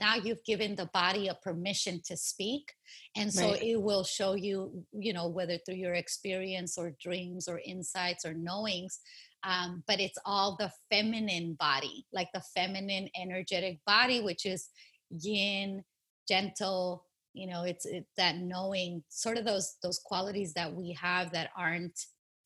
now 0.00 0.14
you've 0.14 0.44
given 0.44 0.76
the 0.76 0.86
body 0.86 1.28
a 1.28 1.34
permission 1.34 2.00
to 2.04 2.16
speak 2.16 2.72
and 3.16 3.32
so 3.32 3.50
right. 3.50 3.62
it 3.62 3.80
will 3.80 4.04
show 4.04 4.34
you 4.34 4.84
you 4.92 5.12
know 5.12 5.28
whether 5.28 5.58
through 5.58 5.76
your 5.76 5.94
experience 5.94 6.78
or 6.78 6.94
dreams 7.02 7.48
or 7.48 7.60
insights 7.64 8.24
or 8.24 8.34
knowings 8.34 9.00
um, 9.44 9.84
but 9.86 10.00
it's 10.00 10.18
all 10.24 10.56
the 10.58 10.70
feminine 10.90 11.54
body 11.58 12.06
like 12.12 12.28
the 12.32 12.42
feminine 12.54 13.08
energetic 13.20 13.78
body 13.86 14.20
which 14.20 14.46
is 14.46 14.68
yin 15.10 15.82
gentle 16.28 17.04
you 17.34 17.46
know 17.46 17.64
it's, 17.64 17.86
it's 17.86 18.10
that 18.16 18.36
knowing 18.38 19.02
sort 19.08 19.38
of 19.38 19.44
those 19.44 19.76
those 19.82 20.00
qualities 20.04 20.52
that 20.54 20.72
we 20.72 20.92
have 20.92 21.32
that 21.32 21.50
aren't 21.56 21.98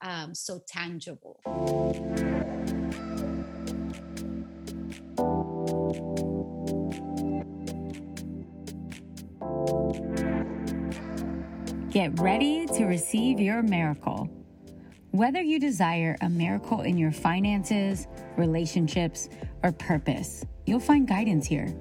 um, 0.02 0.34
so 0.34 0.60
tangible 0.68 1.40
Get 11.90 12.18
ready 12.20 12.66
to 12.66 12.86
receive 12.86 13.38
your 13.38 13.62
miracle. 13.62 14.30
Whether 15.10 15.42
you 15.42 15.60
desire 15.60 16.16
a 16.22 16.28
miracle 16.30 16.80
in 16.80 16.96
your 16.96 17.12
finances, 17.12 18.06
relationships, 18.38 19.28
or 19.62 19.72
purpose, 19.72 20.42
you'll 20.64 20.80
find 20.80 21.06
guidance 21.06 21.46
here. 21.46 21.74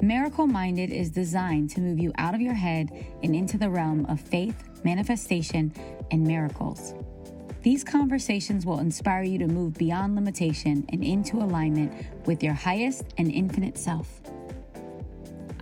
Miracle 0.00 0.46
Minded 0.46 0.90
is 0.90 1.10
designed 1.10 1.68
to 1.70 1.80
move 1.80 1.98
you 1.98 2.12
out 2.16 2.34
of 2.34 2.40
your 2.40 2.54
head 2.54 2.90
and 3.24 3.34
into 3.34 3.58
the 3.58 3.68
realm 3.68 4.06
of 4.06 4.20
faith, 4.20 4.80
manifestation, 4.84 5.74
and 6.12 6.22
miracles. 6.24 6.94
These 7.62 7.84
conversations 7.84 8.64
will 8.64 8.78
inspire 8.78 9.24
you 9.24 9.38
to 9.40 9.46
move 9.46 9.74
beyond 9.74 10.14
limitation 10.14 10.86
and 10.88 11.04
into 11.04 11.38
alignment 11.38 11.92
with 12.24 12.42
your 12.42 12.54
highest 12.54 13.04
and 13.18 13.30
infinite 13.30 13.76
self. 13.76 14.22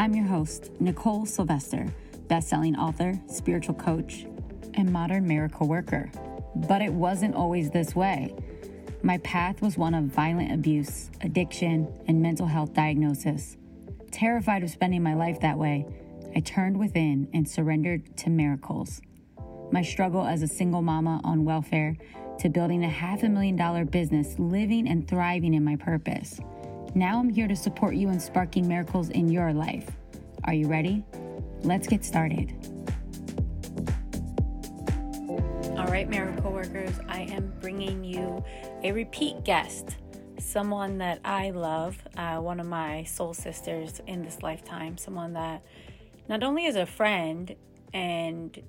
I'm 0.01 0.15
your 0.15 0.27
host, 0.27 0.71
Nicole 0.81 1.27
Sylvester 1.27 1.93
best-selling 2.29 2.77
author, 2.77 3.19
spiritual 3.27 3.75
coach, 3.75 4.27
and 4.75 4.93
modern 4.93 5.27
miracle 5.27 5.67
worker. 5.67 6.11
But 6.55 6.83
it 6.83 6.93
wasn't 6.93 7.35
always 7.35 7.71
this 7.71 7.97
way. 7.97 8.35
My 9.03 9.19
path 9.19 9.63
was 9.63 9.79
one 9.79 9.95
of 9.95 10.05
violent 10.05 10.53
abuse, 10.53 11.11
addiction, 11.23 11.89
and 12.07 12.21
mental 12.21 12.47
health 12.47 12.75
diagnosis. 12.75 13.57
Terrified 14.11 14.63
of 14.63 14.71
spending 14.71 15.03
my 15.03 15.15
life 15.15 15.41
that 15.41 15.59
way, 15.59 15.87
I 16.37 16.41
turned 16.41 16.79
within 16.79 17.29
and 17.33 17.49
surrendered 17.49 18.17
to 18.19 18.31
miracles. 18.31 19.01
My 19.73 19.83
struggle 19.83 20.25
as 20.25 20.43
a 20.43 20.49
single 20.49 20.83
mama 20.83 21.21
on 21.25 21.45
welfare 21.45 21.97
to 22.41 22.49
building 22.49 22.85
a 22.85 22.89
half 22.91 23.23
a 23.23 23.29
million 23.29 23.57
dollar 23.57 23.85
business, 23.85 24.39
living 24.39 24.87
and 24.87 25.09
thriving 25.09 25.55
in 25.55 25.65
my 25.65 25.77
purpose. 25.77 26.41
Now 26.99 27.21
I'm 27.21 27.29
here 27.29 27.47
to 27.47 27.55
support 27.55 27.95
you 27.95 28.09
in 28.09 28.19
sparking 28.19 28.67
miracles 28.67 29.11
in 29.11 29.29
your 29.29 29.53
life. 29.53 29.89
Are 30.43 30.53
you 30.53 30.67
ready? 30.67 31.05
Let's 31.63 31.87
get 31.87 32.05
started. 32.05 32.53
All 35.79 35.87
right, 35.87 36.09
miracle 36.09 36.51
workers, 36.51 36.99
I 37.07 37.21
am 37.21 37.55
bringing 37.61 38.03
you 38.03 38.43
a 38.83 38.91
repeat 38.91 39.45
guest, 39.45 39.97
someone 40.41 40.99
that 40.99 41.21
I 41.25 41.51
love, 41.51 42.03
uh, 42.17 42.39
one 42.39 42.59
of 42.59 42.67
my 42.67 43.05
soul 43.05 43.33
sisters 43.33 44.01
in 44.09 44.25
this 44.25 44.43
lifetime, 44.43 44.99
someone 44.99 45.35
that 45.35 45.63
not 46.29 46.43
only 46.43 46.65
is 46.67 46.75
a 46.75 46.85
friend 46.85 47.55
and, 47.95 48.61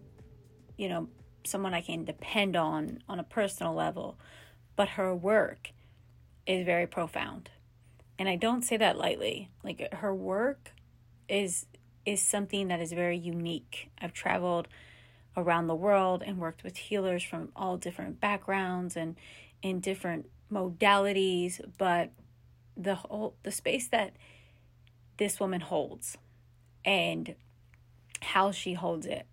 you 0.77 0.88
know, 0.88 1.09
someone 1.45 1.73
I 1.73 1.81
can 1.81 2.05
depend 2.05 2.55
on 2.55 3.02
on 3.09 3.19
a 3.19 3.23
personal 3.23 3.73
level, 3.73 4.19
but 4.75 4.88
her 4.89 5.16
work 5.16 5.72
is 6.45 6.63
very 6.63 6.85
profound. 6.85 7.50
And 8.20 8.28
I 8.28 8.36
don't 8.36 8.64
say 8.64 8.75
that 8.75 8.98
lightly. 8.98 9.50
Like 9.64 9.94
her 9.94 10.14
work 10.14 10.73
is 11.30 11.66
is 12.06 12.22
something 12.22 12.67
that 12.67 12.81
is 12.81 12.92
very 12.92 13.17
unique. 13.17 13.89
I've 14.00 14.14
traveled 14.14 14.67
around 15.38 15.67
the 15.67 15.75
world 15.75 16.22
and 16.25 16.38
worked 16.38 16.64
with 16.64 16.75
healers 16.75 17.23
from 17.23 17.50
all 17.56 17.78
different 17.78 18.20
backgrounds 18.20 18.97
and 18.97 19.16
in 19.62 19.79
different 19.79 20.29
modalities, 20.52 21.62
but 21.78 22.12
the 22.75 22.96
whole 22.96 23.35
the 23.44 23.52
space 23.52 23.88
that 23.88 24.13
this 25.18 25.40
woman 25.40 25.62
holds 25.62 26.18
and 26.84 27.35
how 28.22 28.52
she 28.52 28.74
holds 28.74 29.06
it 29.06 29.25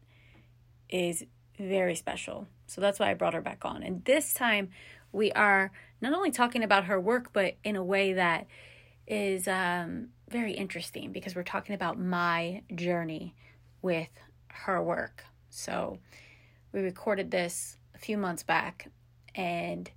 is 0.89 1.25
very 1.59 1.97
special. 1.97 2.47
So 2.69 2.81
that's 2.81 3.01
why 3.01 3.11
I 3.11 3.15
brought 3.15 3.35
her 3.35 3.41
back 3.41 3.65
on. 3.65 3.83
And 3.83 4.05
this 4.05 4.33
time 4.33 4.71
we 5.13 5.33
are 5.33 5.73
not 6.01 6.13
only 6.13 6.31
talking 6.31 6.63
about 6.63 6.85
her 6.85 7.01
work, 7.01 7.33
but 7.33 7.57
in 7.65 7.75
a 7.75 7.83
way 7.83 8.13
that 8.13 8.47
is 9.07 9.47
um, 9.47 10.09
very 10.29 10.53
interesting 10.53 11.13
because 11.13 11.37
we're 11.37 11.43
talking 11.43 11.75
about 11.75 11.99
my 11.99 12.63
journey 12.75 13.35
with 13.83 14.09
her 14.49 14.83
work. 14.83 15.25
So 15.51 15.99
we 16.73 16.81
recorded 16.81 17.31
this 17.31 17.77
a 17.95 17.99
few 17.99 18.19
months 18.19 18.43
back 18.43 18.89
and 19.35 19.91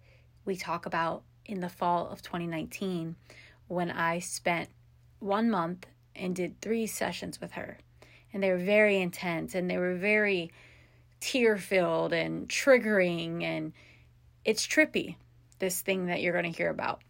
we 0.45 0.55
talk 0.55 0.85
about 0.85 1.23
in 1.45 1.59
the 1.59 1.69
fall 1.69 2.07
of 2.09 2.21
2019 2.21 3.15
when 3.67 3.89
I 3.89 4.19
spent 4.19 4.69
one 5.19 5.49
month 5.49 5.87
and 6.15 6.35
did 6.35 6.61
three 6.61 6.85
sessions 6.85 7.41
with 7.41 7.53
her. 7.53 7.77
And 8.31 8.43
they 8.43 8.51
were 8.51 8.57
very 8.57 9.01
intense 9.01 9.55
and 9.55 9.69
they 9.69 9.77
were 9.77 9.95
very 9.95 10.51
tear 11.19 11.57
filled 11.57 12.13
and 12.13 12.47
triggering. 12.47 13.43
And 13.43 13.73
it's 14.45 14.67
trippy, 14.67 15.15
this 15.57 15.81
thing 15.81 16.05
that 16.07 16.21
you're 16.21 16.33
going 16.33 16.51
to 16.51 16.57
hear 16.57 16.69
about 16.69 17.01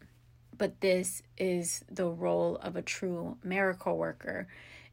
but 0.60 0.82
this 0.82 1.24
is 1.38 1.84
the 1.90 2.06
role 2.06 2.58
of 2.58 2.76
a 2.76 2.84
true 2.84 3.38
miracle 3.44 3.98
worker. 3.98 4.48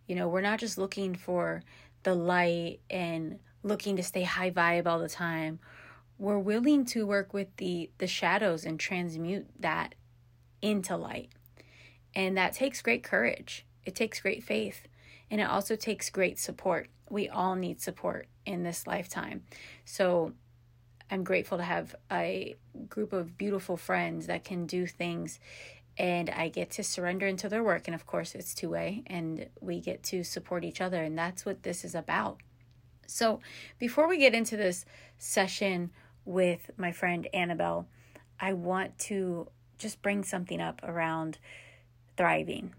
You 0.06 0.14
know, 0.14 0.28
we're 0.28 0.40
not 0.40 0.60
just 0.60 0.78
looking 0.78 1.14
for 1.14 1.62
the 2.04 2.14
light 2.14 2.78
and 2.88 3.40
looking 3.64 3.96
to 3.96 4.02
stay 4.02 4.22
high 4.22 4.52
vibe 4.52 4.86
all 4.86 5.00
the 5.00 5.08
time. 5.08 5.58
We're 6.18 6.38
willing 6.38 6.86
to 6.86 7.04
work 7.04 7.34
with 7.34 7.54
the 7.56 7.90
the 7.98 8.06
shadows 8.06 8.64
and 8.64 8.80
transmute 8.80 9.48
that 9.58 9.96
into 10.62 10.96
light. 10.96 11.30
And 12.14 12.38
that 12.38 12.54
takes 12.54 12.80
great 12.80 13.02
courage. 13.02 13.66
It 13.84 13.94
takes 13.94 14.20
great 14.20 14.42
faith. 14.42 14.86
And 15.30 15.40
it 15.40 15.50
also 15.50 15.74
takes 15.74 16.08
great 16.08 16.38
support. 16.38 16.88
We 17.10 17.28
all 17.28 17.56
need 17.56 17.80
support 17.82 18.28
in 18.46 18.62
this 18.62 18.86
lifetime. 18.86 19.42
So 19.84 20.32
I'm 21.10 21.24
grateful 21.24 21.58
to 21.58 21.64
have 21.64 21.94
a 22.10 22.56
group 22.88 23.12
of 23.12 23.38
beautiful 23.38 23.76
friends 23.76 24.26
that 24.26 24.44
can 24.44 24.66
do 24.66 24.86
things 24.86 25.38
and 25.98 26.28
I 26.30 26.48
get 26.48 26.70
to 26.72 26.84
surrender 26.84 27.26
into 27.26 27.48
their 27.48 27.62
work. 27.62 27.88
And 27.88 27.94
of 27.94 28.06
course, 28.06 28.34
it's 28.34 28.54
two 28.54 28.68
way, 28.68 29.02
and 29.06 29.48
we 29.60 29.80
get 29.80 30.02
to 30.04 30.24
support 30.24 30.64
each 30.64 30.80
other. 30.80 31.02
And 31.02 31.16
that's 31.16 31.46
what 31.46 31.62
this 31.62 31.84
is 31.84 31.94
about. 31.94 32.38
So, 33.06 33.40
before 33.78 34.08
we 34.08 34.18
get 34.18 34.34
into 34.34 34.56
this 34.56 34.84
session 35.18 35.90
with 36.24 36.70
my 36.76 36.92
friend 36.92 37.26
Annabelle, 37.32 37.86
I 38.38 38.52
want 38.52 38.98
to 39.00 39.48
just 39.78 40.02
bring 40.02 40.24
something 40.24 40.60
up 40.60 40.80
around 40.82 41.38
thriving. 42.16 42.74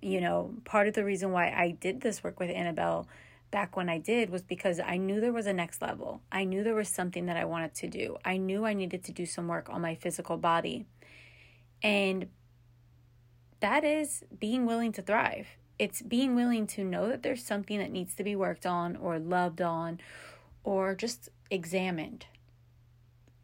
You 0.00 0.20
know, 0.20 0.54
part 0.64 0.88
of 0.88 0.94
the 0.94 1.04
reason 1.04 1.30
why 1.30 1.50
I 1.50 1.76
did 1.78 2.00
this 2.00 2.24
work 2.24 2.40
with 2.40 2.50
Annabelle 2.50 3.06
back 3.54 3.76
when 3.76 3.88
I 3.88 3.98
did 3.98 4.30
was 4.30 4.42
because 4.42 4.80
I 4.80 4.96
knew 4.96 5.20
there 5.20 5.32
was 5.32 5.46
a 5.46 5.52
next 5.52 5.80
level. 5.80 6.22
I 6.32 6.42
knew 6.42 6.64
there 6.64 6.74
was 6.74 6.88
something 6.88 7.26
that 7.26 7.36
I 7.36 7.44
wanted 7.44 7.72
to 7.76 7.86
do. 7.86 8.16
I 8.24 8.36
knew 8.36 8.64
I 8.64 8.74
needed 8.74 9.04
to 9.04 9.12
do 9.12 9.24
some 9.26 9.46
work 9.46 9.68
on 9.70 9.80
my 9.80 9.94
physical 9.94 10.36
body. 10.38 10.86
And 11.80 12.30
that 13.60 13.84
is 13.84 14.24
being 14.40 14.66
willing 14.66 14.90
to 14.94 15.02
thrive. 15.02 15.46
It's 15.78 16.02
being 16.02 16.34
willing 16.34 16.66
to 16.66 16.82
know 16.82 17.06
that 17.06 17.22
there's 17.22 17.44
something 17.44 17.78
that 17.78 17.92
needs 17.92 18.16
to 18.16 18.24
be 18.24 18.34
worked 18.34 18.66
on 18.66 18.96
or 18.96 19.20
loved 19.20 19.62
on 19.62 20.00
or 20.64 20.96
just 20.96 21.28
examined. 21.48 22.26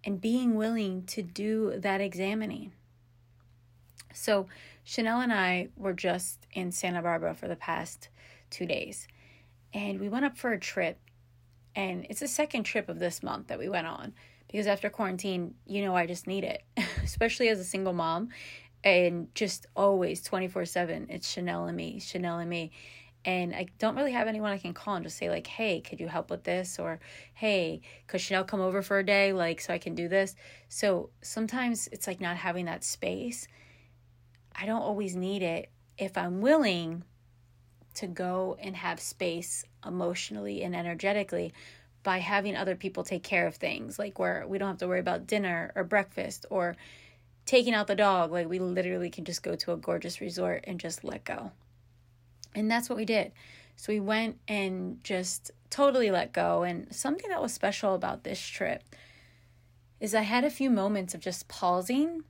And 0.02 0.20
being 0.20 0.56
willing 0.56 1.04
to 1.04 1.22
do 1.22 1.78
that 1.78 2.00
examining. 2.00 2.72
So, 4.12 4.48
Chanel 4.82 5.20
and 5.20 5.32
I 5.32 5.68
were 5.76 5.92
just 5.92 6.48
in 6.52 6.72
Santa 6.72 7.00
Barbara 7.00 7.32
for 7.32 7.46
the 7.46 7.54
past 7.54 8.08
two 8.50 8.66
days 8.66 9.06
and 9.72 10.00
we 10.00 10.08
went 10.08 10.24
up 10.24 10.36
for 10.36 10.52
a 10.52 10.58
trip 10.58 10.98
and 11.74 12.06
it's 12.10 12.20
the 12.20 12.28
second 12.28 12.64
trip 12.64 12.88
of 12.88 12.98
this 12.98 13.22
month 13.22 13.48
that 13.48 13.58
we 13.58 13.68
went 13.68 13.86
on 13.86 14.12
because 14.46 14.66
after 14.66 14.90
quarantine 14.90 15.54
you 15.66 15.82
know 15.82 15.94
i 15.94 16.06
just 16.06 16.26
need 16.26 16.44
it 16.44 16.62
especially 17.04 17.48
as 17.48 17.58
a 17.58 17.64
single 17.64 17.92
mom 17.92 18.28
and 18.82 19.32
just 19.34 19.66
always 19.76 20.26
24-7 20.26 21.06
it's 21.10 21.28
chanel 21.28 21.66
and 21.66 21.76
me 21.76 22.00
chanel 22.00 22.38
and 22.38 22.50
me 22.50 22.70
and 23.24 23.54
i 23.54 23.66
don't 23.78 23.96
really 23.96 24.12
have 24.12 24.28
anyone 24.28 24.50
i 24.50 24.58
can 24.58 24.72
call 24.72 24.94
and 24.94 25.04
just 25.04 25.18
say 25.18 25.28
like 25.28 25.46
hey 25.46 25.80
could 25.80 26.00
you 26.00 26.08
help 26.08 26.30
with 26.30 26.44
this? 26.44 26.78
or 26.78 26.98
hey 27.34 27.80
could 28.06 28.20
chanel 28.20 28.44
come 28.44 28.60
over 28.60 28.82
for 28.82 28.98
a 28.98 29.04
day 29.04 29.32
like 29.32 29.60
so 29.60 29.72
i 29.72 29.78
can 29.78 29.94
do 29.94 30.08
this? 30.08 30.34
So 30.68 31.10
sometimes 31.22 31.88
it's 31.92 32.06
like 32.06 32.20
not 32.20 32.36
having 32.36 32.64
that 32.66 32.84
space. 32.84 33.46
I 34.54 34.66
don't 34.66 34.82
always 34.82 35.14
need 35.14 35.42
it. 35.42 35.70
If 35.98 36.16
i'm 36.16 36.40
willing 36.40 37.04
to 37.94 38.06
go 38.06 38.56
and 38.60 38.76
have 38.76 39.00
space 39.00 39.64
emotionally 39.86 40.62
and 40.62 40.74
energetically 40.76 41.52
by 42.02 42.18
having 42.18 42.56
other 42.56 42.76
people 42.76 43.04
take 43.04 43.22
care 43.22 43.46
of 43.46 43.56
things 43.56 43.98
like 43.98 44.18
where 44.18 44.44
we 44.48 44.58
don't 44.58 44.68
have 44.68 44.78
to 44.78 44.88
worry 44.88 45.00
about 45.00 45.26
dinner 45.26 45.72
or 45.74 45.84
breakfast 45.84 46.46
or 46.50 46.76
taking 47.46 47.74
out 47.74 47.86
the 47.86 47.96
dog 47.96 48.30
like 48.32 48.48
we 48.48 48.58
literally 48.58 49.10
can 49.10 49.24
just 49.24 49.42
go 49.42 49.54
to 49.56 49.72
a 49.72 49.76
gorgeous 49.76 50.20
resort 50.20 50.64
and 50.66 50.80
just 50.80 51.04
let 51.04 51.24
go 51.24 51.50
And 52.54 52.70
that's 52.70 52.88
what 52.88 52.96
we 52.96 53.04
did. 53.04 53.32
So 53.76 53.92
we 53.92 54.00
went 54.00 54.38
and 54.48 55.02
just 55.04 55.50
totally 55.70 56.10
let 56.10 56.32
go. 56.32 56.62
And 56.62 56.94
something 56.94 57.30
that 57.30 57.40
was 57.42 57.52
special 57.52 57.94
about 57.94 58.24
this 58.24 58.40
trip 58.40 58.82
is 60.00 60.14
I 60.14 60.22
had 60.22 60.44
a 60.44 60.50
few 60.50 60.70
moments 60.70 61.14
of 61.14 61.20
just 61.20 61.48
pausing 61.48 62.22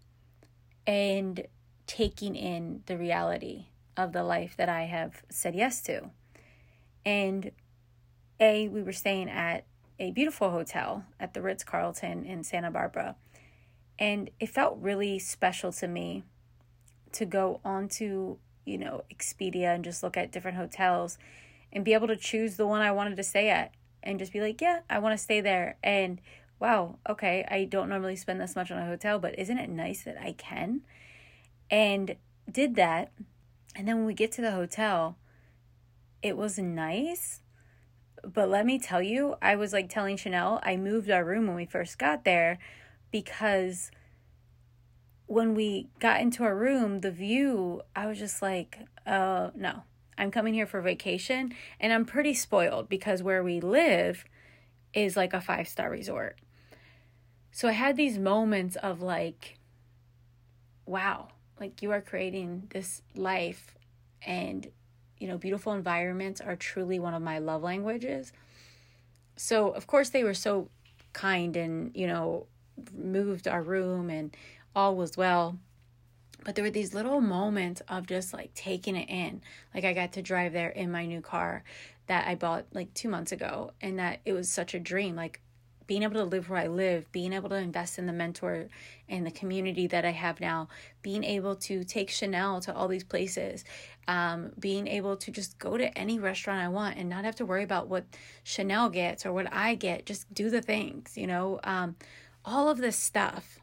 and 0.86 1.46
taking 1.86 2.36
in 2.36 2.82
the 2.86 2.96
reality 2.96 3.66
of 4.04 4.12
the 4.12 4.22
life 4.22 4.56
that 4.56 4.68
I 4.68 4.84
have 4.84 5.22
said 5.28 5.54
yes 5.54 5.80
to. 5.82 6.10
And 7.04 7.52
A, 8.38 8.68
we 8.68 8.82
were 8.82 8.92
staying 8.92 9.28
at 9.28 9.64
a 9.98 10.10
beautiful 10.10 10.50
hotel 10.50 11.04
at 11.18 11.34
the 11.34 11.42
Ritz 11.42 11.62
Carlton 11.62 12.24
in 12.24 12.42
Santa 12.42 12.70
Barbara. 12.70 13.16
And 13.98 14.30
it 14.40 14.48
felt 14.48 14.78
really 14.80 15.18
special 15.18 15.72
to 15.72 15.86
me 15.86 16.24
to 17.12 17.26
go 17.26 17.60
onto, 17.64 18.38
you 18.64 18.78
know, 18.78 19.04
Expedia 19.12 19.74
and 19.74 19.84
just 19.84 20.02
look 20.02 20.16
at 20.16 20.32
different 20.32 20.56
hotels 20.56 21.18
and 21.72 21.84
be 21.84 21.92
able 21.92 22.08
to 22.08 22.16
choose 22.16 22.56
the 22.56 22.66
one 22.66 22.80
I 22.80 22.92
wanted 22.92 23.16
to 23.16 23.22
stay 23.22 23.50
at 23.50 23.72
and 24.02 24.18
just 24.18 24.32
be 24.32 24.40
like, 24.40 24.60
yeah, 24.60 24.80
I 24.88 24.98
want 24.98 25.12
to 25.12 25.22
stay 25.22 25.40
there. 25.40 25.76
And 25.84 26.20
wow, 26.58 26.98
okay, 27.08 27.46
I 27.50 27.64
don't 27.64 27.88
normally 27.88 28.16
spend 28.16 28.40
this 28.40 28.56
much 28.56 28.70
on 28.70 28.78
a 28.78 28.86
hotel, 28.86 29.18
but 29.18 29.38
isn't 29.38 29.58
it 29.58 29.68
nice 29.68 30.04
that 30.04 30.16
I 30.20 30.32
can? 30.32 30.80
And 31.70 32.16
did 32.50 32.74
that. 32.76 33.12
And 33.74 33.86
then 33.86 33.96
when 33.96 34.06
we 34.06 34.14
get 34.14 34.32
to 34.32 34.42
the 34.42 34.52
hotel, 34.52 35.16
it 36.22 36.36
was 36.36 36.58
nice. 36.58 37.40
But 38.22 38.48
let 38.48 38.66
me 38.66 38.78
tell 38.78 39.02
you, 39.02 39.36
I 39.40 39.56
was 39.56 39.72
like 39.72 39.88
telling 39.88 40.16
Chanel, 40.16 40.60
I 40.62 40.76
moved 40.76 41.10
our 41.10 41.24
room 41.24 41.46
when 41.46 41.56
we 41.56 41.64
first 41.64 41.98
got 41.98 42.24
there 42.24 42.58
because 43.10 43.90
when 45.26 45.54
we 45.54 45.88
got 46.00 46.20
into 46.20 46.44
our 46.44 46.56
room, 46.56 47.00
the 47.00 47.10
view, 47.10 47.82
I 47.94 48.06
was 48.06 48.18
just 48.18 48.42
like, 48.42 48.80
uh, 49.06 49.50
no, 49.54 49.84
I'm 50.18 50.30
coming 50.30 50.54
here 50.54 50.66
for 50.66 50.80
vacation. 50.82 51.54
And 51.78 51.92
I'm 51.92 52.04
pretty 52.04 52.34
spoiled 52.34 52.88
because 52.88 53.22
where 53.22 53.42
we 53.42 53.60
live 53.60 54.24
is 54.92 55.16
like 55.16 55.32
a 55.32 55.40
five 55.40 55.68
star 55.68 55.90
resort. 55.90 56.38
So 57.52 57.68
I 57.68 57.72
had 57.72 57.96
these 57.96 58.18
moments 58.18 58.76
of 58.76 59.00
like, 59.00 59.58
wow, 60.84 61.28
like 61.60 61.82
you 61.82 61.92
are 61.92 62.00
creating 62.00 62.66
this 62.70 63.02
life 63.14 63.76
and, 64.22 64.66
you 65.18 65.28
know, 65.28 65.38
beautiful 65.38 65.72
environments 65.74 66.40
are 66.40 66.56
truly 66.56 66.98
one 66.98 67.14
of 67.14 67.22
my 67.22 67.38
love 67.38 67.62
languages. 67.62 68.32
So, 69.36 69.68
of 69.68 69.86
course, 69.86 70.08
they 70.08 70.24
were 70.24 70.34
so 70.34 70.68
kind 71.12 71.56
and, 71.56 71.94
you 71.94 72.06
know, 72.06 72.46
moved 72.96 73.46
our 73.46 73.62
room 73.62 74.10
and 74.10 74.34
all 74.74 74.96
was 74.96 75.16
well. 75.16 75.58
But 76.44 76.54
there 76.54 76.64
were 76.64 76.70
these 76.70 76.94
little 76.94 77.20
moments 77.20 77.82
of 77.88 78.06
just 78.06 78.32
like 78.32 78.54
taking 78.54 78.96
it 78.96 79.10
in. 79.10 79.42
Like 79.74 79.84
I 79.84 79.92
got 79.92 80.12
to 80.12 80.22
drive 80.22 80.54
there 80.54 80.70
in 80.70 80.90
my 80.90 81.04
new 81.04 81.20
car 81.20 81.64
that 82.06 82.26
I 82.26 82.34
bought 82.34 82.64
like 82.72 82.92
two 82.94 83.08
months 83.08 83.30
ago, 83.30 83.72
and 83.80 83.98
that 83.98 84.20
it 84.24 84.32
was 84.32 84.50
such 84.50 84.74
a 84.74 84.80
dream. 84.80 85.16
Like 85.16 85.40
being 85.90 86.04
able 86.04 86.14
to 86.14 86.22
live 86.22 86.48
where 86.48 86.60
I 86.60 86.68
live, 86.68 87.10
being 87.10 87.32
able 87.32 87.48
to 87.48 87.56
invest 87.56 87.98
in 87.98 88.06
the 88.06 88.12
mentor 88.12 88.68
and 89.08 89.26
the 89.26 89.30
community 89.32 89.88
that 89.88 90.04
I 90.04 90.12
have 90.12 90.40
now, 90.40 90.68
being 91.02 91.24
able 91.24 91.56
to 91.56 91.82
take 91.82 92.10
Chanel 92.10 92.60
to 92.60 92.72
all 92.72 92.86
these 92.86 93.02
places, 93.02 93.64
um, 94.06 94.52
being 94.56 94.86
able 94.86 95.16
to 95.16 95.32
just 95.32 95.58
go 95.58 95.76
to 95.76 95.98
any 95.98 96.20
restaurant 96.20 96.60
I 96.60 96.68
want 96.68 96.96
and 96.96 97.08
not 97.08 97.24
have 97.24 97.34
to 97.36 97.44
worry 97.44 97.64
about 97.64 97.88
what 97.88 98.04
Chanel 98.44 98.88
gets 98.88 99.26
or 99.26 99.32
what 99.32 99.52
I 99.52 99.74
get, 99.74 100.06
just 100.06 100.32
do 100.32 100.48
the 100.48 100.62
things, 100.62 101.18
you 101.18 101.26
know. 101.26 101.58
Um, 101.64 101.96
all 102.44 102.68
of 102.68 102.78
this 102.78 102.96
stuff 102.96 103.58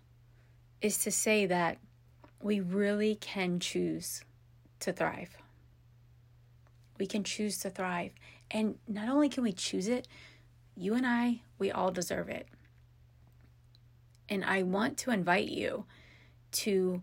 is 0.81 0.97
to 1.05 1.11
say 1.11 1.45
that 1.45 1.77
we 2.41 2.59
really 2.59 3.15
can 3.15 3.61
choose 3.61 4.25
to 4.81 4.91
thrive. 4.91 5.37
We 6.99 7.07
can 7.07 7.23
choose 7.23 7.57
to 7.59 7.69
thrive. 7.69 8.11
And 8.51 8.79
not 8.85 9.07
only 9.07 9.29
can 9.29 9.43
we 9.43 9.53
choose 9.53 9.87
it, 9.87 10.09
you 10.75 10.93
and 10.93 11.07
I, 11.07 11.43
we 11.57 11.71
all 11.71 11.91
deserve 11.91 12.29
it. 12.29 12.47
And 14.29 14.43
I 14.43 14.63
want 14.63 14.97
to 14.99 15.11
invite 15.11 15.49
you 15.49 15.85
to 16.51 17.01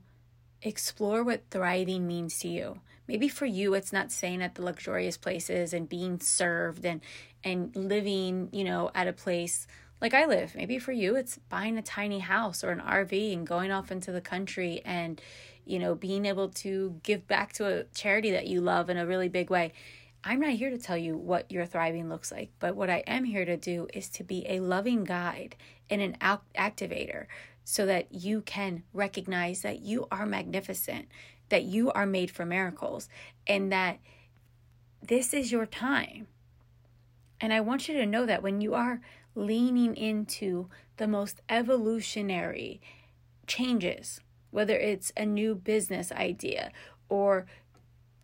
explore 0.62 1.22
what 1.22 1.42
thriving 1.50 2.06
means 2.06 2.38
to 2.40 2.48
you. 2.48 2.80
Maybe 3.06 3.28
for 3.28 3.46
you 3.46 3.74
it's 3.74 3.92
not 3.92 4.10
staying 4.10 4.42
at 4.42 4.54
the 4.54 4.62
luxurious 4.62 5.16
places 5.16 5.72
and 5.72 5.88
being 5.88 6.20
served 6.20 6.84
and 6.84 7.00
and 7.42 7.74
living, 7.76 8.48
you 8.52 8.64
know, 8.64 8.90
at 8.94 9.06
a 9.06 9.12
place 9.12 9.66
like 10.00 10.14
I 10.14 10.26
live. 10.26 10.54
Maybe 10.54 10.78
for 10.78 10.92
you, 10.92 11.16
it's 11.16 11.38
buying 11.48 11.78
a 11.78 11.82
tiny 11.82 12.18
house 12.18 12.64
or 12.64 12.70
an 12.70 12.80
RV 12.80 13.32
and 13.32 13.46
going 13.46 13.70
off 13.70 13.92
into 13.92 14.12
the 14.12 14.20
country 14.20 14.82
and, 14.84 15.20
you 15.64 15.78
know, 15.78 15.94
being 15.94 16.26
able 16.26 16.48
to 16.50 17.00
give 17.02 17.26
back 17.26 17.52
to 17.54 17.66
a 17.66 17.84
charity 17.94 18.30
that 18.32 18.46
you 18.46 18.60
love 18.60 18.90
in 18.90 18.96
a 18.96 19.06
really 19.06 19.28
big 19.28 19.50
way. 19.50 19.72
I'm 20.26 20.40
not 20.40 20.50
here 20.50 20.70
to 20.70 20.78
tell 20.78 20.96
you 20.96 21.16
what 21.18 21.52
your 21.52 21.66
thriving 21.66 22.08
looks 22.08 22.32
like, 22.32 22.50
but 22.58 22.74
what 22.74 22.88
I 22.88 23.04
am 23.06 23.24
here 23.24 23.44
to 23.44 23.58
do 23.58 23.88
is 23.92 24.08
to 24.10 24.24
be 24.24 24.46
a 24.48 24.60
loving 24.60 25.04
guide 25.04 25.54
and 25.90 26.00
an 26.00 26.16
activator 26.56 27.26
so 27.62 27.84
that 27.84 28.12
you 28.12 28.40
can 28.40 28.84
recognize 28.94 29.60
that 29.62 29.80
you 29.80 30.06
are 30.10 30.24
magnificent, 30.24 31.08
that 31.50 31.64
you 31.64 31.90
are 31.92 32.06
made 32.06 32.30
for 32.30 32.46
miracles, 32.46 33.08
and 33.46 33.70
that 33.70 33.98
this 35.02 35.34
is 35.34 35.52
your 35.52 35.66
time. 35.66 36.26
And 37.38 37.52
I 37.52 37.60
want 37.60 37.88
you 37.88 37.94
to 37.94 38.06
know 38.06 38.24
that 38.24 38.42
when 38.42 38.62
you 38.62 38.74
are 38.74 39.02
leaning 39.34 39.94
into 39.94 40.70
the 40.96 41.06
most 41.06 41.42
evolutionary 41.50 42.80
changes, 43.46 44.20
whether 44.50 44.76
it's 44.76 45.12
a 45.16 45.26
new 45.26 45.54
business 45.54 46.12
idea 46.12 46.70
or 47.10 47.44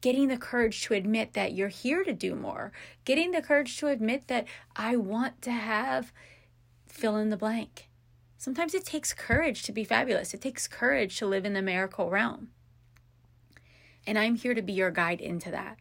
getting 0.01 0.29
the 0.29 0.37
courage 0.37 0.83
to 0.83 0.95
admit 0.95 1.35
that 1.35 1.53
you're 1.53 1.69
here 1.69 2.05
to 2.05 2.13
do 2.13 2.35
more, 2.35 2.73
getting 3.05 3.31
the 3.31 3.43
courage 3.43 3.79
to 3.79 3.89
admit 3.89 4.29
that 4.29 4.47
I 4.75 4.97
want 4.97 5.43
to 5.43 5.53
have 5.53 6.13
fill 6.87 7.17
in 7.17 7.31
the 7.31 7.37
blank. 7.37 7.89
Sometimes 8.39 8.75
it 8.75 8.85
takes 8.85 9.13
courage 9.13 9.63
to 9.65 9.73
be 9.73 9.85
fabulous, 9.85 10.33
it 10.33 10.41
takes 10.41 10.67
courage 10.67 11.19
to 11.19 11.27
live 11.27 11.45
in 11.45 11.53
the 11.53 11.63
miracle 11.63 12.11
realm. 12.11 12.49
And 14.07 14.19
I'm 14.19 14.37
here 14.37 14.55
to 14.55 14.63
be 14.63 14.73
your 14.73 14.91
guide 14.91 15.21
into 15.21 15.51
that. 15.51 15.79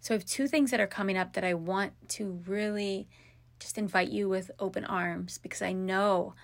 So 0.00 0.14
I 0.14 0.16
have 0.16 0.24
two 0.24 0.48
things 0.48 0.70
that 0.70 0.80
are 0.80 0.86
coming 0.86 1.18
up 1.18 1.34
that 1.34 1.44
I 1.44 1.54
want 1.54 1.92
to 2.10 2.42
really 2.46 3.08
just 3.60 3.76
invite 3.76 4.08
you 4.08 4.28
with 4.28 4.50
open 4.58 4.84
arms 4.84 5.38
because 5.38 5.60
I 5.60 5.72
know 5.72 6.34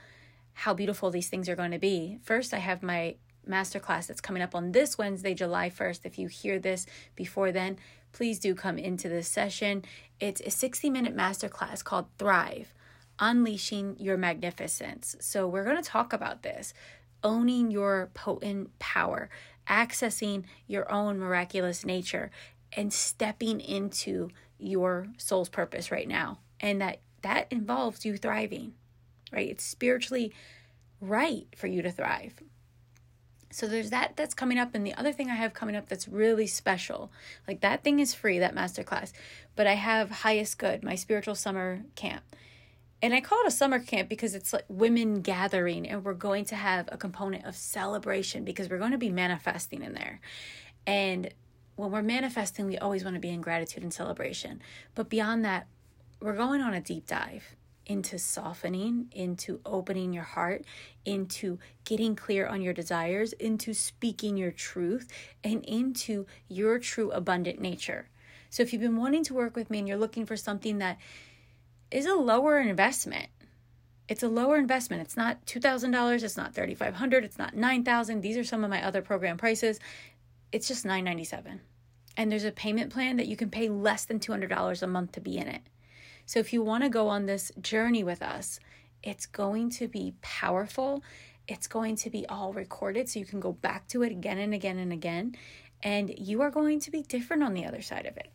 how 0.53 0.75
beautiful 0.75 1.11
these 1.11 1.29
things 1.29 1.49
are 1.49 1.57
going 1.57 1.71
to 1.71 1.79
be. 1.79 2.19
First, 2.23 2.53
I 2.53 2.59
have 2.59 2.83
my 2.83 3.17
masterclass 3.49 4.07
that's 4.07 4.21
coming 4.21 4.43
up 4.43 4.55
on 4.55 4.73
this 4.73 4.99
Wednesday, 4.99 5.35
July 5.35 5.71
1st. 5.71 6.01
If 6.05 6.19
you 6.19 6.29
hear 6.29 6.59
this 6.59 6.87
before 7.15 7.53
then, 7.53 7.79
please 8.13 8.39
do 8.39 8.55
come 8.55 8.79
into 8.79 9.09
this 9.09 9.29
session. 9.29 9.85
It's 10.21 10.41
a 10.41 10.51
60 10.51 10.91
minute 10.91 11.17
masterclass 11.17 11.83
called 11.83 12.07
Thrive 12.19 12.73
Unleashing 13.19 13.97
Your 13.99 14.17
Magnificence. 14.17 15.17
So, 15.21 15.47
we're 15.47 15.65
going 15.65 15.83
to 15.83 15.83
talk 15.83 16.13
about 16.13 16.43
this 16.43 16.75
owning 17.23 17.71
your 17.71 18.11
potent 18.13 18.79
power, 18.79 19.31
accessing 19.67 20.45
your 20.67 20.91
own 20.93 21.19
miraculous 21.19 21.85
nature, 21.85 22.31
and 22.77 22.93
stepping 22.93 23.61
into 23.61 24.29
your 24.59 25.09
soul's 25.17 25.49
purpose 25.49 25.91
right 25.91 26.09
now 26.09 26.39
and 26.61 26.81
that 26.81 27.01
that 27.23 27.47
involves 27.51 28.05
you 28.05 28.17
thriving 28.17 28.73
right 29.33 29.49
it's 29.49 29.65
spiritually 29.65 30.33
right 31.01 31.47
for 31.57 31.67
you 31.67 31.83
to 31.83 31.91
thrive 31.91 32.35
so 33.55 33.67
there's 33.67 33.91
that 33.91 34.13
that's 34.17 34.35
coming 34.35 34.59
up 34.59 34.75
and 34.75 34.87
the 34.87 34.95
other 34.95 35.13
thing 35.13 35.31
i 35.31 35.35
have 35.35 35.55
coming 35.55 35.77
up 35.77 35.89
that's 35.89 36.09
really 36.09 36.47
special 36.47 37.11
like 37.47 37.61
that 37.61 37.83
thing 37.83 38.01
is 38.01 38.15
free 38.15 38.39
that 38.39 38.55
masterclass 38.55 39.13
but 39.57 39.67
i 39.67 39.75
have 39.75 40.11
highest 40.11 40.59
good 40.59 40.83
my 40.83 40.95
spiritual 40.95 41.35
summer 41.35 41.83
camp 41.95 42.23
and 43.05 43.13
I 43.13 43.21
call 43.21 43.39
it 43.43 43.49
a 43.49 43.51
summer 43.51 43.81
camp 43.81 44.09
because 44.09 44.35
it's 44.35 44.55
like 44.55 44.65
women 44.67 45.21
gathering, 45.21 45.87
and 45.87 46.03
we're 46.03 46.15
going 46.15 46.47
to 46.47 46.57
have 46.57 46.89
a 46.91 46.97
component 46.97 47.45
of 47.45 47.55
celebration 47.55 48.45
because 48.45 48.71
we're 48.71 48.79
going 48.79 48.93
to 48.93 48.99
be 48.99 49.11
manifesting 49.11 49.83
in 49.83 49.93
there. 49.93 50.23
And 50.87 51.29
when 51.77 51.91
we're 51.91 52.01
manifesting, 52.01 52.65
we 52.65 52.79
always 52.79 53.05
want 53.05 53.13
to 53.13 53.21
be 53.21 53.29
in 53.29 53.43
gratitude 53.43 53.83
and 53.83 53.93
celebration. 53.93 54.63
But 54.95 55.11
beyond 55.11 55.45
that, 55.45 55.67
we're 56.21 56.37
going 56.37 56.63
on 56.63 56.73
a 56.73 56.81
deep 56.81 57.07
dive 57.07 57.57
into 57.87 58.19
softening, 58.19 59.09
into 59.13 59.61
opening 59.65 60.13
your 60.13 60.25
heart, 60.25 60.65
into 61.05 61.59
getting 61.85 62.17
clear 62.17 62.47
on 62.47 62.63
your 62.63 62.73
desires, 62.73 63.33
into 63.35 63.75
speaking 63.75 64.37
your 64.37 64.51
truth, 64.51 65.09
and 65.43 65.65
into 65.65 66.27
your 66.49 66.79
true 66.79 67.11
abundant 67.11 67.61
nature. 67.61 68.09
So, 68.51 68.63
if 68.63 68.73
you've 68.73 68.83
been 68.83 68.97
wanting 68.97 69.25
to 69.25 69.35
work 69.35 69.57
with 69.57 69.71
me 69.71 69.79
and 69.81 69.89
you're 69.89 69.97
looking 69.97 70.27
for 70.27 70.37
something 70.37 70.79
that 70.79 70.99
is 71.91 72.07
a 72.07 72.15
lower 72.15 72.59
investment, 72.59 73.29
it's 74.09 74.23
a 74.23 74.29
lower 74.29 74.57
investment. 74.57 75.03
It's 75.03 75.17
not 75.17 75.45
$2,000, 75.47 76.23
it's 76.23 76.37
not 76.37 76.55
3,500, 76.55 77.25
it's 77.25 77.39
not 77.39 77.55
9,000. 77.55 78.21
These 78.21 78.37
are 78.37 78.45
some 78.45 78.63
of 78.63 78.71
my 78.71 78.85
other 78.85 79.03
program 79.03 79.37
prices. 79.37 79.81
It's 80.53 80.69
just 80.69 80.85
997. 80.85 81.61
And 82.17 82.31
there's 82.31 82.45
a 82.45 82.53
payment 82.53 82.93
plan 82.93 83.17
that 83.17 83.27
you 83.27 83.37
can 83.37 83.51
pay 83.51 83.69
less 83.69 84.05
than 84.05 84.21
$200 84.21 84.83
a 84.83 84.87
month 84.87 85.13
to 85.13 85.21
be 85.21 85.39
in 85.39 85.49
it. 85.49 85.63
So 86.27 86.39
if 86.41 86.53
you 86.53 86.63
want 86.63 86.85
to 86.85 86.89
go 86.89 87.09
on 87.09 87.27
this 87.27 87.53
journey 87.61 88.03
with 88.03 88.23
us, 88.23 88.59
it's 89.03 89.27
going 89.27 89.71
to 89.71 89.89
be 89.89 90.15
powerful. 90.23 91.03
It's 91.47 91.67
going 91.67 91.97
to 91.97 92.11
be 92.11 92.27
all 92.27 92.53
recorded 92.53 93.09
so 93.09 93.19
you 93.19 93.27
can 93.27 93.41
go 93.41 93.53
back 93.53 93.87
to 93.89 94.03
it 94.03 94.13
again 94.13 94.39
and 94.39 94.55
again 94.55 94.79
and 94.79 94.93
again. 94.93 95.37
And 95.83 96.15
you 96.17 96.41
are 96.41 96.51
going 96.51 96.81
to 96.81 96.91
be 96.91 97.03
different 97.03 97.43
on 97.43 97.53
the 97.53 97.67
other 97.67 97.83
side 97.83 98.07
of 98.07 98.17
it. 98.17 98.31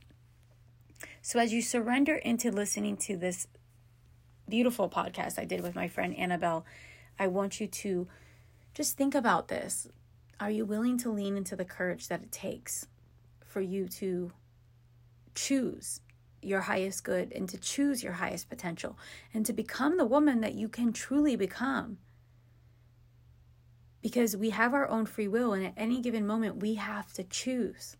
So 1.21 1.39
as 1.39 1.51
you 1.51 1.61
surrender 1.61 2.15
into 2.15 2.51
listening 2.51 2.97
to 2.97 3.17
this 3.17 3.47
beautiful 4.47 4.89
podcast 4.89 5.39
I 5.39 5.45
did 5.45 5.61
with 5.61 5.75
my 5.75 5.87
friend 5.87 6.15
Annabelle, 6.17 6.65
I 7.17 7.27
want 7.27 7.59
you 7.59 7.67
to 7.67 8.07
just 8.73 8.95
think 8.95 9.15
about 9.15 9.47
this. 9.47 9.87
Are 10.39 10.51
you 10.51 10.65
willing 10.65 10.97
to 10.99 11.11
lean 11.11 11.35
into 11.35 11.55
the 11.55 11.65
courage 11.65 12.07
that 12.07 12.21
it 12.21 12.31
takes 12.31 12.87
for 13.43 13.61
you 13.61 13.87
to 13.87 14.31
choose 15.33 16.01
your 16.41 16.61
highest 16.61 17.03
good 17.03 17.31
and 17.33 17.47
to 17.49 17.57
choose 17.57 18.03
your 18.03 18.13
highest 18.13 18.49
potential 18.49 18.97
and 19.33 19.45
to 19.45 19.53
become 19.53 19.97
the 19.97 20.05
woman 20.05 20.41
that 20.41 20.55
you 20.55 20.69
can 20.69 20.93
truly 20.93 21.35
become? 21.35 21.97
Because 24.01 24.35
we 24.35 24.51
have 24.51 24.73
our 24.73 24.87
own 24.87 25.05
free 25.05 25.27
will, 25.27 25.53
and 25.53 25.65
at 25.65 25.73
any 25.75 25.99
given 25.99 26.25
moment, 26.25 26.61
we 26.61 26.75
have 26.75 27.11
to 27.13 27.23
choose. 27.23 27.97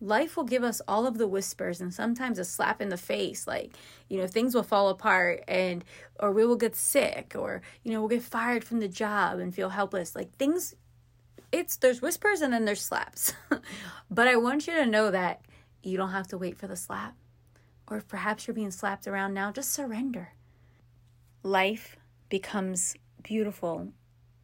Life 0.00 0.36
will 0.36 0.44
give 0.44 0.64
us 0.64 0.80
all 0.88 1.06
of 1.06 1.18
the 1.18 1.28
whispers 1.28 1.80
and 1.80 1.92
sometimes 1.92 2.38
a 2.38 2.44
slap 2.44 2.80
in 2.80 2.88
the 2.88 2.96
face 2.96 3.46
like 3.46 3.76
you 4.08 4.16
know 4.16 4.26
things 4.26 4.54
will 4.54 4.62
fall 4.62 4.88
apart 4.88 5.44
and 5.46 5.84
or 6.18 6.32
we 6.32 6.46
will 6.46 6.56
get 6.56 6.74
sick 6.74 7.34
or 7.38 7.60
you 7.84 7.92
know 7.92 8.00
we'll 8.00 8.08
get 8.08 8.22
fired 8.22 8.64
from 8.64 8.80
the 8.80 8.88
job 8.88 9.38
and 9.38 9.54
feel 9.54 9.68
helpless. 9.68 10.16
Like 10.16 10.32
things 10.36 10.74
it's 11.52 11.76
there's 11.76 12.00
whispers 12.00 12.40
and 12.40 12.52
then 12.52 12.64
there's 12.64 12.82
slaps. 12.82 13.34
But 14.10 14.26
i 14.26 14.36
want 14.36 14.66
you 14.66 14.74
to 14.74 14.86
know 14.86 15.10
that 15.10 15.42
you 15.82 15.96
don't 15.96 16.10
have 16.10 16.28
to 16.28 16.38
wait 16.38 16.58
for 16.58 16.66
the 16.66 16.76
slap 16.76 17.14
or 17.90 18.00
perhaps 18.00 18.46
you're 18.46 18.54
being 18.54 18.70
slapped 18.70 19.06
around 19.06 19.34
now 19.34 19.50
just 19.50 19.72
surrender 19.72 20.32
life 21.42 21.96
becomes 22.28 22.94
beautiful 23.22 23.88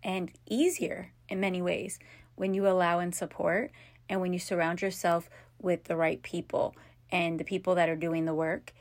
and 0.02 0.32
easier 0.48 1.12
in 1.28 1.40
many 1.40 1.62
ways 1.62 1.98
when 2.34 2.54
you 2.54 2.66
allow 2.66 2.98
and 2.98 3.14
support 3.14 3.70
and 4.08 4.20
when 4.20 4.32
you 4.32 4.38
surround 4.38 4.82
yourself 4.82 5.28
with 5.60 5.84
the 5.84 5.96
right 5.96 6.22
people 6.22 6.74
and 7.10 7.40
the 7.40 7.44
people 7.44 7.74
that 7.74 7.88
are 7.88 7.96
doing 7.96 8.24
the 8.24 8.34
work, 8.34 8.72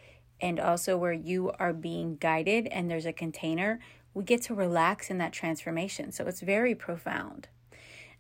and 0.42 0.60
also 0.60 0.98
where 0.98 1.14
you 1.14 1.52
are 1.60 1.74
being 1.74 2.18
guided 2.18 2.68
and 2.68 2.90
there's 2.90 3.06
a 3.06 3.14
container, 3.14 3.80
we 4.14 4.24
get 4.24 4.42
to 4.42 4.54
relax 4.54 5.10
in 5.10 5.18
that 5.18 5.32
transformation. 5.32 6.12
So 6.12 6.26
it's 6.26 6.42
very 6.42 6.76
profound. 6.76 7.48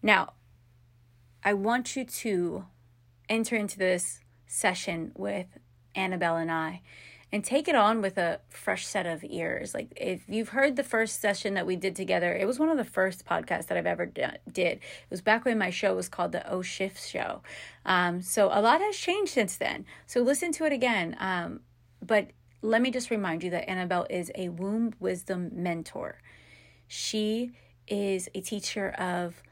Now, 0.01 0.33
I 1.43 1.53
want 1.53 1.95
you 1.95 2.05
to 2.05 2.65
enter 3.27 3.55
into 3.55 3.77
this 3.77 4.21
session 4.47 5.11
with 5.15 5.47
Annabelle 5.95 6.37
and 6.37 6.51
I 6.51 6.81
and 7.31 7.43
take 7.43 7.67
it 7.67 7.75
on 7.75 8.01
with 8.01 8.17
a 8.17 8.39
fresh 8.49 8.85
set 8.85 9.05
of 9.05 9.23
ears. 9.23 9.73
Like 9.73 9.91
if 9.97 10.21
you've 10.29 10.49
heard 10.49 10.75
the 10.75 10.83
first 10.83 11.19
session 11.19 11.55
that 11.55 11.65
we 11.65 11.75
did 11.75 11.95
together, 11.95 12.33
it 12.33 12.47
was 12.47 12.59
one 12.59 12.69
of 12.69 12.77
the 12.77 12.85
first 12.85 13.25
podcasts 13.25 13.67
that 13.67 13.77
I've 13.77 13.85
ever 13.85 14.05
did. 14.05 14.39
It 14.55 14.81
was 15.09 15.21
back 15.21 15.43
when 15.43 15.57
my 15.57 15.69
show 15.69 15.95
was 15.95 16.07
called 16.07 16.31
the 16.31 16.49
O 16.49 16.61
Shift 16.61 17.05
Show. 17.05 17.41
Um, 17.85 18.21
so 18.21 18.47
a 18.53 18.61
lot 18.61 18.79
has 18.79 18.95
changed 18.95 19.33
since 19.33 19.57
then. 19.57 19.85
So 20.05 20.21
listen 20.21 20.51
to 20.53 20.65
it 20.65 20.71
again. 20.71 21.17
Um, 21.19 21.61
but 22.01 22.29
let 22.61 22.81
me 22.81 22.89
just 22.89 23.11
remind 23.11 23.43
you 23.43 23.49
that 23.49 23.69
Annabelle 23.69 24.07
is 24.09 24.31
a 24.35 24.49
womb 24.49 24.93
wisdom 24.99 25.51
mentor. 25.53 26.21
She 26.87 27.51
is 27.87 28.29
a 28.33 28.41
teacher 28.41 28.91
of 28.91 29.43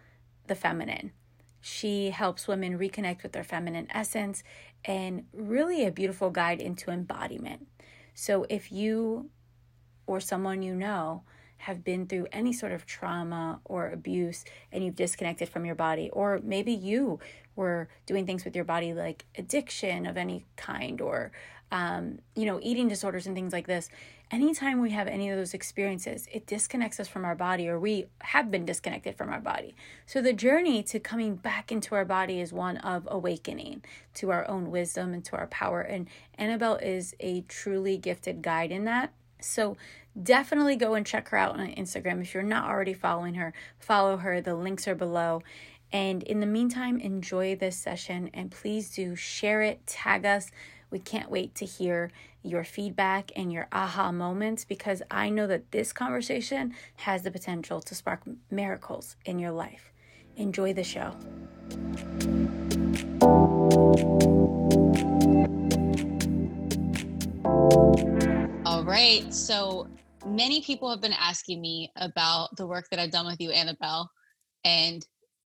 the 0.48 0.56
feminine. 0.56 1.12
She 1.60 2.10
helps 2.10 2.48
women 2.48 2.78
reconnect 2.78 3.24
with 3.24 3.32
their 3.32 3.44
feminine 3.44 3.88
essence 3.90 4.44
and 4.86 5.26
really 5.34 5.86
a 5.86 5.92
beautiful 5.92 6.30
guide 6.30 6.60
into 6.60 6.92
embodiment. 6.92 7.68
So 8.14 8.46
if 8.50 8.72
you 8.72 9.30
or 10.06 10.20
someone 10.20 10.62
you 10.62 10.76
know 10.76 11.24
have 11.58 11.84
been 11.84 12.06
through 12.08 12.28
any 12.32 12.52
sort 12.52 12.74
of 12.74 12.86
trauma 12.86 13.62
or 13.64 13.90
abuse 13.90 14.44
and 14.72 14.84
you've 14.84 14.96
disconnected 14.96 15.48
from 15.48 15.66
your 15.66 15.76
body, 15.76 16.10
or 16.12 16.42
maybe 16.44 16.74
you 16.74 17.20
were 17.56 17.88
doing 18.06 18.26
things 18.26 18.44
with 18.44 18.56
your 18.56 18.66
body 18.66 18.94
like 18.94 19.26
addiction 19.38 20.06
of 20.06 20.18
any 20.18 20.46
kind 20.58 21.00
or 21.00 21.32
um, 21.72 22.20
you 22.36 22.46
know, 22.46 22.60
eating 22.62 22.88
disorders 22.88 23.26
and 23.26 23.36
things 23.36 23.52
like 23.52 23.66
this, 23.66 23.90
anytime 24.34 24.82
we 24.82 24.90
have 24.90 25.08
any 25.08 25.30
of 25.30 25.38
those 25.38 25.54
experiences, 25.54 26.28
it 26.32 26.48
disconnects 26.48 27.00
us 27.00 27.08
from 27.08 27.24
our 27.24 27.36
body 27.36 27.70
or 27.70 27.80
we 27.80 28.08
have 28.22 28.50
been 28.50 28.66
disconnected 28.66 29.16
from 29.16 29.30
our 29.30 29.40
body. 29.40 29.76
So 30.08 30.22
the 30.22 30.34
journey 30.34 30.82
to 30.84 31.00
coming 31.00 31.36
back 31.36 31.72
into 31.72 31.94
our 31.94 32.04
body 32.04 32.42
is 32.42 32.52
one 32.52 32.78
of 32.78 33.08
awakening 33.12 33.84
to 34.16 34.32
our 34.32 34.50
own 34.50 34.72
wisdom 34.72 35.14
and 35.14 35.24
to 35.26 35.38
our 35.38 35.48
power. 35.48 35.82
And 35.82 36.08
Annabelle 36.36 36.78
is 36.78 37.16
a 37.20 37.42
truly 37.42 37.96
gifted 37.98 38.42
guide 38.42 38.72
in 38.72 38.86
that. 38.86 39.14
So 39.40 39.78
definitely 40.22 40.78
go 40.78 40.96
and 40.96 41.06
check 41.06 41.30
her 41.30 41.38
out 41.38 41.60
on 41.60 41.68
Instagram. 41.68 42.22
If 42.22 42.34
you're 42.34 42.42
not 42.42 42.68
already 42.68 42.94
following 42.94 43.36
her, 43.36 43.54
follow 43.78 44.18
her. 44.18 44.42
The 44.42 44.56
links 44.56 44.88
are 44.88 44.96
below. 44.96 45.44
And 45.92 46.24
in 46.24 46.40
the 46.40 46.48
meantime, 46.48 47.00
enjoy 47.00 47.56
this 47.56 47.78
session 47.78 48.32
and 48.34 48.50
please 48.50 48.90
do 48.90 49.16
share 49.16 49.62
it, 49.62 49.86
tag 49.86 50.26
us, 50.26 50.50
we 50.90 51.00
can't 51.00 51.30
wait 51.30 51.56
to 51.56 51.66
hear 51.66 52.12
your 52.44 52.64
feedback 52.64 53.32
and 53.36 53.52
your 53.52 53.68
aha 53.72 54.12
moments 54.12 54.66
because 54.66 55.02
I 55.10 55.30
know 55.30 55.48
that 55.48 55.72
this 55.72 55.94
conversation 55.94 56.74
has 56.98 57.24
the 57.24 57.32
potential 57.32 57.82
to 57.82 57.96
spark 57.96 58.22
miracles 58.52 59.16
in 59.26 59.40
your 59.40 59.52
life. 59.52 59.92
Enjoy 60.36 60.74
the 60.74 60.84
show. 60.84 61.16
All 68.66 68.84
right. 68.84 69.34
So 69.34 69.88
many 70.26 70.62
people 70.62 70.90
have 70.90 71.02
been 71.02 71.14
asking 71.14 71.62
me 71.62 71.92
about 71.96 72.56
the 72.58 72.68
work 72.68 72.86
that 72.92 73.00
I've 73.00 73.12
done 73.12 73.26
with 73.26 73.40
you, 73.40 73.52
Annabelle. 73.52 74.10
And 74.66 75.06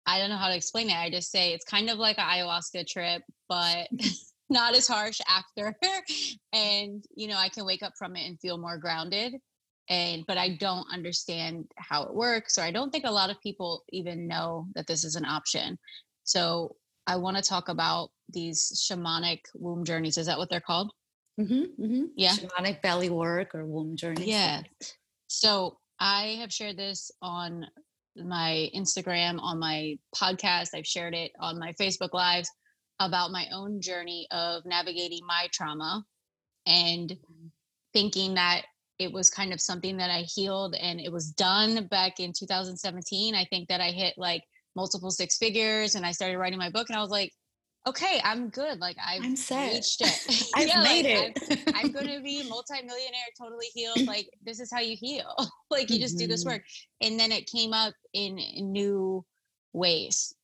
I 0.07 0.19
don't 0.19 0.31
know 0.31 0.37
how 0.37 0.49
to 0.49 0.57
explain 0.57 0.91
it. 0.91 0.97
I 0.97 1.11
just 1.11 1.31
say 1.31 1.53
it's 1.53 1.65
kind 1.65 1.89
of 1.89 1.99
like 1.99 2.19
an 2.19 2.25
ayahuasca 2.25 2.87
trip, 2.87 3.23
but 3.49 3.89
not 4.53 4.77
as 4.77 4.87
harsh 4.87 5.21
after 5.29 5.75
and 6.53 7.05
you 7.17 7.29
know 7.29 7.37
i 7.37 7.49
can 7.49 7.65
wake 7.65 7.83
up 7.83 7.93
from 7.99 8.17
it 8.17 8.27
and 8.27 8.39
feel 8.41 8.59
more 8.59 8.79
grounded 8.79 9.35
and 9.89 10.25
but 10.27 10.39
i 10.39 10.57
don't 10.57 10.87
understand 10.93 11.65
how 11.77 12.05
it 12.05 12.15
works 12.15 12.59
or 12.59 12.63
i 12.63 12.71
don't 12.71 12.91
think 12.91 13.05
a 13.05 13.11
lot 13.11 13.31
of 13.31 13.41
people 13.41 13.83
even 13.91 14.29
know 14.29 14.67
that 14.75 14.87
this 14.87 15.05
is 15.05 15.17
an 15.17 15.25
option. 15.25 15.79
So 16.25 16.77
i 17.07 17.17
want 17.17 17.37
to 17.37 17.43
talk 17.43 17.69
about 17.69 18.11
these 18.29 18.87
shamanic 18.89 19.41
womb 19.55 19.85
journeys. 19.85 20.17
Is 20.19 20.27
that 20.27 20.39
what 20.39 20.49
they're 20.49 20.61
called? 20.61 20.93
Mm-hmm, 21.41 21.83
mm-hmm. 21.83 22.05
yeah. 22.17 22.33
Shamanic 22.33 22.83
belly 22.83 23.11
work 23.11 23.55
or 23.55 23.67
womb 23.67 23.97
journeys. 23.97 24.27
Yeah 24.27 24.63
so 25.33 25.79
i 25.99 26.37
have 26.41 26.53
shared 26.53 26.77
this 26.77 27.11
on 27.23 27.67
my 28.17 28.69
instagram 28.77 29.41
on 29.41 29.59
my 29.59 29.97
podcast. 30.15 30.69
I've 30.75 30.87
shared 30.87 31.15
it 31.15 31.33
on 31.41 31.59
my 31.59 31.73
facebook 31.81 32.13
lives 32.13 32.51
about 33.07 33.31
my 33.31 33.47
own 33.53 33.81
journey 33.81 34.27
of 34.31 34.65
navigating 34.65 35.21
my 35.27 35.49
trauma 35.53 36.05
and 36.67 37.11
mm-hmm. 37.11 37.47
thinking 37.93 38.35
that 38.35 38.63
it 38.99 39.13
was 39.13 39.31
kind 39.31 39.53
of 39.53 39.61
something 39.61 39.97
that 39.97 40.11
I 40.11 40.21
healed 40.21 40.75
and 40.75 41.01
it 41.01 41.11
was 41.11 41.31
done 41.31 41.87
back 41.87 42.21
in 42.21 42.33
2017. 42.33 43.35
I 43.35 43.45
think 43.47 43.69
that 43.69 43.81
I 43.81 43.91
hit 43.91 44.15
like 44.17 44.45
multiple 44.77 45.11
six 45.11 45.39
figures 45.39 45.95
and 45.95 46.07
I 46.07 46.13
started 46.13 46.39
writing 46.39 46.59
my 46.59 46.71
book 46.71 46.89
and 46.89 46.97
I 46.97 47.01
was 47.01 47.11
like, 47.11 47.33
okay, 47.87 48.21
I'm 48.23 48.49
good. 48.49 48.79
Like 48.79 48.97
I've 49.05 49.25
I'm 49.25 49.35
set. 49.35 49.73
reached 49.73 50.03
it. 50.03 50.51
I've 50.55 50.69
yeah, 50.69 50.83
made 50.83 51.05
like, 51.05 51.37
it. 51.51 51.63
I'm, 51.69 51.87
I'm 51.87 51.93
going 51.93 52.09
to 52.09 52.21
be 52.21 52.49
multimillionaire, 52.49 53.33
totally 53.41 53.67
healed. 53.75 54.07
Like 54.07 54.29
this 54.45 54.61
is 54.61 54.71
how 54.73 54.81
you 54.81 54.97
heal. 54.97 55.35
like 55.71 55.91
you 55.91 55.99
just 55.99 56.15
mm-hmm. 56.15 56.25
do 56.25 56.27
this 56.29 56.45
mm-hmm. 56.45 56.55
work. 56.55 56.63
And 57.01 57.19
then 57.19 57.33
it 57.33 57.51
came 57.51 57.73
up 57.73 57.95
in, 58.13 58.39
in 58.39 58.71
new 58.71 59.25
ways. 59.73 60.35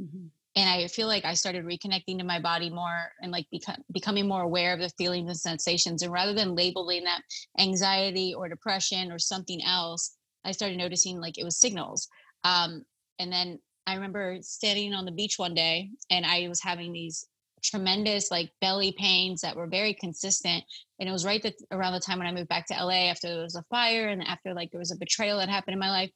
Mm-hmm 0.00 0.28
and 0.54 0.68
I 0.68 0.86
feel 0.88 1.06
like 1.06 1.24
I 1.24 1.34
started 1.34 1.64
reconnecting 1.64 2.18
to 2.18 2.24
my 2.24 2.38
body 2.38 2.68
more 2.68 3.10
and 3.22 3.32
like 3.32 3.46
become, 3.50 3.76
becoming 3.90 4.28
more 4.28 4.42
aware 4.42 4.74
of 4.74 4.80
the 4.80 4.90
feelings 4.90 5.28
and 5.28 5.38
sensations. 5.38 6.02
And 6.02 6.12
rather 6.12 6.34
than 6.34 6.54
labeling 6.54 7.04
that 7.04 7.22
anxiety 7.58 8.34
or 8.34 8.48
depression 8.48 9.10
or 9.10 9.18
something 9.18 9.64
else, 9.64 10.14
I 10.44 10.52
started 10.52 10.76
noticing 10.76 11.20
like 11.20 11.38
it 11.38 11.44
was 11.44 11.58
signals. 11.58 12.08
Um, 12.44 12.84
and 13.18 13.32
then 13.32 13.60
I 13.86 13.94
remember 13.94 14.38
standing 14.42 14.92
on 14.92 15.06
the 15.06 15.12
beach 15.12 15.38
one 15.38 15.54
day 15.54 15.90
and 16.10 16.26
I 16.26 16.46
was 16.48 16.60
having 16.60 16.92
these 16.92 17.26
tremendous 17.62 18.30
like 18.30 18.50
belly 18.60 18.92
pains 18.98 19.40
that 19.40 19.56
were 19.56 19.66
very 19.66 19.94
consistent. 19.94 20.64
And 21.00 21.08
it 21.08 21.12
was 21.12 21.24
right 21.24 21.42
that 21.44 21.54
around 21.70 21.94
the 21.94 22.00
time 22.00 22.18
when 22.18 22.26
I 22.26 22.32
moved 22.32 22.48
back 22.48 22.66
to 22.66 22.74
LA 22.74 23.08
after 23.08 23.28
there 23.28 23.42
was 23.42 23.56
a 23.56 23.64
fire 23.70 24.08
and 24.08 24.22
after 24.22 24.52
like 24.52 24.70
there 24.70 24.80
was 24.80 24.92
a 24.92 24.98
betrayal 24.98 25.38
that 25.38 25.48
happened 25.48 25.74
in 25.74 25.80
my 25.80 25.90
life. 25.90 26.10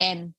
And 0.00 0.34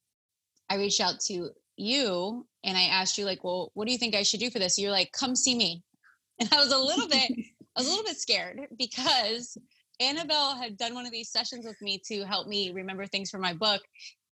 I 0.70 0.76
reached 0.76 1.02
out 1.02 1.20
to 1.28 1.52
you 1.80 2.46
and 2.64 2.78
I 2.78 2.84
asked 2.84 3.18
you 3.18 3.26
like, 3.26 3.44
well, 3.44 3.72
what 3.74 3.86
do 3.86 3.92
you 3.92 3.98
think 3.98 4.16
I 4.16 4.24
should 4.24 4.40
do 4.40 4.50
for 4.50 4.60
this? 4.60 4.78
You're 4.78 4.92
like, 4.92 5.12
come 5.12 5.36
see 5.36 5.56
me. 5.56 5.84
And 6.42 6.48
I 6.54 6.64
was 6.64 6.72
a 6.72 6.78
little 6.78 7.10
bit, 7.10 7.30
I 7.76 7.80
was 7.82 7.88
a 7.88 7.90
little 7.90 8.06
bit 8.06 8.18
scared 8.18 8.62
because 8.78 9.58
Annabelle 10.00 10.56
had 10.56 10.78
done 10.78 10.94
one 10.94 11.06
of 11.06 11.12
these 11.12 11.30
sessions 11.30 11.66
with 11.66 11.82
me 11.82 12.02
to 12.08 12.24
help 12.24 12.48
me 12.48 12.72
remember 12.72 13.06
things 13.06 13.30
for 13.30 13.40
my 13.40 13.54
book. 13.54 13.82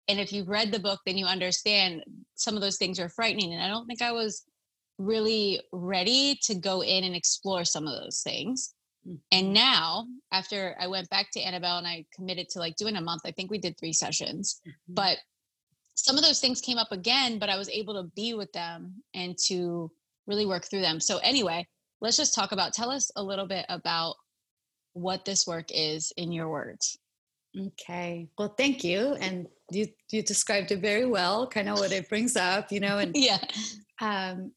And 0.10 0.20
if 0.20 0.34
you've 0.34 0.50
read 0.50 0.70
the 0.70 0.80
book, 0.80 1.00
then 1.06 1.18
you 1.18 1.26
understand 1.26 2.04
some 2.36 2.56
of 2.56 2.62
those 2.62 2.78
things 2.78 3.00
are 3.00 3.08
frightening. 3.08 3.54
And 3.54 3.64
I 3.64 3.70
don't 3.70 3.88
think 3.88 4.02
I 4.02 4.12
was 4.12 4.44
really 4.98 5.62
ready 5.72 6.38
to 6.44 6.56
go 6.56 6.84
in 6.84 7.06
and 7.06 7.16
explore 7.16 7.64
some 7.64 7.88
of 7.88 7.98
those 7.98 8.22
things. 8.22 8.74
And 9.32 9.48
mm-hmm. 9.48 9.54
now, 9.54 10.06
after 10.32 10.76
I 10.80 10.88
went 10.88 11.10
back 11.10 11.32
to 11.32 11.42
Annabelle 11.42 11.78
and 11.78 11.88
I 11.88 12.06
committed 12.14 12.50
to 12.50 12.60
like 12.60 12.76
doing 12.76 12.96
a 12.96 13.02
month, 13.02 13.22
I 13.26 13.32
think 13.32 13.52
we 13.52 13.58
did 13.58 13.78
three 13.78 13.94
sessions. 13.94 14.60
Mm-hmm. 14.68 14.94
But 14.94 15.18
some 15.96 16.18
of 16.18 16.24
those 16.24 16.40
things 16.40 16.62
came 16.62 16.78
up 16.78 16.92
again, 16.92 17.40
but 17.40 17.50
I 17.50 17.58
was 17.58 17.70
able 17.70 17.94
to 17.96 18.10
be 18.16 18.34
with 18.34 18.52
them 18.54 19.04
and 19.14 19.38
to 19.48 19.92
really 20.28 20.46
work 20.46 20.66
through 20.66 20.82
them. 20.82 21.00
So, 21.00 21.20
anyway, 21.20 21.68
let's 22.02 22.18
just 22.18 22.36
talk 22.36 22.52
about 22.52 22.74
tell 22.74 22.92
us 22.92 23.12
a 23.16 23.24
little 23.24 23.48
bit 23.48 23.66
about 23.70 24.16
what 24.94 25.26
this 25.26 25.48
work 25.48 25.68
is 25.70 26.12
in 26.18 26.32
your 26.32 26.50
words. 26.50 26.98
Okay. 27.58 28.28
Well 28.38 28.54
thank 28.58 28.84
you. 28.84 29.14
And 29.16 29.48
you 29.72 29.88
you 30.12 30.22
described 30.22 30.72
it 30.72 30.80
very 30.82 31.06
well 31.06 31.48
kind 31.48 31.70
of 31.70 31.80
what 31.80 31.92
it 31.92 32.10
brings 32.10 32.36
up 32.36 32.72
you 32.72 32.80
know 32.80 32.98
and 33.00 33.16
yeah. 33.16 33.40
um 34.02 34.52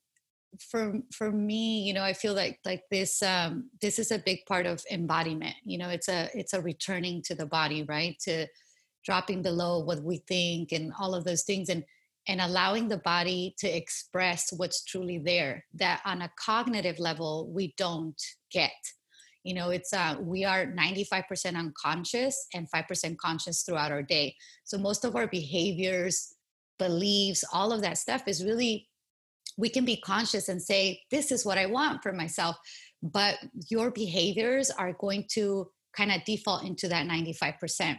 for 0.70 0.94
for 1.12 1.30
me 1.30 1.82
you 1.82 1.92
know 1.92 2.02
i 2.02 2.14
feel 2.14 2.32
like 2.32 2.58
like 2.64 2.82
this 2.90 3.22
um 3.22 3.68
this 3.82 3.98
is 3.98 4.10
a 4.10 4.18
big 4.18 4.44
part 4.46 4.66
of 4.66 4.82
embodiment. 4.90 5.54
You 5.64 5.78
know 5.78 5.88
it's 5.88 6.08
a 6.08 6.30
it's 6.34 6.54
a 6.54 6.60
returning 6.60 7.22
to 7.22 7.34
the 7.34 7.46
body 7.46 7.84
right? 7.84 8.18
To 8.20 8.46
dropping 9.06 9.40
below 9.40 9.78
what 9.78 10.02
we 10.02 10.18
think 10.28 10.72
and 10.72 10.92
all 11.00 11.14
of 11.14 11.24
those 11.24 11.44
things 11.44 11.68
and 11.68 11.84
and 12.28 12.40
allowing 12.40 12.88
the 12.88 12.98
body 12.98 13.54
to 13.56 13.68
express 13.68 14.52
what's 14.56 14.82
truly 14.84 15.18
there 15.18 15.64
that 15.74 16.02
on 16.04 16.22
a 16.22 16.32
cognitive 16.44 16.98
level 16.98 17.48
we 17.54 17.72
don't 17.78 18.20
get. 18.50 18.72
You 19.44 19.54
know 19.54 19.70
it's 19.70 19.92
uh 19.92 20.16
we 20.20 20.44
are 20.44 20.66
95% 20.66 21.56
unconscious 21.56 22.48
and 22.52 22.68
5% 22.70 23.16
conscious 23.16 23.62
throughout 23.62 23.92
our 23.92 24.02
day. 24.02 24.34
So 24.64 24.76
most 24.76 25.04
of 25.04 25.14
our 25.14 25.28
behaviors 25.28 26.34
beliefs 26.78 27.44
all 27.52 27.72
of 27.72 27.82
that 27.82 27.98
stuff 27.98 28.26
is 28.26 28.44
really 28.44 28.88
we 29.56 29.68
can 29.68 29.84
be 29.84 29.96
conscious 29.96 30.48
and 30.48 30.60
say 30.60 31.00
this 31.10 31.32
is 31.32 31.44
what 31.44 31.56
i 31.56 31.66
want 31.66 32.02
for 32.02 32.12
myself 32.12 32.56
but 33.02 33.38
your 33.70 33.90
behaviors 33.90 34.70
are 34.70 34.92
going 34.92 35.24
to 35.30 35.70
kind 35.96 36.12
of 36.12 36.22
default 36.24 36.64
into 36.64 36.88
that 36.88 37.06
95% 37.06 37.96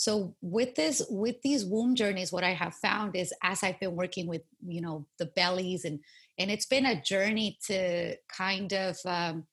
so 0.00 0.34
with 0.40 0.74
this 0.76 1.02
with 1.10 1.36
these 1.42 1.64
womb 1.64 1.94
journeys 1.94 2.32
what 2.32 2.44
i 2.44 2.54
have 2.54 2.74
found 2.74 3.14
is 3.14 3.34
as 3.42 3.62
i've 3.62 3.78
been 3.80 3.94
working 3.94 4.26
with 4.26 4.42
you 4.66 4.80
know 4.80 5.06
the 5.18 5.26
bellies 5.26 5.84
and 5.84 6.00
and 6.40 6.50
it's 6.50 6.66
been 6.66 6.86
a 6.86 7.00
journey 7.00 7.58
to 7.66 8.16
kind 8.34 8.72
of 8.72 8.96
um, 9.04 9.44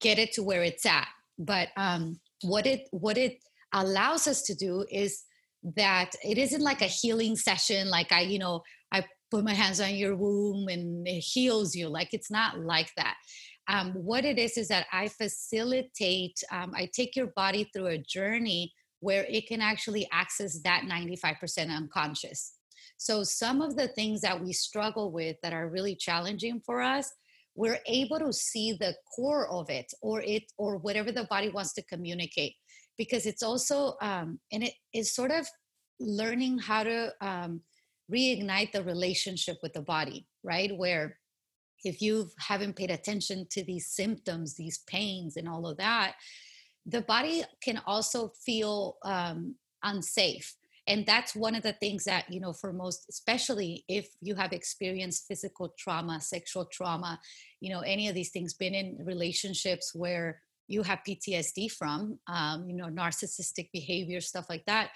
get 0.00 0.18
it 0.18 0.32
to 0.32 0.42
where 0.42 0.62
it's 0.62 0.86
at. 0.86 1.08
But 1.38 1.68
um, 1.76 2.20
what 2.40 2.66
it 2.66 2.88
what 2.90 3.18
it 3.18 3.38
allows 3.74 4.26
us 4.26 4.42
to 4.42 4.54
do 4.54 4.86
is 4.90 5.24
that 5.76 6.12
it 6.24 6.38
isn't 6.38 6.62
like 6.62 6.80
a 6.80 6.86
healing 6.86 7.36
session 7.36 7.88
like 7.88 8.10
i 8.10 8.20
you 8.20 8.38
know 8.38 8.62
i 8.90 9.02
put 9.30 9.44
my 9.44 9.54
hands 9.54 9.80
on 9.80 9.94
your 9.94 10.16
womb 10.16 10.66
and 10.66 11.06
it 11.06 11.20
heals 11.20 11.74
you 11.76 11.88
like 11.88 12.08
it's 12.12 12.30
not 12.30 12.58
like 12.58 12.90
that. 12.96 13.14
Um, 13.68 13.92
what 13.92 14.24
it 14.24 14.38
is 14.38 14.58
is 14.58 14.68
that 14.68 14.86
i 14.92 15.06
facilitate 15.08 16.42
um, 16.50 16.72
i 16.74 16.90
take 16.92 17.14
your 17.14 17.28
body 17.28 17.70
through 17.72 17.86
a 17.86 17.98
journey 17.98 18.72
where 19.02 19.24
it 19.28 19.46
can 19.46 19.60
actually 19.60 20.08
access 20.12 20.60
that 20.62 20.84
95% 20.88 21.70
unconscious 21.74 22.54
so 22.96 23.24
some 23.24 23.60
of 23.60 23.76
the 23.76 23.88
things 23.88 24.20
that 24.20 24.40
we 24.42 24.52
struggle 24.52 25.10
with 25.12 25.36
that 25.42 25.52
are 25.52 25.68
really 25.68 25.94
challenging 25.94 26.60
for 26.64 26.80
us 26.80 27.12
we're 27.54 27.80
able 27.86 28.18
to 28.18 28.32
see 28.32 28.72
the 28.72 28.94
core 29.14 29.48
of 29.50 29.68
it 29.68 29.92
or 30.00 30.22
it 30.22 30.44
or 30.56 30.78
whatever 30.78 31.12
the 31.12 31.24
body 31.24 31.50
wants 31.50 31.74
to 31.74 31.82
communicate 31.82 32.54
because 32.96 33.26
it's 33.26 33.42
also 33.42 33.94
um, 34.00 34.38
and 34.52 34.64
it 34.64 34.72
is 34.94 35.14
sort 35.14 35.30
of 35.30 35.46
learning 36.00 36.58
how 36.58 36.82
to 36.82 37.12
um, 37.20 37.60
reignite 38.12 38.72
the 38.72 38.82
relationship 38.82 39.58
with 39.62 39.72
the 39.72 39.82
body, 39.82 40.26
right? 40.42 40.76
Where 40.76 41.18
if 41.84 42.00
you 42.00 42.30
haven't 42.38 42.76
paid 42.76 42.90
attention 42.90 43.46
to 43.50 43.64
these 43.64 43.88
symptoms, 43.88 44.54
these 44.54 44.78
pains, 44.86 45.36
and 45.36 45.48
all 45.48 45.66
of 45.66 45.78
that, 45.78 46.14
the 46.86 47.02
body 47.02 47.44
can 47.62 47.80
also 47.86 48.32
feel 48.44 48.96
um, 49.04 49.54
unsafe. 49.82 50.54
And 50.88 51.06
that's 51.06 51.36
one 51.36 51.54
of 51.54 51.62
the 51.62 51.74
things 51.74 52.04
that, 52.04 52.24
you 52.28 52.40
know, 52.40 52.52
for 52.52 52.72
most, 52.72 53.06
especially 53.08 53.84
if 53.88 54.08
you 54.20 54.34
have 54.34 54.52
experienced 54.52 55.26
physical 55.28 55.72
trauma, 55.78 56.20
sexual 56.20 56.66
trauma, 56.66 57.20
you 57.60 57.70
know, 57.72 57.80
any 57.80 58.08
of 58.08 58.16
these 58.16 58.30
things, 58.30 58.54
been 58.54 58.74
in 58.74 58.98
relationships 59.04 59.94
where 59.94 60.40
you 60.66 60.82
have 60.82 61.00
PTSD 61.06 61.70
from, 61.70 62.18
um, 62.26 62.68
you 62.68 62.74
know, 62.74 62.86
narcissistic 62.86 63.70
behavior, 63.72 64.20
stuff 64.20 64.46
like 64.48 64.64
that. 64.66 64.90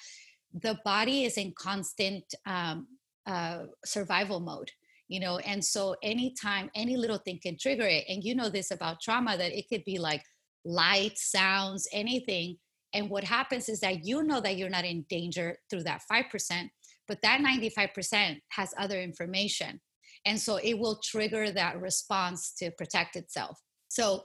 The 0.52 0.78
body 0.84 1.24
is 1.24 1.36
in 1.36 1.52
constant 1.56 2.24
um, 2.46 2.88
uh, 3.26 3.64
survival 3.84 4.40
mode 4.40 4.70
you 5.08 5.20
know 5.20 5.38
and 5.38 5.64
so 5.64 5.94
anytime 6.02 6.70
any 6.74 6.96
little 6.96 7.18
thing 7.18 7.38
can 7.42 7.56
trigger 7.56 7.86
it 7.86 8.04
and 8.08 8.24
you 8.24 8.34
know 8.34 8.48
this 8.48 8.70
about 8.70 9.00
trauma 9.00 9.36
that 9.36 9.56
it 9.56 9.68
could 9.68 9.84
be 9.84 9.98
like 9.98 10.22
light 10.66 11.16
sounds 11.18 11.88
anything 11.92 12.56
and 12.94 13.10
what 13.10 13.24
happens 13.24 13.68
is 13.68 13.80
that 13.80 14.04
you 14.04 14.22
know 14.22 14.40
that 14.40 14.56
you're 14.56 14.70
not 14.70 14.84
in 14.84 15.04
danger 15.08 15.58
through 15.70 15.82
that 15.82 16.02
5% 16.10 16.68
but 17.08 17.22
that 17.22 17.40
95% 17.40 18.40
has 18.50 18.74
other 18.78 19.00
information 19.00 19.80
and 20.24 20.40
so 20.40 20.56
it 20.56 20.78
will 20.78 21.00
trigger 21.04 21.50
that 21.50 21.80
response 21.80 22.52
to 22.58 22.70
protect 22.72 23.16
itself 23.16 23.60
so 23.88 24.22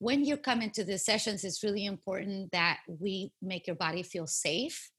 when 0.00 0.24
you 0.24 0.36
come 0.36 0.60
into 0.60 0.82
the 0.84 0.98
sessions 0.98 1.44
it's 1.44 1.62
really 1.62 1.86
important 1.86 2.50
that 2.50 2.78
we 2.88 3.32
make 3.40 3.66
your 3.66 3.76
body 3.76 4.02
feel 4.02 4.26
safe 4.26 4.90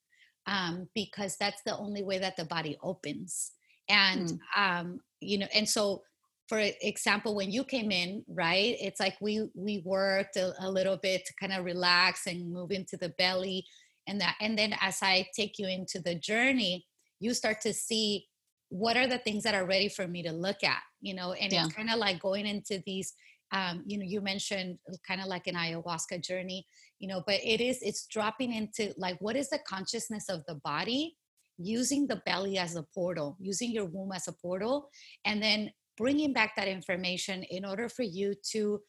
um, 0.48 0.88
because 0.94 1.38
that's 1.38 1.62
the 1.66 1.78
only 1.78 2.04
way 2.04 2.18
that 2.20 2.38
the 2.38 2.46
body 2.46 2.78
opens. 2.84 3.52
And, 3.90 4.30
mm. 4.30 4.40
um, 4.58 5.00
you 5.20 5.38
know, 5.38 5.48
and 5.54 5.68
so 5.68 6.04
for 6.48 6.60
example, 6.60 7.36
when 7.36 7.52
you 7.52 7.64
came 7.64 7.92
in, 7.92 8.24
right, 8.28 8.76
it's 8.80 9.00
like 9.00 9.16
we, 9.20 9.48
we 9.56 9.82
worked 9.84 10.38
a, 10.38 10.54
a 10.60 10.70
little 10.70 10.98
bit 10.98 11.26
to 11.26 11.34
kind 11.40 11.54
of 11.54 11.66
relax 11.66 12.28
and 12.28 12.52
move 12.52 12.72
into 12.72 12.98
the 12.98 13.10
belly 13.18 13.66
and 14.08 14.22
that. 14.22 14.36
And 14.40 14.58
then 14.58 14.76
as 14.80 15.00
I 15.02 15.28
take 15.36 15.58
you 15.58 15.68
into 15.68 16.00
the 16.00 16.16
journey, 16.16 16.86
you 17.20 17.34
start 17.34 17.62
to 17.62 17.74
see 17.74 18.28
what 18.70 18.98
are 18.98 19.08
the 19.08 19.18
things 19.18 19.44
that 19.44 19.56
are 19.56 19.66
ready 19.66 19.90
for 19.90 20.08
me 20.08 20.22
to 20.24 20.32
look 20.32 20.64
at, 20.64 20.82
you 21.02 21.16
know, 21.16 21.34
and 21.34 21.52
yeah. 21.52 21.66
it's 21.66 21.74
kind 21.74 21.90
of 21.90 21.98
like 21.98 22.20
going 22.22 22.46
into 22.46 22.84
these 22.86 23.14
um, 23.52 23.84
you 23.86 23.98
know 23.98 24.06
you 24.06 24.22
mentioned 24.22 24.78
kind 25.08 25.22
of 25.22 25.28
like 25.28 25.48
an 25.48 25.56
ayahuasca 25.56 26.24
journey 26.24 26.66
you 27.00 27.08
know 27.08 27.24
but 27.26 27.40
it 27.44 27.62
is 27.62 27.80
it's 27.82 28.06
dropping 28.08 28.54
into 28.54 28.94
like 28.98 29.18
what 29.20 29.36
is 29.36 29.50
the 29.50 29.60
consciousness 29.68 30.30
of 30.30 30.44
the 30.48 30.56
body 30.56 31.16
using 31.58 32.08
the 32.08 32.22
belly 32.26 32.58
as 32.58 32.76
a 32.76 32.84
portal 32.94 33.38
using 33.40 33.72
your 33.72 33.86
womb 33.86 34.12
as 34.12 34.28
a 34.28 34.34
portal 34.34 34.90
and 35.26 35.42
then 35.42 35.72
bringing 35.98 36.34
back 36.34 36.56
that 36.56 36.68
information 36.68 37.44
in 37.44 37.66
order 37.66 37.90
for 37.90 38.04
you 38.04 38.34
to 38.52 38.82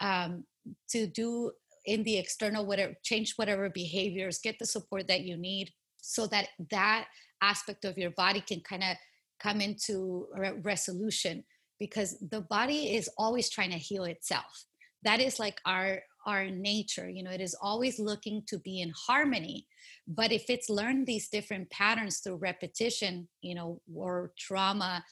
um, 0.00 0.44
to 0.88 1.06
do 1.06 1.52
in 1.86 2.02
the 2.02 2.16
external 2.16 2.64
whatever 2.64 2.94
change 3.02 3.34
whatever 3.36 3.68
behaviors 3.68 4.38
get 4.38 4.58
the 4.58 4.66
support 4.66 5.06
that 5.06 5.22
you 5.22 5.36
need 5.36 5.70
so 6.00 6.26
that 6.26 6.48
that 6.70 7.06
aspect 7.42 7.84
of 7.84 7.98
your 7.98 8.10
body 8.10 8.40
can 8.40 8.60
kind 8.60 8.82
of 8.82 8.96
come 9.38 9.60
into 9.60 10.26
re- 10.36 10.58
resolution 10.62 11.44
because 11.78 12.18
the 12.30 12.40
body 12.42 12.96
is 12.96 13.10
always 13.18 13.50
trying 13.50 13.70
to 13.70 13.76
heal 13.76 14.04
itself. 14.04 14.64
That 15.02 15.20
is 15.20 15.38
like 15.38 15.60
our 15.66 16.00
our 16.26 16.46
nature 16.46 17.08
you 17.08 17.22
know 17.22 17.30
it 17.30 17.40
is 17.40 17.54
always 17.60 17.98
looking 17.98 18.42
to 18.46 18.58
be 18.60 18.80
in 18.80 18.92
harmony 19.06 19.66
but 20.08 20.32
if 20.32 20.48
it's 20.48 20.70
learned 20.70 21.06
these 21.06 21.28
different 21.28 21.68
patterns 21.70 22.18
through 22.18 22.36
repetition 22.36 23.28
you 23.42 23.54
know 23.54 23.80
or 23.94 24.32
trauma 24.38 25.04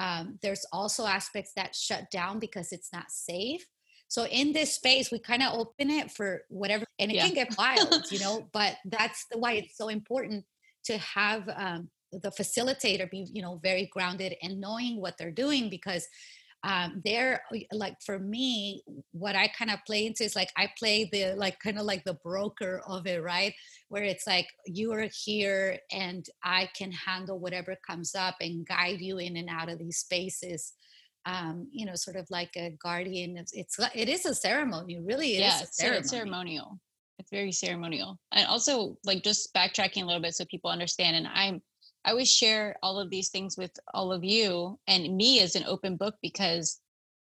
um, 0.00 0.38
there's 0.42 0.64
also 0.72 1.04
aspects 1.04 1.52
that 1.56 1.74
shut 1.74 2.10
down 2.10 2.38
because 2.38 2.72
it's 2.72 2.92
not 2.92 3.10
safe 3.10 3.64
so 4.08 4.26
in 4.26 4.52
this 4.52 4.74
space 4.74 5.12
we 5.12 5.18
kind 5.18 5.42
of 5.42 5.52
open 5.54 5.90
it 5.90 6.10
for 6.10 6.42
whatever 6.48 6.84
and 6.98 7.10
it 7.10 7.16
yeah. 7.16 7.26
can 7.26 7.34
get 7.34 7.54
wild 7.58 8.10
you 8.10 8.18
know 8.18 8.48
but 8.52 8.76
that's 8.86 9.26
the 9.30 9.38
why 9.38 9.52
it's 9.52 9.76
so 9.76 9.88
important 9.88 10.44
to 10.84 10.96
have 10.98 11.48
um, 11.54 11.90
the 12.12 12.30
facilitator 12.30 13.08
be 13.10 13.28
you 13.32 13.42
know 13.42 13.60
very 13.62 13.88
grounded 13.92 14.34
and 14.42 14.60
knowing 14.60 15.00
what 15.00 15.16
they're 15.18 15.30
doing 15.30 15.68
because 15.68 16.06
um, 16.62 17.00
they're 17.04 17.42
like 17.72 17.96
for 18.04 18.18
me 18.18 18.82
what 19.12 19.34
i 19.34 19.48
kind 19.48 19.70
of 19.70 19.78
play 19.86 20.06
into 20.06 20.24
is 20.24 20.36
like 20.36 20.50
i 20.56 20.68
play 20.78 21.08
the 21.10 21.34
like 21.36 21.58
kind 21.58 21.78
of 21.78 21.86
like 21.86 22.04
the 22.04 22.18
broker 22.22 22.82
of 22.86 23.06
it 23.06 23.22
right? 23.22 23.54
Where 23.88 24.04
it's 24.04 24.26
like 24.26 24.46
you 24.66 24.92
are 24.92 25.08
here 25.24 25.78
and 25.90 26.24
i 26.44 26.68
can 26.76 26.92
handle 26.92 27.38
whatever 27.38 27.76
comes 27.86 28.14
up 28.14 28.36
and 28.40 28.66
guide 28.66 29.00
you 29.00 29.18
in 29.18 29.36
and 29.36 29.48
out 29.48 29.70
of 29.70 29.78
these 29.78 29.98
spaces. 29.98 30.72
Um, 31.26 31.68
you 31.70 31.84
know 31.84 31.96
sort 31.96 32.16
of 32.16 32.26
like 32.30 32.56
a 32.56 32.74
guardian 32.82 33.36
it's, 33.36 33.52
it's 33.52 33.78
it 33.94 34.08
is 34.08 34.24
a 34.24 34.34
ceremony 34.34 34.98
really 35.00 35.36
it 35.36 35.40
yeah, 35.40 35.60
ceremony. 35.70 36.08
ceremonial. 36.08 36.80
It's 37.18 37.30
very 37.30 37.52
ceremonial. 37.52 38.18
And 38.32 38.46
also 38.46 38.96
like 39.04 39.22
just 39.22 39.52
backtracking 39.52 40.02
a 40.02 40.06
little 40.06 40.22
bit 40.22 40.34
so 40.34 40.46
people 40.46 40.70
understand 40.70 41.16
and 41.16 41.28
i'm 41.34 41.60
I 42.04 42.10
always 42.10 42.32
share 42.32 42.76
all 42.82 42.98
of 42.98 43.10
these 43.10 43.28
things 43.28 43.56
with 43.56 43.72
all 43.92 44.12
of 44.12 44.24
you 44.24 44.78
and 44.86 45.16
me 45.16 45.40
as 45.40 45.54
an 45.54 45.64
open 45.66 45.96
book 45.96 46.14
because 46.22 46.80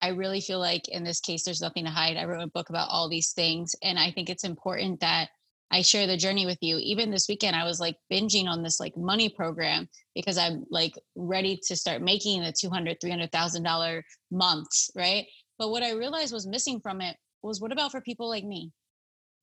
I 0.01 0.09
really 0.09 0.41
feel 0.41 0.59
like 0.59 0.87
in 0.89 1.03
this 1.03 1.19
case, 1.19 1.43
there's 1.43 1.61
nothing 1.61 1.85
to 1.85 1.89
hide. 1.91 2.17
I 2.17 2.25
wrote 2.25 2.43
a 2.43 2.47
book 2.47 2.69
about 2.69 2.89
all 2.89 3.09
these 3.09 3.31
things. 3.31 3.75
And 3.81 3.97
I 3.97 4.11
think 4.11 4.29
it's 4.29 4.43
important 4.43 4.99
that 4.99 5.29
I 5.71 5.81
share 5.81 6.07
the 6.07 6.17
journey 6.17 6.45
with 6.45 6.59
you. 6.61 6.77
Even 6.77 7.09
this 7.09 7.27
weekend, 7.27 7.55
I 7.55 7.63
was 7.63 7.79
like 7.79 7.95
binging 8.11 8.47
on 8.47 8.63
this 8.63 8.79
like 8.79 8.95
money 8.95 9.29
program 9.29 9.87
because 10.13 10.37
I'm 10.37 10.65
like 10.69 10.93
ready 11.15 11.59
to 11.67 11.75
start 11.75 12.01
making 12.01 12.43
the 12.43 12.51
$200,000, 12.51 12.99
$300,000 13.01 14.01
months. 14.29 14.91
Right. 14.95 15.25
But 15.57 15.71
what 15.71 15.83
I 15.83 15.93
realized 15.93 16.33
was 16.33 16.45
missing 16.45 16.79
from 16.79 17.01
it 17.01 17.15
was 17.41 17.59
what 17.59 17.71
about 17.71 17.91
for 17.91 18.01
people 18.01 18.29
like 18.29 18.43
me 18.43 18.71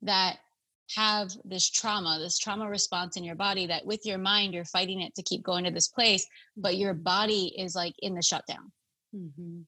that 0.02 0.38
have 0.96 1.30
this 1.44 1.70
trauma, 1.70 2.18
this 2.18 2.38
trauma 2.38 2.68
response 2.68 3.16
in 3.16 3.24
your 3.24 3.36
body 3.36 3.66
that 3.66 3.86
with 3.86 4.04
your 4.04 4.18
mind, 4.18 4.54
you're 4.54 4.64
fighting 4.64 5.00
it 5.00 5.14
to 5.14 5.22
keep 5.22 5.42
going 5.42 5.64
to 5.64 5.70
this 5.70 5.88
place, 5.88 6.26
but 6.56 6.76
your 6.76 6.94
body 6.94 7.54
is 7.56 7.74
like 7.74 7.94
in 8.00 8.14
the 8.14 8.22
shutdown. 8.22 8.72
Mm-hmm. 9.14 9.62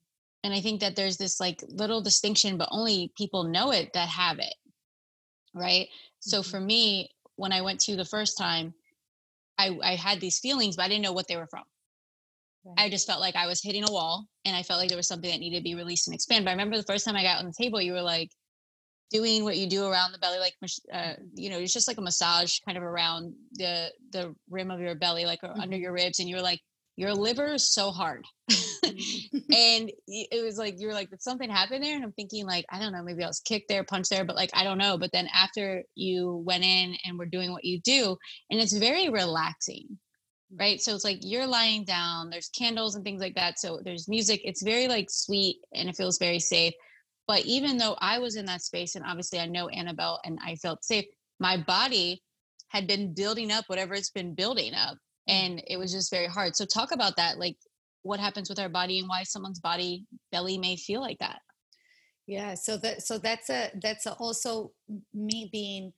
and 0.45 0.55
i 0.55 0.61
think 0.61 0.79
that 0.81 0.95
there's 0.95 1.17
this 1.17 1.41
like 1.41 1.65
little 1.67 2.01
distinction 2.01 2.57
but 2.57 2.69
only 2.71 3.11
people 3.17 3.43
know 3.43 3.73
it 3.73 3.93
that 3.93 4.09
have 4.09 4.39
it 4.39 4.55
right 5.53 5.89
so 6.21 6.39
mm-hmm. 6.39 6.49
for 6.49 6.61
me 6.61 7.11
when 7.35 7.53
i 7.53 7.61
went 7.61 7.81
to 7.81 7.97
the 7.97 8.05
first 8.05 8.39
time 8.39 8.73
i 9.59 9.77
i 9.83 9.97
had 9.97 10.21
these 10.21 10.39
feelings 10.39 10.77
but 10.77 10.85
i 10.85 10.89
didn't 10.89 11.03
know 11.03 11.13
what 11.13 11.27
they 11.27 11.37
were 11.37 11.49
from 11.49 11.65
right. 12.65 12.85
i 12.85 12.89
just 12.89 13.05
felt 13.05 13.19
like 13.21 13.35
i 13.35 13.49
was 13.49 13.61
hitting 13.61 13.83
a 13.83 13.91
wall 13.91 14.29
and 14.45 14.55
i 14.55 14.63
felt 14.63 14.79
like 14.79 14.89
there 14.89 14.97
was 14.97 15.09
something 15.09 15.33
that 15.33 15.41
needed 15.41 15.57
to 15.57 15.65
be 15.65 15.75
released 15.75 16.07
and 16.07 16.15
expand 16.15 16.45
but 16.45 16.53
i 16.53 16.55
remember 16.55 16.77
the 16.77 16.85
first 16.85 17.05
time 17.05 17.17
i 17.17 17.23
got 17.25 17.41
on 17.41 17.47
the 17.47 17.55
table 17.61 17.83
you 17.83 17.93
were 17.93 18.01
like 18.01 18.31
doing 19.13 19.45
what 19.45 19.57
you 19.57 19.69
do 19.69 19.87
around 19.87 20.13
the 20.13 20.19
belly 20.19 20.39
like 20.39 20.55
uh, 20.93 21.15
you 21.35 21.51
know 21.51 21.59
it's 21.59 21.73
just 21.73 21.89
like 21.89 21.99
a 21.99 22.03
massage 22.03 22.59
kind 22.65 22.79
of 22.79 22.85
around 22.85 23.35
the 23.53 23.89
the 24.11 24.35
rim 24.51 24.71
of 24.71 24.81
your 24.81 24.95
belly 24.95 25.25
like 25.25 25.41
mm-hmm. 25.43 25.61
under 25.61 25.77
your 25.77 25.93
ribs 25.93 26.19
and 26.19 26.29
you 26.29 26.37
were 26.37 26.43
like 26.43 26.61
your 26.97 27.15
liver 27.15 27.55
is 27.55 27.73
so 27.73 27.91
hard. 27.91 28.25
Mm-hmm. 28.51 29.39
and 29.53 29.93
it 30.07 30.45
was 30.45 30.59
like 30.59 30.79
you 30.79 30.87
were 30.87 30.93
like 30.93 31.11
did 31.11 31.23
something 31.23 31.49
happen 31.49 31.81
there? 31.81 31.95
And 31.95 32.05
i'm 32.05 32.13
thinking 32.13 32.47
like 32.47 32.67
i 32.71 32.79
don't 32.79 32.93
know 32.93 33.03
maybe 33.03 33.23
i 33.25 33.27
was 33.27 33.41
kicked 33.41 33.69
there 33.69 33.85
punched 33.85 34.11
there 34.11 34.25
but 34.25 34.37
like 34.37 34.51
i 34.55 34.65
don't 34.65 34.79
know. 34.79 34.99
But 34.99 35.13
then 35.13 35.29
after 35.35 35.83
you 35.95 36.43
went 36.47 36.65
in 36.65 36.97
and 37.05 37.19
were 37.19 37.27
doing 37.27 37.53
what 37.53 37.65
you 37.65 37.81
do 37.81 38.17
and 38.51 38.61
it's 38.61 38.77
very 38.77 39.09
relaxing 39.09 39.99
right? 40.61 40.83
So 40.83 40.95
it's 40.95 41.05
like 41.05 41.21
you're 41.23 41.47
lying 41.47 41.85
down 41.85 42.29
there's 42.29 42.51
candles 42.51 42.95
and 42.95 43.05
things 43.05 43.23
like 43.23 43.37
that 43.37 43.59
so 43.59 43.81
there's 43.83 44.09
music 44.09 44.43
it's 44.45 44.63
very 44.63 44.87
like 44.87 45.09
sweet 45.09 45.57
and 45.73 45.89
it 45.89 45.97
feels 45.97 46.19
very 46.19 46.39
safe 46.39 46.75
but 47.27 47.45
even 47.45 47.77
though 47.77 47.97
I 48.01 48.19
was 48.19 48.37
in 48.37 48.47
that 48.47 48.63
space, 48.63 48.95
and 48.95 49.05
obviously 49.05 49.39
I 49.39 49.47
know 49.47 49.69
Annabelle 49.69 50.21
and 50.25 50.39
I 50.45 50.57
felt 50.57 50.85
safe, 50.85 51.05
my 51.39 51.57
body 51.57 52.23
had 52.69 52.87
been 52.87 53.15
building 53.15 53.51
up 53.53 53.65
whatever 53.69 53.95
it's 53.95 54.11
been 54.11 54.35
building 54.35 54.75
up. 54.75 54.95
Mm. 55.29 55.35
And 55.35 55.63
it 55.67 55.77
was 55.77 55.93
just 55.93 56.11
very 56.11 56.27
hard. 56.27 56.57
So, 56.57 56.65
talk 56.65 56.93
about 56.93 57.17
that 57.17 57.39
like 57.39 57.57
what 58.03 58.21
happens 58.21 58.49
with 58.49 58.59
our 58.59 58.69
body 58.69 58.99
and 58.99 59.09
why 59.09 59.23
someone's 59.23 59.61
body 59.61 60.05
belly 60.33 60.59
may 60.59 60.77
feel 60.77 61.01
like 61.01 61.19
that. 61.19 61.41
Yeah, 62.27 62.55
so 62.55 62.77
that 62.79 63.03
so 63.03 63.19
that's 63.19 63.51
a 63.51 63.71
that's 63.81 64.07
a 64.07 64.13
also 64.15 64.73
me 65.13 65.49
being 65.53 65.93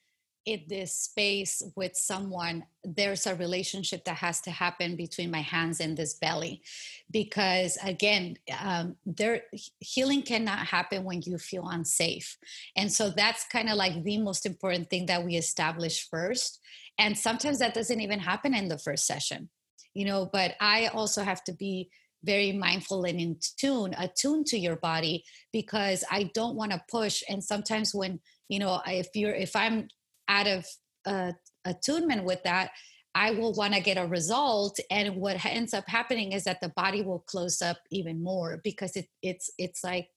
in 0.47 0.61
this 0.69 0.95
space 0.95 1.63
with 1.75 1.97
someone 1.97 2.65
there's 2.85 3.27
a 3.27 3.35
relationship 3.35 4.05
that 4.05 4.17
has 4.17 4.41
to 4.43 4.51
happen 4.51 4.95
between 4.95 5.31
my 5.31 5.41
hands 5.41 5.81
and 5.81 5.97
this 5.97 6.15
belly. 6.15 6.63
Because 7.11 7.79
again 7.83 8.37
um, 8.61 8.97
there 9.07 9.43
healing 9.81 10.23
cannot 10.23 10.67
happen 10.67 11.05
when 11.05 11.23
you 11.23 11.39
feel 11.39 11.69
unsafe. 11.69 12.37
And 12.77 12.93
so 12.93 13.11
that's 13.11 13.47
kind 13.47 13.71
of 13.71 13.77
like 13.77 14.03
the 14.03 14.19
most 14.19 14.45
important 14.45 14.91
thing 14.91 15.07
that 15.07 15.25
we 15.25 15.37
establish 15.37 16.09
first. 16.09 16.61
And 16.99 17.17
sometimes 17.17 17.59
that 17.59 17.75
doesn't 17.75 18.01
even 18.01 18.21
happen 18.21 18.55
in 18.55 18.69
the 18.69 18.79
first 18.79 19.07
session 19.07 19.49
you 19.95 20.05
know 20.05 20.29
but 20.33 20.55
i 20.61 20.89
also 20.89 21.23
have 21.23 21.43
to 21.45 21.53
be 21.53 21.89
very 22.25 22.53
mindful 22.53 23.05
and 23.05 23.21
in 23.21 23.37
tune 23.59 23.95
attuned 23.99 24.47
to 24.47 24.59
your 24.59 24.77
body 24.77 25.25
because 25.53 26.05
i 26.11 26.31
don't 26.35 26.57
want 26.57 26.73
to 26.73 26.83
push. 26.91 27.23
And 27.29 27.43
sometimes 27.45 27.95
when 27.95 28.21
you 28.49 28.59
know 28.59 28.81
if 28.87 29.09
you're 29.15 29.35
if 29.35 29.55
i'm 29.55 29.89
out 30.29 30.47
of 30.47 30.67
uh, 31.07 31.33
attunement 31.65 32.25
with 32.25 32.43
that 32.45 32.71
i 33.15 33.31
will 33.31 33.53
want 33.55 33.75
to 33.75 33.81
get 33.81 33.97
a 33.97 34.07
result 34.07 34.79
and 34.91 35.17
what 35.17 35.45
ends 35.45 35.75
up 35.75 35.85
happening 35.87 36.33
is 36.33 36.45
that 36.45 36.61
the 36.61 36.73
body 36.77 37.03
will 37.03 37.25
close 37.27 37.61
up 37.63 37.79
even 37.91 38.23
more 38.23 38.61
because 38.65 38.97
it, 38.97 39.07
it's 39.23 39.51
it's 39.59 39.85
like 39.85 40.09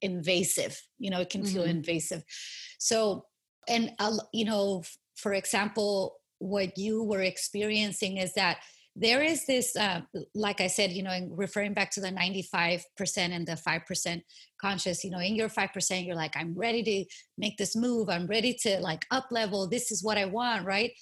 invasive 0.00 0.80
you 0.98 1.10
know 1.10 1.20
it 1.20 1.28
can 1.28 1.44
feel 1.44 1.62
mm-hmm. 1.62 1.78
invasive 1.78 2.24
so 2.78 3.24
and 3.68 3.92
uh, 3.98 4.16
you 4.32 4.44
know 4.44 4.82
for 5.16 5.34
example 5.34 6.16
what 6.38 6.78
you 6.78 7.04
were 7.04 7.20
experiencing 7.20 8.16
is 8.16 8.32
that 8.32 8.58
there 8.96 9.22
is 9.22 9.46
this 9.46 9.76
uh, 9.76 10.00
like 10.34 10.60
i 10.60 10.66
said 10.66 10.90
you 10.90 11.02
know 11.02 11.28
referring 11.30 11.72
back 11.72 11.90
to 11.90 12.00
the 12.00 12.08
95% 12.08 12.82
and 13.16 13.46
the 13.46 13.52
5% 13.52 14.22
conscious 14.60 15.04
you 15.04 15.10
know 15.10 15.20
in 15.20 15.36
your 15.36 15.48
5% 15.48 16.06
you're 16.06 16.16
like 16.16 16.36
i'm 16.36 16.54
ready 16.54 16.82
to 16.82 17.04
make 17.38 17.56
this 17.56 17.74
move. 17.74 18.08
I'm 18.08 18.26
ready 18.26 18.54
to 18.62 18.78
like 18.80 19.06
up 19.10 19.26
level. 19.30 19.68
This 19.68 19.90
is 19.90 20.04
what 20.04 20.18
i 20.18 20.26
want 20.26 20.66
right 20.66 20.92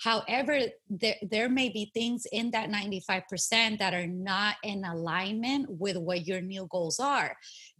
However, 0.00 0.60
there, 0.88 1.16
there 1.22 1.48
may 1.48 1.68
be 1.68 1.90
things 1.92 2.26
in 2.32 2.50
that 2.52 2.70
95% 2.70 3.78
that 3.78 3.94
are 3.94 4.06
not 4.06 4.56
in 4.62 4.84
alignment 4.84 5.66
with 5.68 5.96
what 5.96 6.26
your 6.26 6.40
new 6.40 6.68
goals 6.70 7.00
are 7.00 7.36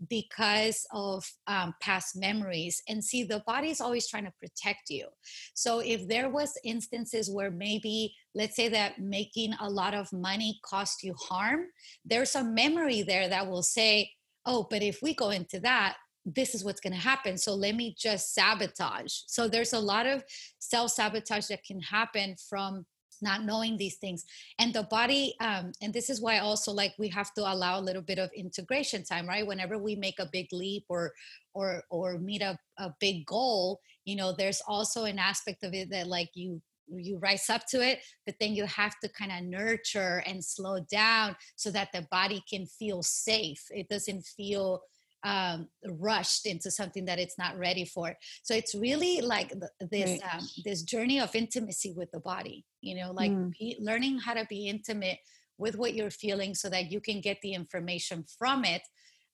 because 0.08 0.84
of 0.92 1.24
um, 1.46 1.74
past 1.80 2.16
memories. 2.16 2.82
And 2.88 3.04
see, 3.04 3.22
the 3.22 3.42
body 3.46 3.70
is 3.70 3.80
always 3.80 4.08
trying 4.08 4.24
to 4.24 4.32
protect 4.40 4.90
you. 4.90 5.06
So 5.54 5.78
if 5.78 6.08
there 6.08 6.28
was 6.28 6.58
instances 6.64 7.30
where 7.30 7.50
maybe, 7.50 8.14
let's 8.34 8.56
say 8.56 8.68
that 8.68 8.98
making 8.98 9.54
a 9.60 9.70
lot 9.70 9.94
of 9.94 10.12
money 10.12 10.58
cost 10.64 11.04
you 11.04 11.14
harm, 11.14 11.66
there's 12.04 12.34
a 12.34 12.42
memory 12.42 13.02
there 13.02 13.28
that 13.28 13.48
will 13.48 13.62
say, 13.62 14.10
oh, 14.44 14.66
but 14.68 14.82
if 14.82 15.00
we 15.02 15.14
go 15.14 15.30
into 15.30 15.60
that, 15.60 15.96
this 16.24 16.54
is 16.54 16.64
what's 16.64 16.80
going 16.80 16.92
to 16.92 16.98
happen. 16.98 17.38
So 17.38 17.54
let 17.54 17.74
me 17.74 17.94
just 17.98 18.34
sabotage. 18.34 19.12
So 19.26 19.48
there's 19.48 19.72
a 19.72 19.80
lot 19.80 20.06
of 20.06 20.24
self 20.58 20.90
sabotage 20.90 21.46
that 21.46 21.64
can 21.64 21.80
happen 21.80 22.36
from 22.48 22.86
not 23.20 23.44
knowing 23.44 23.76
these 23.76 23.96
things 23.96 24.24
and 24.58 24.72
the 24.72 24.84
body 24.84 25.34
um, 25.40 25.72
and 25.82 25.92
this 25.92 26.10
is 26.10 26.20
why 26.20 26.38
also 26.38 26.72
like 26.72 26.94
we 26.98 27.08
have 27.08 27.32
to 27.34 27.40
allow 27.40 27.78
a 27.78 27.82
little 27.82 28.02
bit 28.02 28.18
of 28.18 28.30
integration 28.32 29.02
time 29.02 29.26
right 29.26 29.46
whenever 29.46 29.78
we 29.78 29.96
make 29.96 30.18
a 30.18 30.28
big 30.32 30.46
leap 30.52 30.84
or 30.88 31.12
or 31.54 31.82
or 31.90 32.18
meet 32.18 32.42
a, 32.42 32.56
a 32.78 32.94
big 33.00 33.26
goal 33.26 33.80
you 34.04 34.16
know 34.16 34.32
there's 34.32 34.62
also 34.66 35.04
an 35.04 35.18
aspect 35.18 35.64
of 35.64 35.74
it 35.74 35.90
that 35.90 36.06
like 36.06 36.30
you 36.34 36.60
you 36.86 37.18
rise 37.18 37.50
up 37.50 37.66
to 37.66 37.86
it 37.86 38.00
but 38.24 38.34
then 38.40 38.54
you 38.54 38.64
have 38.64 38.94
to 39.02 39.08
kind 39.10 39.32
of 39.32 39.42
nurture 39.42 40.22
and 40.26 40.42
slow 40.42 40.78
down 40.90 41.36
so 41.56 41.70
that 41.70 41.88
the 41.92 42.06
body 42.10 42.42
can 42.48 42.66
feel 42.66 43.02
safe 43.02 43.64
it 43.70 43.88
doesn't 43.88 44.24
feel 44.24 44.80
um, 45.24 45.68
rushed 45.86 46.46
into 46.46 46.70
something 46.70 47.04
that 47.06 47.18
it's 47.18 47.38
not 47.38 47.58
ready 47.58 47.84
for. 47.84 48.14
So 48.42 48.54
it's 48.54 48.74
really 48.74 49.20
like 49.20 49.50
the, 49.50 49.68
this 49.90 50.20
right. 50.22 50.34
um, 50.34 50.46
this 50.64 50.82
journey 50.82 51.20
of 51.20 51.34
intimacy 51.34 51.92
with 51.96 52.10
the 52.12 52.20
body. 52.20 52.64
You 52.80 52.96
know, 52.96 53.12
like 53.12 53.32
mm. 53.32 53.52
be, 53.58 53.76
learning 53.80 54.18
how 54.18 54.34
to 54.34 54.46
be 54.46 54.68
intimate 54.68 55.18
with 55.58 55.76
what 55.76 55.94
you're 55.94 56.10
feeling, 56.10 56.54
so 56.54 56.68
that 56.70 56.92
you 56.92 57.00
can 57.00 57.20
get 57.20 57.38
the 57.42 57.54
information 57.54 58.24
from 58.38 58.64
it. 58.64 58.82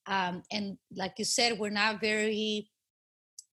Um, 0.07 0.43
and 0.51 0.77
like 0.95 1.13
you 1.17 1.25
said, 1.25 1.59
we're 1.59 1.69
not 1.69 2.01
very 2.01 2.69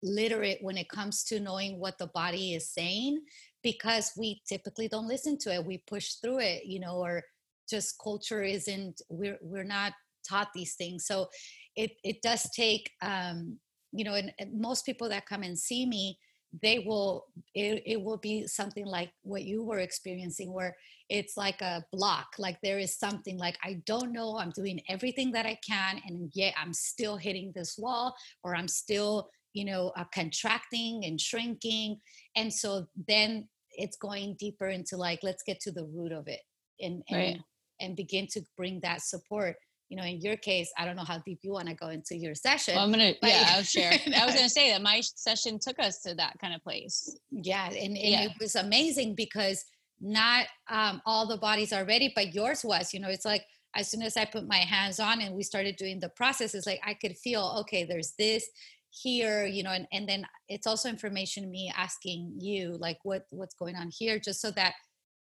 literate 0.04 0.60
when 0.62 0.78
it 0.78 0.90
comes 0.90 1.24
to 1.24 1.40
knowing 1.40 1.80
what 1.80 1.98
the 1.98 2.08
body 2.08 2.54
is 2.54 2.72
saying 2.72 3.20
because 3.64 4.12
we 4.16 4.42
typically 4.48 4.88
don't 4.88 5.08
listen 5.08 5.38
to 5.38 5.52
it 5.52 5.66
we 5.66 5.82
push 5.88 6.14
through 6.22 6.40
it 6.40 6.66
you 6.66 6.80
know 6.80 6.98
or 6.98 7.24
just 7.68 7.96
culture 8.02 8.44
isn't 8.44 9.02
we're 9.10 9.40
we're 9.42 9.64
not 9.64 9.94
taught 10.28 10.50
these 10.54 10.76
things 10.76 11.06
so 11.06 11.28
it 11.76 11.98
it 12.04 12.22
does 12.22 12.50
take 12.52 12.92
um, 13.02 13.60
you 13.96 14.04
know, 14.04 14.16
and, 14.16 14.34
and, 14.40 14.60
most 14.60 14.86
people 14.86 15.08
that 15.10 15.26
come 15.26 15.42
and 15.44 15.58
see 15.58 15.86
me, 15.86 16.20
they 16.62 16.80
will 16.80 17.26
it, 17.54 17.84
it 17.86 18.02
will 18.02 18.18
be 18.18 18.46
something 18.48 18.86
like 18.86 19.12
what 19.24 19.44
you 19.44 19.64
were 19.64 19.80
experiencing, 19.80 20.54
where 20.54 20.76
it's 21.10 21.38
like 21.38 21.62
a 21.62 21.84
block, 21.92 22.28
like 22.38 22.58
there 22.62 22.80
is 22.80 22.98
something 22.98 23.38
like 23.38 23.58
I 23.64 23.82
don't 23.86 24.12
know, 24.12 24.38
I'm 24.38 24.52
doing 24.52 24.82
everything 24.90 25.32
that 25.32 25.46
I 25.46 25.58
can, 25.68 26.02
and 26.08 26.30
yet 26.34 26.54
I'm 26.62 26.74
still 26.74 27.18
hitting 27.18 27.52
this 27.56 27.78
wall, 27.78 28.16
or 28.44 28.56
I'm 28.56 28.68
still 28.68 29.30
you 29.54 29.66
know 29.66 29.92
uh, 29.98 30.06
contracting 30.14 31.06
and 31.06 31.20
shrinking, 31.20 32.00
and 32.36 32.54
so 32.54 32.88
then 33.08 33.48
it's 33.72 33.98
going 33.98 34.36
deeper 34.40 34.68
into 34.68 34.98
like 34.98 35.20
let's 35.24 35.44
get 35.44 35.60
to 35.62 35.72
the 35.72 35.86
root 35.86 36.12
of 36.12 36.28
it 36.28 36.42
and 36.80 37.04
and, 37.10 37.18
right. 37.18 37.42
and 37.82 37.96
begin 37.96 38.28
to 38.28 38.42
bring 38.58 38.80
that 38.82 39.02
support 39.02 39.56
you 39.90 39.98
know, 39.98 40.04
in 40.04 40.20
your 40.20 40.36
case, 40.36 40.72
I 40.78 40.86
don't 40.86 40.96
know 40.96 41.04
how 41.04 41.20
deep 41.20 41.40
you 41.44 41.52
want 41.52 41.68
to 41.70 41.76
go 41.76 41.90
into 41.90 42.18
your 42.18 42.34
session. 42.34 42.76
Well, 42.76 42.86
I'm 42.86 42.92
gonna, 42.92 43.14
yeah, 43.22 43.50
I'll 43.50 43.64
share. 43.64 43.92
I 43.92 44.26
was 44.26 44.36
gonna 44.36 44.50
say 44.50 44.72
that 44.72 44.82
my 44.82 45.02
session 45.02 45.60
took 45.60 45.80
us 45.80 46.02
to 46.02 46.16
that 46.16 46.38
kind 46.40 46.56
of 46.56 46.64
place. 46.64 47.18
Yeah, 47.32 47.68
and, 47.68 47.78
and 47.78 47.98
yeah. 47.98 48.24
it 48.24 48.32
was 48.40 48.56
amazing 48.56 49.16
because 49.16 49.64
not 50.02 50.48
um, 50.70 51.02
all 51.06 51.28
the 51.28 51.38
bodies 51.38 51.72
are 51.72 51.86
ready, 51.86 52.12
but 52.16 52.34
yours 52.34 52.64
was. 52.64 52.94
You 52.94 53.00
know, 53.00 53.10
it's 53.10 53.26
like 53.26 53.46
as 53.76 53.90
soon 53.90 54.02
as 54.02 54.18
I 54.18 54.26
put 54.26 54.48
my 54.48 54.58
hands 54.58 55.00
on 55.00 55.22
and 55.22 55.36
we 55.36 55.44
started 55.44 55.76
doing 55.76 56.00
the 56.00 56.10
process, 56.10 56.56
it's 56.56 56.66
like 56.66 56.82
I 56.86 56.94
could 56.94 57.18
feel, 57.18 57.56
okay, 57.62 57.84
there's 57.84 58.14
this 58.18 58.48
here, 58.90 59.46
you 59.46 59.62
know, 59.64 59.72
and, 59.72 59.88
and 59.92 60.08
then 60.08 60.26
it's 60.48 60.66
also 60.66 60.90
information 60.90 61.52
me 61.52 61.72
asking 61.76 62.34
you 62.40 62.78
like 62.80 62.98
what 63.04 63.26
what's 63.30 63.56
going 63.56 63.76
on 63.76 63.90
here, 63.92 64.20
just 64.20 64.42
so 64.42 64.52
that 64.52 64.74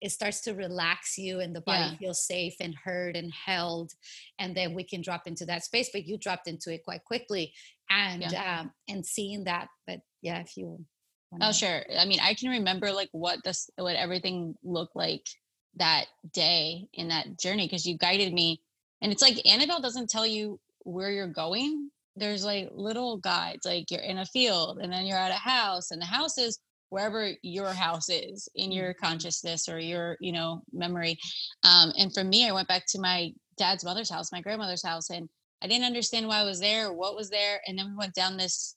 it 0.04 0.12
starts 0.12 0.42
to 0.42 0.54
relax 0.54 1.18
you 1.18 1.40
and 1.40 1.56
the 1.56 1.62
body 1.62 1.92
yeah. 1.92 1.98
feels 1.98 2.28
safe 2.28 2.56
and 2.60 2.76
heard 2.76 3.16
and 3.16 3.32
held 3.34 3.94
and 4.38 4.56
then 4.56 4.74
we 4.74 4.84
can 4.84 5.02
drop 5.02 5.26
into 5.26 5.46
that 5.46 5.64
space 5.64 5.90
but 5.94 6.06
you 6.06 6.18
dropped 6.18 6.48
into 6.48 6.72
it 6.72 6.84
quite 6.84 7.04
quickly 7.06 7.54
and 7.90 8.22
yeah. 8.22 8.60
um 8.60 8.72
and 8.90 9.06
seeing 9.06 9.46
that 9.46 9.70
but 9.88 10.00
yeah 10.22 10.40
if 10.40 10.58
you 10.58 10.78
wanna... 11.32 11.48
oh 11.48 11.52
sure 11.54 11.84
i 11.98 12.06
mean 12.06 12.20
i 12.22 12.34
can 12.34 12.50
remember 12.50 12.92
like 12.92 13.10
what 13.14 13.40
this 13.46 13.70
what 13.78 13.96
everything 13.96 14.54
looked 14.62 14.96
like 14.96 15.26
that 15.78 16.06
day 16.34 16.86
in 16.94 17.08
that 17.08 17.40
journey 17.40 17.66
because 17.66 17.86
you 17.86 17.98
guided 17.98 18.34
me 18.34 18.62
and 19.02 19.12
it's 19.12 19.22
like 19.22 19.40
annabelle 19.48 19.82
doesn't 19.82 20.10
tell 20.10 20.28
you 20.28 20.60
where 20.80 21.12
you're 21.12 21.28
going 21.28 21.90
there's 22.18 22.44
like 22.44 22.70
little 22.74 23.18
guides 23.18 23.66
like 23.66 23.90
you're 23.90 24.02
in 24.02 24.20
a 24.20 24.26
field 24.26 24.80
and 24.80 24.92
then 24.92 25.06
you're 25.06 25.18
at 25.18 25.32
a 25.32 25.36
house 25.36 25.92
and 25.92 26.02
the 26.02 26.06
house 26.06 26.38
is 26.38 26.60
wherever 26.94 27.32
your 27.42 27.74
house 27.74 28.10
is 28.10 28.48
in 28.56 28.72
your 28.72 28.94
mm-hmm. 28.94 29.06
consciousness 29.06 29.68
or 29.68 29.80
your 29.80 30.16
you 30.22 30.32
know 30.32 30.62
memory 30.72 31.18
um, 31.64 31.92
and 31.98 32.14
for 32.14 32.24
me 32.24 32.48
i 32.48 32.52
went 32.52 32.68
back 32.68 32.84
to 32.88 33.00
my 33.00 33.30
dad's 33.58 33.84
mother's 33.84 34.10
house 34.10 34.32
my 34.32 34.42
grandmother's 34.42 34.86
house 34.86 35.10
and 35.10 35.28
I 35.64 35.68
didn't 35.68 35.86
understand 35.86 36.28
why 36.28 36.40
I 36.40 36.44
was 36.44 36.60
there 36.60 36.92
what 36.92 37.16
was 37.16 37.30
there. 37.30 37.62
And 37.66 37.80
then 37.80 37.90
we 37.90 37.96
went 37.96 38.14
down 38.14 38.36
this, 38.36 38.76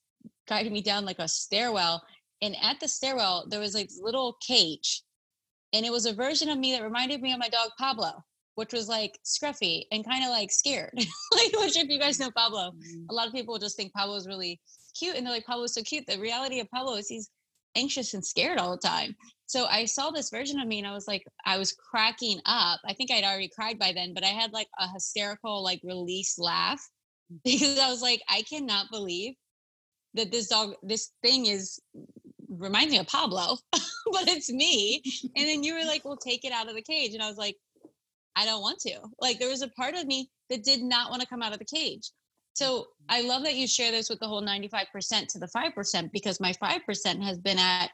guided 0.48 0.72
me 0.72 0.80
down 0.80 1.04
like 1.04 1.18
a 1.18 1.26
stairwell. 1.26 2.02
And 2.42 2.54
at 2.62 2.78
the 2.78 2.86
stairwell, 2.86 3.46
there 3.50 3.60
was 3.60 3.74
like 3.74 3.88
this 3.88 4.00
little 4.00 4.36
cage. 4.46 5.02
And 5.72 5.84
it 5.84 5.90
was 5.90 6.06
a 6.06 6.14
version 6.14 6.48
of 6.48 6.58
me 6.58 6.72
that 6.72 6.84
reminded 6.84 7.20
me 7.20 7.32
of 7.32 7.40
my 7.40 7.48
dog 7.48 7.70
Pablo, 7.76 8.24
which 8.54 8.72
was 8.72 8.88
like 8.88 9.18
scruffy 9.24 9.82
and 9.90 10.06
kind 10.06 10.22
of 10.22 10.30
like 10.30 10.52
scared. 10.52 10.92
like, 10.96 11.52
I'm 11.58 11.68
if 11.68 11.88
you 11.88 11.98
guys 11.98 12.20
know 12.20 12.30
Pablo, 12.30 12.70
mm-hmm. 12.70 13.06
a 13.10 13.12
lot 13.12 13.26
of 13.26 13.32
people 13.32 13.58
just 13.58 13.76
think 13.76 13.92
Pablo 13.92 14.14
is 14.14 14.28
really 14.28 14.60
cute. 14.96 15.16
And 15.16 15.26
they're 15.26 15.34
like, 15.34 15.46
Pablo's 15.46 15.74
so 15.74 15.82
cute. 15.82 16.06
The 16.06 16.20
reality 16.20 16.60
of 16.60 16.70
Pablo 16.70 16.94
is 16.94 17.08
he's 17.08 17.30
anxious 17.76 18.14
and 18.14 18.24
scared 18.24 18.58
all 18.58 18.72
the 18.72 18.88
time. 18.88 19.14
So 19.46 19.66
I 19.66 19.84
saw 19.84 20.10
this 20.10 20.30
version 20.30 20.58
of 20.58 20.66
me 20.66 20.78
and 20.78 20.86
I 20.86 20.92
was 20.92 21.06
like, 21.06 21.24
I 21.44 21.56
was 21.58 21.72
cracking 21.72 22.40
up. 22.46 22.80
I 22.84 22.94
think 22.94 23.12
I'd 23.12 23.24
already 23.24 23.48
cried 23.48 23.78
by 23.78 23.92
then, 23.92 24.12
but 24.12 24.24
I 24.24 24.28
had 24.28 24.52
like 24.52 24.68
a 24.78 24.88
hysterical, 24.88 25.62
like 25.62 25.80
release 25.84 26.38
laugh 26.38 26.84
because 27.44 27.78
I 27.78 27.88
was 27.88 28.02
like, 28.02 28.22
I 28.28 28.42
cannot 28.42 28.90
believe 28.90 29.34
that 30.14 30.32
this 30.32 30.48
dog, 30.48 30.74
this 30.82 31.12
thing 31.22 31.46
is 31.46 31.78
reminds 32.48 32.90
me 32.90 32.98
of 32.98 33.06
Pablo, 33.06 33.58
but 33.72 34.28
it's 34.28 34.50
me. 34.50 35.02
And 35.36 35.46
then 35.46 35.62
you 35.62 35.74
were 35.74 35.84
like, 35.84 36.04
well, 36.04 36.16
take 36.16 36.44
it 36.44 36.52
out 36.52 36.68
of 36.68 36.74
the 36.74 36.82
cage. 36.82 37.14
And 37.14 37.22
I 37.22 37.28
was 37.28 37.36
like, 37.36 37.56
I 38.34 38.44
don't 38.44 38.62
want 38.62 38.78
to. 38.80 38.98
Like 39.20 39.38
there 39.38 39.48
was 39.48 39.62
a 39.62 39.68
part 39.68 39.94
of 39.94 40.06
me 40.06 40.30
that 40.50 40.64
did 40.64 40.82
not 40.82 41.10
want 41.10 41.22
to 41.22 41.28
come 41.28 41.42
out 41.42 41.52
of 41.52 41.58
the 41.58 41.64
cage. 41.64 42.10
So 42.56 42.86
I 43.10 43.20
love 43.20 43.42
that 43.42 43.56
you 43.56 43.68
share 43.68 43.92
this 43.92 44.08
with 44.08 44.18
the 44.18 44.26
whole 44.26 44.42
95% 44.42 45.26
to 45.28 45.38
the 45.38 45.46
5% 45.46 46.10
because 46.10 46.40
my 46.40 46.54
5% 46.54 47.22
has 47.22 47.38
been 47.38 47.58
at 47.58 47.90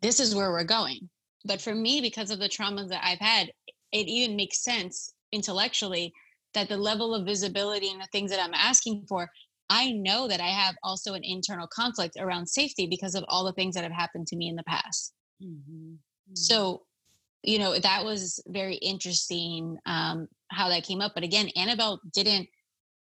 this 0.00 0.20
is 0.20 0.34
where 0.34 0.52
we're 0.52 0.64
going. 0.64 1.10
But 1.44 1.60
for 1.60 1.74
me, 1.74 2.00
because 2.00 2.30
of 2.30 2.38
the 2.38 2.48
traumas 2.48 2.88
that 2.88 3.04
I've 3.04 3.18
had, 3.18 3.52
it 3.92 4.08
even 4.08 4.34
makes 4.34 4.64
sense 4.64 5.12
intellectually 5.32 6.14
that 6.54 6.70
the 6.70 6.78
level 6.78 7.14
of 7.14 7.26
visibility 7.26 7.90
and 7.90 8.00
the 8.00 8.08
things 8.10 8.30
that 8.30 8.42
I'm 8.42 8.54
asking 8.54 9.04
for, 9.06 9.28
I 9.68 9.92
know 9.92 10.28
that 10.28 10.40
I 10.40 10.48
have 10.48 10.76
also 10.82 11.12
an 11.12 11.22
internal 11.22 11.66
conflict 11.66 12.16
around 12.18 12.46
safety 12.46 12.86
because 12.86 13.14
of 13.14 13.24
all 13.28 13.44
the 13.44 13.52
things 13.52 13.74
that 13.74 13.84
have 13.84 13.92
happened 13.92 14.28
to 14.28 14.36
me 14.36 14.48
in 14.48 14.56
the 14.56 14.64
past. 14.64 15.12
Mm-hmm. 15.42 15.92
Mm-hmm. 15.92 16.34
So, 16.34 16.84
you 17.42 17.58
know, 17.58 17.78
that 17.78 18.02
was 18.02 18.42
very 18.46 18.76
interesting 18.76 19.76
um, 19.84 20.26
how 20.50 20.70
that 20.70 20.84
came 20.84 21.02
up. 21.02 21.12
But 21.14 21.24
again, 21.24 21.50
Annabelle 21.54 22.00
didn't 22.14 22.48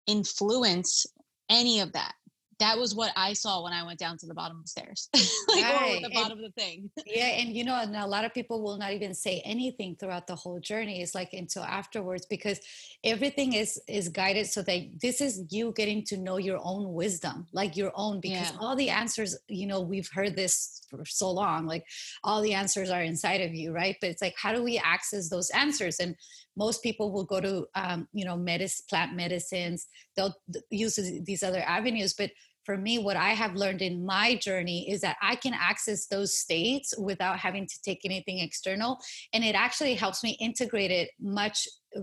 influence 0.08 1.06
any 1.50 1.80
of 1.80 1.94
that 1.94 2.14
that 2.60 2.78
was 2.78 2.96
what 2.96 3.12
I 3.16 3.34
saw 3.34 3.64
when 3.64 3.74
I 3.74 3.84
went 3.84 4.00
down 4.00 4.18
to 4.18 4.26
the 4.26 4.34
bottom 4.34 4.58
of 4.58 4.64
the 4.64 4.70
stairs, 4.70 5.10
like 5.14 5.64
right. 5.64 6.02
the 6.04 6.10
bottom 6.10 6.38
and, 6.38 6.46
of 6.46 6.54
the 6.56 6.62
thing. 6.62 6.90
yeah, 7.06 7.26
and 7.26 7.56
you 7.56 7.64
know, 7.64 7.76
and 7.76 7.96
a 7.96 8.08
lot 8.08 8.26
of 8.26 8.34
people 8.34 8.64
will 8.64 8.78
not 8.78 8.94
even 8.94 9.14
say 9.14 9.42
anything 9.46 9.96
throughout 9.96 10.28
the 10.28 10.36
whole 10.36 10.60
journey. 10.60 11.02
It's 11.02 11.14
like 11.14 11.34
until 11.34 11.64
afterwards 11.64 12.26
because 12.26 12.60
everything 13.04 13.54
is 13.54 13.80
is 13.88 14.10
guided 14.10 14.48
so 14.48 14.62
that 14.64 15.00
this 15.02 15.22
is 15.22 15.44
you 15.50 15.72
getting 15.76 16.04
to 16.06 16.18
know 16.18 16.38
your 16.38 16.60
own 16.64 16.94
wisdom, 16.94 17.46
like 17.54 17.78
your 17.78 17.92
own. 17.96 18.20
Because 18.20 18.52
yeah. 18.52 18.58
all 18.60 18.76
the 18.76 18.90
answers, 18.90 19.38
you 19.48 19.68
know, 19.68 19.82
we've 19.82 20.10
heard 20.12 20.36
this 20.36 20.82
for 20.90 21.06
so 21.06 21.30
long, 21.30 21.68
like 21.68 21.86
all 22.24 22.42
the 22.42 22.54
answers 22.54 22.90
are 22.90 23.04
inside 23.04 23.42
of 23.42 23.54
you, 23.54 23.72
right? 23.72 23.98
But 24.02 24.10
it's 24.10 24.22
like, 24.22 24.36
how 24.42 24.54
do 24.54 24.64
we 24.64 24.78
access 24.80 25.30
those 25.30 25.50
answers? 25.52 26.00
And 26.00 26.16
most 26.58 26.84
people 26.84 27.12
will 27.14 27.24
go 27.24 27.40
to 27.40 27.66
um, 27.76 28.08
you 28.12 28.26
know 28.26 28.36
medicine 28.36 28.86
plant 28.90 29.16
medicines. 29.16 29.88
They'll 30.16 30.36
use 30.70 31.00
these 31.24 31.44
other 31.44 31.64
avenues. 31.66 32.14
But 32.14 32.32
for 32.66 32.78
me 32.78 33.00
what 33.00 33.16
i 33.16 33.30
have 33.30 33.56
learned 33.56 33.82
in 33.82 34.06
my 34.06 34.36
journey 34.36 34.92
is 34.92 35.00
that 35.00 35.16
i 35.22 35.38
can 35.38 35.54
access 35.54 36.08
those 36.08 36.38
states 36.38 36.94
without 37.00 37.40
having 37.40 37.66
to 37.66 37.82
take 37.82 38.02
anything 38.04 38.40
external. 38.40 39.00
And 39.34 39.44
it 39.46 39.56
actually 39.56 39.96
helps 39.96 40.22
me 40.22 40.38
integrate 40.42 40.92
it 40.92 41.12
much 41.18 41.66
uh, 41.96 42.02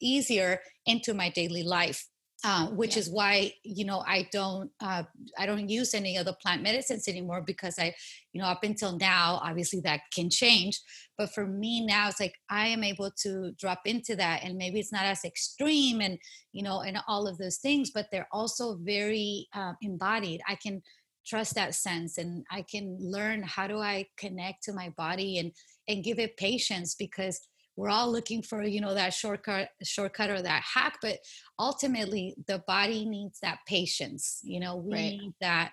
easier 0.00 0.60
into 0.86 1.14
my 1.14 1.30
daily 1.30 1.64
life 1.64 2.06
uh, 2.44 2.68
which 2.68 2.94
yeah. 2.94 3.00
is 3.00 3.10
why 3.10 3.52
you 3.64 3.84
know 3.84 4.04
I 4.06 4.28
don't 4.30 4.70
uh, 4.80 5.02
I 5.36 5.46
don't 5.46 5.68
use 5.68 5.92
any 5.92 6.16
of 6.16 6.24
the 6.24 6.34
plant 6.34 6.62
medicines 6.62 7.08
anymore 7.08 7.42
because 7.44 7.78
I 7.78 7.94
you 8.32 8.40
know 8.40 8.46
up 8.46 8.62
until 8.62 8.96
now 8.96 9.40
obviously 9.42 9.80
that 9.80 10.02
can 10.14 10.30
change 10.30 10.80
but 11.16 11.34
for 11.34 11.46
me 11.46 11.84
now 11.84 12.08
it's 12.08 12.20
like 12.20 12.34
I 12.48 12.68
am 12.68 12.84
able 12.84 13.10
to 13.22 13.52
drop 13.58 13.80
into 13.86 14.14
that 14.16 14.44
and 14.44 14.56
maybe 14.56 14.78
it's 14.78 14.92
not 14.92 15.04
as 15.04 15.24
extreme 15.24 16.00
and 16.00 16.16
you 16.52 16.62
know 16.62 16.82
and 16.82 16.98
all 17.08 17.26
of 17.26 17.38
those 17.38 17.58
things 17.58 17.90
but 17.92 18.06
they're 18.12 18.28
also 18.32 18.76
very 18.82 19.48
uh, 19.52 19.72
embodied 19.82 20.40
I 20.48 20.54
can 20.54 20.82
trust 21.26 21.56
that 21.56 21.74
sense 21.74 22.18
and 22.18 22.44
I 22.50 22.62
can 22.62 22.96
learn 23.00 23.42
how 23.42 23.66
do 23.66 23.78
I 23.78 24.06
connect 24.16 24.62
to 24.64 24.72
my 24.72 24.90
body 24.96 25.38
and 25.38 25.52
and 25.88 26.04
give 26.04 26.18
it 26.20 26.36
patience 26.36 26.94
because 26.94 27.40
we're 27.78 27.88
all 27.88 28.10
looking 28.10 28.42
for 28.42 28.64
you 28.64 28.80
know 28.80 28.92
that 28.92 29.14
shortcut 29.14 29.68
shortcut 29.84 30.30
or 30.30 30.42
that 30.42 30.62
hack 30.62 30.98
but 31.00 31.18
ultimately 31.60 32.34
the 32.48 32.58
body 32.66 33.04
needs 33.04 33.38
that 33.40 33.58
patience 33.66 34.40
you 34.42 34.58
know 34.58 34.76
we 34.76 34.92
right. 34.92 35.18
need 35.18 35.32
that 35.40 35.70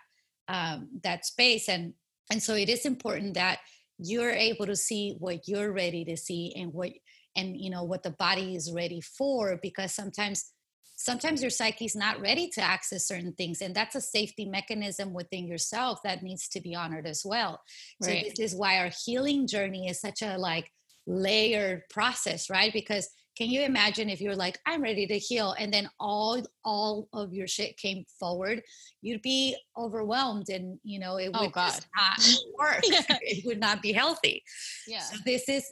um, 0.47 0.87
that 1.03 1.25
space 1.25 1.67
and 1.67 1.93
and 2.31 2.41
so 2.41 2.53
it 2.53 2.69
is 2.69 2.85
important 2.85 3.33
that 3.33 3.59
you're 3.97 4.31
able 4.31 4.67
to 4.67 4.75
see 4.75 5.15
what 5.19 5.47
you're 5.47 5.71
ready 5.71 6.05
to 6.05 6.15
see 6.15 6.53
and 6.55 6.71
what 6.71 6.91
and 7.35 7.57
you 7.57 7.71
know 7.71 7.83
what 7.83 8.03
the 8.03 8.11
body 8.11 8.55
is 8.55 8.71
ready 8.71 9.01
for 9.01 9.57
because 9.61 9.91
sometimes 9.93 10.51
sometimes 10.97 11.41
your 11.41 11.49
psyche 11.49 11.85
is 11.85 11.95
not 11.95 12.21
ready 12.21 12.47
to 12.49 12.61
access 12.61 13.07
certain 13.07 13.33
things 13.33 13.61
and 13.61 13.73
that's 13.73 13.95
a 13.95 14.01
safety 14.01 14.45
mechanism 14.45 15.11
within 15.11 15.47
yourself 15.47 15.99
that 16.03 16.21
needs 16.21 16.47
to 16.47 16.61
be 16.61 16.75
honored 16.75 17.07
as 17.07 17.23
well 17.25 17.59
right. 18.03 18.25
so 18.25 18.29
this 18.29 18.53
is 18.53 18.57
why 18.57 18.77
our 18.77 18.91
healing 19.05 19.47
journey 19.47 19.87
is 19.87 19.99
such 19.99 20.21
a 20.21 20.37
like 20.37 20.71
layered 21.07 21.83
process 21.89 22.49
right? 22.49 22.73
Because 22.73 23.09
can 23.37 23.49
you 23.49 23.63
imagine 23.63 24.09
if 24.09 24.21
you're 24.21 24.35
like 24.35 24.57
i'm 24.65 24.81
ready 24.81 25.05
to 25.05 25.17
heal 25.17 25.53
and 25.59 25.73
then 25.73 25.89
all 25.99 26.41
all 26.63 27.09
of 27.11 27.33
your 27.33 27.47
shit 27.47 27.75
came 27.75 28.05
forward 28.17 28.61
you'd 29.05 29.21
be 29.21 29.55
overwhelmed 29.77 30.49
and 30.49 30.79
you 30.83 30.99
know 30.99 31.17
it 31.17 31.29
oh, 31.33 31.41
would 31.41 31.51
oh 31.55 31.67
just 31.67 31.87
not 31.95 32.41
work. 32.59 32.81
Yeah. 32.83 33.03
it 33.21 33.45
would 33.45 33.59
not 33.59 33.81
be 33.81 33.93
healthy. 33.93 34.43
Yeah. 34.87 35.01
So 35.01 35.17
this 35.23 35.47
is 35.47 35.63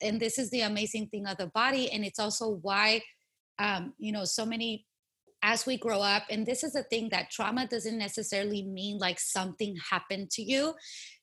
and 0.00 0.18
this 0.18 0.38
is 0.38 0.50
the 0.50 0.62
amazing 0.62 1.08
thing 1.08 1.26
of 1.26 1.36
the 1.36 1.48
body 1.48 1.92
and 1.92 2.04
it's 2.04 2.18
also 2.18 2.58
why 2.62 3.02
um 3.58 3.92
you 3.98 4.10
know 4.10 4.24
so 4.24 4.46
many 4.46 4.86
as 5.42 5.66
we 5.66 5.76
grow 5.76 6.00
up 6.00 6.24
and 6.30 6.46
this 6.46 6.64
is 6.64 6.74
a 6.74 6.82
thing 6.84 7.10
that 7.10 7.30
trauma 7.30 7.66
doesn't 7.66 7.98
necessarily 7.98 8.62
mean 8.64 8.98
like 8.98 9.20
something 9.20 9.76
happened 9.90 10.30
to 10.30 10.42
you 10.42 10.74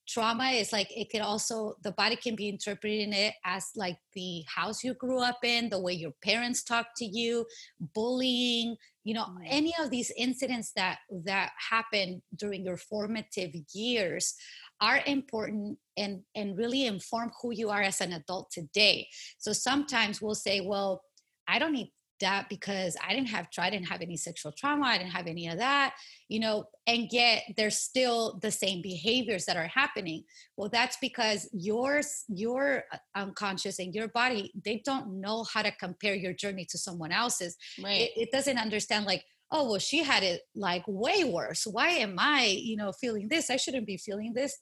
trauma 0.08 0.50
is 0.50 0.72
like 0.72 0.88
it 0.96 1.10
can 1.10 1.22
also 1.22 1.76
the 1.84 1.92
body 1.94 2.16
can 2.16 2.36
be 2.36 2.50
interpreting 2.50 3.14
it 3.14 3.34
as 3.44 3.70
like 3.76 3.98
the 4.14 4.44
house 4.48 4.84
you 4.84 4.94
grew 4.94 5.20
up 5.20 5.40
in 5.44 5.70
the 5.70 5.80
way 5.80 5.94
your 5.94 6.14
parents 6.24 6.64
talked 6.64 6.96
to 6.96 7.06
you 7.06 7.46
bullying 7.94 8.76
you 9.04 9.14
know 9.14 9.24
mm. 9.26 9.38
any 9.48 9.74
of 9.82 9.90
these 9.90 10.12
incidents 10.18 10.72
that 10.76 11.00
that 11.26 11.52
happen 11.58 12.22
during 12.36 12.64
your 12.64 12.78
formative 12.78 13.52
years 13.74 14.36
are 14.82 15.02
important 15.06 15.78
and 15.98 16.22
and 16.36 16.58
really 16.58 16.86
inform 16.86 17.32
who 17.42 17.52
you 17.54 17.70
are 17.70 17.82
as 17.82 18.02
an 18.02 18.14
adult 18.14 18.52
today 18.52 19.08
so 19.38 19.54
sometimes 19.54 20.22
we'll 20.22 20.36
say 20.36 20.62
well 20.62 21.02
i 21.48 21.58
don't 21.58 21.74
need 21.74 21.92
that 22.20 22.48
because 22.50 22.96
I 23.06 23.14
didn't 23.14 23.30
have 23.30 23.48
I 23.58 23.70
didn't 23.70 23.88
have 23.88 24.02
any 24.02 24.18
sexual 24.18 24.52
trauma, 24.52 24.86
I 24.86 24.98
didn't 24.98 25.12
have 25.12 25.28
any 25.28 25.48
of 25.48 25.58
that, 25.58 25.96
you 26.30 26.40
know, 26.40 26.66
and 26.88 27.08
yet 27.12 27.44
there's 27.58 27.78
still 27.78 28.40
the 28.42 28.52
same 28.52 28.82
behaviors 28.82 29.46
that 29.46 29.58
are 29.58 29.68
happening. 29.68 30.24
Well, 30.58 30.70
that's 30.70 30.98
because 31.02 31.50
yours, 31.54 32.24
your 32.28 32.84
uh, 32.92 32.98
unconscious 33.16 33.80
and 33.80 33.94
your 33.94 34.08
body, 34.10 34.52
they 34.64 34.82
don't 34.86 35.20
know 35.20 35.46
how 35.52 35.62
to 35.62 35.72
compare 35.72 36.16
your 36.16 36.34
journey 36.34 36.66
to 36.72 36.78
someone 36.78 37.12
else's. 37.12 37.58
Right. 37.84 38.02
It, 38.02 38.12
it 38.16 38.32
doesn't 38.32 38.58
understand 38.58 39.06
like, 39.06 39.24
oh 39.52 39.70
well, 39.70 39.80
she 39.80 40.04
had 40.04 40.24
it 40.24 40.42
like 40.56 40.84
way 40.88 41.24
worse. 41.24 41.68
Why 41.68 41.90
am 41.90 42.16
I, 42.18 42.46
you 42.46 42.78
know, 42.78 42.92
feeling 42.92 43.28
this? 43.28 43.50
I 43.50 43.58
shouldn't 43.58 43.88
be 43.88 43.98
feeling 43.98 44.34
this. 44.34 44.58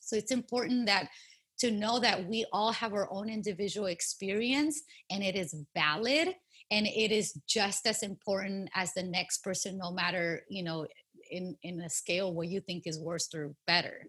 So 0.00 0.16
it's 0.16 0.32
important 0.32 0.86
that 0.86 1.08
to 1.60 1.70
know 1.70 1.98
that 2.00 2.26
we 2.26 2.46
all 2.52 2.72
have 2.72 2.92
our 2.92 3.08
own 3.12 3.28
individual 3.28 3.86
experience 3.86 4.82
and 5.10 5.22
it 5.22 5.36
is 5.36 5.54
valid 5.74 6.34
and 6.70 6.86
it 6.86 7.10
is 7.12 7.38
just 7.48 7.86
as 7.86 8.02
important 8.02 8.70
as 8.74 8.92
the 8.94 9.02
next 9.02 9.42
person 9.42 9.78
no 9.78 9.90
matter 9.90 10.42
you 10.48 10.62
know 10.62 10.86
in 11.30 11.56
in 11.62 11.80
a 11.80 11.90
scale 11.90 12.32
what 12.34 12.48
you 12.48 12.60
think 12.60 12.86
is 12.86 13.00
worse 13.00 13.28
or 13.34 13.52
better. 13.66 14.06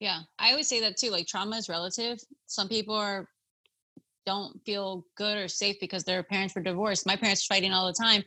Yeah 0.00 0.20
i 0.38 0.50
always 0.50 0.68
say 0.68 0.80
that 0.80 0.96
too 0.96 1.10
like 1.10 1.26
trauma 1.26 1.56
is 1.56 1.68
relative. 1.68 2.18
Some 2.46 2.68
people 2.68 2.94
are 2.94 3.28
don't 4.26 4.60
feel 4.66 5.04
good 5.16 5.38
or 5.38 5.48
safe 5.48 5.76
because 5.80 6.04
their 6.04 6.22
parents 6.22 6.54
were 6.54 6.60
divorced. 6.62 7.06
My 7.06 7.16
parents 7.16 7.44
are 7.44 7.54
fighting 7.54 7.72
all 7.72 7.86
the 7.86 8.04
time 8.04 8.22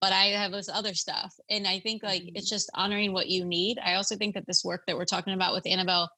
but 0.00 0.12
i 0.12 0.24
have 0.24 0.52
this 0.52 0.68
other 0.68 0.92
stuff 0.92 1.32
and 1.48 1.66
i 1.66 1.78
think 1.78 2.02
like 2.02 2.20
mm-hmm. 2.20 2.36
it's 2.36 2.50
just 2.50 2.70
honoring 2.74 3.12
what 3.12 3.28
you 3.28 3.44
need. 3.44 3.78
I 3.78 3.94
also 3.94 4.16
think 4.16 4.34
that 4.34 4.46
this 4.46 4.64
work 4.64 4.82
that 4.86 4.96
we're 4.96 5.04
talking 5.06 5.32
about 5.32 5.54
with 5.54 5.66
annabelle 5.66 6.10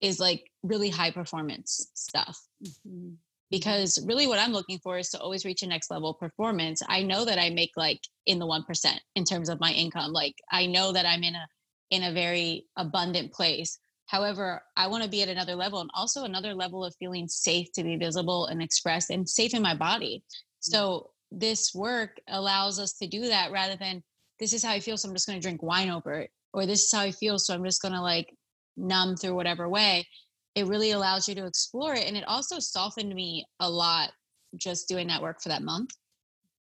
is 0.00 0.20
like 0.20 0.44
really 0.62 0.90
high 0.90 1.10
performance 1.10 1.90
stuff. 1.94 2.38
Mm-hmm 2.62 3.14
because 3.54 4.04
really 4.04 4.26
what 4.26 4.40
I'm 4.40 4.52
looking 4.52 4.80
for 4.80 4.98
is 4.98 5.10
to 5.10 5.20
always 5.20 5.44
reach 5.44 5.62
a 5.62 5.68
next 5.68 5.88
level 5.88 6.12
performance. 6.12 6.82
I 6.88 7.04
know 7.04 7.24
that 7.24 7.38
I 7.38 7.50
make 7.50 7.70
like 7.76 8.00
in 8.26 8.40
the 8.40 8.46
1% 8.46 8.98
in 9.14 9.24
terms 9.24 9.48
of 9.48 9.60
my 9.60 9.70
income. 9.70 10.12
Like 10.12 10.34
I 10.50 10.66
know 10.66 10.90
that 10.90 11.06
I'm 11.06 11.22
in 11.22 11.36
a 11.36 11.46
in 11.90 12.02
a 12.02 12.12
very 12.12 12.66
abundant 12.76 13.32
place. 13.32 13.78
However, 14.06 14.60
I 14.76 14.88
want 14.88 15.04
to 15.04 15.08
be 15.08 15.22
at 15.22 15.28
another 15.28 15.54
level 15.54 15.80
and 15.80 15.90
also 15.94 16.24
another 16.24 16.52
level 16.52 16.84
of 16.84 16.96
feeling 16.98 17.28
safe 17.28 17.70
to 17.74 17.84
be 17.84 17.94
visible 17.94 18.46
and 18.46 18.60
expressed 18.60 19.10
and 19.10 19.28
safe 19.28 19.54
in 19.54 19.62
my 19.62 19.76
body. 19.76 20.24
Mm. 20.24 20.72
So 20.72 21.10
this 21.30 21.72
work 21.76 22.18
allows 22.26 22.80
us 22.80 22.94
to 22.94 23.06
do 23.06 23.28
that 23.28 23.52
rather 23.52 23.76
than 23.76 24.02
this 24.40 24.52
is 24.52 24.64
how 24.64 24.72
I 24.72 24.80
feel, 24.80 24.96
so 24.96 25.08
I'm 25.08 25.14
just 25.14 25.28
going 25.28 25.38
to 25.38 25.42
drink 25.42 25.62
wine 25.62 25.90
over 25.90 26.14
it, 26.14 26.30
or 26.52 26.66
this 26.66 26.82
is 26.82 26.92
how 26.92 27.02
I 27.02 27.12
feel, 27.12 27.38
so 27.38 27.54
I'm 27.54 27.64
just 27.64 27.80
going 27.80 27.94
to 27.94 28.00
like 28.00 28.34
numb 28.76 29.14
through 29.14 29.36
whatever 29.36 29.68
way. 29.68 30.08
It 30.54 30.66
really 30.66 30.92
allows 30.92 31.28
you 31.28 31.34
to 31.36 31.46
explore 31.46 31.94
it. 31.94 32.06
And 32.06 32.16
it 32.16 32.24
also 32.26 32.58
softened 32.58 33.14
me 33.14 33.44
a 33.60 33.68
lot 33.68 34.12
just 34.56 34.88
doing 34.88 35.08
that 35.08 35.22
work 35.22 35.42
for 35.42 35.48
that 35.48 35.62
month. 35.62 35.90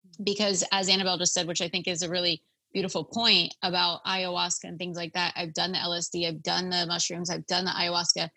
Mm. 0.06 0.24
Because 0.24 0.64
as 0.72 0.88
Annabelle 0.88 1.18
just 1.18 1.34
said, 1.34 1.46
which 1.46 1.62
I 1.62 1.68
think 1.68 1.88
is 1.88 2.02
a 2.02 2.08
really 2.08 2.42
beautiful 2.72 3.04
point 3.04 3.54
about 3.62 4.04
ayahuasca 4.04 4.64
and 4.64 4.78
things 4.78 4.96
like 4.96 5.12
that, 5.14 5.32
I've 5.36 5.54
done 5.54 5.72
the 5.72 5.78
LSD, 5.78 6.28
I've 6.28 6.42
done 6.42 6.70
the 6.70 6.86
mushrooms, 6.86 7.30
I've 7.30 7.46
done 7.46 7.64
the 7.64 7.72
ayahuasca, 7.72 8.28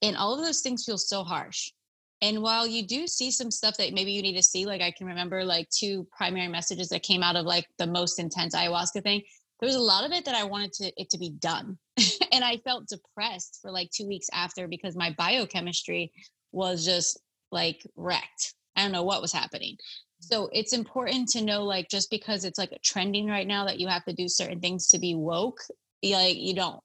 and 0.00 0.16
all 0.16 0.34
of 0.34 0.44
those 0.44 0.60
things 0.60 0.84
feel 0.84 0.98
so 0.98 1.22
harsh. 1.22 1.72
And 2.22 2.40
while 2.40 2.66
you 2.66 2.86
do 2.86 3.08
see 3.08 3.32
some 3.32 3.50
stuff 3.50 3.76
that 3.78 3.92
maybe 3.92 4.12
you 4.12 4.22
need 4.22 4.36
to 4.36 4.42
see, 4.42 4.64
like 4.64 4.80
I 4.80 4.92
can 4.92 5.08
remember 5.08 5.44
like 5.44 5.68
two 5.70 6.06
primary 6.16 6.48
messages 6.48 6.88
that 6.90 7.02
came 7.02 7.22
out 7.22 7.34
of 7.34 7.46
like 7.46 7.66
the 7.78 7.86
most 7.86 8.20
intense 8.20 8.54
ayahuasca 8.54 9.02
thing, 9.02 9.22
there 9.60 9.66
was 9.66 9.74
a 9.76 9.80
lot 9.80 10.04
of 10.04 10.12
it 10.12 10.24
that 10.24 10.34
I 10.34 10.44
wanted 10.44 10.72
to 10.74 10.92
it 10.96 11.10
to 11.10 11.18
be 11.18 11.30
done. 11.30 11.78
and 12.32 12.44
I 12.44 12.56
felt 12.58 12.88
depressed 12.88 13.58
for 13.62 13.70
like 13.70 13.90
two 13.90 14.06
weeks 14.06 14.26
after 14.32 14.66
because 14.66 14.96
my 14.96 15.14
biochemistry 15.16 16.12
was 16.50 16.84
just 16.84 17.20
like 17.50 17.86
wrecked. 17.96 18.54
I 18.76 18.82
don't 18.82 18.92
know 18.92 19.02
what 19.02 19.22
was 19.22 19.32
happening. 19.32 19.76
So 20.20 20.44
mm-hmm. 20.44 20.52
it's 20.54 20.72
important 20.72 21.28
to 21.30 21.44
know 21.44 21.64
like 21.64 21.88
just 21.90 22.10
because 22.10 22.44
it's 22.44 22.58
like 22.58 22.72
a 22.72 22.78
trending 22.78 23.28
right 23.28 23.46
now 23.46 23.66
that 23.66 23.78
you 23.78 23.88
have 23.88 24.04
to 24.06 24.14
do 24.14 24.28
certain 24.28 24.60
things 24.60 24.88
to 24.88 24.98
be 24.98 25.14
woke, 25.14 25.60
like 26.02 26.36
you 26.36 26.54
don't 26.54 26.80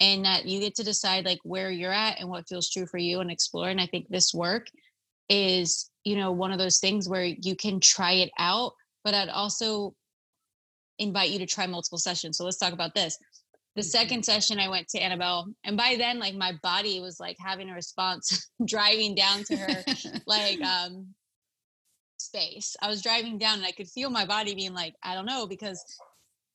and 0.00 0.24
that 0.24 0.46
you 0.46 0.60
get 0.60 0.74
to 0.74 0.82
decide 0.82 1.24
like 1.24 1.38
where 1.44 1.70
you're 1.70 1.92
at 1.92 2.18
and 2.18 2.28
what 2.28 2.48
feels 2.48 2.70
true 2.70 2.86
for 2.86 2.98
you 2.98 3.20
and 3.20 3.30
explore 3.30 3.68
and 3.68 3.80
i 3.80 3.86
think 3.86 4.06
this 4.08 4.34
work 4.34 4.66
is 5.28 5.90
you 6.04 6.16
know 6.16 6.32
one 6.32 6.52
of 6.52 6.58
those 6.58 6.78
things 6.78 7.08
where 7.08 7.24
you 7.24 7.54
can 7.54 7.78
try 7.78 8.12
it 8.12 8.30
out 8.38 8.72
but 9.04 9.14
i'd 9.14 9.28
also 9.28 9.94
invite 10.98 11.30
you 11.30 11.38
to 11.38 11.46
try 11.46 11.66
multiple 11.66 11.98
sessions 11.98 12.36
so 12.36 12.44
let's 12.44 12.58
talk 12.58 12.72
about 12.72 12.94
this 12.94 13.16
the 13.76 13.82
mm-hmm. 13.82 13.88
second 13.88 14.24
session 14.24 14.58
i 14.58 14.68
went 14.68 14.88
to 14.88 14.98
annabelle 14.98 15.46
and 15.64 15.76
by 15.76 15.94
then 15.98 16.18
like 16.18 16.34
my 16.34 16.52
body 16.62 17.00
was 17.00 17.20
like 17.20 17.36
having 17.38 17.70
a 17.70 17.74
response 17.74 18.50
driving 18.64 19.14
down 19.14 19.42
to 19.44 19.56
her 19.56 19.84
like 20.26 20.60
um 20.62 21.06
space. 22.18 22.76
I 22.82 22.88
was 22.88 23.02
driving 23.02 23.38
down 23.38 23.58
and 23.58 23.66
i 23.66 23.72
could 23.72 23.88
feel 23.88 24.10
my 24.10 24.26
body 24.26 24.54
being 24.54 24.74
like 24.74 24.94
i 25.02 25.14
don't 25.14 25.26
know 25.26 25.46
because 25.46 25.82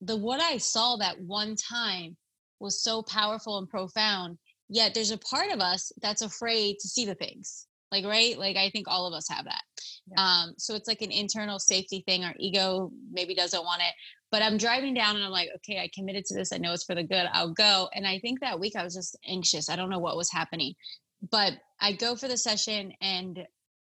the 0.02 0.16
what 0.16 0.40
i 0.40 0.58
saw 0.58 0.96
that 0.98 1.20
one 1.20 1.56
time 1.56 2.16
was 2.60 2.84
so 2.84 3.02
powerful 3.02 3.58
and 3.58 3.68
profound 3.68 4.38
yet 4.70 4.94
there's 4.94 5.12
a 5.12 5.18
part 5.18 5.52
of 5.52 5.60
us 5.60 5.92
that's 6.02 6.22
afraid 6.22 6.78
to 6.80 6.88
see 6.88 7.06
the 7.06 7.16
things 7.16 7.68
like 7.92 8.06
right? 8.06 8.38
Like 8.38 8.58
i 8.58 8.70
think 8.70 8.88
all 8.88 9.08
of 9.08 9.14
us 9.14 9.28
have 9.30 9.46
that. 9.46 9.62
Yeah. 10.08 10.22
um 10.22 10.54
so 10.58 10.76
it's 10.76 10.88
like 10.88 11.02
an 11.02 11.12
internal 11.12 11.60
safety 11.60 12.04
thing. 12.06 12.24
Our 12.24 12.34
ego 12.38 12.92
maybe 13.12 13.36
doesn't 13.36 13.64
want 13.64 13.82
it 13.82 13.94
but 14.32 14.42
i'm 14.42 14.58
driving 14.58 14.94
down 14.94 15.16
and 15.16 15.26
i'm 15.26 15.32
like 15.32 15.50
okay 15.56 15.80
i 15.80 15.90
committed 15.94 16.26
to 16.26 16.34
this 16.34 16.52
i 16.52 16.58
know 16.58 16.74
it's 16.74 16.84
for 16.84 16.96
the 16.96 17.04
good 17.04 17.28
i'll 17.34 17.54
go. 17.54 17.90
And 17.94 18.08
i 18.08 18.20
think 18.20 18.40
that 18.40 18.60
week 18.60 18.76
i 18.76 18.84
was 18.84 18.96
just 18.96 19.18
anxious 19.28 19.70
i 19.70 19.76
don't 19.76 19.90
know 19.90 20.00
what 20.00 20.18
was 20.18 20.32
happening 20.32 20.74
but 21.32 21.54
i 21.82 21.92
go 21.94 22.16
for 22.16 22.28
the 22.28 22.38
session 22.38 22.94
and 23.02 23.46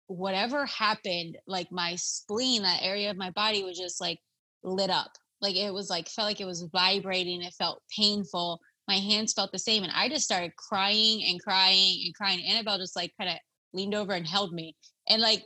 whatever 0.07 0.67
happened 0.67 1.37
like 1.47 1.71
my 1.71 1.95
spleen 1.97 2.63
that 2.63 2.83
area 2.83 3.11
of 3.11 3.17
my 3.17 3.31
body 3.31 3.63
was 3.63 3.79
just 3.79 4.01
like 4.01 4.19
lit 4.63 4.91
up 4.91 5.13
like 5.41 5.57
it 5.57 5.73
was 5.73 5.89
like 5.89 6.09
felt 6.09 6.27
like 6.27 6.41
it 6.41 6.47
was 6.47 6.69
vibrating 6.73 7.43
it 7.43 7.55
felt 7.55 7.83
painful 7.97 8.61
my 8.89 8.97
hands 8.97 9.33
felt 9.33 9.53
the 9.53 9.59
same 9.59 9.85
and 9.85 9.93
i 9.95 10.09
just 10.09 10.25
started 10.25 10.55
crying 10.57 11.23
and 11.29 11.41
crying 11.43 12.03
and 12.05 12.15
crying 12.15 12.45
annabelle 12.45 12.79
just 12.79 12.97
like 12.97 13.13
kind 13.19 13.31
of 13.31 13.37
leaned 13.73 13.95
over 13.95 14.13
and 14.13 14.27
held 14.27 14.53
me 14.53 14.75
and 15.09 15.23
like 15.23 15.45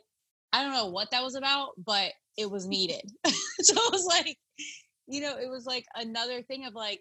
i 0.54 0.62
don't 0.62 0.72
know 0.72 0.86
what 0.86 1.10
that 1.10 1.22
was 1.22 1.34
about 1.34 1.72
but 1.84 2.10
it 2.36 2.50
was 2.50 2.66
needed. 2.66 3.02
So 3.60 3.74
I 3.76 3.88
was 3.92 4.04
like 4.04 4.36
you 5.06 5.20
know 5.20 5.36
it 5.36 5.48
was 5.48 5.66
like 5.66 5.84
another 5.96 6.42
thing 6.42 6.66
of 6.66 6.74
like 6.74 7.00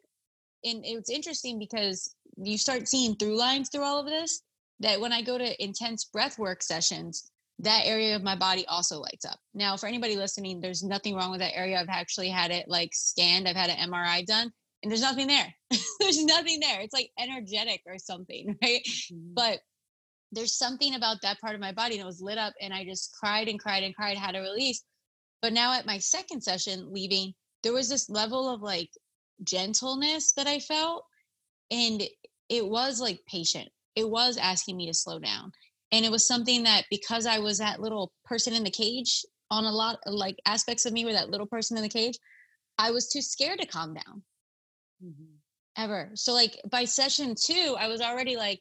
and 0.63 0.84
it's 0.86 1.10
interesting 1.10 1.60
because 1.60 2.16
you 2.38 2.58
start 2.58 2.88
seeing 2.88 3.16
through 3.16 3.38
lines 3.38 3.70
through 3.70 3.84
all 3.84 4.00
of 4.00 4.06
this 4.06 4.42
that 4.80 5.00
when 5.00 5.13
i 5.13 5.22
go 5.22 5.38
to 5.38 5.63
intense 5.63 6.06
breath 6.06 6.38
work 6.38 6.62
sessions 6.63 7.32
that 7.60 7.84
area 7.86 8.16
of 8.16 8.24
my 8.24 8.36
body 8.36 8.66
also 8.68 9.00
lights 9.00 9.26
up. 9.26 9.39
Now, 9.54 9.78
for 9.78 9.88
anybody 9.88 10.16
listening, 10.16 10.60
there's 10.60 10.84
nothing 10.84 11.16
wrong 11.16 11.32
with 11.32 11.39
that 11.39 11.56
area. 11.56 11.80
I've 11.80 11.89
actually 11.89 12.30
had 12.30 12.52
it 12.52 12.68
like 12.68 12.89
scanned, 12.94 13.48
I've 13.48 13.56
had 13.56 13.70
an 13.70 13.89
MRI 13.89 14.26
done, 14.26 14.52
and 14.82 14.92
there's 14.92 15.02
nothing 15.02 15.28
there. 15.28 15.54
there's 16.00 16.24
nothing 16.24 16.60
there. 16.60 16.82
It's 16.82 16.94
like 16.94 17.12
energetic 17.20 17.82
or 17.86 17.98
something, 17.98 18.58
right? 18.62 18.82
Mm-hmm. 18.86 19.34
But 19.34 19.60
there's 20.32 20.58
something 20.58 20.96
about 20.96 21.22
that 21.22 21.39
part 21.39 21.54
of 21.54 21.62
my 21.62 21.72
body 21.72 21.98
that 21.98 22.06
was 22.06 22.22
lit 22.22 22.38
up, 22.38 22.54
and 22.60 22.74
I 22.74 22.86
just 22.86 23.13
cried 23.13 23.48
and 23.48 23.60
cried 23.60 23.84
and 23.84 23.96
cried, 23.96 24.18
had 24.18 24.36
a 24.36 24.42
release. 24.42 24.84
But 25.42 25.54
now 25.54 25.74
at 25.74 25.86
my 25.86 26.00
second 26.00 26.42
session, 26.42 26.92
leaving, 26.92 27.34
there 27.63 27.73
was 27.73 27.89
this 27.89 28.10
level 28.10 28.54
of 28.54 28.62
like 28.62 28.89
gentleness 29.43 30.34
that 30.34 30.47
I 30.47 30.60
felt. 30.60 31.06
And 31.71 32.04
it 32.49 32.65
was 32.65 33.02
like 33.02 33.21
patient. 33.28 33.69
It 33.95 34.10
was 34.10 34.38
asking 34.38 34.78
me 34.78 34.88
to 34.88 34.93
slow 34.93 35.19
down 35.19 35.52
and 35.93 36.04
it 36.04 36.12
was 36.12 36.28
something 36.28 36.63
that 36.63 36.84
because 36.89 37.26
i 37.26 37.39
was 37.39 37.60
that 37.60 37.80
little 37.80 38.12
person 38.26 38.54
in 38.54 38.63
the 38.63 38.69
cage 38.69 39.23
on 39.49 39.63
a 39.63 39.71
lot 39.71 39.99
like 40.08 40.36
aspects 40.45 40.86
of 40.86 40.91
me 40.91 41.06
were 41.06 41.13
that 41.13 41.30
little 41.30 41.45
person 41.45 41.78
in 41.78 41.84
the 41.84 41.89
cage 41.89 42.17
i 42.78 42.91
was 42.91 43.08
too 43.08 43.21
scared 43.21 43.60
to 43.60 43.67
calm 43.67 43.93
down 43.93 44.21
mm-hmm. 45.04 45.36
ever 45.78 46.10
so 46.15 46.34
like 46.34 46.60
by 46.69 46.84
session 46.84 47.36
two 47.39 47.76
i 47.80 47.88
was 47.88 48.02
already 48.02 48.36
like 48.36 48.60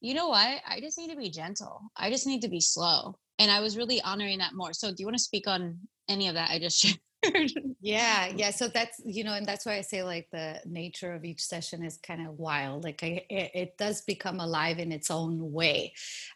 you 0.00 0.12
know 0.12 0.28
what 0.28 0.60
i 0.68 0.80
just 0.80 0.98
need 0.98 1.10
to 1.10 1.16
be 1.16 1.30
gentle 1.30 1.80
i 1.96 2.10
just 2.10 2.26
need 2.26 2.42
to 2.42 2.48
be 2.48 2.60
slow 2.60 3.14
and 3.38 3.50
i 3.50 3.60
was 3.60 3.76
really 3.76 4.02
honoring 4.02 4.38
that 4.38 4.54
more 4.54 4.72
so 4.72 4.88
do 4.88 4.96
you 4.98 5.06
want 5.06 5.16
to 5.16 5.22
speak 5.22 5.46
on 5.46 5.78
any 6.08 6.28
of 6.28 6.34
that 6.34 6.50
i 6.50 6.58
just 6.58 6.78
shared 6.82 6.98
yeah 7.80 8.26
yeah 8.34 8.50
so 8.50 8.68
that's 8.68 9.00
you 9.04 9.24
know 9.24 9.34
and 9.34 9.46
that's 9.46 9.66
why 9.66 9.76
i 9.76 9.80
say 9.80 10.02
like 10.02 10.28
the 10.32 10.60
nature 10.66 11.12
of 11.12 11.24
each 11.24 11.42
session 11.42 11.84
is 11.84 11.96
kind 11.98 12.26
of 12.26 12.38
wild 12.38 12.84
like 12.84 13.02
I, 13.02 13.24
it, 13.28 13.50
it, 13.54 13.78
does 13.78 14.02
become 14.02 14.40
alive 14.40 14.78
in 14.78 14.92
its 14.92 15.10
own 15.10 15.52
way 15.52 15.92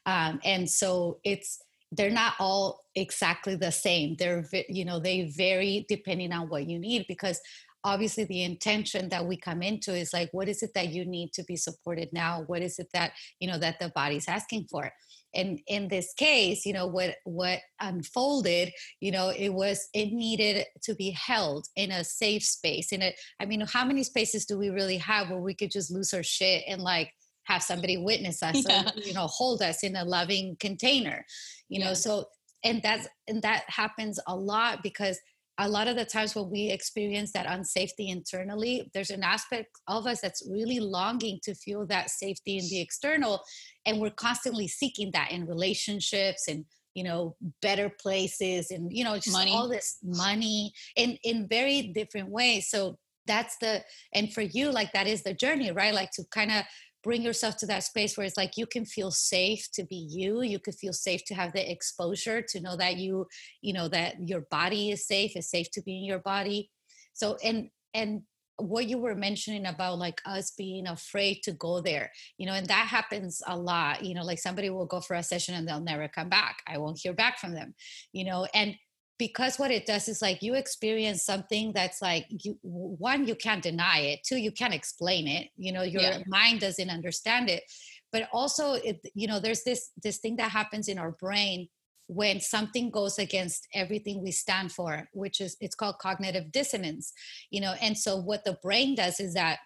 um, 0.07 0.41
and 0.45 0.69
so 0.69 1.19
it's 1.25 1.63
they're 1.93 2.11
not 2.11 2.35
all 2.39 2.85
exactly 2.95 3.57
the 3.57 3.73
same 3.73 4.17
they're 4.19 4.47
you 4.69 4.85
know 4.85 4.99
they 4.99 5.31
vary 5.37 5.87
depending 5.89 6.33
on 6.33 6.49
what 6.49 6.69
you 6.69 6.79
need 6.79 7.07
because 7.09 7.41
obviously 7.85 8.25
the 8.25 8.43
intention 8.43 9.09
that 9.09 9.25
we 9.25 9.37
come 9.37 9.63
into 9.63 9.95
is 9.95 10.13
like 10.13 10.29
what 10.33 10.49
is 10.49 10.63
it 10.63 10.71
that 10.75 10.89
you 10.89 11.05
need 11.05 11.33
to 11.33 11.45
be 11.45 11.57
supported 11.57 12.09
now? 12.13 12.45
What 12.47 12.63
is 12.63 12.79
it 12.79 12.89
that 12.93 13.13
you 13.41 13.49
know 13.49 13.59
that 13.59 13.79
the 13.79 13.91
body's 13.95 14.29
asking 14.29 14.67
for 14.71 14.91
and 15.35 15.61
in 15.67 15.89
this 15.89 16.13
case 16.15 16.65
you 16.65 16.73
know 16.73 16.87
what 16.87 17.17
what 17.25 17.59
unfolded 17.81 18.73
you 19.01 19.11
know 19.11 19.29
it 19.31 19.51
was 19.51 19.89
it 19.95 20.13
needed 20.13 20.65
to 20.83 20.95
be 20.95 21.11
held 21.11 21.67
in 21.77 21.91
a 21.91 22.05
safe 22.05 22.43
space. 22.43 22.93
In 22.93 23.03
a 23.03 23.15
i 23.41 23.47
mean 23.47 23.61
how 23.61 23.85
many 23.85 24.03
spaces 24.03 24.47
do 24.47 24.59
we 24.59 24.71
really 24.71 24.99
have 24.99 25.31
where 25.31 25.41
we 25.41 25.55
could 25.55 25.71
just 25.71 25.91
lose 25.91 26.13
our 26.15 26.23
shit 26.23 26.65
and 26.67 26.83
like 26.83 27.13
have 27.45 27.63
somebody 27.63 27.97
witness 27.97 28.43
us 28.43 28.65
yeah. 28.69 28.85
or, 28.85 29.01
you 29.01 29.15
know 29.15 29.27
hold 29.27 29.63
us 29.63 29.83
in 29.83 29.97
a 29.97 30.05
loving 30.05 30.57
container 30.61 31.25
you 31.69 31.81
know? 31.81 31.95
So 31.95 32.27
and 32.65 32.83
that's 32.83 33.07
and 33.29 33.43
that 33.43 33.65
happens 33.69 34.19
a 34.27 34.35
lot 34.35 34.83
because 34.83 35.19
a 35.59 35.69
lot 35.69 35.89
of 35.89 35.97
the 35.97 36.05
times 36.05 36.35
when 36.35 36.51
we 36.51 36.71
experience 36.71 37.33
that 37.33 37.47
unsafety 37.47 38.11
internally, 38.11 38.89
there's 38.95 39.11
an 39.11 39.25
aspect 39.25 39.71
of 39.89 40.07
us 40.07 40.21
that's 40.21 40.49
really 40.49 40.79
longing 40.79 41.41
to 41.43 41.55
feel 41.55 41.85
that 41.87 42.11
safety 42.11 42.59
in 42.59 42.65
the 42.69 42.81
external. 42.81 43.43
And 43.85 44.01
we're 44.01 44.11
constantly 44.11 44.69
seeking 44.69 45.11
that 45.13 45.33
in 45.33 45.47
relationships 45.47 46.47
and 46.49 46.65
you 46.95 47.05
know 47.05 47.37
better 47.63 47.91
places 48.01 48.71
and 48.71 48.91
you 48.93 49.05
know 49.05 49.15
just 49.17 49.33
money. 49.33 49.53
all 49.53 49.69
this 49.69 49.99
money 50.03 50.73
in 50.97 51.19
in 51.23 51.47
very 51.47 51.93
different 51.95 52.29
ways 52.29 52.69
so 52.71 52.99
that's 53.27 53.57
the 53.59 53.85
and 54.15 54.33
for 54.33 54.41
you 54.41 54.73
like 54.73 54.91
that 54.93 55.07
is 55.07 55.23
the 55.23 55.35
journey 55.35 55.71
right 55.71 55.95
like 55.95 56.11
to 56.11 56.25
kind 56.33 56.51
of 56.51 56.65
bring 57.03 57.23
yourself 57.23 57.57
to 57.57 57.67
that 57.67 57.85
space 57.85 58.17
where 58.17 58.27
it's 58.27 58.37
like 58.37 58.57
you 58.57 58.67
can 58.67 58.85
feel 58.85 59.11
safe 59.11 59.69
to 59.73 59.85
be 59.85 60.09
you 60.11 60.43
you 60.43 60.59
could 60.59 60.75
feel 60.75 60.93
safe 60.93 61.25
to 61.25 61.35
have 61.35 61.53
the 61.53 61.71
exposure 61.71 62.43
to 62.43 62.61
know 62.61 62.77
that 62.77 62.97
you 62.97 63.27
you 63.63 63.73
know 63.73 63.89
that 63.89 64.17
your 64.29 64.43
body 64.51 64.91
is 64.91 65.07
safe 65.07 65.37
is 65.37 65.51
safe 65.51 65.71
to 65.71 65.83
be 65.83 65.99
in 65.99 66.05
your 66.05 66.19
body. 66.19 66.71
So 67.13 67.37
and 67.43 67.71
and 67.95 68.23
what 68.61 68.89
you 68.89 68.99
were 68.99 69.15
mentioning 69.15 69.67
about 69.67 69.99
like 69.99 70.21
us 70.27 70.51
being 70.51 70.89
afraid 70.89 71.45
to 71.45 71.53
go 71.53 71.81
there 71.81 72.11
you 72.39 72.47
know 72.47 72.55
and 72.55 72.67
that 72.67 72.89
happens 72.89 73.41
a 73.47 73.57
lot 73.57 74.05
you 74.05 74.15
know 74.15 74.25
like 74.25 74.41
somebody 74.41 74.69
will 74.69 74.85
go 74.85 75.01
for 75.01 75.15
a 75.15 75.23
session 75.23 75.55
and 75.55 75.69
they'll 75.69 75.81
never 75.81 76.09
come 76.09 76.29
back. 76.29 76.63
I 76.67 76.79
won't 76.79 76.99
hear 77.01 77.13
back 77.13 77.39
from 77.39 77.55
them 77.55 77.75
you 78.13 78.25
know 78.25 78.47
and 78.55 78.75
because 79.19 79.59
what 79.59 79.71
it 79.71 79.85
does 79.85 80.09
is 80.09 80.23
like 80.23 80.43
you 80.43 80.55
experience 80.55 81.25
something 81.25 81.73
that's 81.73 82.01
like 82.01 82.27
you 82.45 82.57
one 82.63 83.27
you 83.27 83.35
can't 83.35 83.63
deny 83.63 83.99
it 83.99 84.21
two 84.25 84.37
you 84.37 84.53
can't 84.53 84.75
explain 84.75 85.27
it 85.27 85.49
you 85.57 85.73
know 85.73 85.83
your 85.83 86.03
yeah. 86.03 86.19
mind 86.27 86.61
doesn't 86.61 86.91
understand 86.91 87.51
it 87.51 87.65
but 88.13 88.29
also 88.33 88.75
it 88.75 89.01
you 89.15 89.27
know 89.27 89.41
there's 89.41 89.65
this 89.65 89.91
this 90.03 90.19
thing 90.19 90.37
that 90.37 90.51
happens 90.51 90.89
in 90.89 90.99
our 90.99 91.13
brain 91.13 91.69
when 92.07 92.41
something 92.41 92.91
goes 92.91 93.19
against 93.19 93.69
everything 93.75 94.23
we 94.23 94.31
stand 94.31 94.73
for 94.73 95.09
which 95.13 95.41
is 95.41 95.57
it's 95.61 95.75
called 95.75 95.99
cognitive 95.99 96.51
dissonance 96.53 97.13
you 97.51 97.61
know 97.61 97.75
and 97.83 97.99
so 97.99 98.17
what 98.17 98.45
the 98.45 98.57
brain 98.63 98.95
does 98.95 99.21
is 99.21 99.35
that 99.35 99.59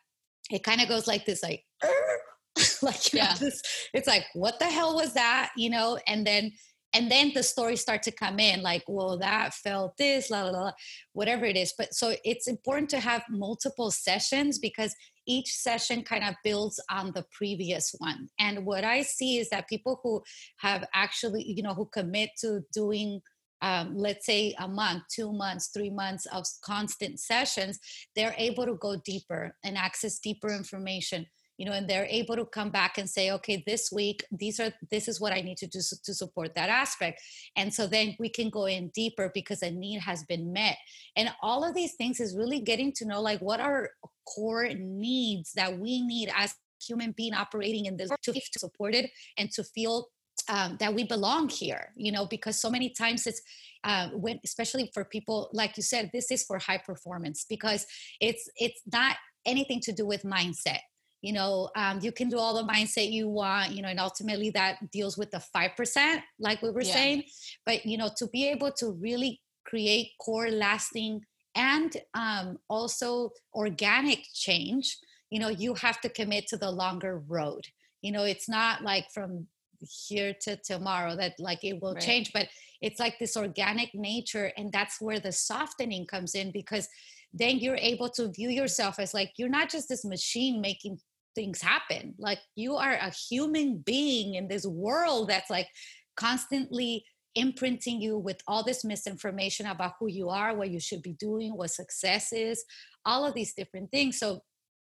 it 0.50 0.64
kind 0.64 0.80
of 0.80 0.88
goes 0.88 1.06
like 1.06 1.24
this 1.24 1.42
like 1.42 1.62
like 2.82 3.12
yeah. 3.12 3.32
Know, 3.32 3.36
this, 3.38 3.62
it's 3.94 4.08
like 4.08 4.24
what 4.34 4.58
the 4.58 4.66
hell 4.66 4.94
was 4.94 5.14
that 5.14 5.50
you 5.56 5.70
know 5.70 5.98
and 6.06 6.26
then 6.26 6.52
and 6.94 7.10
then 7.10 7.32
the 7.34 7.42
stories 7.42 7.80
start 7.80 8.02
to 8.04 8.12
come 8.12 8.38
in 8.38 8.62
like 8.62 8.84
well 8.86 9.18
that 9.18 9.54
felt 9.54 9.96
this 9.96 10.30
la 10.30 10.42
la 10.44 10.50
la 10.50 10.72
whatever 11.12 11.44
it 11.44 11.56
is. 11.56 11.74
But 11.76 11.94
so 11.94 12.14
it's 12.24 12.48
important 12.48 12.90
to 12.90 13.00
have 13.00 13.22
multiple 13.28 13.90
sessions 13.90 14.58
because 14.58 14.94
each 15.26 15.52
session 15.54 16.02
kind 16.02 16.24
of 16.24 16.34
builds 16.42 16.80
on 16.90 17.12
the 17.14 17.24
previous 17.30 17.94
one. 17.98 18.28
And 18.38 18.66
what 18.66 18.84
i 18.84 19.02
see 19.02 19.38
is 19.38 19.48
that 19.50 19.68
people 19.68 20.00
who 20.02 20.22
have 20.58 20.84
actually 20.94 21.44
you 21.44 21.62
know 21.62 21.74
who 21.74 21.86
commit 21.86 22.30
to 22.40 22.60
doing 22.72 23.20
um, 23.62 23.96
let's 23.96 24.26
say 24.26 24.54
a 24.58 24.66
month, 24.66 25.04
two 25.08 25.32
months, 25.32 25.68
three 25.68 25.88
months 25.88 26.26
of 26.26 26.44
constant 26.64 27.20
sessions, 27.20 27.78
they're 28.16 28.34
able 28.36 28.66
to 28.66 28.74
go 28.74 28.96
deeper 29.04 29.54
and 29.64 29.78
access 29.78 30.18
deeper 30.18 30.48
information 30.48 31.26
you 31.58 31.66
know 31.66 31.72
and 31.72 31.88
they're 31.88 32.06
able 32.06 32.36
to 32.36 32.44
come 32.44 32.70
back 32.70 32.98
and 32.98 33.08
say 33.08 33.30
okay 33.30 33.62
this 33.66 33.90
week 33.92 34.24
these 34.30 34.58
are 34.58 34.72
this 34.90 35.08
is 35.08 35.20
what 35.20 35.32
i 35.32 35.40
need 35.40 35.56
to 35.56 35.66
do 35.66 35.80
to 36.04 36.14
support 36.14 36.54
that 36.54 36.68
aspect. 36.68 37.20
And 37.56 37.72
so 37.72 37.86
then 37.86 38.16
we 38.18 38.28
can 38.28 38.50
go 38.50 38.66
in 38.66 38.88
deeper 38.88 39.30
because 39.34 39.62
a 39.62 39.70
need 39.70 40.00
has 40.00 40.24
been 40.24 40.52
met. 40.52 40.76
And 41.16 41.30
all 41.42 41.64
of 41.64 41.74
these 41.74 41.94
things 41.94 42.20
is 42.20 42.36
really 42.36 42.60
getting 42.60 42.92
to 42.96 43.04
know 43.04 43.20
like 43.20 43.40
what 43.40 43.60
are 43.60 43.90
core 44.26 44.68
needs 44.74 45.52
that 45.54 45.78
we 45.78 46.02
need 46.02 46.30
as 46.36 46.54
human 46.86 47.12
being 47.12 47.34
operating 47.34 47.86
in 47.86 47.96
this 47.96 48.10
to 48.22 48.32
feel 48.32 48.42
supported 48.58 49.08
and 49.38 49.50
to 49.52 49.62
feel 49.62 50.08
um, 50.48 50.76
that 50.80 50.92
we 50.92 51.04
belong 51.04 51.48
here 51.48 51.92
you 51.94 52.10
know 52.10 52.26
because 52.26 52.60
so 52.60 52.68
many 52.68 52.88
times 52.90 53.28
it's 53.28 53.40
uh, 53.84 54.08
when 54.08 54.40
especially 54.42 54.90
for 54.92 55.04
people 55.04 55.48
like 55.52 55.76
you 55.76 55.84
said 55.84 56.10
this 56.12 56.32
is 56.32 56.42
for 56.42 56.58
high 56.58 56.78
performance 56.84 57.46
because 57.48 57.86
it's 58.20 58.50
it's 58.56 58.80
not 58.92 59.14
anything 59.46 59.78
to 59.78 59.92
do 59.92 60.04
with 60.04 60.24
mindset 60.24 60.80
you 61.22 61.32
know 61.32 61.70
um, 61.76 62.00
you 62.02 62.12
can 62.12 62.28
do 62.28 62.38
all 62.38 62.54
the 62.54 62.70
mindset 62.70 63.10
you 63.10 63.28
want 63.28 63.72
you 63.72 63.80
know 63.80 63.88
and 63.88 64.00
ultimately 64.00 64.50
that 64.50 64.90
deals 64.90 65.16
with 65.16 65.30
the 65.30 65.42
5% 65.54 66.22
like 66.38 66.60
we 66.60 66.70
were 66.70 66.82
yeah. 66.82 66.92
saying 66.92 67.22
but 67.64 67.86
you 67.86 67.96
know 67.96 68.10
to 68.16 68.26
be 68.26 68.48
able 68.48 68.72
to 68.72 68.92
really 68.92 69.40
create 69.64 70.10
core 70.20 70.50
lasting 70.50 71.22
and 71.54 71.96
um, 72.14 72.58
also 72.68 73.30
organic 73.54 74.20
change 74.34 74.98
you 75.30 75.38
know 75.38 75.48
you 75.48 75.74
have 75.74 76.00
to 76.00 76.08
commit 76.08 76.46
to 76.48 76.56
the 76.56 76.70
longer 76.70 77.22
road 77.28 77.64
you 78.02 78.12
know 78.12 78.24
it's 78.24 78.48
not 78.48 78.82
like 78.82 79.06
from 79.14 79.46
here 79.80 80.34
to 80.40 80.56
tomorrow 80.56 81.16
that 81.16 81.34
like 81.38 81.64
it 81.64 81.80
will 81.80 81.94
right. 81.94 82.02
change 82.02 82.32
but 82.32 82.48
it's 82.80 83.00
like 83.00 83.18
this 83.18 83.36
organic 83.36 83.94
nature 83.94 84.52
and 84.56 84.72
that's 84.72 85.00
where 85.00 85.20
the 85.20 85.32
softening 85.32 86.06
comes 86.06 86.34
in 86.34 86.50
because 86.50 86.88
then 87.32 87.58
you're 87.58 87.76
able 87.76 88.08
to 88.08 88.30
view 88.30 88.50
yourself 88.50 88.98
as 88.98 89.14
like 89.14 89.32
you're 89.36 89.48
not 89.48 89.70
just 89.70 89.88
this 89.88 90.04
machine 90.04 90.60
making 90.60 90.98
things 91.34 91.60
happen 91.60 92.14
like 92.18 92.38
you 92.54 92.76
are 92.76 92.94
a 92.94 93.10
human 93.10 93.78
being 93.78 94.34
in 94.34 94.48
this 94.48 94.66
world 94.66 95.28
that's 95.28 95.50
like 95.50 95.68
constantly 96.16 97.04
imprinting 97.34 98.00
you 98.00 98.18
with 98.18 98.40
all 98.46 98.62
this 98.62 98.84
misinformation 98.84 99.66
about 99.66 99.94
who 99.98 100.08
you 100.08 100.28
are 100.28 100.54
what 100.54 100.70
you 100.70 100.78
should 100.78 101.02
be 101.02 101.14
doing 101.14 101.56
what 101.56 101.70
success 101.70 102.32
is 102.32 102.64
all 103.06 103.24
of 103.24 103.34
these 103.34 103.54
different 103.54 103.90
things 103.90 104.18
so 104.18 104.42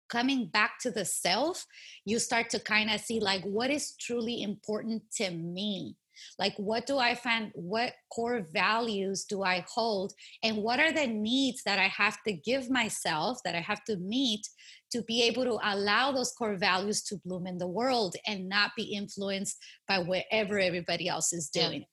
coming 0.08 0.46
back 0.46 0.78
to 0.80 0.90
the 0.90 1.04
self, 1.04 1.66
you 2.04 2.18
start 2.18 2.50
to 2.50 2.58
kind 2.58 2.90
of 2.90 3.00
see 3.00 3.20
like 3.20 3.44
what 3.44 3.70
is 3.70 3.94
truly 4.00 4.42
important 4.42 5.02
to 5.16 5.30
me. 5.30 5.96
Like, 6.38 6.54
what 6.56 6.86
do 6.86 6.98
I 6.98 7.14
find? 7.14 7.50
What 7.54 7.92
core 8.12 8.46
values 8.52 9.24
do 9.24 9.42
I 9.42 9.64
hold? 9.68 10.12
And 10.42 10.58
what 10.58 10.80
are 10.80 10.92
the 10.92 11.06
needs 11.06 11.62
that 11.64 11.78
I 11.78 11.88
have 11.88 12.18
to 12.26 12.32
give 12.32 12.70
myself, 12.70 13.38
that 13.44 13.54
I 13.54 13.60
have 13.60 13.84
to 13.84 13.96
meet 13.96 14.46
to 14.92 15.02
be 15.02 15.22
able 15.24 15.44
to 15.44 15.58
allow 15.62 16.12
those 16.12 16.32
core 16.32 16.56
values 16.56 17.02
to 17.04 17.16
bloom 17.24 17.46
in 17.46 17.58
the 17.58 17.66
world 17.66 18.16
and 18.26 18.48
not 18.48 18.72
be 18.76 18.84
influenced 18.84 19.56
by 19.86 19.98
whatever 19.98 20.58
everybody 20.58 21.08
else 21.08 21.32
is 21.32 21.48
doing? 21.48 21.80
Yeah. 21.80 21.86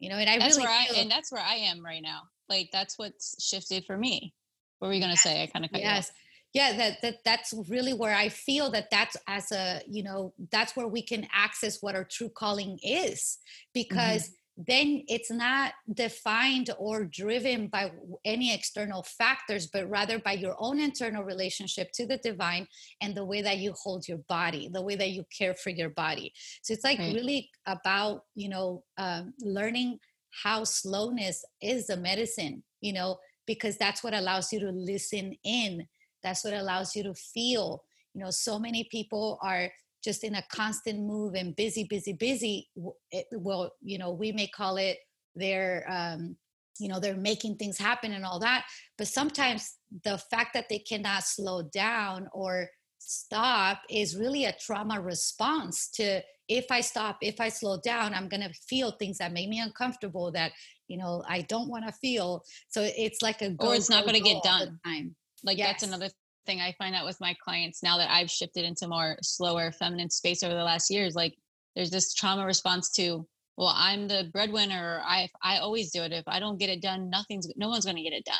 You 0.00 0.08
know, 0.10 0.16
and 0.16 0.30
I 0.30 0.38
that's 0.38 0.56
really 0.56 0.66
where 0.66 0.74
I, 0.74 1.00
and 1.00 1.10
that's 1.10 1.30
where 1.30 1.42
I 1.42 1.56
am 1.56 1.84
right 1.84 2.02
now. 2.02 2.22
Like, 2.48 2.70
that's 2.72 2.98
what's 2.98 3.36
shifted 3.44 3.84
for 3.84 3.96
me. 3.96 4.34
What 4.78 4.88
were 4.88 4.94
you 4.94 5.00
going 5.00 5.14
to 5.14 5.20
yes. 5.22 5.22
say? 5.22 5.42
I 5.42 5.46
kind 5.46 5.64
of 5.64 5.70
cut 5.70 5.82
yes. 5.82 5.88
you 5.88 5.98
off 5.98 6.10
yeah 6.52 6.76
that, 6.76 7.00
that 7.02 7.16
that's 7.24 7.54
really 7.68 7.92
where 7.92 8.14
i 8.14 8.28
feel 8.28 8.70
that 8.70 8.88
that's 8.90 9.16
as 9.26 9.50
a 9.52 9.80
you 9.88 10.02
know 10.02 10.32
that's 10.50 10.76
where 10.76 10.88
we 10.88 11.02
can 11.02 11.26
access 11.32 11.78
what 11.80 11.94
our 11.94 12.04
true 12.04 12.28
calling 12.28 12.78
is 12.82 13.38
because 13.72 14.24
mm-hmm. 14.24 14.62
then 14.66 15.02
it's 15.08 15.30
not 15.30 15.72
defined 15.94 16.70
or 16.78 17.04
driven 17.04 17.68
by 17.68 17.90
any 18.24 18.54
external 18.54 19.02
factors 19.02 19.68
but 19.72 19.88
rather 19.88 20.18
by 20.18 20.32
your 20.32 20.56
own 20.58 20.80
internal 20.80 21.24
relationship 21.24 21.90
to 21.92 22.06
the 22.06 22.18
divine 22.18 22.66
and 23.00 23.14
the 23.14 23.24
way 23.24 23.42
that 23.42 23.58
you 23.58 23.72
hold 23.82 24.06
your 24.08 24.20
body 24.28 24.68
the 24.72 24.82
way 24.82 24.96
that 24.96 25.10
you 25.10 25.24
care 25.36 25.54
for 25.54 25.70
your 25.70 25.90
body 25.90 26.32
so 26.62 26.72
it's 26.72 26.84
like 26.84 26.98
right. 26.98 27.14
really 27.14 27.48
about 27.66 28.22
you 28.34 28.48
know 28.48 28.82
um, 28.98 29.32
learning 29.40 29.98
how 30.42 30.62
slowness 30.64 31.44
is 31.60 31.90
a 31.90 31.96
medicine 31.96 32.62
you 32.80 32.92
know 32.92 33.18
because 33.46 33.76
that's 33.78 34.04
what 34.04 34.14
allows 34.14 34.52
you 34.52 34.60
to 34.60 34.70
listen 34.70 35.34
in 35.44 35.84
that's 36.22 36.44
what 36.44 36.54
allows 36.54 36.94
you 36.94 37.02
to 37.02 37.14
feel 37.14 37.82
you 38.14 38.22
know 38.22 38.30
so 38.30 38.58
many 38.58 38.86
people 38.90 39.38
are 39.42 39.70
just 40.02 40.24
in 40.24 40.34
a 40.36 40.44
constant 40.50 40.98
move 41.00 41.34
and 41.34 41.54
busy 41.56 41.84
busy 41.84 42.14
busy. 42.14 42.68
It, 43.10 43.26
well 43.32 43.72
you 43.82 43.98
know 43.98 44.12
we 44.12 44.32
may 44.32 44.46
call 44.46 44.76
it 44.76 44.98
their 45.36 45.84
um 45.88 46.36
you 46.78 46.88
know 46.88 46.98
they're 46.98 47.16
making 47.16 47.56
things 47.56 47.78
happen 47.78 48.12
and 48.12 48.24
all 48.24 48.40
that 48.40 48.64
but 48.96 49.06
sometimes 49.06 49.76
the 50.04 50.18
fact 50.30 50.54
that 50.54 50.68
they 50.68 50.78
cannot 50.78 51.22
slow 51.22 51.62
down 51.62 52.28
or 52.32 52.68
stop 52.98 53.82
is 53.90 54.16
really 54.16 54.46
a 54.46 54.56
trauma 54.58 55.00
response 55.00 55.88
to 55.90 56.20
if 56.48 56.66
i 56.70 56.80
stop 56.80 57.18
if 57.20 57.40
i 57.40 57.48
slow 57.48 57.78
down 57.84 58.14
i'm 58.14 58.28
going 58.28 58.40
to 58.40 58.52
feel 58.66 58.90
things 58.92 59.18
that 59.18 59.32
make 59.32 59.48
me 59.48 59.60
uncomfortable 59.60 60.32
that 60.32 60.52
you 60.88 60.96
know 60.96 61.22
i 61.28 61.40
don't 61.42 61.68
want 61.68 61.86
to 61.86 61.92
feel. 61.92 62.42
So 62.68 62.82
it's 62.84 63.22
like 63.22 63.40
a 63.42 63.50
go, 63.50 63.68
or 63.68 63.74
it's 63.76 63.88
not 63.88 64.04
going 64.04 64.16
to 64.16 64.20
get 64.20 64.42
done. 64.42 64.78
time 64.84 65.14
like 65.44 65.58
yes. 65.58 65.68
that's 65.68 65.82
another 65.84 66.08
thing 66.46 66.60
I 66.60 66.74
find 66.78 66.94
out 66.94 67.06
with 67.06 67.20
my 67.20 67.34
clients 67.42 67.82
now 67.82 67.98
that 67.98 68.10
I've 68.10 68.30
shifted 68.30 68.64
into 68.64 68.88
more 68.88 69.16
slower 69.22 69.72
feminine 69.72 70.10
space 70.10 70.42
over 70.42 70.54
the 70.54 70.64
last 70.64 70.90
years. 70.90 71.14
Like 71.14 71.34
there's 71.76 71.90
this 71.90 72.14
trauma 72.14 72.44
response 72.44 72.90
to, 72.92 73.26
well, 73.56 73.72
I'm 73.74 74.08
the 74.08 74.30
breadwinner. 74.32 75.02
I 75.04 75.28
I 75.42 75.58
always 75.58 75.90
do 75.90 76.02
it. 76.02 76.12
If 76.12 76.26
I 76.26 76.40
don't 76.40 76.58
get 76.58 76.70
it 76.70 76.82
done, 76.82 77.10
nothing's 77.10 77.48
no 77.56 77.68
one's 77.68 77.84
going 77.84 77.96
to 77.96 78.02
get 78.02 78.12
it 78.12 78.24
done. 78.24 78.36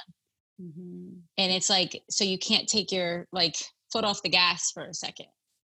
Mm-hmm. 0.62 1.08
And 1.38 1.52
it's 1.52 1.70
like 1.70 2.02
so 2.10 2.24
you 2.24 2.38
can't 2.38 2.68
take 2.68 2.92
your 2.92 3.26
like 3.32 3.56
foot 3.92 4.04
off 4.04 4.22
the 4.22 4.28
gas 4.28 4.70
for 4.72 4.84
a 4.84 4.94
second. 4.94 5.26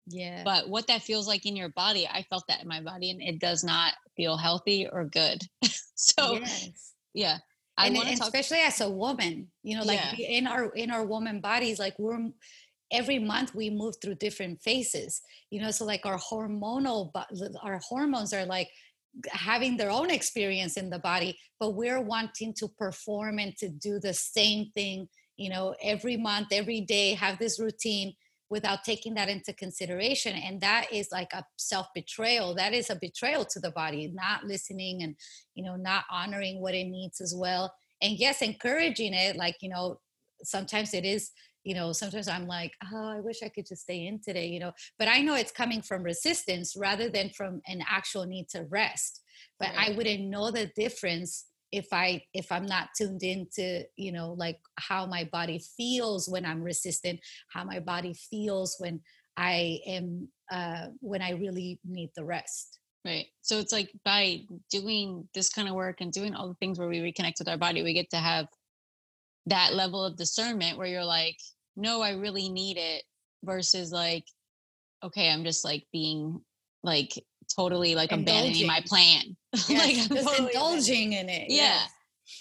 Yeah. 0.08 0.44
But 0.44 0.70
what 0.70 0.88
that 0.88 1.02
feels 1.02 1.28
like 1.28 1.46
in 1.46 1.56
your 1.56 1.70
body, 1.70 2.08
I 2.08 2.24
felt 2.24 2.44
that 2.48 2.62
in 2.62 2.68
my 2.68 2.82
body, 2.82 3.10
and 3.10 3.22
it 3.22 3.40
does 3.40 3.64
not 3.64 3.94
feel 4.16 4.38
healthy 4.38 4.88
or 4.92 5.06
good. 5.06 5.42
so 5.96 6.34
yes. 6.34 6.94
yeah 7.14 7.38
and, 7.78 7.98
and 7.98 8.18
talk- 8.18 8.28
especially 8.28 8.60
as 8.60 8.82
a 8.82 8.90
woman 8.90 9.48
you 9.64 9.76
know 9.76 9.84
like 9.84 10.00
yeah. 10.18 10.28
in 10.28 10.48
our 10.48 10.70
in 10.70 10.92
our 10.92 11.06
woman 11.06 11.40
bodies 11.40 11.80
like 11.80 11.96
we're 12.00 12.30
every 12.92 13.20
month 13.20 13.54
we 13.56 13.70
move 13.70 13.96
through 14.02 14.16
different 14.16 14.62
phases 14.62 15.22
you 15.50 15.60
know 15.62 15.72
so 15.72 15.86
like 15.86 16.06
our 16.06 16.18
hormonal 16.18 17.12
our 17.64 17.80
hormones 17.80 18.34
are 18.34 18.46
like 18.46 18.70
having 19.30 19.78
their 19.78 19.90
own 19.90 20.12
experience 20.12 20.78
in 20.78 20.90
the 20.90 21.00
body 21.00 21.38
but 21.60 21.72
we're 21.72 22.02
wanting 22.02 22.54
to 22.54 22.68
perform 22.78 23.40
and 23.40 23.56
to 23.58 23.70
do 23.70 24.00
the 24.00 24.14
same 24.14 24.72
thing 24.76 25.08
you 25.38 25.50
know 25.50 25.74
every 25.82 26.18
month 26.18 26.48
every 26.52 26.82
day 26.82 27.14
have 27.14 27.40
this 27.40 27.60
routine 27.60 28.14
without 28.56 28.86
taking 28.86 29.14
that 29.14 29.28
into 29.28 29.52
consideration 29.52 30.34
and 30.34 30.62
that 30.62 30.86
is 30.90 31.10
like 31.12 31.28
a 31.34 31.44
self 31.58 31.88
betrayal 31.94 32.56
that 32.56 32.74
is 32.74 32.90
a 32.90 32.98
betrayal 33.02 33.44
to 33.44 33.60
the 33.60 33.72
body 33.72 34.10
not 34.16 34.46
listening 34.46 35.04
and 35.04 35.14
you 35.56 35.64
know 35.64 35.76
not 35.76 36.06
honoring 36.10 36.62
what 36.62 36.74
it 36.74 36.86
needs 36.86 37.20
as 37.20 37.36
well. 37.38 37.74
And 38.02 38.18
yes 38.18 38.42
encouraging 38.42 39.14
it 39.14 39.36
like 39.36 39.58
you 39.60 39.70
know 39.70 40.00
sometimes 40.42 40.94
it 40.94 41.04
is 41.04 41.32
you 41.66 41.76
know 41.76 41.92
sometimes 41.92 42.30
i'm 42.30 42.48
like 42.48 42.72
oh 42.94 43.10
i 43.18 43.20
wish 43.20 43.44
i 43.44 43.50
could 43.50 43.68
just 43.68 43.82
stay 43.82 44.08
in 44.08 44.22
today 44.22 44.48
you 44.48 44.62
know? 44.62 44.72
But 44.98 45.10
i 45.10 45.20
know 45.22 45.36
it's 45.36 45.52
coming 45.52 45.82
from 45.82 46.04
resistance 46.04 46.76
rather 46.78 47.10
than 47.10 47.32
from 47.32 47.62
an 47.68 47.82
actual 47.90 48.26
need 48.26 48.48
to 48.50 48.66
rest. 48.70 49.22
But 49.60 49.72
right. 49.76 49.90
i 49.90 49.96
wouldn't 49.98 50.30
know 50.30 50.50
the 50.50 50.72
difference 50.78 51.46
if 51.76 51.88
i 51.92 52.22
if 52.34 52.52
i'm 52.52 52.66
not 52.66 52.90
tuned 52.98 53.22
into 53.22 53.84
you 53.98 54.12
know 54.12 54.34
like 54.34 54.60
how 54.78 55.06
my 55.06 55.26
body 55.26 55.62
feels 55.78 56.30
when 56.30 56.46
i'm 56.46 56.62
resistant 56.62 57.20
how 57.52 57.64
my 57.64 57.80
body 57.80 58.14
feels 58.14 58.78
when 58.80 59.00
i 59.36 59.80
am 59.86 60.28
uh 60.52 60.88
when 61.02 61.22
i 61.22 61.32
really 61.32 61.80
need 61.86 62.10
the 62.16 62.24
rest. 62.24 62.80
Right. 63.04 63.28
So 63.44 63.60
it's 63.60 63.72
like 63.72 63.92
by 64.04 64.42
doing 64.72 65.28
this 65.36 65.50
kind 65.50 65.70
of 65.70 65.76
work 65.76 65.98
and 66.02 66.12
doing 66.12 66.34
all 66.34 66.48
the 66.48 66.56
things 66.56 66.80
where 66.80 66.88
we 66.88 67.02
reconnect 67.02 67.38
with 67.38 67.48
our 67.48 67.58
body 67.58 67.84
we 67.84 67.94
get 67.94 68.10
to 68.12 68.18
have 68.18 68.48
that 69.46 69.76
level 69.76 70.04
of 70.04 70.16
discernment 70.16 70.78
where 70.78 70.88
you're 70.88 71.06
like 71.06 71.38
no 71.76 72.02
i 72.02 72.12
really 72.14 72.50
need 72.50 72.78
it 72.78 73.04
versus 73.44 73.92
like 73.92 74.26
okay 75.04 75.30
i'm 75.30 75.44
just 75.44 75.64
like 75.64 75.84
being 75.92 76.42
like 76.84 77.12
totally 77.54 77.96
like 77.96 78.12
indulging. 78.12 78.38
abandoning 78.38 78.68
my 78.68 78.82
plan. 78.86 79.36
Yes, 79.70 79.70
like 79.70 79.98
I'm 79.98 80.16
just 80.16 80.28
totally 80.28 80.54
indulging 80.54 81.14
in 81.14 81.30
it. 81.30 81.50
Yeah. 81.50 81.64
Yes. 81.64 81.92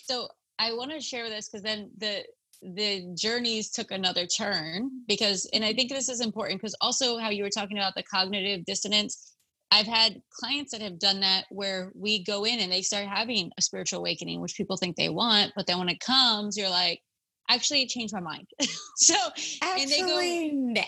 So 0.04 0.28
I 0.58 0.72
want 0.72 0.90
to 0.92 1.00
share 1.00 1.28
this 1.28 1.48
because 1.48 1.62
then 1.62 1.90
the 1.98 2.24
the 2.62 3.14
journeys 3.14 3.70
took 3.70 3.90
another 3.90 4.26
turn 4.26 4.90
because 5.06 5.48
and 5.52 5.64
I 5.64 5.74
think 5.74 5.90
this 5.90 6.08
is 6.08 6.20
important 6.20 6.60
because 6.60 6.74
also 6.80 7.18
how 7.18 7.28
you 7.28 7.42
were 7.42 7.50
talking 7.50 7.76
about 7.76 7.94
the 7.94 8.02
cognitive 8.02 8.64
dissonance 8.64 9.34
I've 9.70 9.86
had 9.86 10.22
clients 10.30 10.70
that 10.70 10.82
have 10.82 11.00
done 11.00 11.20
that 11.20 11.46
where 11.50 11.90
we 11.96 12.22
go 12.22 12.44
in 12.44 12.60
and 12.60 12.70
they 12.70 12.82
start 12.82 13.06
having 13.06 13.50
a 13.58 13.62
spiritual 13.62 13.98
awakening, 13.98 14.40
which 14.40 14.56
people 14.56 14.76
think 14.76 14.94
they 14.94 15.08
want, 15.08 15.52
but 15.56 15.66
then 15.66 15.78
when 15.78 15.88
it 15.88 15.98
comes, 15.98 16.56
you're 16.56 16.70
like, 16.70 17.00
actually 17.48 17.82
it 17.82 17.88
changed 17.88 18.14
my 18.14 18.20
mind. 18.20 18.46
so 18.96 19.14
actually, 19.62 19.82
and 19.82 19.90
they 19.90 20.00
go 20.00 20.80
nah. 20.80 20.82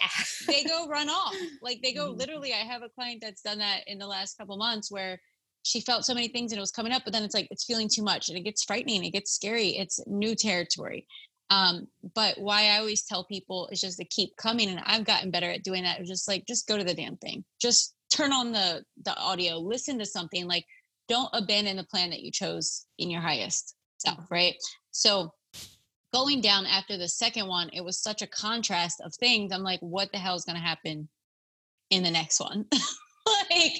they 0.46 0.64
go 0.64 0.88
run 0.88 1.08
off. 1.08 1.34
Like 1.62 1.80
they 1.82 1.92
go 1.92 2.08
mm-hmm. 2.08 2.18
literally, 2.18 2.52
I 2.52 2.58
have 2.58 2.82
a 2.82 2.88
client 2.88 3.20
that's 3.22 3.42
done 3.42 3.58
that 3.58 3.80
in 3.86 3.98
the 3.98 4.06
last 4.06 4.38
couple 4.38 4.56
months 4.56 4.90
where 4.90 5.20
she 5.62 5.80
felt 5.80 6.04
so 6.04 6.14
many 6.14 6.28
things 6.28 6.52
and 6.52 6.58
it 6.58 6.60
was 6.60 6.70
coming 6.70 6.92
up, 6.92 7.02
but 7.04 7.12
then 7.12 7.24
it's 7.24 7.34
like 7.34 7.48
it's 7.50 7.64
feeling 7.64 7.88
too 7.92 8.02
much 8.02 8.28
and 8.28 8.38
it 8.38 8.42
gets 8.42 8.62
frightening, 8.62 9.04
it 9.04 9.10
gets 9.10 9.32
scary, 9.32 9.70
it's 9.70 10.00
new 10.06 10.34
territory. 10.36 11.06
Um, 11.50 11.86
but 12.14 12.38
why 12.38 12.66
I 12.66 12.78
always 12.78 13.02
tell 13.02 13.24
people 13.24 13.68
is 13.72 13.80
just 13.80 13.98
to 13.98 14.04
keep 14.04 14.36
coming, 14.36 14.68
and 14.68 14.80
I've 14.84 15.04
gotten 15.04 15.30
better 15.30 15.50
at 15.50 15.62
doing 15.62 15.84
that. 15.84 16.00
It's 16.00 16.08
just 16.08 16.28
like 16.28 16.44
just 16.46 16.66
go 16.66 16.76
to 16.76 16.84
the 16.84 16.94
damn 16.94 17.16
thing. 17.16 17.44
Just 17.60 17.94
turn 18.10 18.32
on 18.32 18.52
the 18.52 18.84
the 19.04 19.16
audio, 19.16 19.58
listen 19.58 19.98
to 19.98 20.06
something. 20.06 20.46
Like 20.46 20.64
don't 21.08 21.30
abandon 21.32 21.76
the 21.76 21.84
plan 21.84 22.10
that 22.10 22.22
you 22.22 22.30
chose 22.32 22.86
in 22.98 23.10
your 23.10 23.20
highest 23.20 23.74
self, 23.98 24.20
right? 24.30 24.54
So 24.90 25.32
going 26.16 26.40
down 26.40 26.66
after 26.66 26.96
the 26.96 27.08
second 27.08 27.46
one, 27.46 27.70
it 27.72 27.84
was 27.84 27.98
such 27.98 28.22
a 28.22 28.26
contrast 28.26 29.00
of 29.00 29.14
things. 29.14 29.52
I'm 29.52 29.62
like, 29.62 29.80
what 29.80 30.10
the 30.12 30.18
hell 30.18 30.36
is 30.36 30.44
going 30.44 30.56
to 30.56 30.62
happen 30.62 31.08
in 31.90 32.02
the 32.02 32.10
next 32.10 32.40
one? 32.40 32.66
like, 32.72 33.72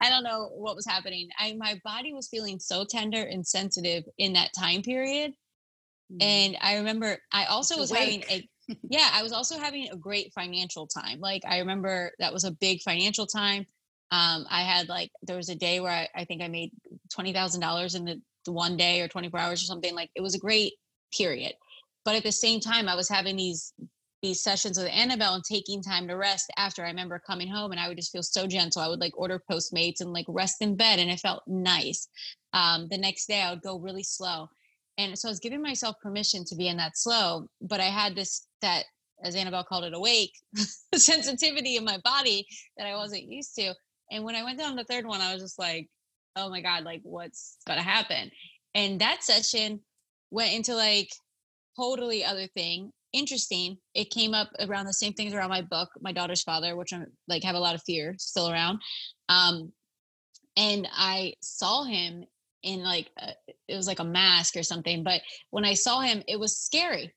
I 0.00 0.08
don't 0.08 0.24
know 0.24 0.50
what 0.54 0.76
was 0.76 0.86
happening. 0.86 1.28
I 1.38 1.54
my 1.54 1.80
body 1.84 2.12
was 2.12 2.28
feeling 2.28 2.58
so 2.58 2.84
tender 2.84 3.22
and 3.22 3.46
sensitive 3.46 4.04
in 4.18 4.32
that 4.34 4.50
time 4.56 4.82
period 4.82 5.34
Mm-hmm. 6.12 6.22
And 6.22 6.56
I 6.60 6.76
remember 6.76 7.18
I 7.32 7.46
also 7.46 7.78
was 7.78 7.90
having 7.90 8.22
a 8.30 8.48
yeah, 8.88 9.10
I 9.12 9.22
was 9.22 9.32
also 9.32 9.58
having 9.58 9.90
a 9.90 9.96
great 9.96 10.32
financial 10.34 10.86
time. 10.86 11.20
Like 11.20 11.42
I 11.46 11.58
remember 11.58 12.12
that 12.18 12.32
was 12.32 12.44
a 12.44 12.52
big 12.52 12.80
financial 12.82 13.26
time. 13.26 13.66
Um, 14.10 14.46
I 14.50 14.62
had 14.62 14.88
like 14.88 15.10
there 15.22 15.36
was 15.36 15.48
a 15.48 15.54
day 15.54 15.80
where 15.80 15.92
I, 15.92 16.08
I 16.14 16.24
think 16.24 16.42
I 16.42 16.48
made 16.48 16.70
twenty 17.12 17.32
thousand 17.32 17.60
dollars 17.60 17.94
in 17.94 18.04
the, 18.04 18.20
the 18.44 18.52
one 18.52 18.76
day 18.76 19.00
or 19.00 19.08
twenty 19.08 19.28
four 19.28 19.40
hours 19.40 19.62
or 19.62 19.66
something. 19.66 19.94
Like 19.94 20.10
it 20.14 20.22
was 20.22 20.34
a 20.34 20.38
great 20.38 20.74
period. 21.16 21.54
But 22.04 22.16
at 22.16 22.22
the 22.22 22.32
same 22.32 22.60
time, 22.60 22.88
I 22.88 22.94
was 22.94 23.08
having 23.08 23.36
these 23.36 23.72
these 24.22 24.42
sessions 24.42 24.78
with 24.78 24.88
Annabelle 24.88 25.34
and 25.34 25.44
taking 25.44 25.82
time 25.82 26.08
to 26.08 26.14
rest 26.14 26.50
after 26.56 26.82
I 26.82 26.88
remember 26.88 27.20
coming 27.26 27.46
home 27.46 27.72
and 27.72 27.80
I 27.80 27.88
would 27.88 27.98
just 27.98 28.10
feel 28.10 28.22
so 28.22 28.46
gentle. 28.46 28.80
I 28.80 28.88
would 28.88 29.00
like 29.00 29.12
order 29.18 29.38
Postmates 29.50 30.00
and 30.00 30.14
like 30.14 30.24
rest 30.28 30.62
in 30.62 30.76
bed 30.76 30.98
and 30.98 31.10
it 31.10 31.20
felt 31.20 31.42
nice. 31.46 32.08
Um, 32.54 32.88
the 32.90 32.96
next 32.96 33.26
day 33.26 33.42
I 33.42 33.50
would 33.50 33.60
go 33.60 33.78
really 33.78 34.02
slow 34.02 34.48
and 34.98 35.18
so 35.18 35.28
i 35.28 35.30
was 35.30 35.40
giving 35.40 35.62
myself 35.62 35.96
permission 36.02 36.44
to 36.44 36.56
be 36.56 36.68
in 36.68 36.76
that 36.76 36.96
slow 36.96 37.46
but 37.60 37.80
i 37.80 37.84
had 37.84 38.14
this 38.14 38.46
that 38.60 38.84
as 39.22 39.34
annabelle 39.36 39.64
called 39.64 39.84
it 39.84 39.94
awake 39.94 40.32
sensitivity 40.94 41.76
in 41.76 41.84
my 41.84 41.98
body 42.04 42.46
that 42.76 42.86
i 42.86 42.94
wasn't 42.94 43.22
used 43.22 43.54
to 43.54 43.72
and 44.10 44.24
when 44.24 44.34
i 44.34 44.44
went 44.44 44.58
down 44.58 44.76
the 44.76 44.84
third 44.84 45.06
one 45.06 45.20
i 45.20 45.32
was 45.32 45.42
just 45.42 45.58
like 45.58 45.88
oh 46.36 46.48
my 46.48 46.60
god 46.60 46.84
like 46.84 47.00
what's 47.02 47.56
gonna 47.66 47.82
happen 47.82 48.30
and 48.74 49.00
that 49.00 49.22
session 49.22 49.80
went 50.30 50.52
into 50.52 50.74
like 50.74 51.08
totally 51.76 52.24
other 52.24 52.46
thing 52.48 52.90
interesting 53.12 53.76
it 53.94 54.10
came 54.10 54.34
up 54.34 54.48
around 54.60 54.86
the 54.86 54.92
same 54.92 55.12
things 55.12 55.32
around 55.32 55.50
my 55.50 55.62
book 55.62 55.88
my 56.00 56.12
daughter's 56.12 56.42
father 56.42 56.76
which 56.76 56.92
i'm 56.92 57.06
like 57.28 57.44
have 57.44 57.54
a 57.54 57.60
lot 57.60 57.74
of 57.74 57.82
fear 57.82 58.14
still 58.18 58.50
around 58.50 58.78
um 59.28 59.72
and 60.56 60.88
i 60.92 61.32
saw 61.40 61.84
him 61.84 62.24
in 62.64 62.82
like 62.82 63.10
a, 63.18 63.32
it 63.68 63.76
was 63.76 63.86
like 63.86 64.00
a 64.00 64.04
mask 64.04 64.56
or 64.56 64.62
something. 64.62 65.04
But 65.04 65.20
when 65.50 65.64
I 65.64 65.74
saw 65.74 66.00
him, 66.00 66.22
it 66.26 66.40
was 66.40 66.58
scary. 66.58 67.14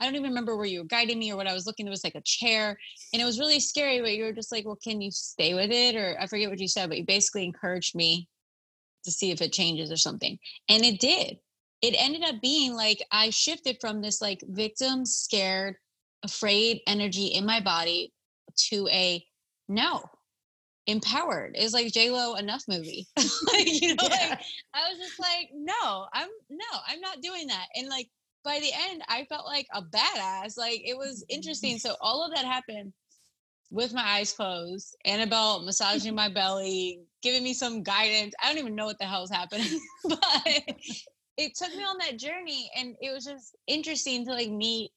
I 0.00 0.04
don't 0.04 0.14
even 0.14 0.28
remember 0.30 0.56
where 0.56 0.66
you 0.66 0.80
were 0.80 0.86
guiding 0.86 1.18
me 1.18 1.32
or 1.32 1.36
what 1.36 1.46
I 1.46 1.54
was 1.54 1.66
looking. 1.66 1.86
There 1.86 1.90
was 1.90 2.04
like 2.04 2.16
a 2.16 2.22
chair, 2.22 2.76
and 3.12 3.22
it 3.22 3.24
was 3.24 3.38
really 3.38 3.60
scary. 3.60 4.00
But 4.00 4.12
you 4.12 4.24
were 4.24 4.32
just 4.32 4.52
like, 4.52 4.66
"Well, 4.66 4.78
can 4.82 5.00
you 5.00 5.10
stay 5.10 5.54
with 5.54 5.70
it?" 5.70 5.96
Or 5.96 6.16
I 6.20 6.26
forget 6.26 6.50
what 6.50 6.58
you 6.58 6.68
said, 6.68 6.88
but 6.88 6.98
you 6.98 7.04
basically 7.06 7.44
encouraged 7.44 7.94
me 7.94 8.28
to 9.04 9.10
see 9.10 9.30
if 9.30 9.40
it 9.40 9.52
changes 9.52 9.90
or 9.90 9.96
something, 9.96 10.38
and 10.68 10.84
it 10.84 11.00
did. 11.00 11.38
It 11.82 11.94
ended 11.98 12.22
up 12.22 12.40
being 12.40 12.74
like 12.74 13.02
I 13.12 13.30
shifted 13.30 13.78
from 13.80 14.00
this 14.00 14.20
like 14.20 14.42
victim, 14.48 15.04
scared, 15.04 15.76
afraid 16.22 16.80
energy 16.86 17.26
in 17.26 17.44
my 17.44 17.60
body 17.60 18.12
to 18.68 18.88
a 18.88 19.24
no, 19.68 20.04
empowered. 20.86 21.52
It's 21.54 21.74
like 21.74 21.92
J 21.92 22.10
Lo 22.10 22.34
enough 22.34 22.62
movie. 22.68 23.06
like, 23.16 23.82
you 23.82 23.94
know, 23.94 24.04
yeah. 24.04 24.28
like 24.30 24.40
I 24.74 24.90
was 24.90 24.98
just 24.98 25.18
like, 25.18 25.50
no, 25.54 26.06
I'm 26.12 26.28
no, 26.50 26.78
I'm 26.88 27.00
not 27.00 27.20
doing 27.20 27.46
that. 27.48 27.66
And 27.74 27.88
like 27.88 28.08
by 28.44 28.60
the 28.60 28.70
end, 28.88 29.02
I 29.08 29.24
felt 29.24 29.46
like 29.46 29.66
a 29.74 29.82
badass. 29.82 30.56
Like 30.56 30.80
it 30.84 30.96
was 30.96 31.22
mm-hmm. 31.22 31.36
interesting. 31.36 31.78
So 31.78 31.96
all 32.00 32.24
of 32.24 32.34
that 32.34 32.44
happened 32.44 32.92
with 33.70 33.92
my 33.92 34.02
eyes 34.02 34.32
closed, 34.32 34.96
Annabelle 35.04 35.62
massaging 35.62 36.14
my 36.14 36.28
belly, 36.28 37.00
giving 37.22 37.42
me 37.42 37.52
some 37.52 37.82
guidance. 37.82 38.34
I 38.42 38.48
don't 38.48 38.58
even 38.58 38.76
know 38.76 38.86
what 38.86 38.98
the 38.98 39.04
hell's 39.04 39.30
happening, 39.30 39.80
but 40.04 40.20
it 41.36 41.54
took 41.54 41.74
me 41.74 41.82
on 41.84 41.98
that 41.98 42.18
journey 42.18 42.70
and 42.76 42.96
it 43.00 43.12
was 43.12 43.24
just 43.24 43.56
interesting 43.66 44.24
to 44.26 44.32
like 44.32 44.50
meet 44.50 44.90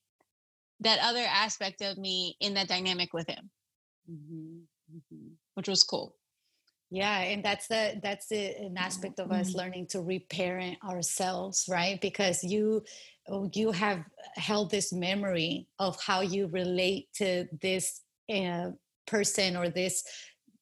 that 0.81 0.99
other 1.01 1.25
aspect 1.27 1.81
of 1.81 1.97
me 1.97 2.35
in 2.39 2.53
that 2.53 2.67
dynamic 2.67 3.13
with 3.13 3.27
him. 3.27 3.49
Mm-hmm. 4.09 4.95
Mm-hmm 4.95 5.27
which 5.59 5.67
was 5.67 5.83
cool 5.83 6.15
yeah 6.89 7.19
and 7.19 7.43
that's 7.43 7.67
the 7.67 7.99
that's 8.01 8.27
the, 8.27 8.55
an 8.57 8.77
aspect 8.77 9.19
of 9.19 9.29
us 9.29 9.49
mm-hmm. 9.49 9.57
learning 9.57 9.85
to 9.85 9.99
reparent 9.99 10.77
ourselves 10.85 11.65
right 11.69 11.99
because 11.99 12.41
you 12.45 12.81
oh, 13.27 13.49
you 13.53 13.73
have 13.73 13.99
held 14.35 14.71
this 14.71 14.93
memory 14.93 15.67
of 15.77 16.01
how 16.01 16.21
you 16.21 16.47
relate 16.47 17.09
to 17.13 17.45
this 17.61 18.03
uh, 18.33 18.69
person 19.05 19.57
or 19.57 19.67
this 19.67 20.01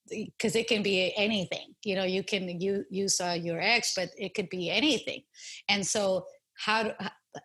because 0.10 0.56
it 0.56 0.68
can 0.68 0.84
be 0.84 1.14
anything 1.16 1.74
you 1.84 1.96
know 1.96 2.04
you 2.04 2.24
can 2.24 2.60
you 2.62 2.86
you 2.90 3.08
saw 3.08 3.34
your 3.34 3.60
ex 3.60 3.94
but 3.96 4.10
it 4.18 4.34
could 4.34 4.50
be 4.50 4.70
anything. 4.70 5.22
And 5.70 5.86
so 5.86 6.26
how 6.58 6.94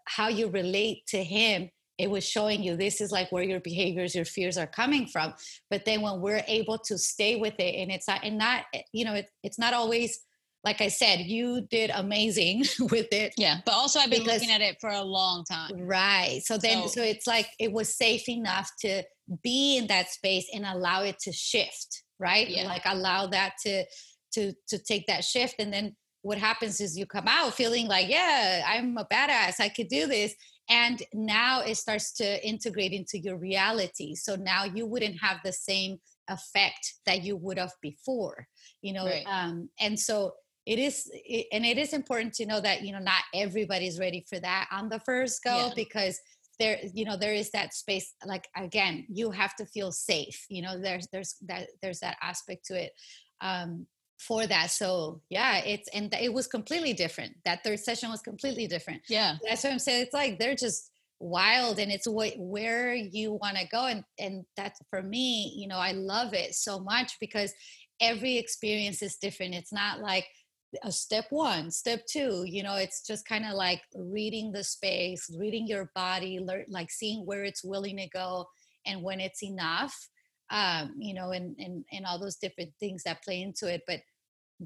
how 0.07 0.29
you 0.29 0.49
relate 0.49 1.07
to 1.09 1.23
him 1.23 1.71
it 1.99 2.11
was 2.11 2.27
showing 2.27 2.63
you 2.63 2.77
this 2.77 3.01
is 3.01 3.13
like 3.13 3.31
where 3.31 3.43
your 3.43 3.61
behaviors 3.61 4.15
your 4.15 4.25
fears 4.25 4.57
are 4.59 4.67
coming 4.67 5.07
from. 5.07 5.35
But 5.71 5.85
then 5.85 6.01
when 6.01 6.21
we're 6.21 6.45
able 6.49 6.79
to 6.79 6.99
stay 6.99 7.37
with 7.37 7.55
it 7.59 7.77
and 7.77 7.91
it's 7.91 8.09
not 8.09 8.25
and 8.25 8.39
not 8.39 8.65
eh, 8.75 8.83
you 8.93 9.05
know 9.05 9.15
it, 9.15 9.27
it's 9.43 9.59
not 9.59 9.75
always 9.75 10.21
like 10.65 10.81
i 10.81 10.89
said 10.89 11.19
you 11.21 11.63
did 11.71 11.91
amazing 11.95 12.65
with 12.91 13.09
it 13.13 13.35
yeah 13.37 13.59
but 13.67 13.73
also 13.73 13.99
i've 13.99 14.11
been 14.11 14.23
because, 14.23 14.41
looking 14.41 14.55
at 14.55 14.61
it 14.61 14.77
for 14.81 14.91
a 14.91 15.03
long 15.03 15.45
time. 15.51 15.71
Right 15.77 16.41
so 16.45 16.57
then 16.57 16.83
so, 16.83 16.89
so 16.89 17.03
it's 17.03 17.27
like 17.27 17.49
it 17.59 17.73
was 17.73 17.97
safe 17.97 18.29
enough 18.29 18.71
to 18.81 19.03
be 19.43 19.77
in 19.77 19.87
that 19.89 20.09
space 20.11 20.49
and 20.53 20.65
allow 20.65 21.03
it 21.03 21.19
to 21.21 21.33
shift 21.33 22.05
right 22.23 22.49
yeah. 22.49 22.67
like 22.67 22.83
allow 22.87 23.27
that 23.27 23.55
to 23.63 23.85
to 24.33 24.53
to 24.69 24.79
take 24.79 25.07
that 25.07 25.25
shift 25.25 25.57
and 25.59 25.73
then 25.73 25.95
what 26.23 26.39
happens 26.39 26.81
is 26.81 26.97
you 26.97 27.05
come 27.05 27.27
out 27.27 27.53
feeling 27.53 27.89
like 27.89 28.09
yeah 28.09 28.63
i'm 28.67 28.97
a 28.97 29.05
badass 29.13 29.61
i 29.61 29.69
could 29.69 29.89
do 29.89 30.07
this 30.07 30.35
and 30.71 31.03
now 31.13 31.61
it 31.61 31.75
starts 31.75 32.13
to 32.13 32.47
integrate 32.47 32.93
into 32.93 33.19
your 33.19 33.37
reality 33.37 34.15
so 34.15 34.37
now 34.37 34.65
you 34.65 34.87
wouldn't 34.87 35.21
have 35.21 35.39
the 35.45 35.53
same 35.53 35.99
effect 36.29 36.95
that 37.05 37.23
you 37.25 37.37
would 37.37 37.59
have 37.59 37.73
before 37.83 38.47
you 38.81 38.93
know 38.93 39.05
right. 39.05 39.27
um, 39.27 39.69
and 39.81 39.99
so 39.99 40.33
it 40.65 40.79
is 40.79 41.11
it, 41.13 41.47
and 41.53 41.67
it 41.67 41.77
is 41.77 41.93
important 41.93 42.33
to 42.33 42.47
know 42.47 42.61
that 42.61 42.83
you 42.83 42.93
know 42.93 43.01
not 43.01 43.23
everybody's 43.35 43.99
ready 43.99 44.25
for 44.29 44.39
that 44.39 44.69
on 44.71 44.89
the 44.89 45.01
first 45.01 45.43
go 45.43 45.57
yeah. 45.57 45.71
because 45.75 46.21
there 46.59 46.79
you 46.95 47.05
know 47.05 47.17
there 47.17 47.35
is 47.35 47.51
that 47.51 47.75
space 47.75 48.15
like 48.27 48.47
again 48.57 49.05
you 49.09 49.31
have 49.31 49.55
to 49.57 49.65
feel 49.67 49.91
safe 49.91 50.47
you 50.49 50.63
know 50.63 50.79
there's 50.79 51.07
there's 51.13 51.37
that 51.43 51.69
there's 51.81 52.01
that 52.01 52.17
aspect 52.23 52.65
to 52.65 52.75
it 52.75 52.93
um 53.41 53.87
for 54.23 54.47
that. 54.47 54.71
So 54.71 55.21
yeah, 55.29 55.59
it's 55.59 55.89
and 55.89 56.15
it 56.21 56.33
was 56.33 56.47
completely 56.47 56.93
different. 56.93 57.35
That 57.45 57.65
third 57.65 57.81
session 57.81 58.11
was 58.11 58.23
completely 58.23 58.67
different. 58.67 59.03
Yeah, 59.09 59.37
that's 59.47 59.65
what 59.65 59.73
I'm 59.73 59.79
saying. 59.79 60.03
It's 60.03 60.15
like 60.15 60.39
they're 60.39 60.55
just 60.55 60.91
wild, 61.19 61.79
and 61.79 61.91
it's 61.91 62.07
what 62.07 62.33
where 62.37 62.95
you 62.95 63.33
want 63.33 63.57
to 63.57 63.67
go, 63.67 63.87
and 63.87 64.05
and 64.19 64.45
that's 64.57 64.81
for 64.91 65.03
me. 65.03 65.53
You 65.57 65.69
know, 65.69 65.79
I 65.79 65.93
love 65.93 66.35
it 66.35 66.55
so 66.55 66.79
much 66.79 67.17
because 67.21 67.53
every 68.01 68.37
experience 68.39 69.03
is 69.03 69.17
different. 69.17 69.55
It's 69.55 69.73
not 69.73 70.01
like 70.01 70.27
a 70.83 70.93
step 70.93 71.27
one 71.31 71.71
step 71.71 72.05
two 72.07 72.45
you 72.47 72.63
know 72.63 72.77
it's 72.77 73.07
just 73.07 73.27
kind 73.27 73.45
of 73.45 73.53
like 73.53 73.83
reading 73.95 74.53
the 74.53 74.65
space 74.65 75.29
reading 75.39 75.67
your 75.67 75.91
body 75.95 76.41
learn 76.41 76.65
like 76.69 76.91
seeing 76.91 77.27
where 77.27 77.45
it's 77.45 77.63
willing 77.63 77.97
to 77.99 78.09
go 78.09 78.47
and 78.87 79.03
when 79.03 79.21
it's 79.21 79.43
enough 79.43 80.09
um, 80.53 80.93
you 80.99 81.15
know, 81.15 81.31
and, 81.31 81.57
and 81.59 81.85
and 81.91 82.05
all 82.07 82.21
those 82.21 82.37
different 82.37 82.71
things 82.79 83.03
that 83.05 83.25
play 83.25 83.41
into 83.43 83.73
it. 83.73 83.83
But 83.87 84.01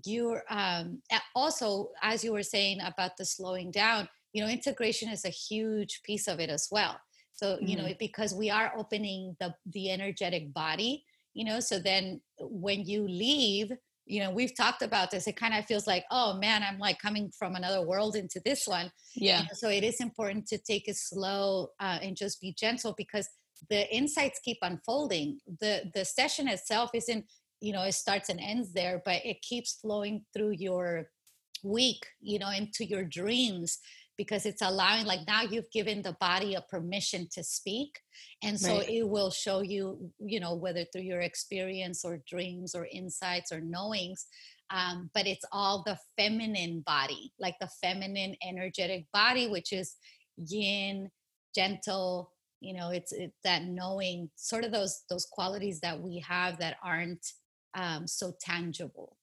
you're 0.04 0.42
um, 0.50 1.00
also 1.34 1.90
as 2.02 2.22
you 2.22 2.32
were 2.32 2.42
saying 2.42 2.80
about 2.84 3.16
the 3.16 3.24
slowing 3.24 3.70
down 3.70 4.06
you 4.34 4.42
know 4.42 4.48
integration 4.50 5.08
is 5.08 5.24
a 5.24 5.30
huge 5.30 6.02
piece 6.04 6.28
of 6.28 6.38
it 6.38 6.50
as 6.50 6.68
well 6.70 7.00
so 7.32 7.56
you 7.60 7.76
mm-hmm. 7.76 7.86
know 7.86 7.94
because 7.98 8.34
we 8.34 8.50
are 8.50 8.74
opening 8.76 9.34
the 9.40 9.54
the 9.72 9.90
energetic 9.90 10.52
body 10.52 11.02
you 11.32 11.46
know 11.46 11.60
so 11.60 11.78
then 11.78 12.20
when 12.40 12.84
you 12.84 13.08
leave 13.08 13.72
you 14.06 14.20
know 14.20 14.30
we've 14.30 14.56
talked 14.56 14.82
about 14.82 15.10
this 15.10 15.26
it 15.26 15.36
kind 15.36 15.54
of 15.54 15.64
feels 15.66 15.86
like 15.86 16.04
oh 16.10 16.38
man 16.38 16.62
i'm 16.62 16.78
like 16.78 16.98
coming 16.98 17.30
from 17.38 17.54
another 17.56 17.86
world 17.86 18.16
into 18.16 18.40
this 18.44 18.66
one. 18.66 18.90
Yeah. 19.14 19.44
So 19.54 19.68
it 19.68 19.84
is 19.84 20.00
important 20.00 20.46
to 20.48 20.58
take 20.58 20.88
it 20.88 20.96
slow 20.96 21.68
uh, 21.80 21.98
and 22.02 22.16
just 22.16 22.40
be 22.40 22.54
gentle 22.58 22.94
because 22.96 23.28
the 23.70 23.92
insights 23.94 24.40
keep 24.44 24.58
unfolding. 24.62 25.38
The 25.60 25.90
the 25.94 26.04
session 26.04 26.48
itself 26.48 26.90
isn't 26.94 27.24
you 27.60 27.72
know 27.72 27.82
it 27.82 27.92
starts 27.92 28.28
and 28.28 28.40
ends 28.40 28.72
there 28.72 29.00
but 29.04 29.24
it 29.24 29.40
keeps 29.40 29.78
flowing 29.80 30.24
through 30.34 30.50
your 30.50 31.08
week 31.64 32.06
you 32.20 32.38
know 32.38 32.50
into 32.50 32.84
your 32.84 33.02
dreams 33.02 33.78
because 34.16 34.46
it's 34.46 34.62
allowing 34.62 35.04
like 35.04 35.20
now 35.26 35.42
you've 35.42 35.70
given 35.70 36.02
the 36.02 36.16
body 36.20 36.54
a 36.54 36.60
permission 36.62 37.28
to 37.32 37.42
speak 37.44 38.00
and 38.42 38.58
so 38.58 38.78
right. 38.78 38.88
it 38.88 39.08
will 39.08 39.30
show 39.30 39.60
you 39.60 40.10
you 40.18 40.40
know 40.40 40.54
whether 40.54 40.84
through 40.84 41.02
your 41.02 41.20
experience 41.20 42.04
or 42.04 42.22
dreams 42.28 42.74
or 42.74 42.86
insights 42.92 43.52
or 43.52 43.60
knowings 43.60 44.26
um, 44.70 45.10
but 45.14 45.26
it's 45.26 45.44
all 45.52 45.82
the 45.86 45.98
feminine 46.16 46.82
body 46.86 47.32
like 47.38 47.54
the 47.60 47.68
feminine 47.80 48.34
energetic 48.46 49.06
body 49.12 49.48
which 49.48 49.72
is 49.72 49.96
yin 50.36 51.10
gentle 51.54 52.32
you 52.60 52.74
know 52.74 52.90
it's, 52.90 53.12
it's 53.12 53.38
that 53.44 53.64
knowing 53.64 54.30
sort 54.36 54.64
of 54.64 54.72
those 54.72 55.02
those 55.10 55.26
qualities 55.30 55.80
that 55.80 56.00
we 56.00 56.18
have 56.26 56.58
that 56.58 56.76
aren't 56.82 57.24
um, 57.74 58.06
so 58.06 58.32
tangible 58.40 59.16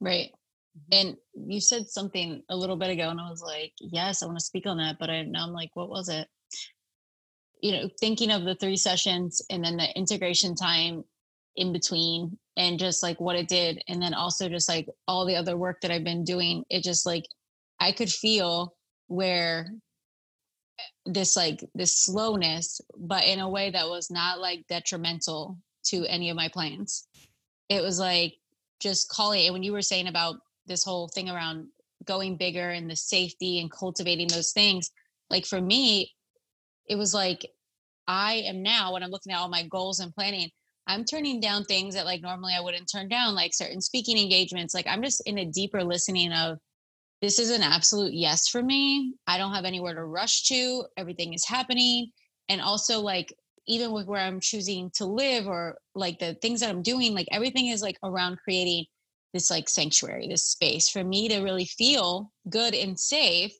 right. 0.00 0.30
Mm-hmm. 0.76 0.92
and 0.92 1.16
you 1.50 1.60
said 1.60 1.88
something 1.88 2.42
a 2.48 2.56
little 2.56 2.76
bit 2.76 2.90
ago 2.90 3.08
and 3.08 3.20
i 3.20 3.30
was 3.30 3.42
like 3.42 3.72
yes 3.78 4.22
i 4.22 4.26
want 4.26 4.38
to 4.38 4.44
speak 4.44 4.66
on 4.66 4.78
that 4.78 4.96
but 4.98 5.08
i 5.08 5.22
now 5.22 5.44
i'm 5.44 5.52
like 5.52 5.70
what 5.74 5.88
was 5.88 6.08
it? 6.08 6.26
You 7.60 7.72
know 7.72 7.88
thinking 8.00 8.30
of 8.30 8.44
the 8.44 8.56
three 8.56 8.76
sessions 8.76 9.40
and 9.50 9.64
then 9.64 9.76
the 9.76 9.88
integration 9.96 10.54
time 10.54 11.04
in 11.56 11.72
between 11.72 12.36
and 12.56 12.78
just 12.78 13.02
like 13.02 13.20
what 13.20 13.36
it 13.36 13.48
did 13.48 13.82
and 13.88 14.02
then 14.02 14.14
also 14.14 14.48
just 14.48 14.68
like 14.68 14.86
all 15.06 15.24
the 15.24 15.36
other 15.36 15.56
work 15.56 15.80
that 15.80 15.92
i've 15.92 16.04
been 16.04 16.24
doing 16.24 16.64
it 16.68 16.82
just 16.82 17.06
like 17.06 17.24
i 17.78 17.92
could 17.92 18.10
feel 18.10 18.74
where 19.06 19.70
eh, 20.80 20.82
this 21.06 21.36
like 21.36 21.60
this 21.74 21.96
slowness 21.96 22.80
but 22.98 23.24
in 23.24 23.38
a 23.38 23.48
way 23.48 23.70
that 23.70 23.88
was 23.88 24.10
not 24.10 24.40
like 24.40 24.66
detrimental 24.68 25.56
to 25.84 26.04
any 26.06 26.30
of 26.30 26.36
my 26.36 26.48
plans. 26.48 27.06
It 27.68 27.82
was 27.82 27.98
like 27.98 28.34
just 28.80 29.08
calling 29.08 29.44
it 29.44 29.52
when 29.52 29.62
you 29.62 29.72
were 29.72 29.82
saying 29.82 30.08
about 30.08 30.36
this 30.66 30.84
whole 30.84 31.08
thing 31.08 31.28
around 31.28 31.66
going 32.04 32.36
bigger 32.36 32.70
and 32.70 32.90
the 32.90 32.96
safety 32.96 33.60
and 33.60 33.70
cultivating 33.70 34.28
those 34.28 34.52
things 34.52 34.90
like 35.30 35.46
for 35.46 35.60
me 35.60 36.12
it 36.88 36.96
was 36.96 37.14
like 37.14 37.46
i 38.06 38.34
am 38.46 38.62
now 38.62 38.92
when 38.92 39.02
i'm 39.02 39.10
looking 39.10 39.32
at 39.32 39.38
all 39.38 39.48
my 39.48 39.66
goals 39.68 40.00
and 40.00 40.14
planning 40.14 40.50
i'm 40.86 41.04
turning 41.04 41.40
down 41.40 41.64
things 41.64 41.94
that 41.94 42.04
like 42.04 42.20
normally 42.20 42.52
i 42.54 42.60
wouldn't 42.60 42.90
turn 42.90 43.08
down 43.08 43.34
like 43.34 43.54
certain 43.54 43.80
speaking 43.80 44.18
engagements 44.18 44.74
like 44.74 44.86
i'm 44.86 45.02
just 45.02 45.22
in 45.26 45.38
a 45.38 45.46
deeper 45.46 45.82
listening 45.82 46.32
of 46.32 46.58
this 47.24 47.38
is 47.38 47.48
an 47.48 47.62
absolute 47.62 48.12
yes 48.12 48.48
for 48.48 48.62
me. 48.62 49.14
I 49.26 49.38
don't 49.38 49.54
have 49.54 49.64
anywhere 49.64 49.94
to 49.94 50.04
rush 50.04 50.42
to. 50.48 50.84
Everything 50.98 51.32
is 51.32 51.46
happening. 51.46 52.10
And 52.50 52.60
also, 52.60 53.00
like, 53.00 53.34
even 53.66 53.92
with 53.92 54.06
where 54.06 54.20
I'm 54.20 54.40
choosing 54.40 54.90
to 54.96 55.06
live 55.06 55.46
or 55.46 55.78
like 55.94 56.18
the 56.18 56.34
things 56.42 56.60
that 56.60 56.68
I'm 56.68 56.82
doing, 56.82 57.14
like 57.14 57.28
everything 57.32 57.68
is 57.68 57.80
like 57.80 57.96
around 58.02 58.36
creating 58.44 58.84
this 59.34 59.50
like 59.50 59.68
sanctuary, 59.68 60.28
this 60.28 60.46
space 60.46 60.88
for 60.88 61.04
me 61.04 61.28
to 61.28 61.42
really 61.42 61.66
feel 61.66 62.32
good 62.48 62.74
and 62.74 62.98
safe. 62.98 63.52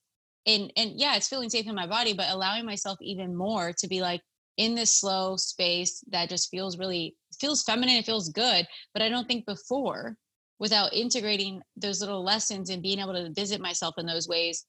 And 0.46 0.72
and 0.76 0.92
yeah, 0.94 1.16
it's 1.16 1.28
feeling 1.28 1.50
safe 1.50 1.66
in 1.66 1.74
my 1.74 1.86
body, 1.86 2.14
but 2.14 2.30
allowing 2.30 2.64
myself 2.64 2.96
even 3.02 3.36
more 3.36 3.74
to 3.78 3.86
be 3.86 4.00
like 4.00 4.22
in 4.56 4.74
this 4.74 4.94
slow 4.94 5.36
space 5.36 6.02
that 6.10 6.30
just 6.30 6.50
feels 6.50 6.78
really 6.78 7.16
feels 7.38 7.62
feminine, 7.64 7.96
it 7.96 8.06
feels 8.06 8.30
good. 8.30 8.66
But 8.94 9.02
I 9.02 9.10
don't 9.10 9.28
think 9.28 9.44
before 9.44 10.16
without 10.58 10.94
integrating 10.94 11.60
those 11.76 12.00
little 12.00 12.24
lessons 12.24 12.70
and 12.70 12.82
being 12.82 12.98
able 12.98 13.12
to 13.12 13.32
visit 13.32 13.60
myself 13.60 13.94
in 13.98 14.06
those 14.06 14.28
ways 14.28 14.66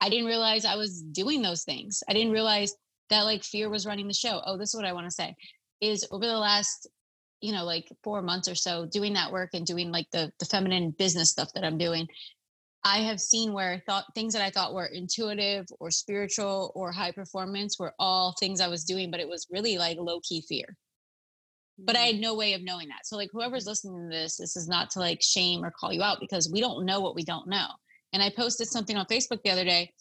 i 0.00 0.08
didn't 0.08 0.26
realize 0.26 0.64
i 0.64 0.76
was 0.76 1.02
doing 1.02 1.42
those 1.42 1.64
things 1.64 2.02
i 2.08 2.12
didn't 2.12 2.32
realize 2.32 2.74
that 3.10 3.22
like 3.22 3.44
fear 3.44 3.68
was 3.68 3.86
running 3.86 4.08
the 4.08 4.14
show 4.14 4.42
oh 4.46 4.56
this 4.56 4.70
is 4.70 4.76
what 4.76 4.84
i 4.86 4.92
want 4.92 5.06
to 5.06 5.10
say 5.10 5.34
is 5.80 6.06
over 6.10 6.26
the 6.26 6.38
last 6.38 6.88
you 7.40 7.52
know 7.52 7.64
like 7.64 7.90
four 8.02 8.22
months 8.22 8.48
or 8.48 8.54
so 8.54 8.86
doing 8.86 9.14
that 9.14 9.32
work 9.32 9.50
and 9.54 9.66
doing 9.66 9.90
like 9.90 10.06
the 10.12 10.30
the 10.38 10.46
feminine 10.46 10.90
business 10.98 11.30
stuff 11.30 11.48
that 11.54 11.64
i'm 11.64 11.78
doing 11.78 12.06
i 12.84 12.98
have 12.98 13.20
seen 13.20 13.52
where 13.52 13.82
thought 13.86 14.04
things 14.14 14.32
that 14.32 14.42
i 14.42 14.50
thought 14.50 14.74
were 14.74 14.86
intuitive 14.86 15.66
or 15.80 15.90
spiritual 15.90 16.72
or 16.74 16.92
high 16.92 17.12
performance 17.12 17.78
were 17.78 17.92
all 17.98 18.34
things 18.38 18.60
i 18.60 18.68
was 18.68 18.84
doing 18.84 19.10
but 19.10 19.20
it 19.20 19.28
was 19.28 19.46
really 19.50 19.78
like 19.78 19.96
low 19.98 20.20
key 20.20 20.42
fear 20.48 20.76
but 21.78 21.96
I 21.96 21.98
mm. 21.98 22.12
had 22.12 22.20
no 22.20 22.34
way 22.34 22.54
of 22.54 22.62
knowing 22.62 22.88
that. 22.88 23.04
So 23.06 23.16
like 23.16 23.28
whoever's 23.32 23.66
listening 23.66 24.08
to 24.08 24.16
this, 24.16 24.38
this 24.38 24.56
is 24.56 24.68
not 24.68 24.90
to 24.90 24.98
like 24.98 25.20
shame 25.22 25.64
or 25.64 25.70
call 25.70 25.92
you 25.92 26.02
out 26.02 26.20
because 26.20 26.50
we 26.50 26.60
don't 26.60 26.86
know 26.86 27.00
what 27.00 27.14
we 27.14 27.22
don't 27.24 27.48
know. 27.48 27.66
And 28.12 28.22
I 28.22 28.30
posted 28.34 28.68
something 28.68 28.96
on 28.96 29.06
Facebook 29.06 29.42
the 29.42 29.50
other 29.50 29.64
day 29.64 29.92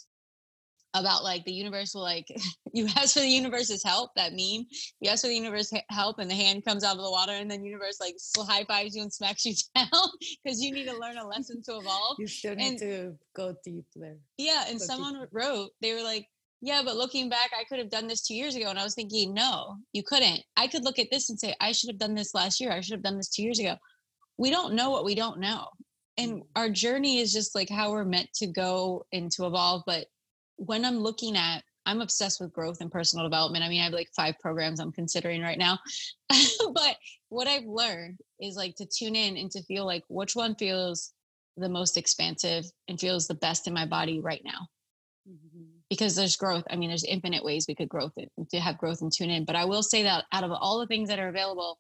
about 0.95 1.23
like 1.23 1.43
the 1.45 1.51
universe 1.51 1.93
will 1.93 2.01
like 2.01 2.25
you 2.73 2.87
ask 2.97 3.13
for 3.13 3.19
the 3.19 3.27
universe's 3.27 3.83
help 3.83 4.11
that 4.15 4.31
meme 4.31 4.65
you 4.99 5.09
ask 5.09 5.21
for 5.21 5.27
the 5.27 5.35
universe 5.35 5.71
help 5.89 6.19
and 6.19 6.29
the 6.29 6.35
hand 6.35 6.63
comes 6.65 6.83
out 6.83 6.95
of 6.95 7.03
the 7.03 7.11
water 7.11 7.33
and 7.33 7.51
then 7.51 7.63
universe 7.63 7.97
like 7.99 8.15
high 8.47 8.63
fives 8.63 8.95
you 8.95 9.01
and 9.01 9.13
smacks 9.13 9.45
you 9.45 9.53
down 9.75 9.87
because 10.43 10.61
you 10.61 10.71
need 10.71 10.87
to 10.87 10.97
learn 10.97 11.17
a 11.17 11.27
lesson 11.27 11.61
to 11.61 11.77
evolve 11.77 12.15
you 12.17 12.27
still 12.27 12.55
need 12.55 12.69
and, 12.69 12.79
to 12.79 13.15
go 13.35 13.53
deeper 13.63 14.17
yeah 14.37 14.63
and 14.67 14.79
go 14.79 14.85
someone 14.85 15.13
deep. 15.19 15.29
wrote 15.31 15.69
they 15.81 15.93
were 15.93 16.03
like 16.03 16.27
yeah, 16.61 16.81
but 16.83 16.95
looking 16.95 17.29
back, 17.29 17.51
I 17.55 17.63
could 17.65 17.77
have 17.77 17.91
done 17.91 18.07
this 18.07 18.25
two 18.25 18.33
years 18.33 18.55
ago. 18.55 18.71
And 18.71 18.79
I 18.79 18.83
was 18.83 18.95
thinking, 18.95 19.35
no, 19.35 19.75
you 19.93 20.01
couldn't. 20.01 20.41
I 20.57 20.65
could 20.65 20.83
look 20.83 20.97
at 20.97 21.09
this 21.11 21.29
and 21.29 21.39
say, 21.39 21.53
I 21.59 21.71
should 21.71 21.91
have 21.91 21.99
done 21.99 22.15
this 22.15 22.33
last 22.33 22.59
year. 22.59 22.71
I 22.71 22.81
should 22.81 22.93
have 22.93 23.03
done 23.03 23.17
this 23.17 23.29
two 23.29 23.43
years 23.43 23.59
ago. 23.59 23.75
We 24.39 24.49
don't 24.49 24.73
know 24.73 24.89
what 24.89 25.05
we 25.05 25.13
don't 25.13 25.39
know. 25.39 25.67
And 26.17 26.41
mm. 26.41 26.45
our 26.55 26.69
journey 26.69 27.19
is 27.19 27.31
just 27.31 27.53
like 27.53 27.69
how 27.69 27.91
we're 27.91 28.03
meant 28.03 28.29
to 28.37 28.47
go 28.47 29.05
and 29.13 29.31
to 29.33 29.45
evolve. 29.45 29.83
But 29.85 30.07
when 30.57 30.85
I'm 30.85 30.97
looking 30.97 31.35
at, 31.35 31.63
I'm 31.85 32.01
obsessed 32.01 32.41
with 32.41 32.53
growth 32.53 32.81
and 32.81 32.91
personal 32.91 33.25
development. 33.25 33.63
I 33.63 33.69
mean, 33.69 33.81
I 33.81 33.85
have 33.85 33.93
like 33.93 34.09
five 34.15 34.39
programs 34.39 34.79
I'm 34.79 34.91
considering 34.91 35.41
right 35.41 35.57
now. 35.57 35.79
but 36.73 36.97
what 37.29 37.47
I've 37.47 37.65
learned 37.65 38.19
is 38.39 38.55
like 38.55 38.75
to 38.77 38.85
tune 38.85 39.15
in 39.15 39.37
and 39.37 39.51
to 39.51 39.61
feel 39.63 39.85
like 39.85 40.03
which 40.07 40.35
one 40.35 40.55
feels 40.55 41.13
the 41.57 41.69
most 41.69 41.95
expansive 41.95 42.65
and 42.87 42.99
feels 42.99 43.27
the 43.27 43.35
best 43.35 43.67
in 43.67 43.73
my 43.73 43.85
body 43.85 44.19
right 44.19 44.41
now. 44.43 44.67
Mm-hmm 45.29 45.75
because 45.89 46.15
there's 46.15 46.35
growth. 46.35 46.63
I 46.69 46.75
mean, 46.75 46.89
there's 46.89 47.03
infinite 47.03 47.43
ways 47.43 47.65
we 47.67 47.75
could 47.75 47.89
growth 47.89 48.13
it, 48.17 48.31
to 48.51 48.59
have 48.59 48.77
growth 48.77 49.01
and 49.01 49.11
tune 49.11 49.29
in. 49.29 49.45
But 49.45 49.55
I 49.55 49.65
will 49.65 49.83
say 49.83 50.03
that 50.03 50.25
out 50.31 50.43
of 50.43 50.51
all 50.51 50.79
the 50.79 50.87
things 50.87 51.09
that 51.09 51.19
are 51.19 51.27
available, 51.27 51.79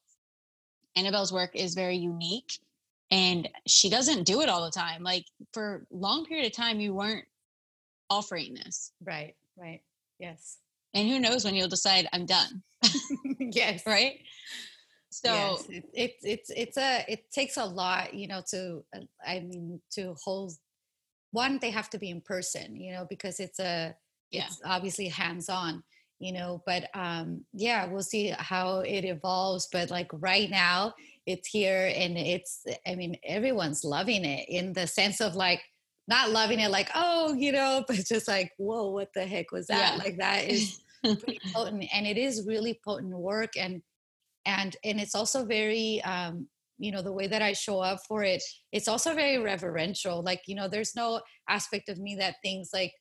Annabelle's 0.95 1.33
work 1.33 1.51
is 1.53 1.73
very 1.73 1.97
unique 1.97 2.59
and 3.11 3.49
she 3.67 3.89
doesn't 3.89 4.23
do 4.23 4.41
it 4.41 4.49
all 4.49 4.63
the 4.63 4.71
time. 4.71 5.03
Like 5.03 5.25
for 5.53 5.85
long 5.91 6.25
period 6.25 6.45
of 6.45 6.53
time, 6.53 6.79
you 6.79 6.93
weren't 6.93 7.25
offering 8.09 8.53
this. 8.53 8.91
Right, 9.03 9.35
right. 9.57 9.81
Yes. 10.19 10.57
And 10.93 11.09
who 11.09 11.19
knows 11.19 11.43
when 11.43 11.55
you'll 11.55 11.67
decide 11.67 12.07
I'm 12.13 12.25
done. 12.25 12.63
yes. 13.39 13.83
Right. 13.85 14.19
So 15.09 15.33
yes, 15.33 15.65
it, 15.69 15.85
it, 15.93 16.15
it's 16.23 16.49
it's 16.49 16.77
a 16.77 17.05
it 17.07 17.31
takes 17.31 17.57
a 17.57 17.65
lot, 17.65 18.13
you 18.13 18.27
know, 18.27 18.41
to 18.51 18.83
uh, 18.95 19.01
I 19.25 19.39
mean 19.39 19.79
to 19.93 20.15
hold 20.23 20.53
one 21.35 21.59
they 21.59 21.69
have 21.69 21.89
to 21.89 21.99
be 21.99 22.09
in 22.09 22.21
person 22.21 22.75
you 22.75 22.93
know 22.93 23.05
because 23.09 23.39
it's 23.39 23.59
a 23.59 23.93
yeah. 24.31 24.45
it's 24.45 24.61
obviously 24.65 25.07
hands 25.07 25.49
on 25.49 25.83
you 26.17 26.31
know 26.31 26.63
but 26.65 26.89
um 26.95 27.43
yeah 27.53 27.85
we'll 27.85 28.01
see 28.01 28.33
how 28.37 28.79
it 28.79 29.03
evolves 29.03 29.67
but 29.71 29.91
like 29.91 30.09
right 30.13 30.49
now 30.49 30.93
it's 31.25 31.49
here 31.49 31.91
and 31.93 32.17
it's 32.17 32.63
i 32.87 32.95
mean 32.95 33.17
everyone's 33.25 33.83
loving 33.83 34.23
it 34.23 34.47
in 34.47 34.71
the 34.71 34.87
sense 34.87 35.19
of 35.19 35.35
like 35.35 35.61
not 36.07 36.31
loving 36.31 36.59
it 36.59 36.69
like 36.69 36.89
oh 36.95 37.33
you 37.33 37.51
know 37.51 37.83
but 37.87 37.97
just 38.05 38.27
like 38.27 38.51
whoa 38.57 38.89
what 38.89 39.09
the 39.13 39.25
heck 39.25 39.51
was 39.51 39.67
that? 39.67 39.97
Yeah. 39.97 40.03
like 40.03 40.17
that 40.17 40.45
is 40.45 40.81
pretty 41.03 41.39
potent 41.53 41.85
and 41.93 42.05
it 42.07 42.17
is 42.17 42.45
really 42.47 42.79
potent 42.85 43.15
work 43.15 43.51
and 43.57 43.81
and 44.45 44.75
and 44.83 44.99
it's 44.99 45.15
also 45.15 45.45
very 45.45 46.01
um 46.03 46.47
you 46.77 46.91
know 46.91 47.01
the 47.01 47.11
way 47.11 47.25
that 47.25 47.41
i 47.41 47.53
show 47.53 47.79
up 47.79 47.99
for 48.07 48.23
it 48.23 48.43
it's 48.71 48.87
also 48.87 49.13
very 49.13 49.37
reverential 49.37 50.21
like 50.21 50.41
you 50.45 50.55
know 50.55 50.67
there's 50.67 50.95
no 50.95 51.21
aspect 51.47 51.89
of 51.89 51.97
me 51.97 52.15
that 52.15 52.35
thinks 52.43 52.69
like 52.73 52.91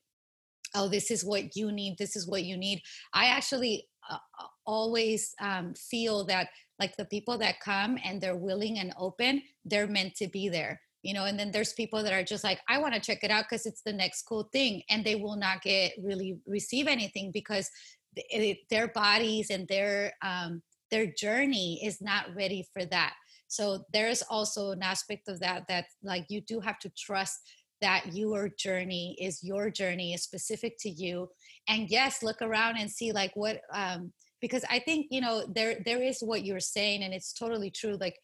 oh 0.74 0.88
this 0.88 1.10
is 1.10 1.24
what 1.24 1.56
you 1.56 1.72
need 1.72 1.96
this 1.98 2.16
is 2.16 2.26
what 2.28 2.44
you 2.44 2.56
need. 2.56 2.82
I 3.12 3.26
actually 3.26 3.86
uh, 4.10 4.18
uh, 4.38 4.46
always 4.66 5.34
um, 5.40 5.74
feel 5.74 6.24
that 6.26 6.48
like 6.78 6.96
the 6.96 7.04
people 7.06 7.38
that 7.38 7.60
come 7.60 7.98
and 8.04 8.20
they're 8.20 8.36
willing 8.36 8.78
and 8.78 8.92
open 8.98 9.42
they're 9.64 9.86
meant 9.86 10.14
to 10.16 10.28
be 10.28 10.48
there 10.48 10.80
you 11.04 11.14
know 11.14 11.26
and 11.26 11.38
then 11.38 11.52
there's 11.52 11.72
people 11.74 12.02
that 12.02 12.12
are 12.12 12.24
just 12.24 12.42
like 12.42 12.60
i 12.68 12.78
want 12.78 12.94
to 12.94 13.00
check 13.00 13.22
it 13.22 13.30
out 13.30 13.44
because 13.48 13.66
it's 13.66 13.82
the 13.82 13.92
next 13.92 14.22
cool 14.22 14.48
thing 14.52 14.82
and 14.90 15.04
they 15.04 15.14
will 15.14 15.36
not 15.36 15.62
get 15.62 15.92
really 16.02 16.38
receive 16.46 16.86
anything 16.88 17.30
because 17.30 17.70
it, 18.16 18.58
their 18.70 18.88
bodies 18.88 19.50
and 19.50 19.66
their 19.68 20.12
um, 20.22 20.62
their 20.90 21.06
journey 21.06 21.80
is 21.84 22.00
not 22.00 22.26
ready 22.36 22.66
for 22.72 22.84
that. 22.86 23.14
So 23.48 23.84
there's 23.92 24.22
also 24.22 24.70
an 24.70 24.82
aspect 24.82 25.28
of 25.28 25.40
that 25.40 25.64
that 25.68 25.86
like 26.02 26.26
you 26.28 26.40
do 26.40 26.60
have 26.60 26.78
to 26.80 26.90
trust 26.96 27.38
that 27.80 28.14
your 28.14 28.48
journey 28.48 29.16
is 29.20 29.42
your 29.42 29.70
journey 29.70 30.14
is 30.14 30.22
specific 30.22 30.76
to 30.78 30.88
you 30.88 31.28
and 31.68 31.90
yes 31.90 32.22
look 32.22 32.40
around 32.40 32.76
and 32.78 32.90
see 32.90 33.12
like 33.12 33.32
what 33.34 33.60
um 33.74 34.12
because 34.40 34.64
i 34.70 34.78
think 34.78 35.06
you 35.10 35.20
know 35.20 35.44
there 35.54 35.82
there 35.84 36.00
is 36.00 36.20
what 36.20 36.44
you're 36.44 36.60
saying 36.60 37.02
and 37.02 37.12
it's 37.12 37.32
totally 37.32 37.70
true 37.70 37.98
like 38.00 38.16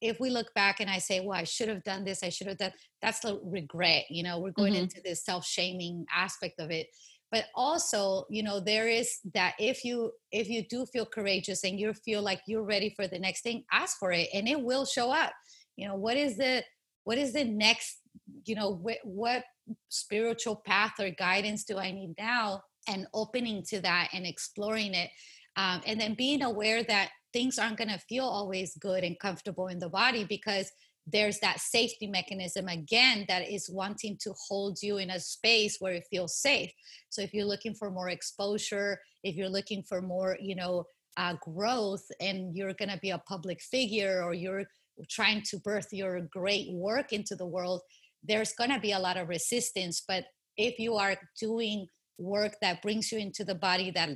if 0.00 0.20
we 0.20 0.30
look 0.30 0.52
back 0.54 0.80
and 0.80 0.88
i 0.88 0.98
say 0.98 1.20
well 1.20 1.38
i 1.38 1.44
should 1.44 1.68
have 1.68 1.82
done 1.82 2.04
this 2.04 2.22
i 2.22 2.28
should 2.28 2.46
have 2.46 2.58
done 2.58 2.72
that's 3.02 3.20
the 3.20 3.40
regret 3.44 4.04
you 4.08 4.22
know 4.22 4.38
we're 4.38 4.50
going 4.50 4.72
mm-hmm. 4.72 4.82
into 4.82 5.00
this 5.04 5.24
self-shaming 5.24 6.04
aspect 6.14 6.60
of 6.60 6.70
it. 6.70 6.88
But 7.30 7.44
also 7.54 8.24
you 8.30 8.42
know 8.42 8.58
there 8.58 8.88
is 8.88 9.18
that 9.34 9.54
if 9.58 9.84
you 9.84 10.12
if 10.32 10.48
you 10.48 10.64
do 10.68 10.86
feel 10.86 11.06
courageous 11.06 11.62
and 11.64 11.78
you 11.78 11.92
feel 11.92 12.22
like 12.22 12.40
you're 12.46 12.64
ready 12.64 12.92
for 12.96 13.06
the 13.06 13.18
next 13.18 13.42
thing 13.42 13.64
ask 13.70 13.98
for 13.98 14.12
it 14.12 14.28
and 14.32 14.48
it 14.48 14.60
will 14.60 14.86
show 14.86 15.10
up. 15.10 15.32
You 15.76 15.88
know 15.88 15.96
what 15.96 16.16
is 16.16 16.36
the 16.36 16.64
what 17.04 17.18
is 17.18 17.32
the 17.32 17.44
next 17.44 17.98
you 18.46 18.54
know 18.54 18.70
what, 18.70 18.98
what 19.04 19.44
spiritual 19.90 20.56
path 20.66 20.94
or 20.98 21.10
guidance 21.10 21.64
do 21.64 21.78
i 21.78 21.90
need 21.90 22.14
now? 22.18 22.62
And 22.88 23.06
opening 23.12 23.62
to 23.68 23.82
that 23.82 24.08
and 24.14 24.26
exploring 24.26 24.94
it 24.94 25.10
um, 25.56 25.82
and 25.86 26.00
then 26.00 26.14
being 26.14 26.42
aware 26.42 26.82
that 26.84 27.10
things 27.38 27.56
aren't 27.56 27.76
going 27.76 27.88
to 27.88 27.98
feel 28.08 28.24
always 28.24 28.76
good 28.78 29.04
and 29.04 29.16
comfortable 29.20 29.68
in 29.68 29.78
the 29.78 29.88
body 29.88 30.24
because 30.24 30.72
there's 31.06 31.38
that 31.38 31.60
safety 31.60 32.08
mechanism 32.08 32.66
again 32.66 33.24
that 33.28 33.48
is 33.48 33.70
wanting 33.70 34.18
to 34.20 34.34
hold 34.48 34.76
you 34.82 34.96
in 34.98 35.10
a 35.10 35.20
space 35.20 35.76
where 35.78 35.92
it 35.92 36.08
feels 36.10 36.36
safe. 36.36 36.72
So 37.10 37.22
if 37.22 37.32
you're 37.32 37.52
looking 37.52 37.74
for 37.74 37.92
more 37.92 38.08
exposure 38.08 38.98
if 39.22 39.36
you're 39.36 39.48
looking 39.48 39.84
for 39.84 40.02
more 40.02 40.36
you 40.40 40.56
know 40.56 40.84
uh, 41.16 41.34
growth 41.40 42.06
and 42.20 42.56
you're 42.56 42.74
going 42.74 42.90
to 42.90 42.98
be 42.98 43.10
a 43.10 43.24
public 43.32 43.60
figure 43.62 44.20
or 44.24 44.34
you're 44.34 44.64
trying 45.08 45.42
to 45.42 45.58
birth 45.58 45.88
your 45.92 46.20
great 46.22 46.72
work 46.72 47.12
into 47.12 47.36
the 47.36 47.46
world 47.46 47.82
there's 48.24 48.52
going 48.54 48.70
to 48.70 48.80
be 48.80 48.92
a 48.92 48.98
lot 48.98 49.16
of 49.16 49.28
resistance. 49.28 50.02
But 50.06 50.24
if 50.56 50.80
you 50.80 50.96
are 50.96 51.14
doing 51.38 51.86
work 52.18 52.56
that 52.60 52.82
brings 52.82 53.12
you 53.12 53.18
into 53.18 53.44
the 53.44 53.54
body 53.54 53.90
that 53.90 54.10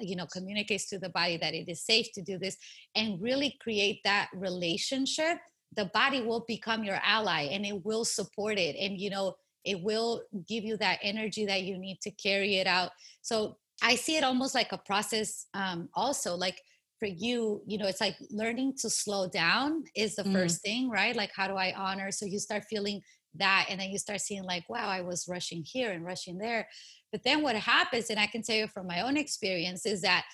you 0.00 0.16
know 0.16 0.26
communicates 0.26 0.88
to 0.88 0.98
the 0.98 1.08
body 1.08 1.36
that 1.36 1.54
it 1.54 1.68
is 1.68 1.84
safe 1.84 2.06
to 2.12 2.22
do 2.22 2.38
this 2.38 2.56
and 2.94 3.20
really 3.20 3.56
create 3.62 4.00
that 4.04 4.28
relationship 4.34 5.38
the 5.74 5.86
body 5.86 6.20
will 6.20 6.44
become 6.46 6.84
your 6.84 7.00
ally 7.02 7.48
and 7.50 7.64
it 7.64 7.84
will 7.84 8.04
support 8.04 8.58
it 8.58 8.76
and 8.76 9.00
you 9.00 9.10
know 9.10 9.34
it 9.64 9.80
will 9.80 10.22
give 10.48 10.64
you 10.64 10.76
that 10.76 10.98
energy 11.02 11.46
that 11.46 11.62
you 11.62 11.78
need 11.78 12.00
to 12.00 12.10
carry 12.10 12.56
it 12.56 12.66
out. 12.66 12.90
So 13.22 13.56
i 13.82 13.94
see 13.96 14.16
it 14.16 14.24
almost 14.24 14.54
like 14.54 14.70
a 14.72 14.78
process 14.78 15.46
um, 15.54 15.88
also 15.94 16.36
like 16.36 16.60
for 17.00 17.06
you 17.06 17.62
you 17.66 17.78
know 17.78 17.86
it's 17.86 18.00
like 18.00 18.16
learning 18.30 18.74
to 18.80 18.88
slow 18.88 19.28
down 19.28 19.82
is 19.96 20.14
the 20.14 20.22
mm. 20.22 20.32
first 20.32 20.62
thing 20.62 20.90
right? 20.90 21.16
Like 21.16 21.32
how 21.34 21.48
do 21.48 21.54
i 21.54 21.72
honor? 21.76 22.10
So 22.12 22.26
you 22.26 22.38
start 22.38 22.64
feeling 22.68 23.00
that 23.34 23.66
and 23.70 23.80
then 23.80 23.90
you 23.90 23.98
start 23.98 24.20
seeing 24.20 24.42
like 24.42 24.68
wow 24.68 24.86
i 24.86 25.00
was 25.00 25.26
rushing 25.26 25.64
here 25.64 25.92
and 25.92 26.04
rushing 26.04 26.36
there 26.36 26.68
but 27.12 27.22
then 27.24 27.42
what 27.42 27.54
happens 27.54 28.10
and 28.10 28.18
i 28.18 28.26
can 28.26 28.42
tell 28.42 28.56
you 28.56 28.66
from 28.66 28.86
my 28.86 29.02
own 29.02 29.16
experience 29.16 29.86
is 29.86 30.00
that 30.00 30.24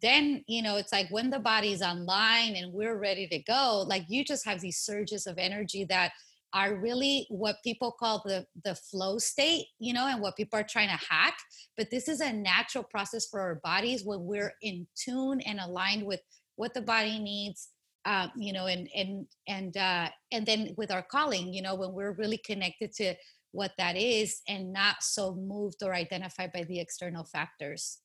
then 0.00 0.42
you 0.46 0.62
know 0.62 0.76
it's 0.76 0.92
like 0.92 1.08
when 1.10 1.30
the 1.30 1.38
body's 1.38 1.82
online 1.82 2.56
and 2.56 2.72
we're 2.72 2.98
ready 2.98 3.26
to 3.26 3.38
go 3.40 3.84
like 3.86 4.04
you 4.08 4.24
just 4.24 4.44
have 4.44 4.60
these 4.60 4.78
surges 4.78 5.26
of 5.26 5.38
energy 5.38 5.84
that 5.84 6.12
are 6.54 6.76
really 6.76 7.26
what 7.30 7.56
people 7.64 7.90
call 7.90 8.22
the 8.24 8.44
the 8.64 8.74
flow 8.74 9.18
state 9.18 9.66
you 9.78 9.92
know 9.92 10.06
and 10.06 10.20
what 10.20 10.36
people 10.36 10.58
are 10.58 10.66
trying 10.68 10.88
to 10.88 11.04
hack. 11.08 11.36
But 11.76 11.90
this 11.90 12.08
is 12.08 12.20
a 12.20 12.32
natural 12.32 12.84
process 12.84 13.26
for 13.26 13.40
our 13.40 13.60
bodies 13.64 14.04
when 14.04 14.24
we're 14.24 14.52
in 14.62 14.86
tune 14.94 15.40
and 15.40 15.60
aligned 15.60 16.04
with 16.04 16.20
what 16.56 16.74
the 16.74 16.82
body 16.82 17.18
needs 17.18 17.68
uh, 18.04 18.28
you 18.36 18.52
know 18.52 18.66
and 18.66 18.88
and 18.94 19.26
and 19.48 19.76
uh 19.76 20.08
and 20.32 20.44
then 20.44 20.74
with 20.76 20.90
our 20.90 21.02
calling 21.02 21.52
you 21.52 21.62
know 21.62 21.74
when 21.74 21.92
we're 21.92 22.12
really 22.12 22.38
connected 22.38 22.92
to 22.92 23.14
what 23.52 23.72
that 23.78 23.96
is 23.96 24.40
and 24.48 24.72
not 24.72 25.02
so 25.02 25.34
moved 25.34 25.82
or 25.82 25.94
identified 25.94 26.52
by 26.52 26.64
the 26.64 26.80
external 26.80 27.24
factors 27.24 27.98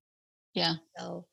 yeah 0.54 0.76
so 0.98 1.26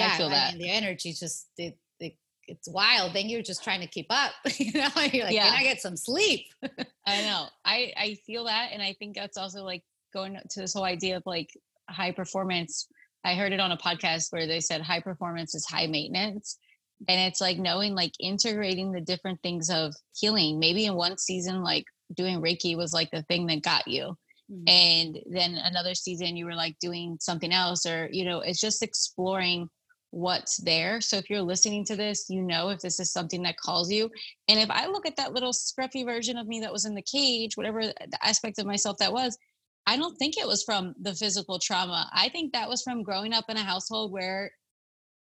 yeah, 0.00 0.12
I 0.12 0.16
feel 0.16 0.26
I 0.26 0.30
that. 0.30 0.52
Mean, 0.52 0.62
the 0.62 0.70
energy 0.70 1.12
just 1.12 1.48
it, 1.58 1.78
it, 1.98 2.16
it's 2.46 2.68
wild. 2.68 3.12
Then 3.14 3.28
you're 3.28 3.42
just 3.42 3.62
trying 3.62 3.80
to 3.80 3.86
keep 3.86 4.06
up. 4.10 4.32
you 4.58 4.72
know, 4.72 4.88
you're 5.12 5.24
like, 5.24 5.34
yeah. 5.34 5.48
can 5.48 5.58
I 5.58 5.62
get 5.62 5.80
some 5.80 5.96
sleep? 5.96 6.46
I 7.06 7.22
know. 7.22 7.46
I 7.64 7.92
I 7.96 8.16
feel 8.26 8.44
that, 8.44 8.70
and 8.72 8.82
I 8.82 8.94
think 8.98 9.16
that's 9.16 9.36
also 9.36 9.62
like 9.62 9.82
going 10.12 10.38
to 10.50 10.60
this 10.60 10.74
whole 10.74 10.84
idea 10.84 11.16
of 11.16 11.22
like 11.26 11.50
high 11.88 12.12
performance. 12.12 12.86
I 13.24 13.34
heard 13.34 13.52
it 13.52 13.60
on 13.60 13.72
a 13.72 13.76
podcast 13.76 14.32
where 14.32 14.46
they 14.46 14.60
said 14.60 14.80
high 14.80 15.00
performance 15.00 15.54
is 15.54 15.66
high 15.66 15.86
maintenance. 15.86 16.58
And 17.08 17.18
it's 17.18 17.40
like 17.40 17.58
knowing, 17.58 17.94
like 17.94 18.12
integrating 18.20 18.92
the 18.92 19.00
different 19.00 19.40
things 19.42 19.70
of 19.70 19.94
healing. 20.14 20.58
Maybe 20.58 20.84
in 20.84 20.94
one 20.94 21.16
season, 21.16 21.62
like 21.62 21.84
doing 22.14 22.40
Reiki 22.40 22.76
was 22.76 22.92
like 22.92 23.10
the 23.10 23.22
thing 23.22 23.46
that 23.46 23.62
got 23.62 23.86
you. 23.86 24.16
Mm-hmm. 24.50 24.68
And 24.68 25.18
then 25.26 25.54
another 25.54 25.94
season, 25.94 26.36
you 26.36 26.44
were 26.44 26.54
like 26.54 26.76
doing 26.80 27.16
something 27.20 27.52
else, 27.52 27.86
or, 27.86 28.08
you 28.10 28.24
know, 28.24 28.40
it's 28.40 28.60
just 28.60 28.82
exploring 28.82 29.68
what's 30.10 30.56
there. 30.58 31.00
So 31.00 31.18
if 31.18 31.30
you're 31.30 31.40
listening 31.40 31.84
to 31.84 31.96
this, 31.96 32.26
you 32.28 32.42
know 32.42 32.70
if 32.70 32.80
this 32.80 32.98
is 32.98 33.12
something 33.12 33.42
that 33.42 33.56
calls 33.58 33.92
you. 33.92 34.10
And 34.48 34.58
if 34.58 34.68
I 34.68 34.86
look 34.86 35.06
at 35.06 35.16
that 35.16 35.32
little 35.32 35.52
scruffy 35.52 36.04
version 36.04 36.36
of 36.36 36.48
me 36.48 36.60
that 36.60 36.72
was 36.72 36.84
in 36.84 36.96
the 36.96 37.02
cage, 37.02 37.56
whatever 37.56 37.82
the 37.82 38.18
aspect 38.22 38.58
of 38.58 38.66
myself 38.66 38.98
that 38.98 39.12
was, 39.12 39.38
I 39.86 39.96
don't 39.96 40.16
think 40.16 40.36
it 40.36 40.48
was 40.48 40.64
from 40.64 40.94
the 41.00 41.14
physical 41.14 41.58
trauma. 41.58 42.10
I 42.12 42.28
think 42.28 42.52
that 42.52 42.68
was 42.68 42.82
from 42.82 43.04
growing 43.04 43.32
up 43.32 43.44
in 43.48 43.56
a 43.56 43.62
household 43.62 44.12
where 44.12 44.50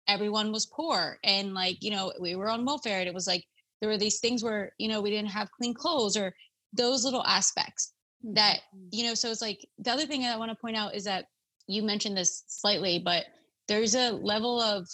everyone 0.08 0.52
was 0.52 0.66
poor 0.66 1.20
and 1.24 1.54
like, 1.54 1.78
you 1.82 1.92
know, 1.92 2.12
we 2.20 2.36
were 2.36 2.50
on 2.50 2.66
welfare 2.66 3.00
and 3.00 3.08
it 3.08 3.14
was 3.14 3.28
like 3.28 3.46
there 3.80 3.90
were 3.90 3.98
these 3.98 4.20
things 4.20 4.44
where, 4.44 4.74
you 4.80 4.88
know, 4.88 5.02
we 5.02 5.12
didn't 5.12 5.30
have 5.30 5.52
clean 5.52 5.74
clothes 5.74 6.18
or 6.18 6.34
those 6.74 7.04
little 7.04 7.26
aspects 7.26 7.94
that, 8.24 8.60
mm-hmm. 8.76 8.88
you 8.92 9.04
know, 9.06 9.14
so 9.14 9.30
it's 9.30 9.42
like 9.42 9.66
the 9.80 9.92
other 9.92 10.06
thing 10.06 10.26
I 10.26 10.38
want 10.38 10.52
to 10.52 10.58
point 10.58 10.76
out 10.76 10.96
is 10.96 11.06
that 11.06 11.26
you 11.68 11.84
mentioned 11.84 12.18
this 12.18 12.44
slightly, 12.48 13.00
but 13.00 13.26
there's 13.68 13.96
a 13.96 14.12
level 14.12 14.60
of 14.60 14.88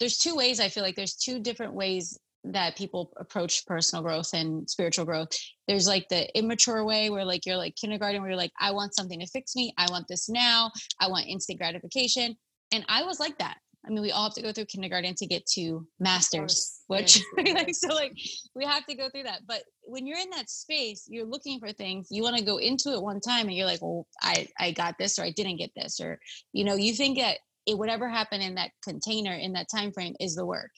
there's 0.00 0.18
two 0.18 0.34
ways 0.34 0.60
i 0.60 0.68
feel 0.68 0.82
like 0.82 0.96
there's 0.96 1.14
two 1.14 1.40
different 1.40 1.72
ways 1.72 2.18
that 2.44 2.76
people 2.76 3.12
approach 3.16 3.66
personal 3.66 4.02
growth 4.02 4.34
and 4.34 4.68
spiritual 4.68 5.04
growth. 5.04 5.28
There's 5.66 5.86
like 5.86 6.08
the 6.08 6.28
immature 6.36 6.84
way 6.84 7.08
where 7.08 7.24
like 7.24 7.46
you're 7.46 7.56
like 7.56 7.74
kindergarten 7.74 8.20
where 8.20 8.30
you're 8.30 8.38
like 8.38 8.52
i 8.60 8.70
want 8.70 8.94
something 8.94 9.18
to 9.20 9.26
fix 9.26 9.56
me. 9.56 9.72
I 9.78 9.86
want 9.90 10.06
this 10.08 10.28
now. 10.28 10.70
I 11.00 11.08
want 11.08 11.26
instant 11.26 11.58
gratification. 11.58 12.36
And 12.72 12.84
i 12.88 13.02
was 13.02 13.18
like 13.18 13.38
that. 13.38 13.56
I 13.86 13.90
mean 13.90 14.02
we 14.02 14.12
all 14.12 14.24
have 14.24 14.34
to 14.34 14.42
go 14.42 14.52
through 14.52 14.66
kindergarten 14.66 15.14
to 15.14 15.26
get 15.26 15.46
to 15.54 15.86
masters 15.98 16.73
which 16.86 17.22
like 17.36 17.74
so 17.74 17.88
like 17.88 18.12
we 18.54 18.64
have 18.64 18.84
to 18.86 18.94
go 18.94 19.08
through 19.08 19.22
that 19.22 19.40
but 19.46 19.62
when 19.84 20.06
you're 20.06 20.18
in 20.18 20.30
that 20.30 20.50
space 20.50 21.06
you're 21.08 21.24
looking 21.24 21.58
for 21.58 21.72
things 21.72 22.08
you 22.10 22.22
want 22.22 22.36
to 22.36 22.44
go 22.44 22.58
into 22.58 22.90
it 22.90 23.02
one 23.02 23.20
time 23.20 23.46
and 23.46 23.56
you're 23.56 23.66
like 23.66 23.80
well 23.80 24.06
i 24.20 24.46
i 24.58 24.70
got 24.70 24.96
this 24.98 25.18
or 25.18 25.22
i 25.22 25.30
didn't 25.30 25.56
get 25.56 25.70
this 25.74 25.98
or 26.00 26.18
you 26.52 26.64
know 26.64 26.74
you 26.74 26.92
think 26.92 27.18
that 27.18 27.38
it 27.66 27.78
whatever 27.78 28.08
happened 28.08 28.42
in 28.42 28.54
that 28.56 28.70
container 28.82 29.32
in 29.32 29.52
that 29.52 29.68
time 29.74 29.92
frame 29.92 30.14
is 30.20 30.34
the 30.34 30.44
work. 30.44 30.70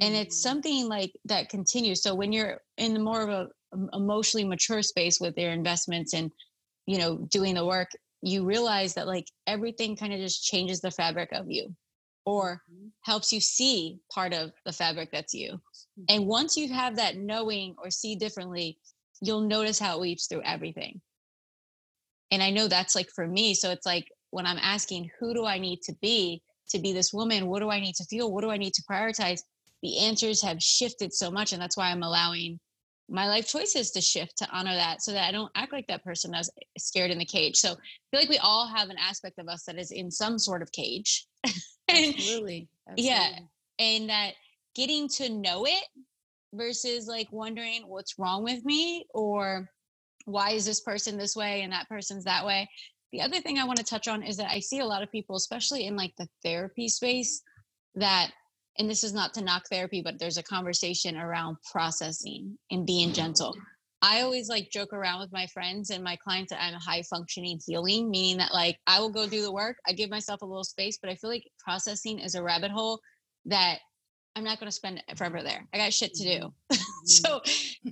And 0.00 0.14
it's 0.14 0.36
mm-hmm. 0.36 0.48
something 0.48 0.88
like 0.88 1.12
that 1.26 1.48
continues. 1.48 2.02
So 2.02 2.14
when 2.14 2.32
you're 2.32 2.60
in 2.76 2.94
the 2.94 3.00
more 3.00 3.22
of 3.22 3.28
a 3.28 3.48
emotionally 3.92 4.44
mature 4.44 4.82
space 4.82 5.20
with 5.20 5.34
their 5.34 5.52
investments 5.52 6.14
and 6.14 6.30
you 6.86 6.98
know 6.98 7.18
doing 7.30 7.54
the 7.54 7.66
work 7.66 7.88
you 8.22 8.44
realize 8.44 8.94
that 8.94 9.08
like 9.08 9.26
everything 9.46 9.96
kind 9.96 10.14
of 10.14 10.20
just 10.20 10.44
changes 10.44 10.80
the 10.80 10.90
fabric 10.90 11.28
of 11.32 11.46
you 11.50 11.74
or 12.26 12.62
mm-hmm. 12.70 12.88
helps 13.02 13.32
you 13.32 13.40
see 13.40 13.98
part 14.12 14.34
of 14.34 14.52
the 14.66 14.72
fabric 14.72 15.08
that's 15.10 15.32
you 15.32 15.52
mm-hmm. 15.52 16.04
and 16.10 16.26
once 16.26 16.56
you 16.56 16.72
have 16.72 16.96
that 16.96 17.16
knowing 17.16 17.74
or 17.82 17.90
see 17.90 18.14
differently 18.14 18.78
you'll 19.22 19.40
notice 19.40 19.78
how 19.78 19.96
it 19.96 20.00
weaves 20.00 20.26
through 20.26 20.42
everything 20.42 21.00
and 22.30 22.42
i 22.42 22.50
know 22.50 22.68
that's 22.68 22.94
like 22.94 23.08
for 23.14 23.26
me 23.26 23.54
so 23.54 23.70
it's 23.70 23.86
like 23.86 24.06
when 24.36 24.46
I'm 24.46 24.58
asking, 24.60 25.10
who 25.18 25.32
do 25.32 25.46
I 25.46 25.58
need 25.58 25.80
to 25.82 25.94
be 26.02 26.42
to 26.68 26.78
be 26.78 26.92
this 26.92 27.12
woman? 27.12 27.46
What 27.46 27.60
do 27.60 27.70
I 27.70 27.80
need 27.80 27.94
to 27.96 28.04
feel? 28.04 28.32
What 28.32 28.42
do 28.42 28.50
I 28.50 28.58
need 28.58 28.74
to 28.74 28.82
prioritize? 28.82 29.40
The 29.82 29.98
answers 30.00 30.42
have 30.42 30.62
shifted 30.62 31.14
so 31.14 31.30
much. 31.30 31.52
And 31.52 31.62
that's 31.62 31.76
why 31.76 31.90
I'm 31.90 32.02
allowing 32.02 32.60
my 33.08 33.28
life 33.28 33.48
choices 33.48 33.92
to 33.92 34.00
shift 34.00 34.36
to 34.38 34.48
honor 34.52 34.74
that 34.74 35.00
so 35.00 35.12
that 35.12 35.28
I 35.28 35.32
don't 35.32 35.52
act 35.54 35.72
like 35.72 35.86
that 35.86 36.04
person 36.04 36.32
that's 36.32 36.50
scared 36.76 37.10
in 37.10 37.18
the 37.18 37.24
cage. 37.24 37.56
So 37.56 37.70
I 37.70 37.74
feel 38.10 38.20
like 38.20 38.28
we 38.28 38.38
all 38.38 38.66
have 38.66 38.90
an 38.90 38.98
aspect 38.98 39.38
of 39.38 39.48
us 39.48 39.62
that 39.64 39.78
is 39.78 39.92
in 39.92 40.10
some 40.10 40.38
sort 40.38 40.60
of 40.60 40.72
cage. 40.72 41.26
and, 41.94 42.14
Absolutely. 42.14 42.68
Absolutely. 42.88 43.10
Yeah. 43.10 43.38
And 43.78 44.08
that 44.08 44.32
getting 44.74 45.08
to 45.08 45.28
know 45.28 45.66
it 45.66 45.84
versus 46.54 47.06
like 47.06 47.28
wondering 47.30 47.82
what's 47.86 48.18
wrong 48.18 48.44
with 48.44 48.64
me 48.64 49.06
or 49.14 49.68
why 50.24 50.50
is 50.50 50.64
this 50.64 50.80
person 50.80 51.16
this 51.16 51.36
way 51.36 51.62
and 51.62 51.72
that 51.72 51.88
person's 51.88 52.24
that 52.24 52.44
way 52.44 52.68
the 53.12 53.22
other 53.22 53.40
thing 53.40 53.58
I 53.58 53.64
want 53.64 53.78
to 53.78 53.84
touch 53.84 54.08
on 54.08 54.22
is 54.22 54.36
that 54.36 54.50
I 54.50 54.60
see 54.60 54.80
a 54.80 54.84
lot 54.84 55.02
of 55.02 55.10
people, 55.10 55.36
especially 55.36 55.86
in 55.86 55.96
like 55.96 56.14
the 56.16 56.28
therapy 56.44 56.88
space, 56.88 57.42
that, 57.94 58.30
and 58.78 58.90
this 58.90 59.04
is 59.04 59.14
not 59.14 59.32
to 59.34 59.42
knock 59.42 59.64
therapy, 59.70 60.02
but 60.02 60.18
there's 60.18 60.38
a 60.38 60.42
conversation 60.42 61.16
around 61.16 61.56
processing 61.70 62.58
and 62.70 62.86
being 62.86 63.08
mm-hmm. 63.08 63.14
gentle. 63.14 63.56
I 64.02 64.20
always 64.20 64.48
like 64.48 64.70
joke 64.70 64.92
around 64.92 65.20
with 65.20 65.32
my 65.32 65.46
friends 65.46 65.90
and 65.90 66.04
my 66.04 66.16
clients 66.16 66.50
that 66.50 66.62
I'm 66.62 66.74
high 66.74 67.02
functioning 67.02 67.58
healing, 67.64 68.10
meaning 68.10 68.36
that 68.38 68.52
like 68.52 68.78
I 68.86 69.00
will 69.00 69.10
go 69.10 69.26
do 69.26 69.42
the 69.42 69.52
work, 69.52 69.78
I 69.86 69.92
give 69.92 70.10
myself 70.10 70.42
a 70.42 70.46
little 70.46 70.64
space, 70.64 70.98
but 71.00 71.10
I 71.10 71.14
feel 71.16 71.30
like 71.30 71.44
processing 71.58 72.18
is 72.18 72.34
a 72.34 72.42
rabbit 72.42 72.70
hole 72.70 73.00
that 73.46 73.78
I'm 74.36 74.44
not 74.44 74.60
going 74.60 74.68
to 74.68 74.72
spend 74.72 75.02
forever 75.16 75.42
there. 75.42 75.66
I 75.72 75.78
got 75.78 75.94
shit 75.94 76.12
to 76.14 76.24
do. 76.24 76.52
Mm-hmm. 76.70 76.82
so, 77.06 77.40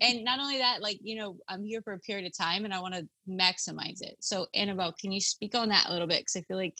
and 0.02 0.24
not 0.24 0.40
only 0.40 0.58
that, 0.58 0.82
like, 0.82 0.98
you 1.02 1.16
know, 1.16 1.38
I'm 1.48 1.64
here 1.64 1.80
for 1.80 1.94
a 1.94 1.98
period 2.00 2.26
of 2.26 2.36
time 2.36 2.66
and 2.66 2.74
I 2.74 2.80
want 2.80 2.94
to 2.94 3.08
maximize 3.26 4.02
it. 4.02 4.16
So, 4.20 4.46
Annabelle, 4.54 4.94
can 5.00 5.10
you 5.10 5.22
speak 5.22 5.54
on 5.54 5.70
that 5.70 5.86
a 5.88 5.92
little 5.92 6.06
bit? 6.06 6.26
Cause 6.26 6.36
I 6.36 6.42
feel 6.42 6.58
like 6.58 6.76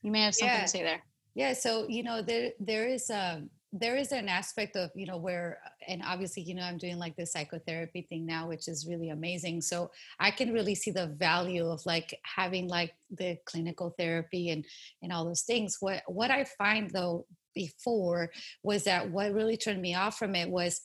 you 0.00 0.10
may 0.10 0.22
have 0.22 0.34
something 0.34 0.56
yeah. 0.56 0.62
to 0.62 0.68
say 0.68 0.82
there. 0.82 1.02
Yeah. 1.34 1.52
So, 1.52 1.86
you 1.88 2.02
know, 2.02 2.22
there, 2.22 2.52
there 2.58 2.88
is, 2.88 3.10
um, 3.10 3.50
there 3.72 3.96
is 3.96 4.12
an 4.12 4.28
aspect 4.28 4.76
of 4.76 4.90
you 4.94 5.04
know 5.04 5.18
where 5.18 5.58
and 5.86 6.02
obviously 6.06 6.42
you 6.42 6.54
know 6.54 6.62
i'm 6.62 6.78
doing 6.78 6.98
like 6.98 7.14
this 7.16 7.32
psychotherapy 7.32 8.02
thing 8.02 8.24
now 8.24 8.48
which 8.48 8.66
is 8.66 8.86
really 8.88 9.10
amazing 9.10 9.60
so 9.60 9.90
i 10.18 10.30
can 10.30 10.52
really 10.52 10.74
see 10.74 10.90
the 10.90 11.08
value 11.18 11.66
of 11.66 11.84
like 11.84 12.18
having 12.22 12.66
like 12.66 12.94
the 13.10 13.36
clinical 13.44 13.94
therapy 13.98 14.50
and 14.50 14.64
and 15.02 15.12
all 15.12 15.24
those 15.24 15.42
things 15.42 15.76
what 15.80 16.02
what 16.06 16.30
i 16.30 16.44
find 16.44 16.90
though 16.90 17.26
before 17.54 18.30
was 18.62 18.84
that 18.84 19.10
what 19.10 19.34
really 19.34 19.56
turned 19.56 19.82
me 19.82 19.94
off 19.94 20.18
from 20.18 20.34
it 20.34 20.48
was 20.48 20.82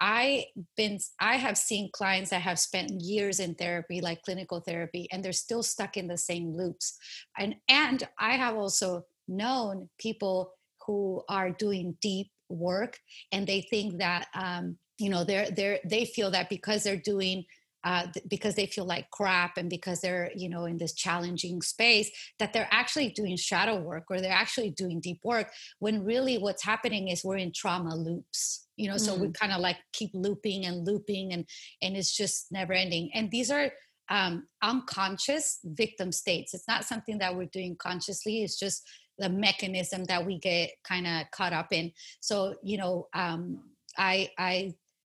I 0.00 0.46
been 0.76 0.98
I 1.20 1.36
have 1.36 1.58
seen 1.58 1.90
clients 1.92 2.30
that 2.30 2.42
have 2.42 2.58
spent 2.58 3.00
years 3.00 3.40
in 3.40 3.54
therapy 3.54 4.00
like 4.00 4.22
clinical 4.22 4.60
therapy 4.60 5.08
and 5.10 5.24
they're 5.24 5.32
still 5.32 5.62
stuck 5.62 5.96
in 5.96 6.06
the 6.06 6.16
same 6.16 6.52
loops. 6.52 6.96
And 7.36 7.56
and 7.68 8.06
I 8.18 8.36
have 8.36 8.54
also 8.54 9.06
known 9.26 9.88
people 9.98 10.52
who 10.88 11.22
are 11.28 11.50
doing 11.50 11.94
deep 12.00 12.28
work 12.48 12.98
and 13.30 13.46
they 13.46 13.60
think 13.60 13.98
that 13.98 14.26
um, 14.34 14.78
you 14.98 15.10
know 15.10 15.22
they're 15.22 15.50
they're 15.50 15.78
they 15.84 16.06
feel 16.06 16.30
that 16.30 16.48
because 16.48 16.82
they're 16.82 16.96
doing 16.96 17.44
uh, 17.84 18.06
because 18.26 18.54
they 18.54 18.66
feel 18.66 18.86
like 18.86 19.08
crap 19.10 19.58
and 19.58 19.68
because 19.68 20.00
they're 20.00 20.30
you 20.34 20.48
know 20.48 20.64
in 20.64 20.78
this 20.78 20.94
challenging 20.94 21.60
space 21.60 22.10
that 22.38 22.54
they're 22.54 22.68
actually 22.70 23.10
doing 23.10 23.36
shadow 23.36 23.78
work 23.78 24.04
or 24.08 24.18
they're 24.20 24.32
actually 24.32 24.70
doing 24.70 24.98
deep 24.98 25.20
work 25.22 25.50
when 25.78 26.04
really 26.04 26.38
what's 26.38 26.64
happening 26.64 27.08
is 27.08 27.22
we're 27.22 27.36
in 27.36 27.52
trauma 27.54 27.94
loops 27.94 28.66
you 28.76 28.88
know 28.88 28.96
mm. 28.96 29.00
so 29.00 29.14
we 29.14 29.28
mm. 29.28 29.34
kind 29.34 29.52
of 29.52 29.60
like 29.60 29.76
keep 29.92 30.10
looping 30.14 30.64
and 30.64 30.86
looping 30.86 31.34
and 31.34 31.44
and 31.82 31.96
it's 31.98 32.16
just 32.16 32.50
never 32.50 32.72
ending 32.72 33.10
and 33.14 33.30
these 33.30 33.50
are 33.50 33.70
um, 34.10 34.46
unconscious 34.62 35.58
victim 35.64 36.10
states 36.12 36.54
it's 36.54 36.66
not 36.66 36.86
something 36.86 37.18
that 37.18 37.36
we're 37.36 37.44
doing 37.44 37.76
consciously 37.78 38.42
it's 38.42 38.58
just 38.58 38.82
the 39.18 39.28
mechanism 39.28 40.04
that 40.04 40.24
we 40.24 40.38
get 40.38 40.70
kind 40.84 41.06
of 41.06 41.30
caught 41.30 41.52
up 41.52 41.72
in. 41.72 41.92
So 42.20 42.54
you 42.62 42.78
know 42.78 43.08
um, 43.14 43.60
i 43.96 44.30
i 44.38 44.72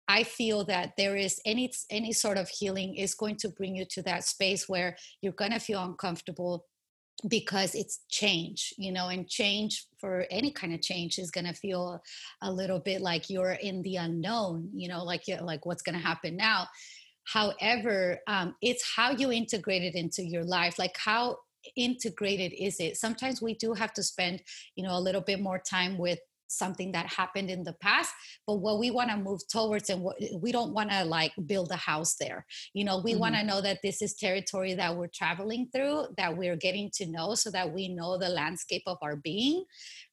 i 0.08 0.22
feel 0.22 0.64
that 0.64 0.92
there 0.96 1.16
is 1.16 1.40
any 1.44 1.72
any 1.90 2.12
sort 2.12 2.38
of 2.38 2.48
healing 2.48 2.96
is 2.96 3.14
going 3.14 3.36
to 3.36 3.48
bring 3.48 3.76
you 3.76 3.84
to 3.84 4.02
that 4.02 4.24
space 4.24 4.68
where 4.68 4.96
you're 5.20 5.32
going 5.32 5.52
to 5.52 5.58
feel 5.58 5.82
uncomfortable 5.82 6.66
because 7.28 7.74
it's 7.74 8.00
change 8.08 8.72
you 8.78 8.90
know 8.90 9.08
and 9.08 9.28
change 9.28 9.86
for 9.98 10.26
any 10.30 10.50
kind 10.50 10.72
of 10.72 10.80
change 10.80 11.18
is 11.18 11.30
going 11.30 11.46
to 11.46 11.52
feel 11.52 12.02
a 12.42 12.50
little 12.50 12.80
bit 12.80 13.02
like 13.02 13.28
you're 13.28 13.52
in 13.52 13.82
the 13.82 13.96
unknown 13.96 14.68
you 14.72 14.88
know 14.88 15.04
like 15.04 15.22
like 15.42 15.66
what's 15.66 15.82
going 15.82 15.98
to 15.98 16.06
happen 16.06 16.36
now. 16.36 16.66
However 17.24 18.18
um, 18.26 18.56
it's 18.62 18.84
how 18.96 19.10
you 19.10 19.30
integrate 19.30 19.82
it 19.82 19.94
into 19.94 20.24
your 20.24 20.44
life 20.44 20.78
like 20.78 20.96
how 20.96 21.36
integrated 21.76 22.52
is 22.52 22.80
it? 22.80 22.96
Sometimes 22.96 23.42
we 23.42 23.54
do 23.54 23.74
have 23.74 23.92
to 23.94 24.02
spend 24.02 24.42
you 24.76 24.84
know 24.84 24.96
a 24.96 25.00
little 25.00 25.20
bit 25.20 25.40
more 25.40 25.58
time 25.58 25.98
with 25.98 26.18
something 26.50 26.92
that 26.92 27.06
happened 27.06 27.48
in 27.48 27.62
the 27.62 27.74
past 27.74 28.12
but 28.46 28.56
what 28.56 28.78
we 28.78 28.90
want 28.90 29.08
to 29.08 29.16
move 29.16 29.40
towards 29.50 29.88
and 29.88 30.02
what 30.02 30.16
we 30.42 30.50
don't 30.50 30.72
want 30.72 30.90
to 30.90 31.04
like 31.04 31.32
build 31.46 31.70
a 31.70 31.76
house 31.76 32.16
there. 32.18 32.44
You 32.74 32.84
know 32.84 33.00
we 33.02 33.12
mm-hmm. 33.12 33.20
want 33.20 33.34
to 33.36 33.44
know 33.44 33.60
that 33.60 33.78
this 33.82 34.02
is 34.02 34.14
territory 34.14 34.74
that 34.74 34.96
we're 34.96 35.10
traveling 35.14 35.68
through 35.74 36.06
that 36.16 36.36
we're 36.36 36.56
getting 36.56 36.90
to 36.94 37.06
know 37.06 37.34
so 37.34 37.50
that 37.50 37.72
we 37.72 37.88
know 37.88 38.18
the 38.18 38.28
landscape 38.28 38.82
of 38.86 38.98
our 39.02 39.16
being. 39.16 39.64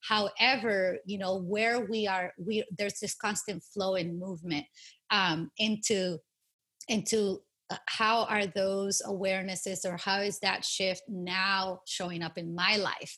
However 0.07 0.97
you 1.05 1.17
know 1.17 1.37
where 1.37 1.85
we 1.85 2.07
are 2.07 2.33
we 2.37 2.63
there's 2.77 2.99
this 2.99 3.15
constant 3.15 3.63
flow 3.63 3.95
and 3.95 4.19
movement 4.19 4.65
um 5.09 5.49
into 5.57 6.19
into 6.87 7.41
how 7.87 8.23
are 8.25 8.45
those 8.45 9.01
awarenesses 9.05 9.85
or 9.85 9.97
how 9.97 10.21
is 10.21 10.39
that 10.39 10.63
shift 10.63 11.03
now 11.07 11.81
showing 11.85 12.23
up 12.23 12.37
in 12.37 12.55
my 12.55 12.77
life 12.77 13.17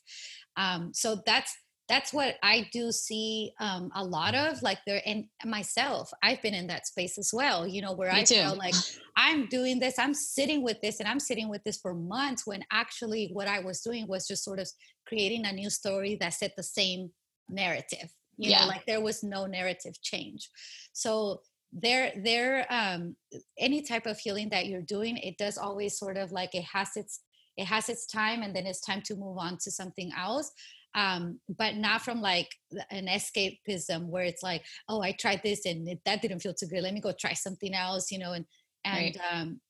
um, 0.56 0.90
so 0.92 1.20
that's 1.26 1.56
that's 1.88 2.12
what 2.12 2.36
i 2.42 2.68
do 2.72 2.92
see 2.92 3.52
um, 3.60 3.90
a 3.94 4.04
lot 4.04 4.34
of 4.34 4.62
like 4.62 4.78
there 4.86 5.02
and 5.06 5.24
myself 5.44 6.10
i've 6.22 6.40
been 6.42 6.54
in 6.54 6.66
that 6.68 6.86
space 6.86 7.18
as 7.18 7.30
well 7.32 7.66
you 7.66 7.82
know 7.82 7.92
where 7.92 8.12
Me 8.12 8.20
i 8.20 8.24
too. 8.24 8.36
feel 8.36 8.56
like 8.56 8.74
i'm 9.16 9.46
doing 9.46 9.78
this 9.78 9.98
i'm 9.98 10.14
sitting 10.14 10.62
with 10.62 10.80
this 10.82 11.00
and 11.00 11.08
i'm 11.08 11.20
sitting 11.20 11.48
with 11.48 11.62
this 11.64 11.78
for 11.78 11.94
months 11.94 12.46
when 12.46 12.62
actually 12.72 13.30
what 13.32 13.48
i 13.48 13.60
was 13.60 13.80
doing 13.80 14.06
was 14.06 14.26
just 14.26 14.44
sort 14.44 14.58
of 14.58 14.68
creating 15.06 15.44
a 15.44 15.52
new 15.52 15.68
story 15.68 16.16
that 16.20 16.34
set 16.34 16.52
the 16.56 16.62
same 16.62 17.10
narrative 17.48 18.14
you 18.36 18.50
yeah. 18.50 18.60
know 18.60 18.68
like 18.68 18.86
there 18.86 19.00
was 19.00 19.22
no 19.22 19.46
narrative 19.46 20.00
change 20.00 20.48
so 20.92 21.40
there 21.72 22.12
there 22.24 22.66
um 22.70 23.14
any 23.58 23.82
type 23.82 24.06
of 24.06 24.18
healing 24.18 24.48
that 24.48 24.66
you're 24.66 24.82
doing 24.82 25.16
it 25.18 25.38
does 25.38 25.56
always 25.56 25.98
sort 25.98 26.16
of 26.16 26.32
like 26.32 26.54
it 26.54 26.64
has 26.64 26.96
its 26.96 27.20
it 27.56 27.64
has 27.64 27.88
its 27.88 28.06
time 28.06 28.42
and 28.42 28.54
then 28.54 28.66
it's 28.66 28.80
time 28.80 29.02
to 29.02 29.14
move 29.14 29.38
on 29.38 29.56
to 29.56 29.70
something 29.70 30.10
else 30.18 30.50
um 30.96 31.38
but 31.58 31.76
not 31.76 32.02
from 32.02 32.20
like 32.20 32.48
an 32.90 33.06
escapism 33.06 34.06
where 34.06 34.24
it's 34.24 34.42
like 34.42 34.64
oh 34.88 35.00
i 35.00 35.12
tried 35.12 35.40
this 35.44 35.64
and 35.64 35.88
it, 35.88 36.00
that 36.04 36.20
didn't 36.20 36.40
feel 36.40 36.54
too 36.54 36.66
good 36.66 36.82
let 36.82 36.94
me 36.94 37.00
go 37.00 37.12
try 37.12 37.32
something 37.32 37.74
else 37.74 38.10
you 38.10 38.18
know 38.18 38.32
and 38.32 38.44
and 38.84 39.16
right. 39.16 39.18
um 39.32 39.60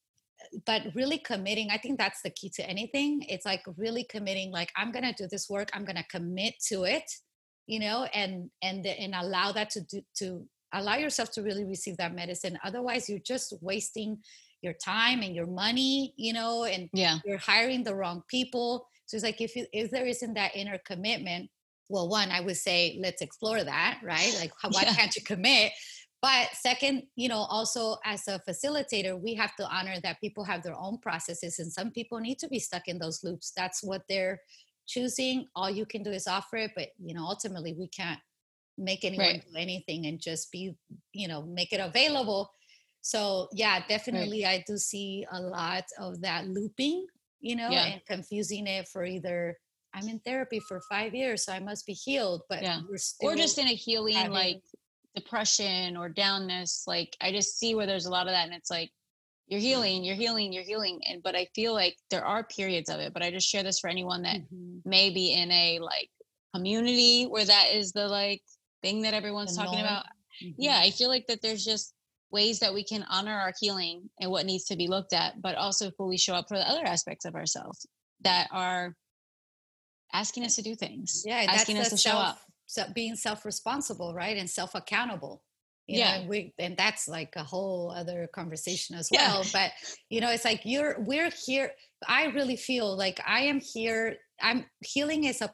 but 0.64 0.82
really 0.94 1.18
committing 1.18 1.68
i 1.70 1.76
think 1.76 1.98
that's 1.98 2.22
the 2.22 2.30
key 2.30 2.48
to 2.48 2.66
anything 2.68 3.22
it's 3.28 3.44
like 3.44 3.62
really 3.76 4.05
committing 4.05 4.51
like 4.51 4.70
i'm 4.76 4.90
gonna 4.90 5.12
do 5.12 5.26
this 5.30 5.51
work 5.51 5.68
i'm 5.74 5.84
gonna 5.84 6.05
commit 6.11 6.55
to 6.66 6.84
it 6.84 7.05
you 7.66 7.78
know 7.78 8.05
and 8.14 8.51
and 8.62 8.86
and 8.86 9.14
allow 9.14 9.53
that 9.53 9.68
to 9.68 9.82
do 9.82 10.01
to 10.16 10.46
allow 10.72 10.96
yourself 10.96 11.30
to 11.32 11.42
really 11.42 11.64
receive 11.64 11.96
that 11.96 12.14
medicine. 12.14 12.58
Otherwise 12.64 13.08
you're 13.08 13.18
just 13.18 13.54
wasting 13.60 14.18
your 14.62 14.74
time 14.74 15.22
and 15.22 15.34
your 15.34 15.46
money 15.46 16.12
you 16.16 16.32
know 16.32 16.64
and 16.64 16.88
yeah. 16.92 17.18
you're 17.24 17.38
hiring 17.38 17.82
the 17.82 17.94
wrong 17.94 18.22
people. 18.28 18.86
So 19.06 19.16
it's 19.16 19.24
like 19.24 19.40
if 19.40 19.56
you, 19.56 19.66
if 19.72 19.90
there 19.90 20.06
isn't 20.06 20.34
that 20.34 20.54
inner 20.54 20.78
commitment 20.84 21.50
well 21.88 22.08
one 22.08 22.30
i 22.30 22.40
would 22.40 22.56
say 22.56 22.96
let's 23.02 23.22
explore 23.22 23.64
that 23.64 24.00
right? 24.02 24.34
Like 24.38 24.52
why 24.62 24.82
yeah. 24.82 24.94
can't 24.94 25.14
you 25.16 25.22
commit? 25.22 25.72
But 26.22 26.48
second 26.52 27.04
you 27.16 27.28
know 27.28 27.38
also 27.38 27.96
as 28.04 28.28
a 28.28 28.40
facilitator 28.48 29.20
we 29.20 29.34
have 29.34 29.56
to 29.56 29.66
honor 29.66 29.96
that 30.02 30.20
people 30.20 30.44
have 30.44 30.62
their 30.62 30.76
own 30.76 30.98
processes 30.98 31.58
and 31.58 31.72
some 31.72 31.90
people 31.90 32.18
need 32.18 32.38
to 32.40 32.48
be 32.48 32.58
stuck 32.58 32.86
in 32.86 32.98
those 32.98 33.24
loops. 33.24 33.52
That's 33.56 33.82
what 33.82 34.02
they're 34.08 34.40
choosing. 34.86 35.46
All 35.54 35.70
you 35.70 35.86
can 35.86 36.02
do 36.02 36.10
is 36.10 36.26
offer 36.26 36.56
it 36.56 36.72
but 36.76 36.88
you 36.98 37.14
know 37.14 37.24
ultimately 37.24 37.74
we 37.78 37.88
can't 37.88 38.20
make 38.80 39.04
anyone 39.04 39.26
right. 39.26 39.44
do 39.52 39.56
anything 39.56 40.06
and 40.06 40.20
just 40.20 40.50
be 40.50 40.74
you 41.12 41.28
know 41.28 41.42
make 41.42 41.72
it 41.72 41.80
available 41.80 42.50
so 43.02 43.48
yeah 43.52 43.82
definitely 43.88 44.44
right. 44.44 44.60
i 44.60 44.64
do 44.66 44.76
see 44.76 45.24
a 45.32 45.40
lot 45.40 45.84
of 45.98 46.20
that 46.20 46.48
looping 46.48 47.06
you 47.40 47.54
know 47.54 47.68
yeah. 47.70 47.86
and 47.86 48.00
confusing 48.06 48.66
it 48.66 48.88
for 48.88 49.04
either 49.04 49.56
i'm 49.94 50.08
in 50.08 50.18
therapy 50.20 50.60
for 50.60 50.80
five 50.90 51.14
years 51.14 51.44
so 51.44 51.52
i 51.52 51.60
must 51.60 51.86
be 51.86 51.92
healed 51.92 52.42
but 52.48 52.62
yeah 52.62 52.80
or 53.20 53.34
just 53.34 53.58
in 53.58 53.68
a 53.68 53.74
healing 53.74 54.14
having, 54.14 54.32
like 54.32 54.62
depression 55.14 55.96
or 55.96 56.08
downness 56.08 56.86
like 56.86 57.16
i 57.20 57.30
just 57.30 57.58
see 57.58 57.74
where 57.74 57.86
there's 57.86 58.06
a 58.06 58.10
lot 58.10 58.26
of 58.26 58.32
that 58.32 58.46
and 58.46 58.54
it's 58.54 58.70
like 58.70 58.90
you're 59.48 59.60
healing 59.60 60.04
you're 60.04 60.14
healing 60.14 60.52
you're 60.52 60.62
healing 60.62 61.00
and 61.08 61.22
but 61.22 61.34
i 61.34 61.46
feel 61.54 61.74
like 61.74 61.96
there 62.10 62.24
are 62.24 62.44
periods 62.44 62.88
of 62.88 63.00
it 63.00 63.12
but 63.12 63.22
i 63.22 63.30
just 63.30 63.48
share 63.48 63.64
this 63.64 63.80
for 63.80 63.90
anyone 63.90 64.22
that 64.22 64.36
mm-hmm. 64.36 64.88
may 64.88 65.10
be 65.10 65.32
in 65.32 65.50
a 65.50 65.80
like 65.80 66.08
community 66.54 67.24
where 67.24 67.44
that 67.44 67.66
is 67.72 67.92
the 67.92 68.06
like 68.06 68.42
thing 68.82 69.02
that 69.02 69.14
everyone's 69.14 69.56
the 69.56 69.62
talking 69.62 69.78
norm. 69.80 69.92
about. 69.92 70.04
Mm-hmm. 70.42 70.60
Yeah, 70.62 70.78
I 70.80 70.90
feel 70.90 71.08
like 71.08 71.26
that 71.26 71.42
there's 71.42 71.64
just 71.64 71.94
ways 72.30 72.60
that 72.60 72.72
we 72.72 72.84
can 72.84 73.04
honor 73.10 73.34
our 73.34 73.52
healing 73.60 74.08
and 74.20 74.30
what 74.30 74.46
needs 74.46 74.64
to 74.66 74.76
be 74.76 74.86
looked 74.86 75.12
at, 75.12 75.42
but 75.42 75.56
also 75.56 75.90
fully 75.90 76.16
show 76.16 76.34
up 76.34 76.48
for 76.48 76.56
the 76.56 76.68
other 76.68 76.84
aspects 76.84 77.24
of 77.24 77.34
ourselves 77.34 77.86
that 78.22 78.48
are 78.52 78.94
asking 80.12 80.44
us 80.44 80.56
to 80.56 80.62
do 80.62 80.74
things. 80.74 81.24
Yeah, 81.26 81.44
asking 81.48 81.78
us 81.78 81.90
to 81.90 81.98
self, 81.98 82.14
show 82.14 82.20
up. 82.20 82.38
So 82.66 82.84
being 82.94 83.16
self-responsible, 83.16 84.14
right? 84.14 84.36
And 84.36 84.48
self-accountable. 84.48 85.42
You 85.86 85.98
yeah. 85.98 86.12
Know, 86.12 86.20
and 86.20 86.28
we 86.28 86.54
and 86.58 86.76
that's 86.76 87.08
like 87.08 87.34
a 87.34 87.42
whole 87.42 87.90
other 87.90 88.28
conversation 88.32 88.94
as 88.96 89.08
well. 89.10 89.42
Yeah. 89.42 89.50
But 89.52 89.72
you 90.08 90.20
know, 90.20 90.30
it's 90.30 90.44
like 90.44 90.60
you're 90.64 91.00
we're 91.00 91.30
here. 91.30 91.72
I 92.06 92.26
really 92.26 92.56
feel 92.56 92.96
like 92.96 93.20
I 93.26 93.40
am 93.40 93.60
here. 93.60 94.16
I'm 94.40 94.66
healing 94.84 95.24
is 95.24 95.40
a 95.42 95.52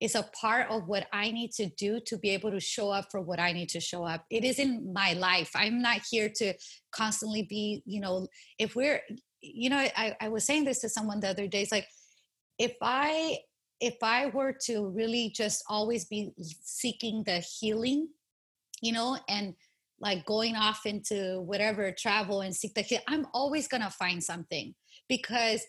is 0.00 0.14
a 0.14 0.28
part 0.40 0.70
of 0.70 0.86
what 0.86 1.06
I 1.12 1.30
need 1.30 1.52
to 1.52 1.66
do 1.66 2.00
to 2.06 2.16
be 2.16 2.30
able 2.30 2.50
to 2.52 2.60
show 2.60 2.90
up 2.90 3.10
for 3.10 3.20
what 3.20 3.40
I 3.40 3.52
need 3.52 3.68
to 3.70 3.80
show 3.80 4.04
up. 4.04 4.24
It 4.30 4.44
isn't 4.44 4.92
my 4.92 5.14
life. 5.14 5.50
I'm 5.54 5.82
not 5.82 6.02
here 6.08 6.30
to 6.36 6.54
constantly 6.92 7.42
be, 7.42 7.82
you 7.84 8.00
know, 8.00 8.28
if 8.58 8.76
we're, 8.76 9.00
you 9.40 9.70
know, 9.70 9.76
I, 9.76 10.16
I 10.20 10.28
was 10.28 10.44
saying 10.44 10.64
this 10.64 10.80
to 10.80 10.88
someone 10.88 11.20
the 11.20 11.28
other 11.28 11.48
day. 11.48 11.62
It's 11.62 11.72
like, 11.72 11.88
if 12.58 12.74
I, 12.80 13.38
if 13.80 13.96
I 14.02 14.26
were 14.26 14.54
to 14.66 14.88
really 14.88 15.32
just 15.34 15.64
always 15.68 16.04
be 16.04 16.30
seeking 16.62 17.24
the 17.24 17.38
healing, 17.38 18.08
you 18.80 18.92
know, 18.92 19.18
and 19.28 19.54
like 20.00 20.24
going 20.26 20.54
off 20.54 20.86
into 20.86 21.40
whatever 21.40 21.90
travel 21.90 22.42
and 22.42 22.54
seek 22.54 22.74
the 22.74 22.82
healing, 22.82 23.04
I'm 23.08 23.26
always 23.34 23.66
going 23.66 23.82
to 23.82 23.90
find 23.90 24.22
something 24.22 24.76
because 25.08 25.64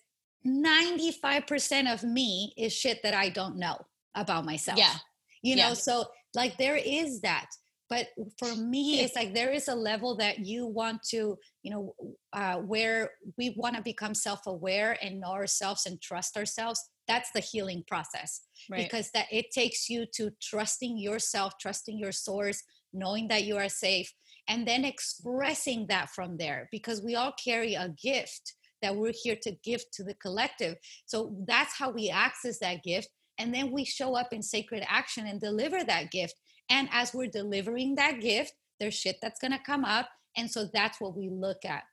95% 0.46 1.92
of 1.92 2.04
me 2.04 2.54
is 2.58 2.72
shit 2.74 3.02
that 3.02 3.16
I 3.16 3.30
don't 3.30 3.58
know 3.58 3.78
about 4.16 4.46
myself. 4.46 4.78
Yeah. 4.78 4.94
You 5.42 5.56
know, 5.56 5.70
yeah. 5.70 5.74
so 5.74 6.06
like 6.36 6.58
there 6.58 6.78
is 6.78 7.22
that. 7.22 7.48
But 7.90 8.08
for 8.38 8.56
me, 8.56 9.00
it's 9.00 9.16
like 9.16 9.34
there 9.34 9.50
is 9.50 9.68
a 9.68 9.74
level 9.74 10.16
that 10.18 10.46
you 10.46 10.68
want 10.68 11.02
to, 11.10 11.40
you 11.64 11.72
know, 11.72 11.96
uh, 12.34 12.58
where 12.58 13.10
we 13.36 13.56
want 13.58 13.76
to 13.78 13.82
become 13.82 14.14
self 14.14 14.46
aware 14.46 14.96
and 15.02 15.20
know 15.20 15.32
ourselves 15.32 15.88
and 15.88 16.00
trust 16.00 16.38
ourselves. 16.38 16.88
that's 17.08 17.32
the 17.32 17.40
healing 17.40 17.84
process 17.88 18.42
right. 18.70 18.84
because 18.84 19.10
that 19.12 19.26
it 19.32 19.50
takes 19.52 19.90
you 19.90 20.06
to 20.14 20.32
trusting 20.40 20.98
yourself 20.98 21.54
trusting 21.60 21.98
your 21.98 22.12
source 22.12 22.64
knowing 22.94 23.28
that 23.28 23.44
you 23.44 23.58
are 23.58 23.70
safe 23.70 24.14
and 24.48 24.68
then 24.68 24.86
expressing 24.86 25.88
that 25.88 26.10
from 26.12 26.38
there 26.38 26.70
because 26.72 27.02
we 27.02 27.16
all 27.16 27.34
carry 27.44 27.74
a 27.74 27.90
gift 28.02 28.54
that 28.82 28.96
we're 28.96 29.14
here 29.24 29.38
to 29.42 29.52
give 29.64 29.82
to 29.92 30.04
the 30.04 30.14
collective 30.16 30.76
so 31.06 31.36
that's 31.48 31.76
how 31.78 31.90
we 31.90 32.10
access 32.10 32.60
that 32.60 32.84
gift 32.84 33.10
and 33.40 33.54
then 33.54 33.72
we 33.72 33.86
show 33.86 34.16
up 34.16 34.32
in 34.32 34.44
sacred 34.44 34.84
action 34.88 35.26
and 35.26 35.42
deliver 35.42 35.84
that 35.84 36.12
gift. 36.12 36.36
And 36.70 36.88
as 36.92 37.14
we're 37.14 37.28
delivering 37.28 37.96
that 37.96 38.20
gift 38.20 38.54
there's 38.80 38.96
shit 38.96 39.18
that's 39.22 39.40
going 39.40 39.52
to 39.52 39.60
come 39.60 39.84
up. 39.84 40.10
And 40.38 40.50
so 40.50 40.66
that's 40.74 41.02
what 41.02 41.18
we 41.18 41.30
look 41.30 41.66
at 41.66 41.84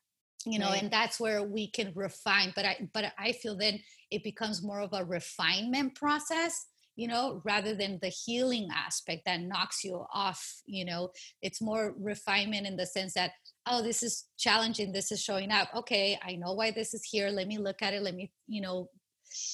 you 0.49 0.61
know 0.61 0.69
right. 0.69 0.83
and 0.83 0.93
that's 0.93 1.19
where 1.19 1.43
we 1.43 1.69
can 1.69 1.93
refine. 1.95 2.53
But 2.55 2.65
i 2.65 2.89
but 2.95 3.13
i 3.19 3.33
feel 3.33 3.57
then 3.57 3.81
it 4.11 4.23
becomes 4.23 4.63
more 4.63 4.81
of 4.81 4.93
a 4.93 5.05
refinement 5.05 5.97
process 5.97 6.67
you 6.95 7.09
know 7.09 7.43
rather 7.45 7.75
than 7.75 7.99
the 8.01 8.09
healing 8.09 8.69
aspect 8.73 9.23
that 9.27 9.41
knocks 9.41 9.83
you 9.83 10.05
off 10.15 10.63
you 10.67 10.85
know. 10.85 11.11
It's 11.43 11.61
more 11.61 11.95
refinement 11.99 12.67
in 12.67 12.77
the 12.77 12.87
sense 12.87 13.15
that 13.15 13.33
oh 13.67 13.83
this 13.83 14.03
is 14.05 14.27
challenging. 14.39 14.93
This 14.93 15.11
is 15.11 15.21
showing 15.21 15.51
up. 15.51 15.69
Okay 15.75 16.19
i 16.23 16.37
know 16.37 16.53
why 16.53 16.71
this 16.71 16.95
is 16.95 17.05
here. 17.05 17.31
Let 17.31 17.49
me 17.49 17.59
look 17.59 17.83
at 17.83 17.95
it. 17.95 18.03
Let 18.03 18.15
me 18.15 18.31
you 18.47 18.61
know 18.61 18.89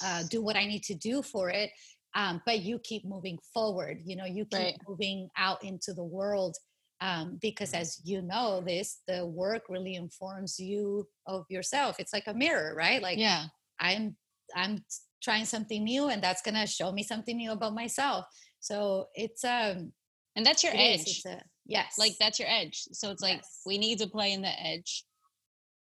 uh, 0.04 0.22
do 0.30 0.42
what 0.42 0.56
i 0.56 0.64
need 0.66 0.82
to 0.82 0.94
do 0.94 1.22
for 1.22 1.50
it 1.50 1.70
um, 2.14 2.42
but 2.44 2.60
you 2.60 2.78
keep 2.78 3.04
moving 3.04 3.38
forward 3.54 4.00
you 4.04 4.16
know 4.16 4.26
you 4.26 4.44
keep 4.44 4.60
right. 4.60 4.76
moving 4.86 5.28
out 5.36 5.62
into 5.64 5.92
the 5.94 6.04
world 6.04 6.56
um, 7.02 7.38
because 7.42 7.74
as 7.74 8.00
you 8.04 8.22
know 8.22 8.62
this 8.64 9.00
the 9.08 9.26
work 9.26 9.64
really 9.68 9.96
informs 9.96 10.58
you 10.58 11.06
of 11.26 11.44
yourself 11.48 11.96
it's 11.98 12.12
like 12.12 12.28
a 12.28 12.34
mirror 12.34 12.74
right? 12.76 13.02
Like 13.02 13.18
yeah. 13.18 13.44
I'm 13.80 14.16
i'm 14.54 14.84
trying 15.22 15.44
something 15.44 15.82
new 15.82 16.08
and 16.08 16.22
that's 16.22 16.42
going 16.42 16.54
to 16.54 16.66
show 16.66 16.92
me 16.92 17.02
something 17.02 17.36
new 17.36 17.52
about 17.52 17.74
myself. 17.74 18.26
So 18.60 19.08
it's 19.14 19.44
um 19.44 19.92
and 20.36 20.46
that's 20.46 20.62
your 20.62 20.72
edge. 20.74 21.22
a, 21.26 21.40
yes. 21.66 21.96
like 21.98 22.12
that's 22.20 22.38
your 22.38 22.48
edge. 22.48 22.84
So 22.92 23.10
it's 23.10 23.22
like 23.22 23.38
yes. 23.38 23.60
we 23.66 23.78
need 23.78 23.98
to 23.98 24.06
play 24.06 24.32
in 24.32 24.42
the 24.42 24.60
edge 24.60 25.04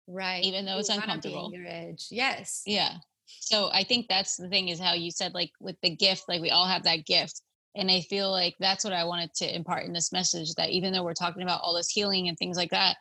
right. 0.07 0.45
even 0.45 0.67
though 0.67 0.79
it's 0.79 0.91
uncomfortable. 0.91 1.51
your 1.55 1.67
edge. 1.67 2.09
Yes. 2.11 2.63
Yeah 2.67 2.97
so 3.41 3.71
i 3.73 3.83
think 3.83 4.07
that's 4.09 4.37
the 4.37 4.49
thing 4.49 4.69
is 4.69 4.81
how 4.81 4.95
you 4.95 5.11
said 5.11 5.35
like 5.35 5.51
with 5.61 5.77
the 5.83 5.95
gift 5.95 6.25
like 6.29 6.41
we 6.41 6.51
all 6.51 6.67
have 6.67 6.85
that 6.85 7.07
gift 7.07 7.43
and 7.75 7.91
i 7.91 8.01
feel 8.01 8.31
like 8.31 8.55
that's 8.59 8.85
what 8.85 8.93
i 8.93 9.05
wanted 9.05 9.33
to 9.35 9.55
impart 9.55 9.85
in 9.85 9.93
this 9.93 10.13
message 10.13 10.55
that 10.55 10.71
even 10.71 10.93
though 10.93 11.05
we're 11.05 11.15
talking 11.15 11.43
about 11.43 11.61
all 11.63 11.75
this 11.75 11.91
healing 11.91 12.29
and 12.29 12.39
things 12.39 12.57
like 12.57 12.71
that 12.71 12.97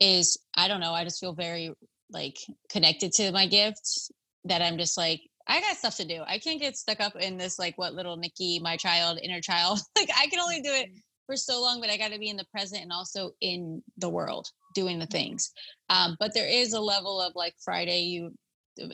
is 0.00 0.38
i 0.56 0.68
don't 0.68 0.80
know 0.80 0.92
i 0.92 1.04
just 1.04 1.20
feel 1.20 1.34
very 1.34 1.72
like 2.10 2.38
connected 2.70 3.12
to 3.12 3.32
my 3.32 3.46
gifts 3.46 4.10
that 4.44 4.62
i'm 4.62 4.78
just 4.78 4.96
like 4.96 5.20
i 5.50 5.60
got 5.60 5.76
stuff 5.76 5.96
to 5.96 6.04
do. 6.04 6.22
I 6.26 6.38
can't 6.38 6.60
get 6.60 6.76
stuck 6.76 7.00
up 7.00 7.16
in 7.16 7.36
this 7.36 7.58
like 7.58 7.76
what 7.76 7.94
little 7.94 8.16
nikki 8.16 8.60
my 8.60 8.76
child 8.76 9.18
inner 9.22 9.40
child. 9.40 9.80
Like 9.96 10.10
i 10.16 10.26
can 10.28 10.40
only 10.40 10.62
do 10.62 10.70
it 10.70 10.86
mm-hmm. 10.86 10.98
for 11.26 11.36
so 11.36 11.60
long 11.60 11.80
but 11.80 11.90
i 11.90 11.96
got 11.96 12.12
to 12.12 12.18
be 12.18 12.30
in 12.30 12.36
the 12.36 12.46
present 12.52 12.82
and 12.82 12.92
also 12.92 13.32
in 13.40 13.82
the 13.98 14.08
world 14.08 14.48
doing 14.74 15.00
the 15.00 15.06
things. 15.06 15.50
Um, 15.88 16.16
but 16.20 16.32
there 16.32 16.48
is 16.48 16.72
a 16.72 16.80
level 16.80 17.20
of 17.20 17.32
like 17.34 17.54
friday 17.62 18.02
you 18.02 18.32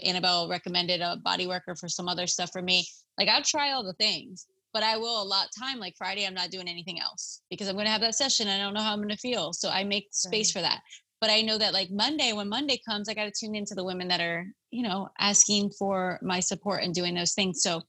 annabelle 0.04 0.48
recommended 0.48 1.00
a 1.00 1.16
body 1.16 1.46
worker 1.46 1.74
for 1.74 1.88
some 1.88 2.08
other 2.08 2.26
stuff 2.26 2.50
for 2.52 2.62
me 2.62 2.86
like 3.18 3.28
i'll 3.28 3.42
try 3.42 3.72
all 3.72 3.84
the 3.84 3.92
things 3.94 4.46
but 4.76 4.82
I 4.82 4.98
will 4.98 5.22
allot 5.22 5.48
time. 5.58 5.78
Like 5.78 5.96
Friday, 5.96 6.26
I'm 6.26 6.34
not 6.34 6.50
doing 6.50 6.68
anything 6.68 7.00
else 7.00 7.40
because 7.48 7.66
I'm 7.66 7.76
going 7.76 7.86
to 7.86 7.90
have 7.90 8.02
that 8.02 8.14
session. 8.14 8.46
I 8.46 8.58
don't 8.58 8.74
know 8.74 8.82
how 8.82 8.92
I'm 8.92 8.98
going 8.98 9.08
to 9.08 9.16
feel. 9.16 9.54
So 9.54 9.70
I 9.70 9.84
make 9.84 10.08
space 10.10 10.54
right. 10.54 10.60
for 10.60 10.68
that. 10.68 10.82
But 11.18 11.30
I 11.30 11.40
know 11.40 11.56
that 11.56 11.72
like 11.72 11.90
Monday, 11.90 12.34
when 12.34 12.50
Monday 12.50 12.78
comes, 12.86 13.08
I 13.08 13.14
got 13.14 13.24
to 13.24 13.32
tune 13.32 13.54
into 13.54 13.74
the 13.74 13.84
women 13.84 14.08
that 14.08 14.20
are, 14.20 14.46
you 14.70 14.82
know, 14.82 15.08
asking 15.18 15.70
for 15.78 16.18
my 16.20 16.40
support 16.40 16.82
and 16.82 16.94
doing 16.94 17.14
those 17.14 17.32
things. 17.32 17.62
So 17.62 17.80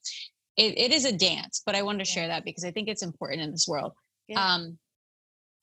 it, 0.55 0.77
it 0.77 0.93
is 0.93 1.03
a 1.03 1.11
dance, 1.11 1.61
but 1.65 1.75
I 1.75 1.81
wanted 1.81 2.05
to 2.05 2.09
yeah. 2.09 2.13
share 2.13 2.27
that 2.29 2.45
because 2.45 2.63
I 2.63 2.71
think 2.71 2.87
it's 2.87 3.03
important 3.03 3.41
in 3.41 3.51
this 3.51 3.67
world. 3.67 3.91
Yeah. 4.29 4.41
Um, 4.41 4.77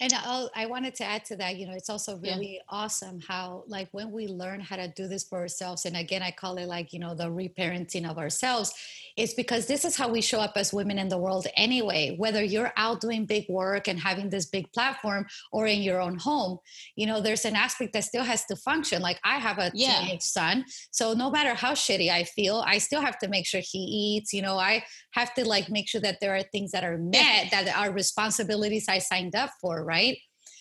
and 0.05 0.13
I'll, 0.13 0.51
i 0.55 0.67
wanted 0.67 0.95
to 0.97 1.05
add 1.05 1.25
to 1.27 1.37
that 1.37 1.57
you 1.57 1.67
know 1.67 1.73
it's 1.73 1.89
also 1.89 2.17
really 2.19 2.55
yeah. 2.55 2.61
awesome 2.69 3.21
how 3.21 3.65
like 3.67 3.89
when 3.93 4.13
we 4.13 4.29
learn 4.29 4.61
how 4.61 4.77
to 4.77 4.89
do 4.89 5.09
this 5.09 5.25
for 5.25 5.39
ourselves 5.39 5.87
and 5.87 5.97
again 5.97 6.23
i 6.23 6.31
call 6.31 6.59
it 6.59 6.67
like 6.67 6.93
you 6.93 6.99
know 6.99 7.15
the 7.15 7.25
reparenting 7.25 8.09
of 8.09 8.19
ourselves 8.19 8.73
it's 9.17 9.33
because 9.35 9.67
this 9.67 9.85
is 9.85 9.97
how 9.97 10.09
we 10.09 10.21
show 10.21 10.41
up 10.41 10.53
as 10.57 10.73
women 10.75 10.99
in 10.99 11.09
the 11.09 11.17
world 11.17 11.47
anyway 11.57 12.15
whether 12.19 12.43
you're 12.43 12.73
out 12.77 13.01
doing 13.01 13.25
big 13.25 13.47
work 13.49 13.89
and 13.89 13.99
having 13.99 14.29
this 14.29 14.47
big 14.47 14.71
platform 14.73 15.25
or 15.53 15.67
in 15.67 15.81
your 15.81 16.01
own 16.01 16.19
home 16.19 16.59
you 16.97 17.07
know 17.07 17.21
there's 17.21 17.47
an 17.47 17.57
aspect 17.57 17.95
that 17.95 18.05
still 18.05 18.25
has 18.25 18.45
to 18.45 18.55
function 18.57 19.01
like 19.01 19.19
i 19.25 19.39
have 19.39 19.59
a 19.59 19.71
yeah. 19.73 20.01
teenage 20.01 20.23
son 20.23 20.65
so 20.91 21.15
no 21.15 21.31
matter 21.31 21.55
how 21.55 21.73
shitty 21.73 22.11
i 22.11 22.25
feel 22.25 22.63
i 22.67 22.77
still 22.77 23.01
have 23.01 23.19
to 23.19 23.29
make 23.29 23.47
sure 23.47 23.63
he 23.65 23.79
eats 23.79 24.35
you 24.35 24.43
know 24.43 24.59
i 24.59 24.85
have 25.13 25.33
to 25.33 25.49
like 25.49 25.71
make 25.71 25.89
sure 25.89 26.01
that 26.01 26.19
there 26.21 26.35
are 26.37 26.43
things 26.43 26.73
that 26.73 26.85
are 26.85 26.99
met 26.99 27.51
that 27.51 27.75
are 27.75 27.91
responsibilities 27.91 28.87
i 28.89 28.99
signed 28.99 29.35
up 29.35 29.51
for 29.61 29.83
right 29.83 29.94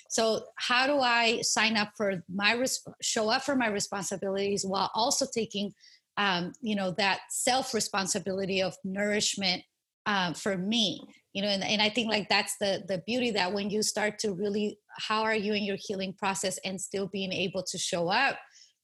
so 0.09 0.43
how 0.57 0.85
do 0.87 0.99
i 0.99 1.41
sign 1.41 1.75
up 1.77 1.89
for 1.97 2.23
my 2.33 2.53
res- 2.53 2.85
show 3.01 3.29
up 3.29 3.43
for 3.43 3.55
my 3.55 3.67
responsibilities 3.67 4.65
while 4.65 4.91
also 4.93 5.25
taking 5.33 5.71
um, 6.17 6.53
you 6.61 6.75
know 6.75 6.91
that 6.97 7.21
self 7.29 7.73
responsibility 7.73 8.61
of 8.61 8.75
nourishment 8.83 9.63
uh, 10.05 10.33
for 10.33 10.57
me? 10.57 11.01
You 11.33 11.41
know 11.41 11.47
and, 11.47 11.63
and 11.63 11.81
i 11.81 11.89
think 11.89 12.11
like 12.11 12.29
that's 12.29 12.55
the 12.59 12.83
the 12.87 13.01
beauty 13.07 13.31
that 13.31 13.51
when 13.51 13.71
you 13.71 13.81
start 13.81 14.19
to 14.19 14.33
really 14.33 14.77
how 14.99 15.23
are 15.23 15.35
you 15.35 15.53
in 15.53 15.63
your 15.63 15.77
healing 15.79 16.13
process 16.13 16.59
and 16.63 16.79
still 16.79 17.07
being 17.07 17.33
able 17.33 17.63
to 17.63 17.77
show 17.79 18.07
up 18.07 18.37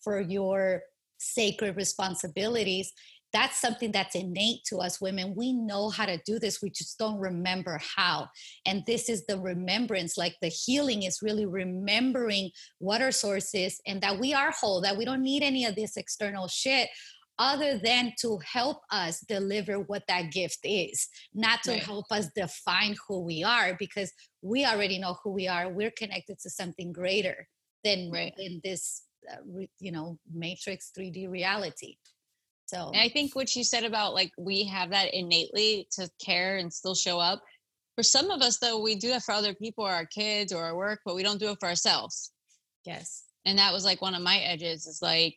for 0.04 0.20
your 0.20 0.82
sacred 1.20 1.76
responsibilities 1.76 2.92
that's 3.34 3.60
something 3.60 3.92
that's 3.92 4.16
innate 4.16 4.64
to 4.66 4.78
us 4.78 5.02
women 5.02 5.34
we 5.36 5.54
know 5.54 5.90
how 5.90 6.06
to 6.06 6.20
do 6.26 6.40
this 6.40 6.62
we 6.62 6.70
just 6.70 6.98
don't 6.98 7.20
remember 7.20 7.80
how 7.96 8.28
and 8.66 8.84
this 8.86 9.10
is 9.10 9.26
the 9.26 9.40
remembrance 9.40 10.18
like 10.18 10.36
the 10.42 10.48
healing 10.48 11.04
is 11.04 11.22
really 11.22 11.46
remembering 11.46 12.50
what 12.80 13.02
our 13.02 13.12
source 13.12 13.54
is 13.54 13.80
and 13.88 14.02
that 14.02 14.20
we 14.20 14.34
are 14.34 14.52
whole 14.52 14.82
that 14.82 14.98
we 14.98 15.06
don't 15.06 15.24
need 15.24 15.44
any 15.44 15.66
of 15.66 15.76
this 15.76 15.98
external 15.98 16.48
shit 16.48 16.90
other 17.40 17.80
than 17.80 18.12
to 18.20 18.38
help 18.46 18.82
us 18.92 19.22
deliver 19.22 19.80
what 19.80 20.04
that 20.10 20.32
gift 20.32 20.60
is, 20.66 21.08
not 21.34 21.64
to 21.64 21.72
right. 21.72 21.84
help 21.84 22.06
us 22.12 22.28
define 22.36 22.96
who 23.08 23.22
we 23.22 23.44
are, 23.44 23.76
because 23.80 24.12
we 24.42 24.66
already 24.66 25.00
know 25.00 25.16
who 25.24 25.32
we 25.32 25.48
are. 25.48 25.70
We're 25.72 25.94
connected 25.98 26.38
to 26.42 26.50
something 26.50 26.92
greater 26.92 27.48
than, 27.86 28.12
right. 28.12 28.34
than 28.38 28.60
this, 28.62 29.04
uh, 29.32 29.38
you 29.80 29.92
know, 29.94 30.20
matrix 30.32 30.92
3D 30.98 31.30
reality. 31.30 31.96
So 32.70 32.92
and 32.94 33.02
I 33.02 33.10
think 33.10 33.36
what 33.36 33.56
you 33.56 33.64
said 33.64 33.84
about 33.84 34.14
like 34.14 34.32
we 34.38 34.64
have 34.66 34.92
that 34.92 35.14
innately 35.14 35.88
to 35.94 36.08
care 36.24 36.58
and 36.58 36.72
still 36.72 36.94
show 36.94 37.20
up. 37.20 37.42
For 37.96 38.04
some 38.04 38.30
of 38.30 38.42
us, 38.42 38.60
though, 38.60 38.80
we 38.80 38.96
do 38.96 39.10
that 39.10 39.24
for 39.24 39.34
other 39.34 39.54
people 39.56 39.84
or 39.84 39.92
our 39.92 40.06
kids 40.06 40.54
or 40.54 40.64
our 40.64 40.76
work, 40.76 41.00
but 41.04 41.16
we 41.16 41.24
don't 41.24 41.40
do 41.40 41.50
it 41.50 41.58
for 41.60 41.68
ourselves. 41.68 42.32
Yes. 42.86 43.24
And 43.46 43.58
that 43.58 43.74
was 43.74 43.84
like 43.84 44.02
one 44.02 44.14
of 44.14 44.22
my 44.22 44.38
edges 44.38 44.86
is 44.86 45.02
like, 45.02 45.36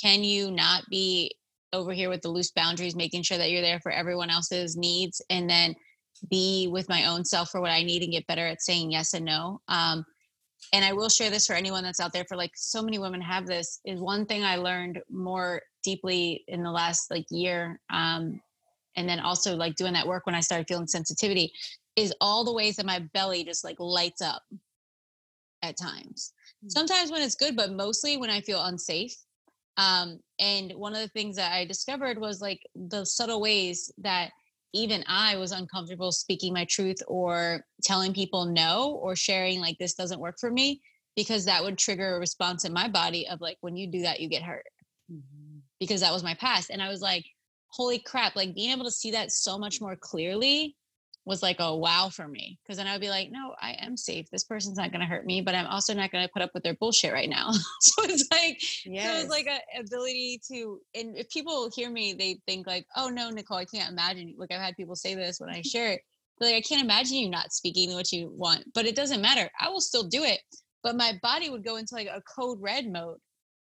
can 0.00 0.22
you 0.22 0.50
not 0.50 0.84
be 0.88 1.32
over 1.72 1.92
here 1.92 2.08
with 2.08 2.22
the 2.22 2.28
loose 2.28 2.52
boundaries, 2.52 2.96
making 2.96 3.24
sure 3.24 3.36
that 3.36 3.50
you're 3.50 3.62
there 3.62 3.80
for 3.80 3.92
everyone 3.92 4.30
else's 4.30 4.76
needs 4.76 5.20
and 5.28 5.50
then 5.50 5.74
be 6.30 6.68
with 6.70 6.88
my 6.88 7.06
own 7.06 7.24
self 7.24 7.50
for 7.50 7.60
what 7.60 7.70
I 7.70 7.82
need 7.82 8.02
and 8.02 8.12
get 8.12 8.26
better 8.26 8.46
at 8.46 8.62
saying 8.62 8.92
yes 8.92 9.12
and 9.12 9.24
no. 9.24 9.60
Um, 9.68 10.04
and 10.72 10.84
I 10.84 10.92
will 10.92 11.08
share 11.08 11.30
this 11.30 11.46
for 11.46 11.54
anyone 11.54 11.82
that's 11.82 12.00
out 12.00 12.12
there 12.12 12.24
for 12.24 12.36
like 12.36 12.52
so 12.54 12.82
many 12.82 12.98
women 12.98 13.20
have 13.20 13.46
this 13.46 13.80
is 13.84 14.00
one 14.00 14.26
thing 14.26 14.44
I 14.44 14.56
learned 14.56 15.00
more 15.10 15.62
deeply 15.82 16.44
in 16.48 16.62
the 16.62 16.70
last 16.70 17.10
like 17.10 17.26
year. 17.30 17.80
Um, 17.92 18.40
and 18.96 19.08
then 19.08 19.20
also 19.20 19.56
like 19.56 19.76
doing 19.76 19.92
that 19.94 20.06
work 20.06 20.26
when 20.26 20.34
I 20.34 20.40
started 20.40 20.68
feeling 20.68 20.86
sensitivity 20.86 21.52
is 21.96 22.14
all 22.20 22.44
the 22.44 22.52
ways 22.52 22.76
that 22.76 22.86
my 22.86 23.00
belly 23.14 23.44
just 23.44 23.64
like 23.64 23.76
lights 23.78 24.22
up 24.22 24.42
at 25.62 25.76
times. 25.76 26.32
Mm-hmm. 26.58 26.68
Sometimes 26.70 27.10
when 27.10 27.22
it's 27.22 27.34
good, 27.34 27.56
but 27.56 27.72
mostly 27.72 28.16
when 28.16 28.30
I 28.30 28.40
feel 28.40 28.64
unsafe. 28.64 29.14
Um, 29.76 30.20
and 30.38 30.72
one 30.72 30.94
of 30.94 31.00
the 31.00 31.08
things 31.08 31.36
that 31.36 31.52
I 31.52 31.64
discovered 31.64 32.18
was 32.18 32.40
like 32.40 32.60
the 32.74 33.04
subtle 33.04 33.40
ways 33.40 33.90
that 33.98 34.30
even 34.72 35.04
I 35.08 35.36
was 35.36 35.52
uncomfortable 35.52 36.12
speaking 36.12 36.52
my 36.52 36.64
truth 36.64 36.98
or 37.08 37.64
telling 37.82 38.12
people 38.12 38.44
no 38.44 38.98
or 39.02 39.16
sharing 39.16 39.60
like 39.60 39.76
this 39.78 39.94
doesn't 39.94 40.20
work 40.20 40.36
for 40.38 40.50
me 40.50 40.80
because 41.16 41.44
that 41.44 41.62
would 41.62 41.78
trigger 41.78 42.16
a 42.16 42.20
response 42.20 42.64
in 42.64 42.72
my 42.72 42.88
body 42.88 43.28
of 43.28 43.40
like 43.40 43.58
when 43.60 43.76
you 43.76 43.86
do 43.86 44.02
that 44.02 44.20
you 44.20 44.28
get 44.28 44.42
hurt 44.42 44.64
mm-hmm. 45.10 45.58
because 45.78 46.00
that 46.00 46.12
was 46.12 46.22
my 46.22 46.34
past 46.34 46.70
and 46.70 46.82
I 46.82 46.88
was 46.88 47.00
like 47.00 47.24
holy 47.68 47.98
crap 47.98 48.36
like 48.36 48.54
being 48.54 48.70
able 48.70 48.84
to 48.84 48.90
see 48.90 49.10
that 49.12 49.32
so 49.32 49.58
much 49.58 49.80
more 49.80 49.96
clearly 49.96 50.76
was 51.24 51.42
like 51.42 51.60
a 51.60 51.76
wow 51.76 52.08
for 52.08 52.26
me 52.26 52.58
because 52.62 52.78
then 52.78 52.86
I 52.86 52.92
would 52.92 53.00
be 53.00 53.10
like, 53.10 53.30
no, 53.30 53.54
I 53.60 53.76
am 53.80 53.96
safe. 53.96 54.30
This 54.30 54.44
person's 54.44 54.78
not 54.78 54.90
going 54.90 55.00
to 55.00 55.06
hurt 55.06 55.26
me, 55.26 55.40
but 55.40 55.54
I'm 55.54 55.66
also 55.66 55.92
not 55.92 56.10
going 56.10 56.24
to 56.24 56.32
put 56.32 56.42
up 56.42 56.50
with 56.54 56.62
their 56.62 56.74
bullshit 56.74 57.12
right 57.12 57.28
now. 57.28 57.50
so 57.80 58.04
it's 58.04 58.26
like, 58.32 58.60
yes. 58.86 59.06
so 59.06 59.20
it's 59.20 59.30
like 59.30 59.46
a 59.46 59.78
ability 59.78 60.40
to, 60.50 60.80
and 60.94 61.16
if 61.16 61.28
people 61.28 61.70
hear 61.74 61.90
me, 61.90 62.14
they 62.14 62.40
think 62.46 62.66
like, 62.66 62.86
oh 62.96 63.08
no, 63.08 63.30
Nicole, 63.30 63.58
I 63.58 63.64
can't 63.64 63.90
imagine. 63.90 64.34
Like 64.38 64.52
I've 64.52 64.60
had 64.60 64.76
people 64.76 64.96
say 64.96 65.14
this 65.14 65.40
when 65.40 65.50
I 65.50 65.62
share 65.64 65.92
it. 65.92 66.00
like 66.40 66.54
I 66.54 66.62
can't 66.62 66.82
imagine 66.82 67.16
you 67.16 67.28
not 67.28 67.52
speaking 67.52 67.92
what 67.92 68.12
you 68.12 68.32
want, 68.34 68.64
but 68.74 68.86
it 68.86 68.96
doesn't 68.96 69.20
matter. 69.20 69.50
I 69.60 69.68
will 69.68 69.80
still 69.80 70.04
do 70.04 70.24
it. 70.24 70.40
But 70.82 70.96
my 70.96 71.18
body 71.22 71.50
would 71.50 71.64
go 71.64 71.76
into 71.76 71.94
like 71.94 72.08
a 72.08 72.22
code 72.22 72.58
red 72.62 72.90
mode, 72.90 73.18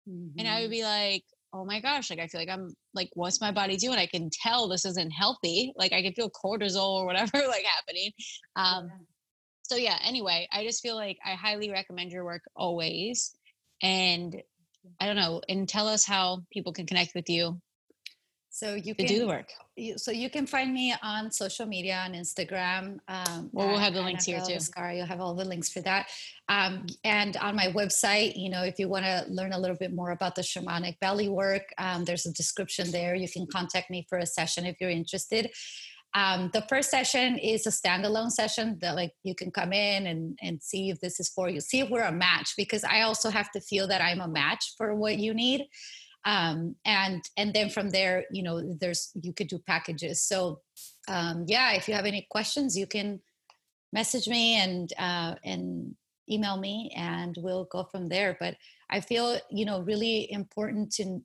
mm-hmm. 0.07 0.37
and 0.37 0.47
I 0.47 0.61
would 0.61 0.65
mm-hmm. 0.65 0.71
be 0.71 0.83
like, 0.83 1.23
oh 1.53 1.65
my 1.65 1.79
gosh, 1.79 2.09
like 2.09 2.19
I 2.19 2.27
feel 2.27 2.41
like 2.41 2.49
I'm 2.49 2.69
like, 2.93 3.09
what's 3.13 3.41
my 3.41 3.51
body 3.51 3.77
doing? 3.77 3.97
I 3.97 4.05
can 4.05 4.29
tell 4.29 4.67
this 4.67 4.85
isn't 4.85 5.11
healthy. 5.11 5.73
Like 5.75 5.93
I 5.93 6.01
can 6.01 6.13
feel 6.13 6.29
cortisol 6.29 6.89
or 6.95 7.05
whatever 7.05 7.31
like 7.47 7.63
happening. 7.63 8.11
Um, 8.55 8.89
so 9.63 9.75
yeah, 9.75 9.97
anyway, 10.03 10.47
I 10.51 10.63
just 10.63 10.81
feel 10.81 10.95
like 10.95 11.17
I 11.25 11.31
highly 11.31 11.71
recommend 11.71 12.11
your 12.11 12.25
work 12.25 12.43
always. 12.55 13.35
And 13.81 14.35
I 14.99 15.05
don't 15.05 15.15
know, 15.15 15.41
and 15.49 15.67
tell 15.67 15.87
us 15.87 16.05
how 16.05 16.43
people 16.51 16.73
can 16.73 16.85
connect 16.85 17.13
with 17.13 17.29
you. 17.29 17.59
So 18.57 18.73
you 18.73 18.95
can 18.95 19.05
do 19.05 19.19
the 19.19 19.27
work. 19.27 19.51
You, 19.75 19.99
so 19.99 20.09
you 20.09 20.31
can 20.31 20.47
find 20.47 20.73
me 20.73 20.95
on 21.03 21.29
social 21.29 21.67
media 21.67 22.01
on 22.03 22.13
Instagram. 22.13 22.97
Um, 23.07 23.51
well, 23.51 23.67
we'll 23.67 23.77
have 23.77 23.93
the 23.93 24.01
links 24.01 24.25
here 24.25 24.41
too. 24.43 24.59
Scar, 24.59 24.93
you'll 24.93 25.05
have 25.05 25.21
all 25.21 25.35
the 25.35 25.45
links 25.45 25.69
for 25.69 25.81
that. 25.81 26.07
Um, 26.49 26.87
and 27.03 27.37
on 27.37 27.55
my 27.55 27.67
website, 27.67 28.33
you 28.35 28.49
know, 28.49 28.63
if 28.63 28.79
you 28.79 28.89
want 28.89 29.05
to 29.05 29.25
learn 29.29 29.53
a 29.53 29.59
little 29.59 29.77
bit 29.77 29.93
more 29.93 30.09
about 30.09 30.33
the 30.33 30.41
shamanic 30.41 30.99
belly 30.99 31.29
work, 31.29 31.71
um, 31.77 32.03
there's 32.03 32.25
a 32.25 32.33
description 32.33 32.89
there. 32.89 33.13
You 33.13 33.29
can 33.29 33.45
contact 33.45 33.91
me 33.91 34.07
for 34.09 34.17
a 34.17 34.25
session 34.25 34.65
if 34.65 34.77
you're 34.81 34.89
interested. 34.89 35.51
Um, 36.15 36.49
the 36.51 36.65
first 36.67 36.89
session 36.89 37.37
is 37.37 37.67
a 37.67 37.69
standalone 37.69 38.31
session 38.31 38.79
that 38.81 38.95
like 38.95 39.11
you 39.21 39.35
can 39.35 39.51
come 39.51 39.71
in 39.71 40.07
and 40.07 40.39
and 40.41 40.63
see 40.63 40.89
if 40.89 40.99
this 40.99 41.19
is 41.19 41.29
for 41.29 41.47
you 41.47 41.59
see 41.59 41.81
if 41.81 41.89
we're 41.91 42.01
a 42.01 42.11
match 42.11 42.53
because 42.57 42.83
i 42.85 43.01
also 43.01 43.29
have 43.29 43.51
to 43.51 43.59
feel 43.59 43.87
that 43.89 44.01
i'm 44.01 44.21
a 44.21 44.27
match 44.27 44.73
for 44.77 44.95
what 44.95 45.19
you 45.19 45.33
need 45.33 45.67
um, 46.25 46.75
and 46.85 47.23
and 47.37 47.53
then 47.53 47.69
from 47.69 47.89
there 47.89 48.25
you 48.31 48.43
know 48.43 48.75
there's 48.79 49.11
you 49.21 49.33
could 49.33 49.47
do 49.47 49.59
packages. 49.59 50.21
So 50.21 50.61
um, 51.07 51.45
yeah 51.47 51.73
if 51.73 51.87
you 51.87 51.93
have 51.93 52.05
any 52.05 52.27
questions 52.29 52.77
you 52.77 52.87
can 52.87 53.19
message 53.93 54.27
me 54.27 54.55
and 54.55 54.91
uh, 54.97 55.35
and 55.43 55.95
email 56.29 56.57
me 56.57 56.91
and 56.95 57.35
we'll 57.39 57.65
go 57.65 57.83
from 57.83 58.09
there. 58.09 58.37
But 58.39 58.55
i 58.89 59.01
feel 59.01 59.37
you 59.51 59.65
know 59.65 59.81
really 59.81 60.31
important 60.31 60.91
to 60.93 61.21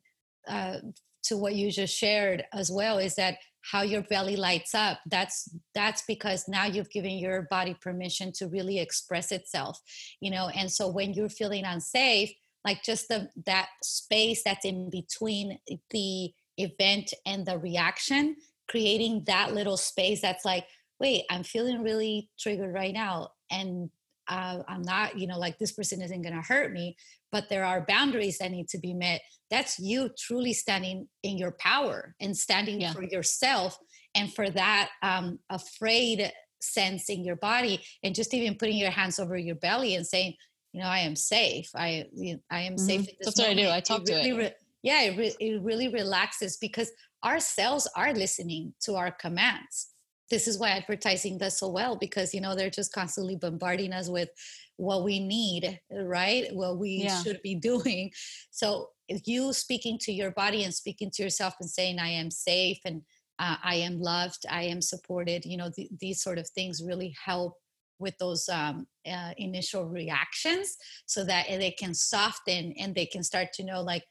uh, 0.48 0.78
to 1.24 1.36
what 1.36 1.54
you 1.54 1.70
just 1.70 1.96
shared 1.96 2.44
as 2.52 2.70
well 2.70 2.98
is 2.98 3.14
that 3.14 3.36
how 3.70 3.82
your 3.82 4.02
belly 4.02 4.34
lights 4.34 4.74
up. 4.74 4.98
That's 5.06 5.48
that's 5.74 6.02
because 6.08 6.48
now 6.48 6.64
you've 6.66 6.90
given 6.90 7.12
your 7.12 7.42
body 7.42 7.76
permission 7.80 8.32
to 8.32 8.48
really 8.48 8.78
express 8.78 9.32
itself 9.32 9.80
you 10.20 10.30
know 10.30 10.48
and 10.48 10.70
so 10.70 10.88
when 10.88 11.12
you're 11.12 11.28
feeling 11.28 11.64
unsafe 11.64 12.32
like 12.64 12.82
just 12.82 13.08
the 13.08 13.28
that 13.46 13.68
space 13.82 14.42
that's 14.44 14.64
in 14.64 14.90
between 14.90 15.58
the 15.90 16.32
event 16.58 17.12
and 17.26 17.46
the 17.46 17.58
reaction 17.58 18.36
creating 18.68 19.24
that 19.26 19.54
little 19.54 19.76
space 19.76 20.20
that's 20.20 20.44
like 20.44 20.66
wait 21.00 21.24
i'm 21.30 21.42
feeling 21.42 21.82
really 21.82 22.28
triggered 22.38 22.72
right 22.72 22.94
now 22.94 23.28
and 23.50 23.90
uh, 24.28 24.58
i'm 24.68 24.82
not 24.82 25.18
you 25.18 25.26
know 25.26 25.38
like 25.38 25.58
this 25.58 25.72
person 25.72 26.00
isn't 26.00 26.22
going 26.22 26.34
to 26.34 26.42
hurt 26.42 26.72
me 26.72 26.96
but 27.30 27.48
there 27.48 27.64
are 27.64 27.84
boundaries 27.88 28.38
that 28.38 28.50
need 28.50 28.68
to 28.68 28.78
be 28.78 28.94
met 28.94 29.20
that's 29.50 29.78
you 29.78 30.10
truly 30.18 30.52
standing 30.52 31.08
in 31.22 31.36
your 31.36 31.52
power 31.52 32.14
and 32.20 32.36
standing 32.36 32.80
yeah. 32.80 32.92
for 32.92 33.02
yourself 33.02 33.78
and 34.14 34.32
for 34.32 34.48
that 34.50 34.90
um, 35.02 35.38
afraid 35.50 36.32
sense 36.60 37.08
in 37.08 37.24
your 37.24 37.36
body 37.36 37.80
and 38.02 38.14
just 38.14 38.32
even 38.34 38.56
putting 38.56 38.76
your 38.76 38.90
hands 38.90 39.18
over 39.18 39.36
your 39.36 39.56
belly 39.56 39.94
and 39.94 40.06
saying 40.06 40.34
you 40.72 40.80
know 40.80 40.86
i 40.86 40.98
am 40.98 41.14
safe 41.14 41.70
i 41.74 42.04
i 42.50 42.60
am 42.60 42.74
mm-hmm. 42.74 42.76
safe 42.76 43.06
that's 43.20 43.38
moment. 43.38 43.56
what 43.56 43.64
i 43.64 43.70
do 43.70 43.76
i 43.76 43.80
talk 43.80 44.02
it 44.02 44.12
really, 44.12 44.30
to 44.30 44.36
it 44.36 44.38
re- 44.38 44.54
yeah 44.82 45.02
it, 45.02 45.18
re- 45.18 45.36
it 45.38 45.62
really 45.62 45.88
relaxes 45.88 46.56
because 46.56 46.90
our 47.22 47.38
cells 47.38 47.88
are 47.96 48.12
listening 48.12 48.72
to 48.80 48.94
our 48.94 49.10
commands 49.10 49.92
this 50.30 50.48
is 50.48 50.58
why 50.58 50.70
advertising 50.70 51.36
does 51.36 51.58
so 51.58 51.68
well 51.68 51.94
because 51.94 52.32
you 52.32 52.40
know 52.40 52.56
they're 52.56 52.70
just 52.70 52.92
constantly 52.92 53.36
bombarding 53.36 53.92
us 53.92 54.08
with 54.08 54.30
what 54.76 55.04
we 55.04 55.20
need 55.20 55.78
right 55.92 56.46
what 56.54 56.78
we 56.78 57.02
yeah. 57.04 57.22
should 57.22 57.40
be 57.42 57.54
doing 57.70 58.10
so 58.50 58.88
you 59.26 59.52
speaking 59.52 59.98
to 59.98 60.12
your 60.12 60.30
body 60.30 60.64
and 60.64 60.74
speaking 60.74 61.10
to 61.10 61.22
yourself 61.22 61.54
and 61.60 61.68
saying 61.68 61.98
i 61.98 62.08
am 62.08 62.30
safe 62.30 62.78
and 62.84 63.02
uh, 63.38 63.56
i 63.62 63.74
am 63.74 64.00
loved 64.00 64.44
i 64.50 64.62
am 64.62 64.80
supported 64.80 65.44
you 65.44 65.56
know 65.56 65.70
th- 65.74 65.90
these 66.00 66.22
sort 66.22 66.38
of 66.38 66.48
things 66.48 66.82
really 66.82 67.14
help 67.22 67.54
with 68.02 68.16
those 68.18 68.48
um, 68.48 68.86
uh, 69.10 69.32
initial 69.38 69.86
reactions 69.86 70.76
so 71.06 71.24
that 71.24 71.46
they 71.48 71.70
can 71.70 71.94
soften 71.94 72.74
and 72.78 72.94
they 72.94 73.06
can 73.06 73.22
start 73.22 73.48
to 73.54 73.64
know 73.64 73.80
like 73.80 74.04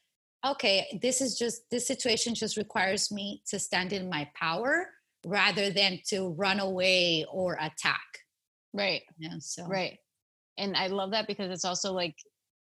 okay 0.45 0.99
this 1.01 1.21
is 1.21 1.37
just 1.37 1.61
this 1.69 1.85
situation 1.85 2.33
just 2.33 2.57
requires 2.57 3.11
me 3.11 3.43
to 3.47 3.59
stand 3.59 3.93
in 3.93 4.09
my 4.09 4.27
power 4.35 4.87
rather 5.25 5.69
than 5.69 5.99
to 6.07 6.29
run 6.29 6.59
away 6.59 7.25
or 7.31 7.53
attack. 7.61 8.01
Right. 8.73 9.03
Yeah 9.19 9.35
so 9.39 9.67
right. 9.67 9.97
And 10.57 10.75
i 10.75 10.87
love 10.87 11.11
that 11.11 11.27
because 11.27 11.51
it's 11.51 11.65
also 11.65 11.93
like 11.93 12.15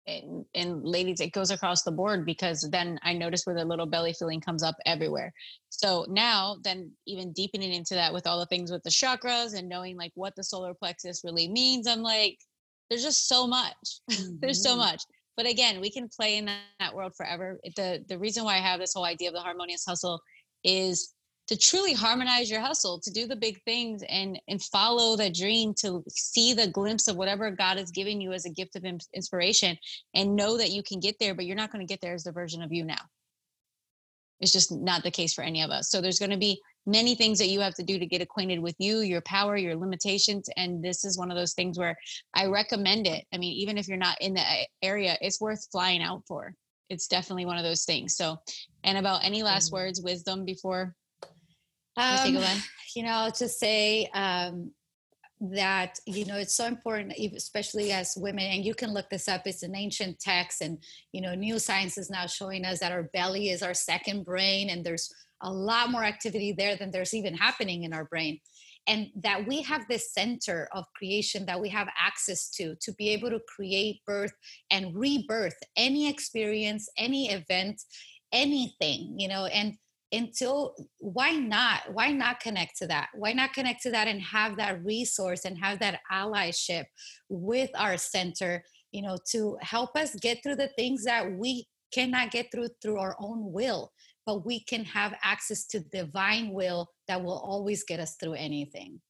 and, 0.08 0.44
and 0.54 0.84
ladies 0.84 1.20
it 1.20 1.32
goes 1.32 1.50
across 1.50 1.82
the 1.82 1.90
board 1.90 2.24
because 2.24 2.66
then 2.72 2.98
i 3.02 3.12
notice 3.12 3.42
where 3.44 3.54
the 3.54 3.64
little 3.64 3.86
belly 3.86 4.12
feeling 4.12 4.40
comes 4.40 4.62
up 4.62 4.74
everywhere 4.86 5.32
so 5.68 6.06
now 6.08 6.56
then 6.64 6.90
even 7.06 7.32
deepening 7.32 7.72
into 7.72 7.94
that 7.94 8.12
with 8.12 8.26
all 8.26 8.38
the 8.38 8.46
things 8.46 8.72
with 8.72 8.82
the 8.82 8.90
chakras 8.90 9.56
and 9.56 9.68
knowing 9.68 9.96
like 9.96 10.12
what 10.14 10.34
the 10.36 10.42
solar 10.44 10.74
plexus 10.74 11.22
really 11.24 11.48
means 11.48 11.86
i'm 11.86 12.02
like 12.02 12.38
there's 12.88 13.04
just 13.04 13.28
so 13.28 13.46
much 13.46 14.00
mm-hmm. 14.10 14.36
there's 14.40 14.62
so 14.62 14.70
mm-hmm. 14.70 14.80
much 14.80 15.02
but 15.36 15.46
again 15.46 15.80
we 15.80 15.90
can 15.90 16.08
play 16.08 16.36
in 16.36 16.46
that 16.46 16.94
world 16.94 17.12
forever 17.16 17.60
the 17.76 18.04
the 18.08 18.18
reason 18.18 18.44
why 18.44 18.54
i 18.54 18.60
have 18.60 18.80
this 18.80 18.94
whole 18.94 19.04
idea 19.04 19.28
of 19.28 19.34
the 19.34 19.40
harmonious 19.40 19.84
hustle 19.86 20.20
is 20.64 21.14
to 21.48 21.56
truly 21.56 21.94
harmonize 21.94 22.50
your 22.50 22.60
hustle 22.60 23.00
to 23.00 23.10
do 23.10 23.26
the 23.26 23.36
big 23.36 23.60
things 23.64 24.02
and 24.08 24.40
and 24.48 24.62
follow 24.62 25.16
the 25.16 25.30
dream 25.30 25.74
to 25.74 26.04
see 26.08 26.52
the 26.52 26.68
glimpse 26.68 27.08
of 27.08 27.16
whatever 27.16 27.50
god 27.50 27.78
is 27.78 27.90
giving 27.90 28.20
you 28.20 28.32
as 28.32 28.44
a 28.44 28.50
gift 28.50 28.76
of 28.76 28.84
inspiration 29.14 29.76
and 30.14 30.36
know 30.36 30.56
that 30.56 30.70
you 30.70 30.82
can 30.82 31.00
get 31.00 31.16
there 31.18 31.34
but 31.34 31.46
you're 31.46 31.56
not 31.56 31.72
going 31.72 31.86
to 31.86 31.90
get 31.90 32.00
there 32.00 32.14
as 32.14 32.24
the 32.24 32.32
version 32.32 32.62
of 32.62 32.72
you 32.72 32.84
now. 32.84 33.00
It's 34.40 34.52
just 34.52 34.70
not 34.70 35.02
the 35.02 35.10
case 35.10 35.34
for 35.34 35.42
any 35.42 35.62
of 35.62 35.70
us. 35.70 35.90
So 35.90 36.00
there's 36.00 36.20
going 36.20 36.30
to 36.30 36.36
be 36.36 36.60
many 36.86 37.16
things 37.16 37.38
that 37.38 37.48
you 37.48 37.60
have 37.60 37.74
to 37.74 37.82
do 37.82 37.98
to 37.98 38.06
get 38.06 38.22
acquainted 38.22 38.60
with 38.60 38.76
you 38.78 39.00
your 39.00 39.20
power 39.22 39.56
your 39.56 39.76
limitations 39.76 40.48
and 40.56 40.82
this 40.82 41.04
is 41.04 41.18
one 41.18 41.30
of 41.30 41.36
those 41.36 41.52
things 41.52 41.78
where 41.78 41.94
i 42.34 42.46
recommend 42.46 43.06
it. 43.06 43.24
I 43.32 43.38
mean 43.38 43.52
even 43.54 43.76
if 43.76 43.88
you're 43.88 43.98
not 43.98 44.20
in 44.20 44.34
the 44.34 44.44
area 44.82 45.18
it's 45.20 45.40
worth 45.40 45.66
flying 45.70 46.02
out 46.02 46.22
for. 46.26 46.54
It's 46.88 47.06
definitely 47.06 47.44
one 47.44 47.58
of 47.58 47.64
those 47.64 47.84
things. 47.84 48.16
So 48.16 48.38
and 48.84 48.96
about 48.96 49.24
any 49.24 49.42
last 49.42 49.66
mm-hmm. 49.66 49.76
words 49.76 50.00
wisdom 50.00 50.44
before 50.44 50.94
um, 51.98 52.36
you 52.96 53.02
know, 53.02 53.30
to 53.34 53.48
say 53.48 54.08
um, 54.14 54.70
that 55.40 55.98
you 56.06 56.24
know 56.24 56.36
it's 56.36 56.56
so 56.56 56.66
important, 56.66 57.12
especially 57.36 57.92
as 57.92 58.14
women. 58.16 58.44
And 58.46 58.64
you 58.64 58.74
can 58.74 58.92
look 58.92 59.10
this 59.10 59.28
up. 59.28 59.42
It's 59.46 59.62
an 59.62 59.76
ancient 59.76 60.18
text, 60.20 60.62
and 60.62 60.78
you 61.12 61.20
know, 61.20 61.34
new 61.34 61.58
science 61.58 61.98
is 61.98 62.10
now 62.10 62.26
showing 62.26 62.64
us 62.64 62.80
that 62.80 62.92
our 62.92 63.04
belly 63.14 63.50
is 63.50 63.62
our 63.62 63.74
second 63.74 64.24
brain, 64.24 64.70
and 64.70 64.84
there's 64.84 65.12
a 65.42 65.52
lot 65.52 65.90
more 65.90 66.04
activity 66.04 66.52
there 66.52 66.76
than 66.76 66.90
there's 66.90 67.14
even 67.14 67.34
happening 67.34 67.84
in 67.84 67.92
our 67.92 68.04
brain 68.04 68.40
and 68.88 69.10
that 69.14 69.46
we 69.46 69.62
have 69.62 69.86
this 69.86 70.12
center 70.12 70.68
of 70.72 70.84
creation 70.96 71.44
that 71.46 71.60
we 71.60 71.68
have 71.68 71.88
access 71.96 72.50
to 72.50 72.74
to 72.80 72.92
be 72.94 73.10
able 73.10 73.30
to 73.30 73.40
create 73.54 74.00
birth 74.04 74.32
and 74.70 74.96
rebirth 74.96 75.58
any 75.76 76.08
experience 76.08 76.88
any 76.96 77.30
event 77.30 77.80
anything 78.32 79.14
you 79.16 79.28
know 79.28 79.44
and 79.46 79.74
until 80.12 80.74
why 80.98 81.32
not 81.32 81.92
why 81.92 82.10
not 82.12 82.40
connect 82.40 82.78
to 82.78 82.86
that? 82.86 83.08
Why 83.14 83.32
not 83.32 83.52
connect 83.52 83.82
to 83.82 83.90
that 83.90 84.08
and 84.08 84.22
have 84.22 84.56
that 84.56 84.84
resource 84.84 85.44
and 85.44 85.58
have 85.58 85.78
that 85.80 86.00
allyship 86.10 86.84
with 87.28 87.70
our 87.74 87.96
center 87.96 88.62
you 88.90 89.02
know 89.02 89.18
to 89.32 89.56
help 89.60 89.96
us 89.96 90.14
get 90.16 90.42
through 90.42 90.56
the 90.56 90.70
things 90.76 91.04
that 91.04 91.30
we 91.32 91.66
cannot 91.92 92.30
get 92.30 92.50
through 92.50 92.68
through 92.82 92.98
our 92.98 93.16
own 93.20 93.52
will 93.52 93.92
but 94.28 94.44
we 94.44 94.60
can 94.60 94.84
have 94.84 95.14
access 95.24 95.64
to 95.64 95.80
divine 95.80 96.52
will 96.52 96.86
that 97.08 97.24
will 97.24 97.38
always 97.38 97.82
get 97.84 97.98
us 97.98 98.16
through 98.16 98.34
anything. 98.34 99.00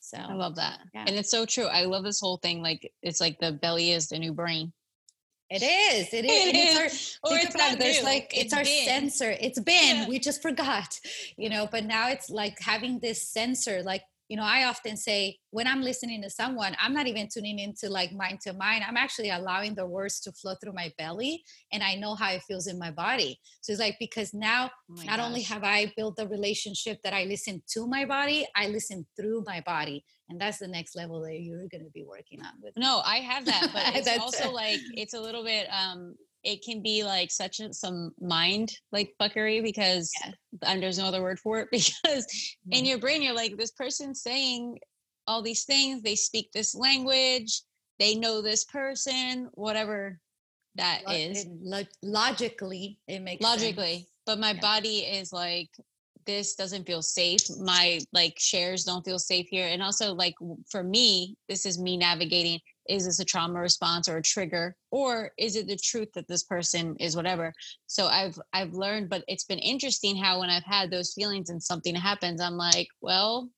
So 0.00 0.16
i 0.16 0.32
love 0.32 0.56
that. 0.56 0.78
yeah. 0.94 1.04
and 1.06 1.14
it's 1.14 1.30
so 1.30 1.44
true. 1.44 1.66
I 1.66 1.84
love 1.84 2.04
this 2.04 2.20
whole 2.20 2.38
thing 2.38 2.62
like 2.62 2.90
it's 3.02 3.20
like 3.20 3.38
the 3.38 3.52
belly 3.52 3.92
is 3.92 4.08
the 4.08 4.18
new 4.18 4.32
brain 4.32 4.72
it 5.50 5.62
is. 5.62 6.12
It 6.12 6.24
is. 6.24 6.48
It 6.48 6.56
is. 6.56 7.18
Our, 7.24 7.32
or 7.32 7.38
it's 7.38 7.56
not 7.56 7.78
There's 7.78 7.98
new. 7.98 8.04
like 8.04 8.32
it's, 8.34 8.44
it's 8.44 8.52
our 8.52 8.64
been. 8.64 8.84
sensor. 8.84 9.36
It's 9.40 9.60
been. 9.60 9.96
Yeah. 9.96 10.08
We 10.08 10.18
just 10.18 10.42
forgot, 10.42 10.98
you 11.36 11.48
know. 11.48 11.68
But 11.70 11.84
now 11.84 12.08
it's 12.08 12.30
like 12.30 12.58
having 12.60 12.98
this 12.98 13.28
sensor. 13.28 13.82
Like 13.82 14.02
you 14.28 14.36
know, 14.36 14.42
I 14.42 14.64
often 14.64 14.96
say 14.96 15.38
when 15.50 15.66
I'm 15.66 15.82
listening 15.82 16.22
to 16.22 16.30
someone, 16.30 16.76
I'm 16.80 16.92
not 16.92 17.06
even 17.06 17.28
tuning 17.32 17.58
into 17.60 17.88
like 17.88 18.12
mind 18.12 18.40
to 18.42 18.52
mind. 18.52 18.84
I'm 18.86 18.96
actually 18.96 19.30
allowing 19.30 19.74
the 19.74 19.86
words 19.86 20.20
to 20.20 20.32
flow 20.32 20.54
through 20.60 20.72
my 20.72 20.92
belly 20.98 21.44
and 21.72 21.82
I 21.82 21.94
know 21.94 22.14
how 22.14 22.32
it 22.32 22.42
feels 22.42 22.66
in 22.66 22.78
my 22.78 22.90
body. 22.90 23.38
So 23.60 23.72
it's 23.72 23.80
like 23.80 23.96
because 24.00 24.34
now 24.34 24.70
oh 24.90 25.02
not 25.04 25.18
gosh. 25.18 25.26
only 25.26 25.42
have 25.42 25.62
I 25.62 25.92
built 25.96 26.16
the 26.16 26.26
relationship 26.26 26.98
that 27.04 27.14
I 27.14 27.24
listen 27.24 27.62
to 27.74 27.86
my 27.86 28.04
body, 28.04 28.46
I 28.56 28.66
listen 28.66 29.06
through 29.16 29.44
my 29.46 29.60
body. 29.64 30.04
And 30.28 30.40
that's 30.40 30.58
the 30.58 30.68
next 30.68 30.96
level 30.96 31.20
that 31.22 31.40
you're 31.40 31.68
going 31.68 31.84
to 31.84 31.90
be 31.90 32.04
working 32.04 32.40
on 32.42 32.52
with. 32.60 32.74
No, 32.76 33.00
I 33.04 33.18
have 33.18 33.44
that, 33.46 33.70
but 33.72 33.82
it's 33.96 34.18
also 34.18 34.50
like 34.50 34.80
it's 34.94 35.14
a 35.14 35.20
little 35.20 35.44
bit 35.44 35.68
um 35.68 36.16
it 36.46 36.62
can 36.62 36.80
be 36.80 37.02
like 37.02 37.30
such 37.30 37.58
a, 37.58 37.74
some 37.74 38.12
mind 38.20 38.72
like 38.92 39.12
fuckery 39.20 39.62
because 39.62 40.10
yeah. 40.24 40.30
and 40.62 40.82
there's 40.82 40.98
no 40.98 41.06
other 41.06 41.20
word 41.20 41.40
for 41.40 41.58
it 41.60 41.68
because 41.72 42.24
mm-hmm. 42.24 42.72
in 42.72 42.86
your 42.86 42.98
brain 42.98 43.20
you're 43.20 43.34
like 43.34 43.56
this 43.56 43.72
person's 43.72 44.22
saying 44.22 44.78
all 45.26 45.42
these 45.42 45.64
things 45.64 46.02
they 46.02 46.14
speak 46.14 46.50
this 46.52 46.74
language 46.74 47.62
they 47.98 48.14
know 48.14 48.40
this 48.40 48.64
person 48.64 49.48
whatever 49.54 50.20
that 50.76 51.00
is 51.10 51.46
logically 52.02 52.98
it 53.08 53.20
makes 53.20 53.42
logically 53.42 53.96
sense. 53.96 54.10
but 54.24 54.38
my 54.38 54.52
yeah. 54.52 54.60
body 54.60 54.98
is 54.98 55.32
like 55.32 55.70
this 56.26 56.54
doesn't 56.54 56.86
feel 56.86 57.02
safe 57.02 57.40
my 57.60 58.00
like 58.12 58.34
shares 58.38 58.84
don't 58.84 59.04
feel 59.04 59.18
safe 59.18 59.46
here 59.48 59.68
and 59.68 59.82
also 59.82 60.12
like 60.12 60.34
for 60.70 60.82
me 60.82 61.36
this 61.48 61.64
is 61.64 61.78
me 61.78 61.96
navigating 61.96 62.60
is 62.88 63.06
this 63.06 63.20
a 63.20 63.24
trauma 63.24 63.60
response 63.60 64.08
or 64.08 64.18
a 64.18 64.22
trigger 64.22 64.76
or 64.90 65.30
is 65.38 65.56
it 65.56 65.66
the 65.66 65.76
truth 65.76 66.08
that 66.14 66.28
this 66.28 66.44
person 66.44 66.94
is 67.00 67.16
whatever 67.16 67.52
so 67.86 68.06
i've 68.06 68.38
i've 68.52 68.72
learned 68.72 69.08
but 69.08 69.24
it's 69.28 69.44
been 69.44 69.58
interesting 69.58 70.16
how 70.16 70.40
when 70.40 70.50
i've 70.50 70.64
had 70.64 70.90
those 70.90 71.14
feelings 71.14 71.50
and 71.50 71.62
something 71.62 71.94
happens 71.94 72.40
i'm 72.40 72.56
like 72.56 72.88
well 73.00 73.48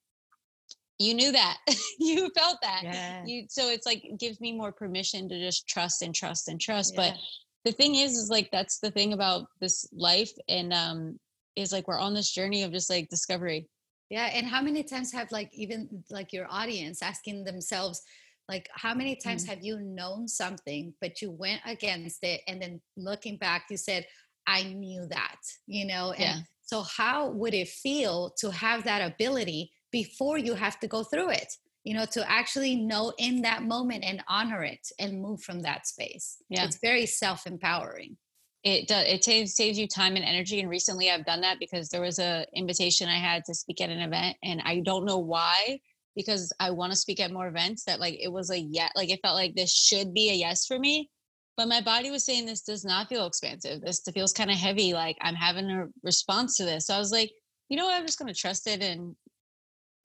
you 0.99 1.15
knew 1.15 1.33
that 1.33 1.59
you 1.99 2.31
felt 2.37 2.59
that 2.63 2.83
yeah. 2.83 3.25
you 3.25 3.45
so 3.49 3.69
it's 3.69 3.87
like 3.87 4.05
it 4.05 4.19
gives 4.19 4.41
me 4.41 4.53
more 4.53 4.73
permission 4.73 5.29
to 5.29 5.39
just 5.39 5.69
trust 5.69 6.03
and 6.03 6.15
trust 6.15 6.49
and 6.49 6.61
trust 6.61 6.95
yeah. 6.95 7.11
but 7.11 7.19
the 7.65 7.73
thing 7.73 7.97
is 7.97 8.13
is 8.13 8.31
like 8.31 8.49
that's 8.51 8.79
the 8.79 8.91
thing 8.91 9.13
about 9.13 9.47
this 9.61 9.89
life 9.93 10.33
and 10.49 10.73
um 10.73 11.19
is 11.59 11.73
like 11.73 11.89
we're 11.89 11.99
on 11.99 12.15
this 12.15 12.33
journey 12.33 12.63
of 12.63 12.73
just 12.73 12.91
like 12.91 13.09
discovery. 13.09 13.67
Yeah 14.11 14.31
and 14.33 14.47
how 14.47 14.63
many 14.63 14.83
times 14.83 15.13
have 15.13 15.31
like 15.31 15.51
even 15.53 16.03
like 16.11 16.33
your 16.33 16.47
audience 16.51 17.03
asking 17.03 17.45
themselves 17.45 18.03
like 18.49 18.69
how 18.73 18.95
many 18.95 19.17
times 19.17 19.43
mm-hmm. 19.43 19.51
have 19.51 19.63
you 19.63 19.81
known 19.81 20.27
something 20.27 20.95
but 21.01 21.21
you 21.21 21.31
went 21.31 21.61
against 21.67 22.23
it? 22.23 22.41
And 22.49 22.61
then 22.63 22.81
looking 22.97 23.37
back 23.37 23.67
you 23.71 23.77
said 23.77 24.07
i 24.47 24.63
knew 24.63 25.07
that 25.11 25.37
you 25.67 25.87
know 25.87 26.13
and 26.13 26.39
yeah. 26.39 26.43
so 26.63 26.83
how 26.83 27.29
would 27.29 27.53
it 27.53 27.69
feel 27.69 28.33
to 28.39 28.51
have 28.51 28.85
that 28.85 29.01
ability 29.01 29.71
before 29.93 30.39
you 30.39 30.55
have 30.55 30.81
to 30.81 30.87
go 30.87 31.03
through 31.03 31.29
it 31.29 31.53
you 31.85 31.93
know 31.93 32.07
to 32.07 32.31
actually 32.31 32.75
know 32.77 33.13
in 33.19 33.43
that 33.43 33.63
moment 33.63 34.05
and 34.05 34.23
honor 34.27 34.63
it 34.65 34.89
and 34.99 35.21
move 35.21 35.43
from 35.43 35.61
that 35.61 35.87
space? 35.87 36.39
Yeah. 36.49 36.65
It's 36.65 36.79
very 36.81 37.05
self-empowering 37.05 38.17
it 38.65 38.89
does 38.89 39.05
it 39.07 39.23
saves 39.23 39.55
saves 39.55 39.79
you 39.79 39.87
time 39.87 40.17
and 40.17 40.25
energy 40.25 40.61
and 40.61 40.69
recently 40.69 41.11
i've 41.11 41.25
done 41.25 41.41
that 41.41 41.59
because 41.61 41.89
there 41.89 42.01
was 42.01 42.19
a 42.19 42.45
invitation 42.55 43.09
i 43.09 43.17
had 43.17 43.45
to 43.45 43.55
speak 43.55 43.81
at 43.81 43.91
an 43.91 44.01
event 44.01 44.37
and 44.43 44.61
i 44.65 44.81
don't 44.81 45.05
know 45.05 45.19
why 45.19 45.79
because 46.17 46.53
i 46.59 46.71
want 46.71 46.91
to 46.91 46.99
speak 46.99 47.21
at 47.21 47.33
more 47.33 47.47
events 47.47 47.85
that 47.85 48.01
like 48.01 48.19
it 48.21 48.33
was 48.33 48.51
a 48.51 48.59
yet 48.59 48.91
like 48.97 49.11
it 49.11 49.21
felt 49.23 49.37
like 49.37 49.55
this 49.55 49.73
should 49.73 50.13
be 50.13 50.31
a 50.31 50.35
yes 50.35 50.67
for 50.67 50.79
me 50.79 51.09
but 51.57 51.69
my 51.69 51.81
body 51.81 52.11
was 52.11 52.25
saying 52.25 52.47
this 52.47 52.63
does 52.63 52.85
not 52.85 53.09
feel 53.09 53.27
expansive 53.27 53.81
this 53.81 54.03
feels 54.13 54.33
kind 54.33 54.51
of 54.51 54.57
heavy 54.57 54.93
like 54.93 55.17
i'm 55.21 55.37
having 55.37 55.71
a 55.71 55.87
response 56.03 56.57
to 56.57 56.65
this 56.65 56.87
so 56.87 56.95
i 56.95 56.99
was 56.99 57.13
like 57.13 57.31
you 57.69 57.77
know 57.77 57.85
what 57.85 57.95
i'm 57.95 58.07
just 58.07 58.19
going 58.19 58.33
to 58.33 58.39
trust 58.39 58.67
it 58.67 58.83
and 58.83 59.15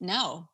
no 0.00 0.48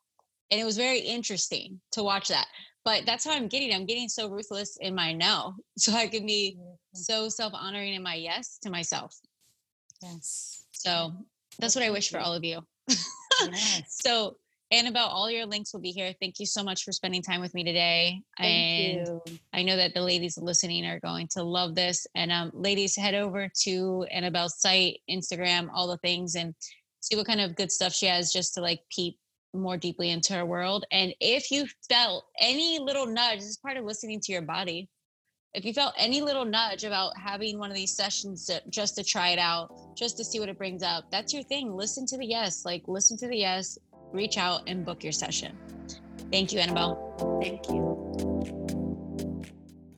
and 0.49 0.59
it 0.59 0.65
was 0.65 0.77
very 0.77 0.99
interesting 0.99 1.79
to 1.91 2.03
watch 2.03 2.29
that 2.29 2.47
but 2.83 3.05
that's 3.05 3.25
how 3.25 3.31
i'm 3.31 3.47
getting 3.47 3.73
i'm 3.73 3.85
getting 3.85 4.09
so 4.09 4.27
ruthless 4.27 4.77
in 4.81 4.95
my 4.95 5.13
no 5.13 5.53
so 5.77 5.93
i 5.93 6.07
can 6.07 6.25
be 6.25 6.57
so 6.93 7.29
self-honoring 7.29 7.93
in 7.93 8.03
my 8.03 8.15
yes 8.15 8.57
to 8.61 8.69
myself 8.69 9.19
yes 10.01 10.65
so 10.71 11.13
that's 11.59 11.75
what 11.75 11.83
i 11.83 11.89
wish 11.89 12.09
for 12.09 12.19
all 12.19 12.33
of 12.33 12.43
you 12.43 12.59
yes. 12.87 13.83
so 13.87 14.35
Annabelle, 14.71 15.07
all 15.07 15.29
your 15.29 15.45
links 15.45 15.73
will 15.73 15.81
be 15.81 15.91
here. 15.91 16.13
Thank 16.21 16.39
you 16.39 16.45
so 16.45 16.63
much 16.63 16.85
for 16.85 16.93
spending 16.93 17.21
time 17.21 17.41
with 17.41 17.53
me 17.53 17.63
today. 17.65 18.21
Thank 18.37 18.97
and 18.97 19.21
you. 19.25 19.37
I 19.51 19.63
know 19.63 19.75
that 19.75 19.93
the 19.93 20.01
ladies 20.01 20.37
listening 20.37 20.85
are 20.85 20.99
going 21.01 21.27
to 21.31 21.43
love 21.43 21.75
this. 21.75 22.07
And 22.15 22.31
um, 22.31 22.51
ladies, 22.53 22.95
head 22.95 23.13
over 23.13 23.49
to 23.63 24.05
Annabelle's 24.09 24.61
site, 24.61 24.99
Instagram, 25.09 25.69
all 25.73 25.87
the 25.87 25.97
things, 25.97 26.35
and 26.35 26.55
see 27.01 27.17
what 27.17 27.27
kind 27.27 27.41
of 27.41 27.57
good 27.57 27.69
stuff 27.69 27.93
she 27.93 28.05
has 28.05 28.31
just 28.31 28.53
to 28.53 28.61
like 28.61 28.79
peep 28.89 29.17
more 29.53 29.75
deeply 29.75 30.09
into 30.09 30.33
her 30.33 30.45
world. 30.45 30.85
And 30.89 31.13
if 31.19 31.51
you 31.51 31.67
felt 31.89 32.23
any 32.39 32.79
little 32.79 33.05
nudge, 33.05 33.39
this 33.39 33.49
is 33.49 33.57
part 33.57 33.75
of 33.75 33.83
listening 33.83 34.21
to 34.21 34.31
your 34.31 34.41
body. 34.41 34.89
If 35.53 35.65
you 35.65 35.73
felt 35.73 35.93
any 35.97 36.21
little 36.21 36.45
nudge 36.45 36.85
about 36.85 37.17
having 37.17 37.59
one 37.59 37.69
of 37.69 37.75
these 37.75 37.93
sessions 37.93 38.45
to, 38.45 38.61
just 38.69 38.95
to 38.95 39.03
try 39.03 39.31
it 39.31 39.39
out, 39.39 39.97
just 39.97 40.15
to 40.17 40.23
see 40.23 40.39
what 40.39 40.47
it 40.47 40.57
brings 40.57 40.81
up, 40.81 41.11
that's 41.11 41.33
your 41.33 41.43
thing. 41.43 41.75
Listen 41.75 42.05
to 42.05 42.17
the 42.17 42.25
yes, 42.25 42.63
like 42.63 42.87
listen 42.87 43.17
to 43.17 43.27
the 43.27 43.35
yes, 43.35 43.77
reach 44.13 44.37
out 44.37 44.61
and 44.67 44.85
book 44.85 45.03
your 45.03 45.11
session. 45.11 45.57
Thank 46.31 46.53
you, 46.53 46.59
Annabelle. 46.59 47.39
Thank 47.41 47.67
you. 47.67 47.97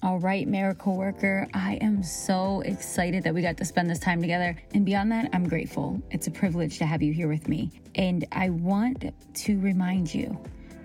All 0.01 0.17
right, 0.17 0.47
miracle 0.47 0.97
worker, 0.97 1.47
I 1.53 1.75
am 1.81 2.01
so 2.01 2.61
excited 2.61 3.23
that 3.23 3.33
we 3.35 3.43
got 3.43 3.55
to 3.57 3.65
spend 3.65 3.91
this 3.91 3.99
time 3.99 4.21
together. 4.21 4.57
And 4.73 4.83
beyond 4.83 5.11
that, 5.11 5.29
I'm 5.33 5.47
grateful. 5.47 6.01
It's 6.09 6.25
a 6.25 6.31
privilege 6.31 6.79
to 6.79 6.87
have 6.87 7.03
you 7.03 7.13
here 7.13 7.27
with 7.27 7.47
me. 7.47 7.71
And 7.93 8.25
I 8.31 8.49
want 8.49 9.05
to 9.35 9.59
remind 9.59 10.13
you 10.13 10.35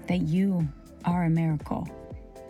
that 0.09 0.21
you 0.21 0.69
are 1.07 1.25
a 1.25 1.31
miracle 1.31 1.89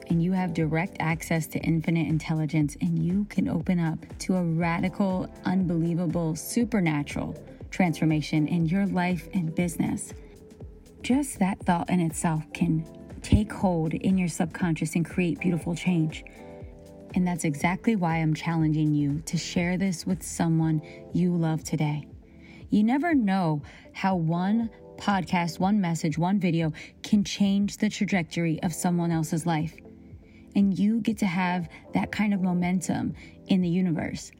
and 0.09 0.23
you 0.23 0.33
have 0.33 0.55
direct 0.55 0.97
access 1.01 1.47
to 1.49 1.59
infinite 1.61 2.09
intelligence, 2.09 2.77
and 2.81 2.99
you 2.99 3.25
can 3.27 3.49
open 3.49 3.79
up 3.79 3.99
to 4.21 4.37
a 4.37 4.43
radical, 4.43 5.29
unbelievable, 5.45 6.35
supernatural 6.35 7.37
transformation 7.71 8.47
in 8.49 8.67
your 8.67 8.87
life 8.87 9.29
and 9.35 9.55
business. 9.55 10.15
Just 11.03 11.39
that 11.39 11.59
thought 11.61 11.91
in 11.91 12.01
itself 12.01 12.45
can 12.53 12.87
take 13.23 13.53
hold 13.53 13.95
in 13.95 14.17
your 14.17 14.29
subconscious 14.29 14.95
and 14.95 15.05
create 15.05 15.41
beautiful 15.41 15.75
change. 15.75 16.25
And 17.15 17.27
that's 17.27 17.45
exactly 17.45 17.97
why 17.97 18.17
I'm 18.17 18.35
challenging 18.35 18.95
you 18.95 19.23
to 19.27 19.37
share 19.37 19.77
this 19.77 20.07
with 20.07 20.23
someone 20.23 20.83
you 21.13 21.35
love 21.35 21.65
today. 21.65 22.07
You 22.71 22.85
never 22.85 23.15
know 23.15 23.63
how 23.93 24.17
one 24.17 24.71
podcast, 24.99 25.59
one 25.59 25.81
message, 25.81 26.19
one 26.19 26.39
video 26.39 26.73
can 27.03 27.25
change 27.25 27.79
the 27.79 27.89
trajectory 27.89 28.63
of 28.63 28.75
someone 28.75 29.11
else's 29.11 29.47
life. 29.47 29.75
And 30.59 30.77
you 30.77 31.01
get 31.01 31.19
to 31.19 31.27
have 31.27 31.69
that 31.95 32.11
kind 32.11 32.35
of 32.35 32.41
momentum 32.41 33.15
in 33.47 33.61
the 33.61 33.69
universe. 33.69 34.33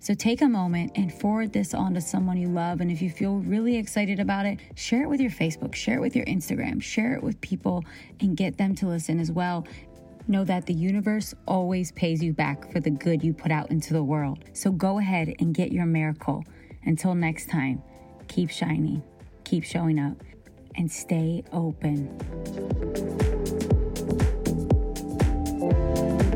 So 0.00 0.14
take 0.14 0.40
a 0.40 0.48
moment 0.48 0.92
and 0.94 1.12
forward 1.12 1.52
this 1.52 1.74
on 1.74 1.92
to 1.92 2.00
someone 2.00 2.38
you 2.38 2.48
love. 2.48 2.80
And 2.80 2.90
if 2.90 3.02
you 3.02 3.10
feel 3.10 3.40
really 3.40 3.76
excited 3.76 4.18
about 4.18 4.46
it, 4.46 4.60
share 4.76 5.02
it 5.02 5.10
with 5.10 5.20
your 5.20 5.30
Facebook, 5.30 5.74
share 5.74 5.98
it 5.98 6.00
with 6.00 6.16
your 6.16 6.24
Instagram, 6.24 6.82
share 6.82 7.14
it 7.16 7.22
with 7.22 7.38
people 7.42 7.84
and 8.20 8.34
get 8.34 8.56
them 8.56 8.74
to 8.76 8.86
listen 8.86 9.20
as 9.20 9.30
well. 9.30 9.66
Know 10.26 10.42
that 10.44 10.64
the 10.64 10.72
universe 10.72 11.34
always 11.46 11.92
pays 11.92 12.22
you 12.22 12.32
back 12.32 12.72
for 12.72 12.80
the 12.80 12.88
good 12.88 13.22
you 13.22 13.34
put 13.34 13.52
out 13.52 13.70
into 13.70 13.92
the 13.92 14.02
world. 14.02 14.38
So 14.54 14.70
go 14.70 14.98
ahead 14.98 15.34
and 15.38 15.54
get 15.54 15.70
your 15.70 15.84
miracle. 15.84 16.44
Until 16.84 17.14
next 17.14 17.50
time, 17.50 17.82
keep 18.26 18.48
shining, 18.48 19.02
keep 19.44 19.64
showing 19.64 19.98
up, 19.98 20.16
and 20.76 20.90
stay 20.90 21.44
open. 21.52 22.08
Thank 25.70 26.22
you. 26.22 26.27